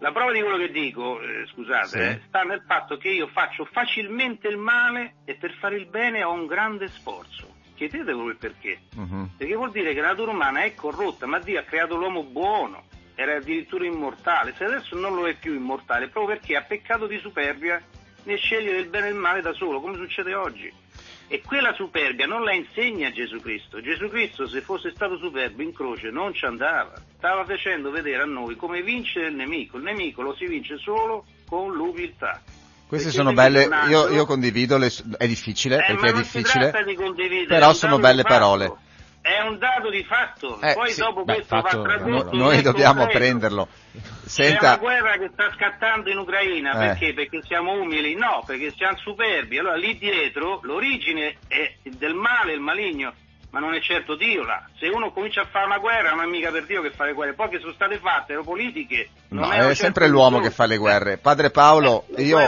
La 0.00 0.12
prova 0.12 0.32
di 0.32 0.40
quello 0.40 0.56
che 0.58 0.70
dico, 0.70 1.20
eh, 1.20 1.44
scusate, 1.52 1.88
Sì. 1.88 1.98
eh, 1.98 2.20
sta 2.28 2.42
nel 2.42 2.62
fatto 2.66 2.96
che 2.96 3.08
io 3.08 3.26
faccio 3.28 3.64
facilmente 3.64 4.46
il 4.48 4.56
male 4.56 5.16
e 5.24 5.34
per 5.34 5.52
fare 5.58 5.76
il 5.76 5.86
bene 5.86 6.22
ho 6.22 6.32
un 6.32 6.46
grande 6.46 6.86
sforzo. 6.88 7.56
Chiedete 7.74 8.12
voi 8.12 8.30
il 8.30 8.36
perché. 8.36 8.80
Mhm. 8.94 9.30
Perché 9.36 9.54
vuol 9.54 9.70
dire 9.72 9.94
che 9.94 10.00
la 10.00 10.08
natura 10.08 10.30
umana 10.32 10.62
è 10.62 10.74
corrotta, 10.74 11.26
ma 11.26 11.38
Dio 11.40 11.58
ha 11.58 11.62
creato 11.62 11.96
l'uomo 11.96 12.22
buono. 12.24 12.84
era 13.20 13.34
addirittura 13.34 13.84
immortale, 13.84 14.54
se 14.56 14.62
adesso 14.62 14.96
non 14.96 15.12
lo 15.16 15.26
è 15.26 15.34
più 15.34 15.52
immortale, 15.52 16.06
proprio 16.06 16.36
perché 16.36 16.54
ha 16.54 16.62
peccato 16.62 17.08
di 17.08 17.18
superbia 17.18 17.82
nel 18.22 18.38
scegliere 18.38 18.78
il 18.78 18.88
bene 18.88 19.08
e 19.08 19.10
il 19.10 19.16
male 19.16 19.40
da 19.40 19.52
solo, 19.54 19.80
come 19.80 19.96
succede 19.96 20.34
oggi. 20.36 20.72
E 21.30 21.42
quella 21.42 21.74
superbia 21.74 22.26
non 22.26 22.42
la 22.42 22.52
insegna 22.54 23.10
Gesù 23.12 23.38
Cristo. 23.40 23.82
Gesù 23.82 24.08
Cristo, 24.08 24.48
se 24.48 24.62
fosse 24.62 24.90
stato 24.94 25.18
superbo 25.18 25.60
in 25.62 25.74
croce, 25.74 26.10
non 26.10 26.32
ci 26.32 26.46
andava. 26.46 26.94
Stava 27.18 27.44
facendo 27.44 27.90
vedere 27.90 28.22
a 28.22 28.26
noi 28.26 28.56
come 28.56 28.80
vincere 28.82 29.28
il 29.28 29.34
nemico. 29.34 29.76
Il 29.76 29.82
nemico 29.82 30.22
lo 30.22 30.34
si 30.34 30.46
vince 30.46 30.78
solo 30.78 31.26
con 31.46 31.72
l'umiltà. 31.72 32.40
Queste 32.86 33.08
Perché 33.08 33.22
sono 33.22 33.34
belle, 33.34 33.68
io, 33.90 34.08
io 34.08 34.24
condivido, 34.24 34.78
le, 34.78 34.90
è 35.18 35.26
difficile, 35.26 35.76
Eh, 35.76 35.84
perché 35.94 36.06
è 36.08 36.12
difficile, 36.14 36.72
di 36.86 37.44
però 37.46 37.74
sono 37.74 37.98
belle 37.98 38.22
fatto. 38.22 38.34
parole. 38.34 38.72
È 39.20 39.40
un 39.42 39.58
dato 39.58 39.90
di 39.90 40.04
fatto, 40.04 40.60
Eh, 40.60 40.74
poi 40.74 40.90
sì, 40.90 41.00
dopo 41.00 41.24
beh, 41.24 41.34
questo 41.34 41.60
fatto- 41.60 41.82
va 41.82 41.88
tradotto 41.96 42.36
No- 42.36 42.44
noi 42.44 42.62
dobbiamo 42.62 43.00
concreto. 43.00 43.18
prenderlo. 43.18 43.68
C'è 43.92 44.00
una 44.00 44.28
Senta, 44.28 44.76
guerra 44.76 45.18
che 45.18 45.30
sta 45.32 45.50
scattando 45.54 46.10
in 46.10 46.18
Ucraina, 46.18 46.72
Eh. 46.72 46.78
perché? 46.78 47.14
Perché 47.14 47.42
siamo 47.44 47.72
umili? 47.72 48.14
No, 48.14 48.42
perché 48.46 48.72
siamo 48.76 48.96
superbi. 48.98 49.58
Allora 49.58 49.76
lì 49.76 49.98
dietro 49.98 50.60
l'origine 50.62 51.36
è 51.48 51.74
del 51.82 52.14
male, 52.14 52.52
il 52.54 52.60
maligno, 52.60 53.12
ma 53.58 53.66
non 53.66 53.74
è 53.74 53.80
certo 53.80 54.14
Dio 54.14 54.44
là. 54.44 54.62
Se 54.78 54.86
uno 54.86 55.10
comincia 55.10 55.42
a 55.42 55.46
fare 55.46 55.66
una 55.66 55.78
guerra 55.78 56.10
non 56.10 56.24
è 56.24 56.26
mica 56.28 56.50
per 56.50 56.64
Dio 56.64 56.80
che 56.80 56.90
fa 56.90 57.04
le 57.04 57.12
guerre, 57.12 57.34
poi 57.34 57.48
che 57.48 57.58
sono 57.58 57.72
state 57.72 57.98
fatte, 57.98 58.36
le 58.36 58.42
politiche. 58.42 59.08
non 59.30 59.48
no, 59.48 59.52
erano 59.52 59.70
è 59.70 59.74
sempre 59.74 60.04
certo 60.04 60.16
l'uomo 60.16 60.40
che 60.40 60.50
fa 60.50 60.66
le 60.66 60.76
guerre. 60.76 61.18
Padre 61.18 61.50
Paolo, 61.50 62.04
Eh, 62.14 62.22
io, 62.22 62.38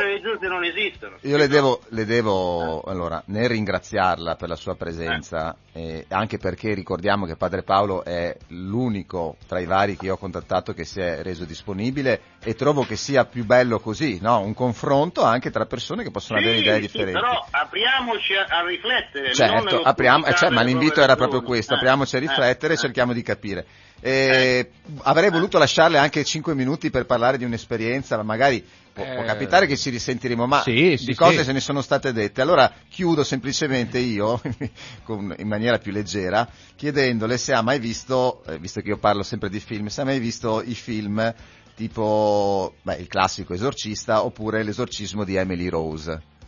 io 1.23 1.37
le 1.37 1.49
devo, 1.49 1.81
le 1.89 2.05
devo, 2.05 2.83
allora, 2.83 3.23
nel 3.27 3.49
ringraziarla 3.49 4.37
per 4.37 4.49
la 4.49 4.57
sua 4.57 4.77
presenza, 4.77 5.55
eh, 5.73 6.05
anche 6.09 6.39
perché 6.39 6.75
ricordiamo 6.75 7.27
che 7.27 7.37
Padre 7.37 7.63
Paolo 7.63 8.05
è 8.05 8.37
l'unico 8.49 9.37
tra 9.47 9.59
i 9.61 9.67
vari 9.67 9.97
che 9.97 10.07
io 10.07 10.15
ho 10.15 10.19
contattato 10.19 10.73
che 10.73 10.85
si 10.85 11.01
è 11.01 11.23
reso 11.23 11.45
disponibile 11.45 12.21
e 12.43 12.55
trovo 12.55 12.85
che 12.85 12.97
sia 12.97 13.25
più 13.25 13.45
bello 13.45 13.81
così, 13.81 14.19
no? 14.21 14.41
Un 14.41 14.55
confronto 14.55 15.23
anche 15.23 15.51
tra 15.51 15.67
persone 15.67 16.03
che 16.03 16.11
possono 16.11 16.39
avere 16.39 16.57
Sì, 16.57 16.63
idee 16.63 16.75
sì, 16.77 16.81
differenti. 16.83 17.13
però 17.13 17.47
apriamoci 17.51 18.35
a, 18.35 18.47
a 18.49 18.65
riflettere. 18.65 19.35
Certo, 19.35 19.83
apriamo, 19.83 20.27
eh, 20.27 20.35
cioè, 20.35 20.51
ma 20.51 20.63
l'invito 20.63 21.00
proprie 21.05 21.05
era 21.05 21.17
proprio 21.17 21.43
questo, 21.43 21.75
Eh, 21.75 21.77
apriamoci 21.77 22.17
a 22.17 22.19
eh, 22.19 22.23
riflettere 22.23 22.73
e 22.75 22.77
eh. 22.77 22.79
cerchiamo 22.79 23.13
di 23.13 23.23
capire. 23.23 23.67
Eh, 24.01 24.71
Avrei 25.03 25.31
voluto 25.31 25.59
lasciarle 25.59 25.99
anche 25.99 26.25
5 26.25 26.55
minuti 26.55 26.91
per 26.91 27.07
parlare 27.07 27.37
di 27.37 27.45
un'esperienza, 27.45 28.17
ma 28.17 28.23
magari 28.23 28.65
può, 28.93 29.05
può 29.05 29.25
capitare 29.25 29.67
che 29.67 29.77
ci 29.77 29.91
risentiremo, 29.91 30.47
ma 30.47 30.63
sì, 30.63 30.73
di 30.73 30.97
sì, 30.97 31.15
cose 31.15 31.39
sì. 31.39 31.45
se 31.45 31.53
ne 31.53 31.61
sono 31.61 31.83
state 31.83 32.13
dette. 32.13 32.41
Allora 32.41 32.73
chiudo 32.89 33.25
semplicemente 33.25 33.99
io, 33.99 34.41
con- 35.05 35.35
in 35.39 35.49
maniera 35.49 35.79
più 35.79 35.93
leggera, 35.93 36.49
chiedendole 36.77 37.37
se 37.37 37.53
ha 37.53 37.63
mai 37.63 37.79
visto, 37.79 38.43
visto 38.59 38.81
che 38.81 38.89
io 38.89 38.99
parlo 38.99 39.23
sempre 39.23 39.49
di 39.49 39.61
film, 39.61 39.89
se 39.89 40.01
ha 40.01 40.05
mai 40.05 40.19
visto 40.19 40.63
i 40.65 40.75
film 40.75 41.35
tipo 41.81 42.75
beh, 42.83 42.97
il 42.97 43.07
classico 43.07 43.55
Esorcista 43.55 44.23
oppure 44.23 44.63
l'esorcismo 44.63 45.25
di 45.25 45.37
Emily 45.37 45.69
Rose. 45.69 46.39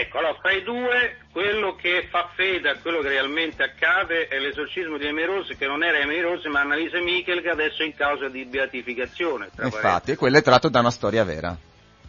Ecco, 0.00 0.16
allora 0.16 0.38
fra 0.40 0.52
i 0.52 0.62
due, 0.62 1.18
quello 1.30 1.74
che 1.74 2.06
fa 2.08 2.30
fede 2.34 2.70
a 2.70 2.78
quello 2.78 3.00
che 3.00 3.08
realmente 3.08 3.62
accade 3.62 4.28
è 4.28 4.38
l'esorcismo 4.38 4.96
di 4.96 5.06
Amy 5.06 5.24
Rose, 5.24 5.58
che 5.58 5.66
non 5.66 5.84
era 5.84 6.02
Amy 6.02 6.20
Rose 6.20 6.48
ma 6.48 6.60
Annalise 6.60 7.00
Michel, 7.00 7.42
che 7.42 7.50
adesso 7.50 7.82
è 7.82 7.84
in 7.84 7.94
causa 7.94 8.28
di 8.28 8.46
beatificazione. 8.46 9.50
tra 9.54 9.66
Infatti, 9.66 10.12
e 10.12 10.16
quello 10.16 10.38
è 10.38 10.42
tratto 10.42 10.70
da 10.70 10.80
una 10.80 10.90
storia 10.90 11.22
vera. 11.22 11.54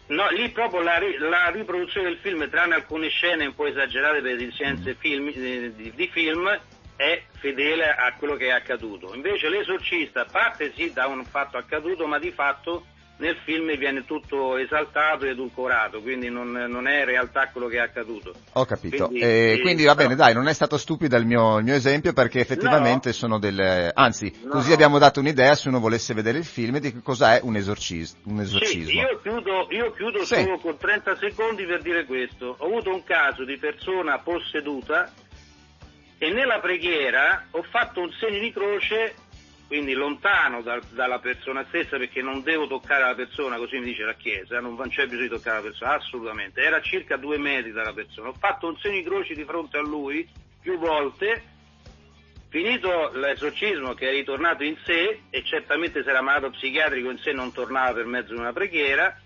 No, 0.06 0.28
lì 0.30 0.48
proprio 0.48 0.80
la, 0.80 0.98
la 1.18 1.50
riproduzione 1.50 2.08
del 2.08 2.18
film, 2.22 2.48
tranne 2.48 2.76
alcune 2.76 3.08
scene 3.08 3.44
un 3.44 3.54
po' 3.54 3.66
esagerate 3.66 4.22
per 4.22 4.36
esigenze 4.36 4.94
film, 4.94 5.28
eh, 5.28 5.72
di, 5.76 5.92
di 5.94 6.08
film, 6.08 6.48
è 6.96 7.22
fedele 7.40 7.94
a 7.94 8.14
quello 8.16 8.36
che 8.36 8.46
è 8.46 8.52
accaduto. 8.52 9.14
Invece 9.14 9.50
l'esorcista 9.50 10.24
parte 10.24 10.72
sì 10.74 10.94
da 10.94 11.08
un 11.08 11.26
fatto 11.26 11.58
accaduto, 11.58 12.06
ma 12.06 12.18
di 12.18 12.30
fatto 12.30 12.86
nel 13.18 13.36
film 13.44 13.76
viene 13.76 14.04
tutto 14.04 14.56
esaltato 14.56 15.24
ed 15.24 15.32
edulcorato, 15.32 16.00
quindi 16.00 16.28
non, 16.28 16.50
non 16.50 16.88
è 16.88 17.00
in 17.00 17.04
realtà 17.04 17.50
quello 17.52 17.68
che 17.68 17.76
è 17.76 17.80
accaduto. 17.80 18.32
Ho 18.54 18.64
capito. 18.64 19.06
Quindi, 19.06 19.24
Eh, 19.24 19.52
sì, 19.56 19.60
quindi 19.60 19.84
va 19.84 19.94
però- 19.94 20.08
bene, 20.08 20.18
dai, 20.18 20.34
non 20.34 20.48
è 20.48 20.52
stato 20.52 20.76
stupido 20.76 21.16
il 21.16 21.24
mio, 21.26 21.58
il 21.58 21.64
mio 21.64 21.74
esempio 21.74 22.12
perché 22.12 22.40
effettivamente 22.40 23.10
No. 23.10 23.14
sono 23.14 23.38
delle... 23.38 23.92
Anzi, 23.94 24.32
No. 24.42 24.50
così 24.50 24.72
abbiamo 24.72 24.98
dato 24.98 25.20
un'idea 25.20 25.54
se 25.54 25.68
uno 25.68 25.78
volesse 25.78 26.14
vedere 26.14 26.38
il 26.38 26.44
film 26.44 26.78
di 26.78 26.92
che 26.92 27.00
cos'è 27.00 27.38
un, 27.44 27.54
esorcis- 27.54 28.16
un 28.24 28.38
Sì, 28.38 28.42
esorcismo. 28.42 29.00
io 29.00 29.20
chiudo, 29.22 29.66
io 29.70 29.92
chiudo 29.92 30.24
Sì. 30.24 30.42
solo 30.42 30.58
con 30.58 30.76
30 30.76 31.16
secondi 31.16 31.64
per 31.64 31.80
dire 31.82 32.04
questo. 32.06 32.56
Ho 32.58 32.64
avuto 32.66 32.90
un 32.92 33.04
caso 33.04 33.44
di 33.44 33.56
persona 33.56 34.18
posseduta 34.18 35.12
e 36.18 36.30
nella 36.32 36.58
preghiera 36.60 37.46
ho 37.52 37.62
fatto 37.62 38.00
un 38.00 38.10
segno 38.18 38.38
di 38.40 38.52
croce, 38.52 39.14
quindi 39.72 39.94
lontano 39.94 40.60
dal- 40.60 40.84
dalla 40.90 41.18
persona 41.18 41.64
stessa 41.68 41.96
perché 41.96 42.20
non 42.20 42.42
devo 42.42 42.66
toccare 42.66 43.04
la 43.04 43.14
persona, 43.14 43.56
così 43.56 43.78
mi 43.78 43.86
dice 43.86 44.04
la 44.04 44.12
Chiesa, 44.12 44.60
non 44.60 44.76
c'è 44.90 45.06
bisogno 45.06 45.22
di 45.22 45.28
toccare 45.30 45.56
la 45.56 45.62
persona, 45.62 45.94
assolutamente. 45.94 46.60
Era 46.60 46.82
circa 46.82 47.16
due 47.16 47.38
metri 47.38 47.72
dalla 47.72 47.94
persona. 47.94 48.28
Ho 48.28 48.34
fatto 48.38 48.66
un 48.66 48.76
segno 48.76 48.96
di 48.96 49.02
croce 49.02 49.34
di 49.34 49.44
fronte 49.44 49.78
a 49.78 49.80
lui 49.80 50.28
più 50.60 50.76
volte 50.76 51.42
Finito 52.50 53.10
l'esorcismo 53.14 53.94
che 53.94 54.10
è 54.10 54.12
ritornato 54.12 54.62
in 54.62 54.76
sé, 54.84 55.22
e 55.30 55.42
certamente 55.42 56.02
se 56.02 56.10
era 56.10 56.20
malato 56.20 56.50
psichiatrico 56.50 57.08
in 57.08 57.16
sé 57.16 57.32
non 57.32 57.50
tornava 57.50 57.94
per 57.94 58.04
mezzo 58.04 58.34
di 58.34 58.40
una 58.40 58.52
preghiera, 58.52 59.18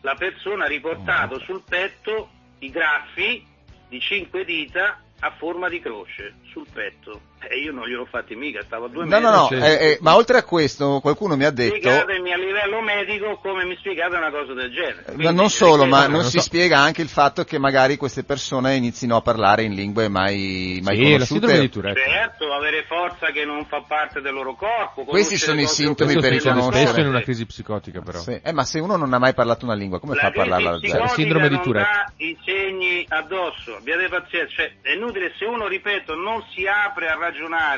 la 0.00 0.16
persona 0.16 0.64
ha 0.64 0.66
riportato 0.66 1.38
sul 1.38 1.62
petto 1.62 2.28
i 2.58 2.70
graffi 2.70 3.46
di 3.88 4.00
cinque 4.00 4.44
dita 4.44 5.00
a 5.20 5.30
forma 5.30 5.68
di 5.68 5.78
croce 5.78 6.38
sul 6.50 6.66
petto. 6.72 7.20
E 7.48 7.58
io 7.58 7.72
non 7.72 7.86
gliel'ho 7.86 8.06
fatti 8.06 8.34
mica, 8.34 8.62
stavo 8.64 8.86
a 8.86 8.88
due 8.88 9.04
No, 9.04 9.10
metri. 9.10 9.24
no, 9.24 9.30
no, 9.30 9.46
Sì. 9.48 9.54
eh, 9.54 9.90
eh, 9.90 9.98
ma 10.00 10.14
oltre 10.16 10.38
a 10.38 10.44
questo 10.44 11.00
qualcuno 11.00 11.36
mi 11.36 11.44
ha 11.44 11.50
detto... 11.50 11.74
Spiegatemi 11.76 12.32
a 12.32 12.36
livello 12.36 12.80
medico 12.80 13.38
come 13.42 13.64
mi 13.64 13.76
spiegate 13.76 14.16
una 14.16 14.30
cosa 14.30 14.52
del 14.54 14.70
genere. 14.70 15.04
Ma 15.08 15.12
Quindi, 15.14 15.34
non 15.34 15.50
solo, 15.50 15.84
ma 15.84 16.02
non 16.02 16.12
non 16.12 16.24
si 16.24 16.38
so. 16.38 16.44
spiega 16.44 16.78
anche 16.78 17.02
il 17.02 17.08
fatto 17.08 17.44
che 17.44 17.58
magari 17.58 17.96
queste 17.96 18.22
persone 18.24 18.74
inizino 18.76 19.16
a 19.16 19.20
parlare 19.22 19.64
in 19.64 19.74
lingue 19.74 20.08
mai, 20.08 20.80
mai 20.82 20.96
Sì, 20.96 21.02
di 21.04 21.12
conosciute. 21.12 21.68
Tourette. 21.68 22.00
Certo, 22.00 22.52
avere 22.52 22.84
forza 22.86 23.26
che 23.32 23.44
non 23.44 23.64
fa 23.66 23.82
parte 23.86 24.20
del 24.20 24.32
loro 24.34 24.54
corpo. 24.54 25.04
Questi 25.04 25.36
sono 25.36 25.60
i 25.60 25.66
sintomi 25.66 26.14
per 26.20 26.30
riconoscere. 26.32 26.86
spesso 26.86 27.00
in 27.00 27.06
una 27.08 27.20
crisi 27.22 27.44
psicotica 27.46 28.00
però. 28.00 28.18
Sì. 28.20 28.40
Eh, 28.42 28.52
ma 28.52 28.64
se 28.64 28.78
uno 28.80 28.96
non 28.96 29.12
ha 29.12 29.18
mai 29.18 29.34
parlato 29.34 29.64
una 29.64 29.74
lingua, 29.74 29.98
come 30.00 30.14
fa 30.14 30.22
La 30.22 30.28
a 30.28 30.32
parlarla 30.32 30.70
da 30.72 30.76
crisi 30.78 30.92
zero? 30.92 31.04
La 31.04 31.10
sindrome 31.10 31.48
di 31.48 31.60
Tourette. 31.60 31.88
non 31.88 32.04
dà 32.06 32.12
i 32.24 32.38
segni 32.44 33.04
addosso, 33.08 33.76
abbiate 33.76 34.08
pazienza, 34.08 34.54
cioè, 34.54 34.72
è 34.82 34.92
inutile 34.92 35.32
se 35.38 35.44
uno, 35.44 35.66
ripeto, 35.66 36.14
non 36.14 36.42
si 36.54 36.66
apre 36.66 37.08
a 37.08 37.14
ragionare, 37.14 37.30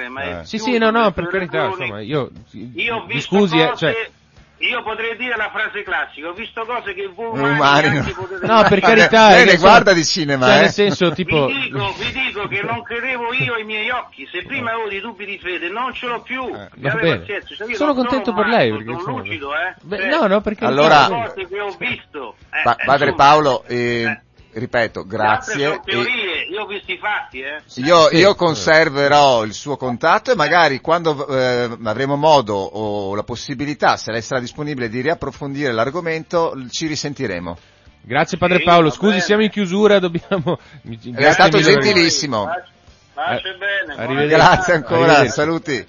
ma 0.09 0.23
è 0.23 0.41
Eh. 0.41 0.45
Sì, 0.45 0.59
sì, 0.59 0.79
no, 0.79 0.91
no, 0.91 1.11
per 1.13 1.29
carità, 1.29 1.67
insomma, 1.67 2.01
io... 2.01 2.31
Io 2.53 2.97
ho 2.97 3.07
mi 3.07 3.15
visto 3.15 3.37
scusi, 3.37 3.59
eh, 3.59 3.69
cose, 3.69 3.93
cioè... 3.93 4.11
io 4.69 4.83
potrei 4.83 5.17
dire 5.17 5.37
la 5.37 5.51
frase 5.51 5.83
classica, 5.83 6.29
ho 6.29 6.33
visto 6.33 6.65
cose 6.65 6.95
che 6.95 7.07
voi 7.15 7.39
Umani, 7.39 7.55
umani, 7.55 7.87
no. 7.87 7.93
neanche 7.93 8.13
potete 8.13 8.47
No, 8.47 8.63
per 8.69 8.81
carità... 8.81 9.29
Bene, 9.29 9.53
insomma, 9.53 9.71
guarda 9.71 9.93
di 9.93 10.05
cinema, 10.05 10.47
cioè, 10.47 10.57
eh. 10.57 10.61
nel 10.61 10.71
senso, 10.71 11.13
tipo... 11.13 11.47
Vi 11.47 11.61
dico, 11.61 11.93
vi 11.99 12.13
dico 12.13 12.47
che 12.49 12.63
non 12.63 12.83
credevo 12.83 13.33
io 13.35 13.55
ai 13.55 13.65
miei 13.65 13.91
occhi, 13.91 14.27
se 14.31 14.43
prima 14.45 14.73
avevo 14.73 14.89
dei 14.89 15.01
dubbi 15.01 15.25
di 15.27 15.39
fede 15.39 15.69
non 15.69 15.93
ce 15.93 16.07
l'ho 16.07 16.21
più. 16.23 16.45
Eh, 16.47 16.69
pazienza, 16.81 17.55
cioè, 17.55 17.69
io 17.69 17.77
Sono 17.77 17.93
non 17.93 18.03
contento 18.03 18.31
sono 18.31 18.43
per 18.43 18.47
lei, 18.47 18.71
perché, 18.71 18.85
sono 18.85 18.99
insomma, 18.99 19.19
lucido, 19.19 19.55
eh. 19.55 19.75
Beh, 19.83 19.97
Cioè, 19.99 20.09
no, 20.09 20.27
no, 20.27 20.41
perché... 20.41 20.65
Allora- 20.65 21.07
cose 21.09 21.47
che 21.47 21.61
ho 21.61 21.75
visto. 21.79 22.37
Eh, 22.51 22.61
Pa- 22.63 22.77
eh, 22.77 22.85
padre 22.85 23.09
insomma. 23.11 23.29
Paolo, 23.29 23.65
eh, 23.67 24.03
Eh. 24.03 24.23
Ripeto, 24.55 25.05
grazie. 25.05 25.65
sono 25.65 25.75
e 25.75 25.81
teorie, 25.85 26.45
io 26.51 26.63
ho 26.63 26.67
visto 26.67 26.93
i 26.93 26.99
fatti, 26.99 27.41
eh. 27.41 27.61
io, 27.83 28.09
Sì. 28.09 28.17
io 28.17 28.35
conserverò 28.35 29.45
il 29.45 29.53
suo 29.53 29.77
contatto 29.77 30.31
e 30.33 30.35
magari 30.35 30.81
quando 30.81 31.27
eh, 31.29 31.77
avremo 31.85 32.17
modo 32.17 32.55
o 32.55 33.15
la 33.15 33.23
possibilità, 33.23 33.97
se 33.97 34.13
lei 34.13 34.23
sarà 34.23 34.41
disponibile, 34.41 34.89
di 34.89 35.01
riapprofondire 35.01 35.73
l'argomento, 35.73 36.55
ci 36.71 36.87
risentiremo. 36.87 37.57
Grazie 38.03 38.37
Padre 38.37 38.59
Sì, 38.59 38.65
Paolo, 38.65 38.91
scusi 38.91 39.13
bene. 39.13 39.23
siamo 39.23 39.43
in 39.43 39.51
chiusura, 39.51 39.99
dobbiamo... 39.99 40.59
È 41.17 41.31
stato 41.33 41.59
gentilissimo. 41.59 42.45
Pace, 42.45 42.69
pace 43.15 43.49
Eh, 43.49 44.07
bene. 44.07 44.27
Grazie 44.27 44.75
ancora, 44.75 45.01
Arrivederci. 45.05 45.31
saluti. 45.33 45.87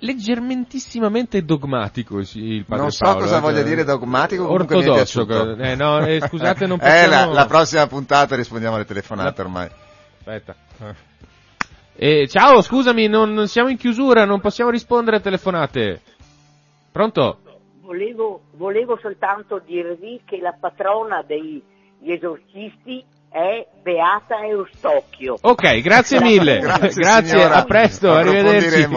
Leggermentissimamente 0.00 1.44
dogmatico 1.44 2.18
il, 2.18 2.64
padre 2.66 2.82
Non 2.82 2.90
so 2.92 3.04
Paolo, 3.04 3.20
cosa 3.20 3.36
eh, 3.38 3.40
voglia 3.40 3.62
dire 3.62 3.84
dogmatico, 3.84 4.50
ortodosso. 4.50 5.26
eh, 5.58 5.74
no, 5.74 6.04
eh, 6.04 6.20
scusate, 6.26 6.66
non 6.66 6.78
Eh, 6.80 7.06
la, 7.06 7.16
possiamo... 7.16 7.32
la 7.32 7.46
prossima 7.46 7.86
puntata 7.86 8.36
rispondiamo 8.36 8.76
alle 8.76 8.84
telefonate 8.84 9.40
ormai. 9.40 9.68
Aspetta. 10.18 10.54
Eh, 11.96 12.26
ciao, 12.28 12.62
scusami, 12.62 13.06
non, 13.08 13.32
non 13.32 13.46
siamo 13.48 13.68
in 13.68 13.76
chiusura, 13.76 14.24
non 14.24 14.40
possiamo 14.40 14.70
rispondere 14.70 15.16
a 15.18 15.20
telefonate. 15.20 16.00
Pronto? 16.90 17.40
Volevo, 17.82 18.42
volevo 18.56 18.98
soltanto 19.00 19.60
dirvi 19.64 20.20
che 20.24 20.38
la 20.38 20.54
patrona 20.58 21.22
degli 21.26 21.62
esorcisti 22.04 23.04
è 23.28 23.66
Beata 23.82 24.44
Eustocchio. 24.46 25.36
Ok, 25.40 25.80
grazie 25.80 26.20
mille. 26.22 26.58
Grazie, 26.58 27.02
grazie 27.02 27.42
a 27.44 27.64
presto, 27.64 28.12
arrivederci. 28.12 28.88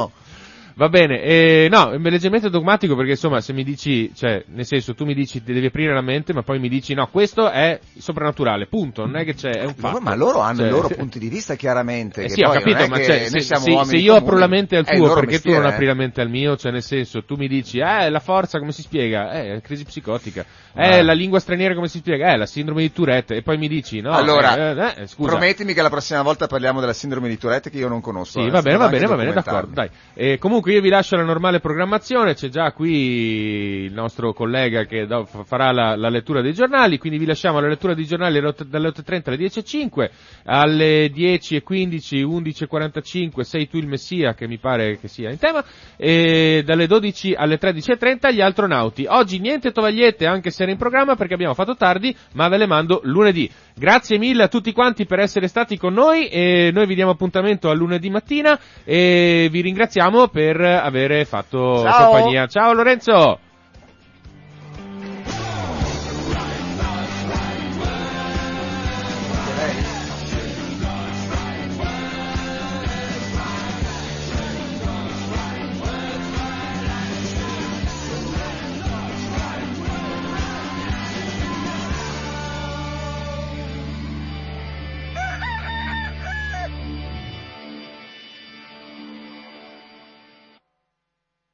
Va 0.75 0.89
bene, 0.89 1.21
eh, 1.21 1.67
no, 1.69 1.91
è 1.91 1.97
leggermente 1.97 2.49
dogmatico 2.49 2.95
perché 2.95 3.11
insomma 3.11 3.41
se 3.41 3.53
mi 3.53 3.63
dici, 3.63 4.11
cioè, 4.15 4.43
nel 4.47 4.65
senso 4.65 4.95
tu 4.95 5.05
mi 5.05 5.13
dici 5.13 5.43
ti 5.43 5.53
devi 5.53 5.67
aprire 5.67 5.93
la 5.93 6.01
mente 6.01 6.33
ma 6.33 6.41
poi 6.41 6.57
mi 6.59 6.67
dici 6.67 6.93
no, 6.95 7.07
questo 7.11 7.49
è 7.49 7.79
soprannaturale, 7.97 8.65
punto, 8.65 9.05
non 9.05 9.17
è 9.17 9.23
che 9.23 9.35
c'è, 9.35 9.51
è 9.51 9.65
un 9.65 9.75
fatto. 9.75 9.99
Ma 9.99 10.15
loro 10.15 10.39
hanno 10.39 10.59
Cioè, 10.59 10.67
i 10.67 10.71
loro 10.71 10.87
punti 10.89 11.19
di 11.19 11.29
vista 11.29 11.55
chiaramente. 11.55 12.23
Eh 12.23 12.29
sì, 12.29 12.41
ho 12.41 12.49
capito, 12.49 12.87
ma 12.87 12.97
cioè, 12.97 13.25
se, 13.27 13.39
se- 13.41 13.83
se 13.83 13.97
io 13.97 14.15
apro 14.15 14.37
la 14.37 14.47
mente 14.47 14.75
al 14.75 14.85
tuo, 14.85 15.13
perché 15.13 15.39
tu 15.39 15.51
non 15.51 15.61
mestiere, 15.61 15.67
apri 15.67 15.83
eh. 15.83 15.87
la 15.87 15.93
mente 15.93 16.21
al 16.21 16.29
mio? 16.29 16.55
Cioè, 16.55 16.71
nel 16.71 16.83
senso, 16.83 17.23
tu 17.23 17.35
mi 17.35 17.47
dici, 17.47 17.77
eh, 17.79 18.09
la 18.09 18.19
forza 18.19 18.57
come 18.57 18.71
si 18.71 18.81
spiega? 18.81 19.31
Eh, 19.31 19.61
crisi 19.61 19.83
psicotica. 19.83 20.45
Eh, 20.75 21.03
la 21.03 21.13
lingua 21.13 21.39
straniera 21.39 21.75
come 21.75 21.87
si 21.87 21.99
spiega? 21.99 22.33
Eh, 22.33 22.37
la 22.37 22.47
sindrome 22.47 22.81
di 22.81 22.91
Tourette. 22.91 23.35
E 23.35 23.41
poi 23.43 23.57
mi 23.57 23.67
dici, 23.67 24.01
no, 24.01 24.11
allora, 24.11 24.95
eh, 24.95 25.03
eh, 25.03 25.07
scusa. 25.07 25.29
promettimi 25.29 25.73
che 25.73 25.81
la 25.81 25.89
prossima 25.89 26.23
volta 26.23 26.47
parliamo 26.47 26.79
della 26.79 26.93
sindrome 26.93 27.29
di 27.29 27.37
Tourette 27.37 27.69
che 27.69 27.77
io 27.77 27.87
non 27.87 28.01
conosco. 28.01 28.41
Sì, 28.41 28.47
eh, 28.47 28.49
va 28.49 28.61
bene, 28.61 28.77
va 28.77 28.89
bene, 28.89 29.05
va 29.05 29.15
bene, 29.15 29.33
d'accordo, 29.33 29.73
dai. 29.73 29.89
E 30.13 30.37
comunque 30.39 30.62
io 30.71 30.81
vi 30.81 30.89
lascio 30.89 31.15
la 31.15 31.23
normale 31.23 31.59
programmazione, 31.59 32.33
c'è 32.35 32.47
già 32.47 32.71
qui 32.71 33.85
il 33.85 33.93
nostro 33.93 34.33
collega 34.33 34.85
che 34.85 35.07
farà 35.45 35.71
la, 35.71 35.95
la 35.95 36.09
lettura 36.09 36.41
dei 36.41 36.53
giornali, 36.53 36.97
quindi 36.97 37.17
vi 37.17 37.25
lasciamo 37.25 37.59
la 37.59 37.67
lettura 37.67 37.93
dei 37.93 38.05
giornali 38.05 38.39
dalle 38.39 38.89
8.30 38.89 39.21
alle 39.25 39.37
10.05, 39.37 40.09
alle 40.45 41.07
10.15, 41.11 42.23
11.45 42.23 43.41
sei 43.41 43.67
tu 43.67 43.77
il 43.77 43.87
messia, 43.87 44.33
che 44.33 44.47
mi 44.47 44.57
pare 44.57 44.99
che 44.99 45.07
sia 45.07 45.29
in 45.31 45.37
tema, 45.37 45.63
e 45.97 46.61
dalle 46.65 46.87
12 46.87 47.33
alle 47.33 47.59
13.30 47.59 48.33
gli 48.33 48.41
astronauti. 48.41 49.05
Oggi 49.07 49.39
niente 49.39 49.71
tovagliette, 49.71 50.25
anche 50.25 50.51
se 50.51 50.63
era 50.63 50.71
in 50.71 50.77
programma, 50.77 51.15
perché 51.15 51.33
abbiamo 51.33 51.53
fatto 51.53 51.75
tardi, 51.75 52.15
ma 52.33 52.47
ve 52.47 52.57
le 52.57 52.67
mando 52.67 53.01
lunedì. 53.03 53.49
Grazie 53.75 54.19
mille 54.19 54.43
a 54.43 54.47
tutti 54.47 54.71
quanti 54.71 55.05
per 55.05 55.19
essere 55.19 55.47
stati 55.47 55.77
con 55.77 55.93
noi 55.93 56.27
e 56.27 56.69
noi 56.71 56.85
vi 56.85 56.95
diamo 56.95 57.11
appuntamento 57.11 57.69
a 57.69 57.73
lunedì 57.73 58.09
mattina 58.09 58.59
e 58.83 59.47
vi 59.51 59.61
ringraziamo 59.61 60.27
per 60.53 60.61
avere 60.61 61.25
fatto 61.25 61.81
Ciao. 61.81 62.11
compagnia. 62.11 62.47
Ciao 62.47 62.73
Lorenzo! 62.73 63.39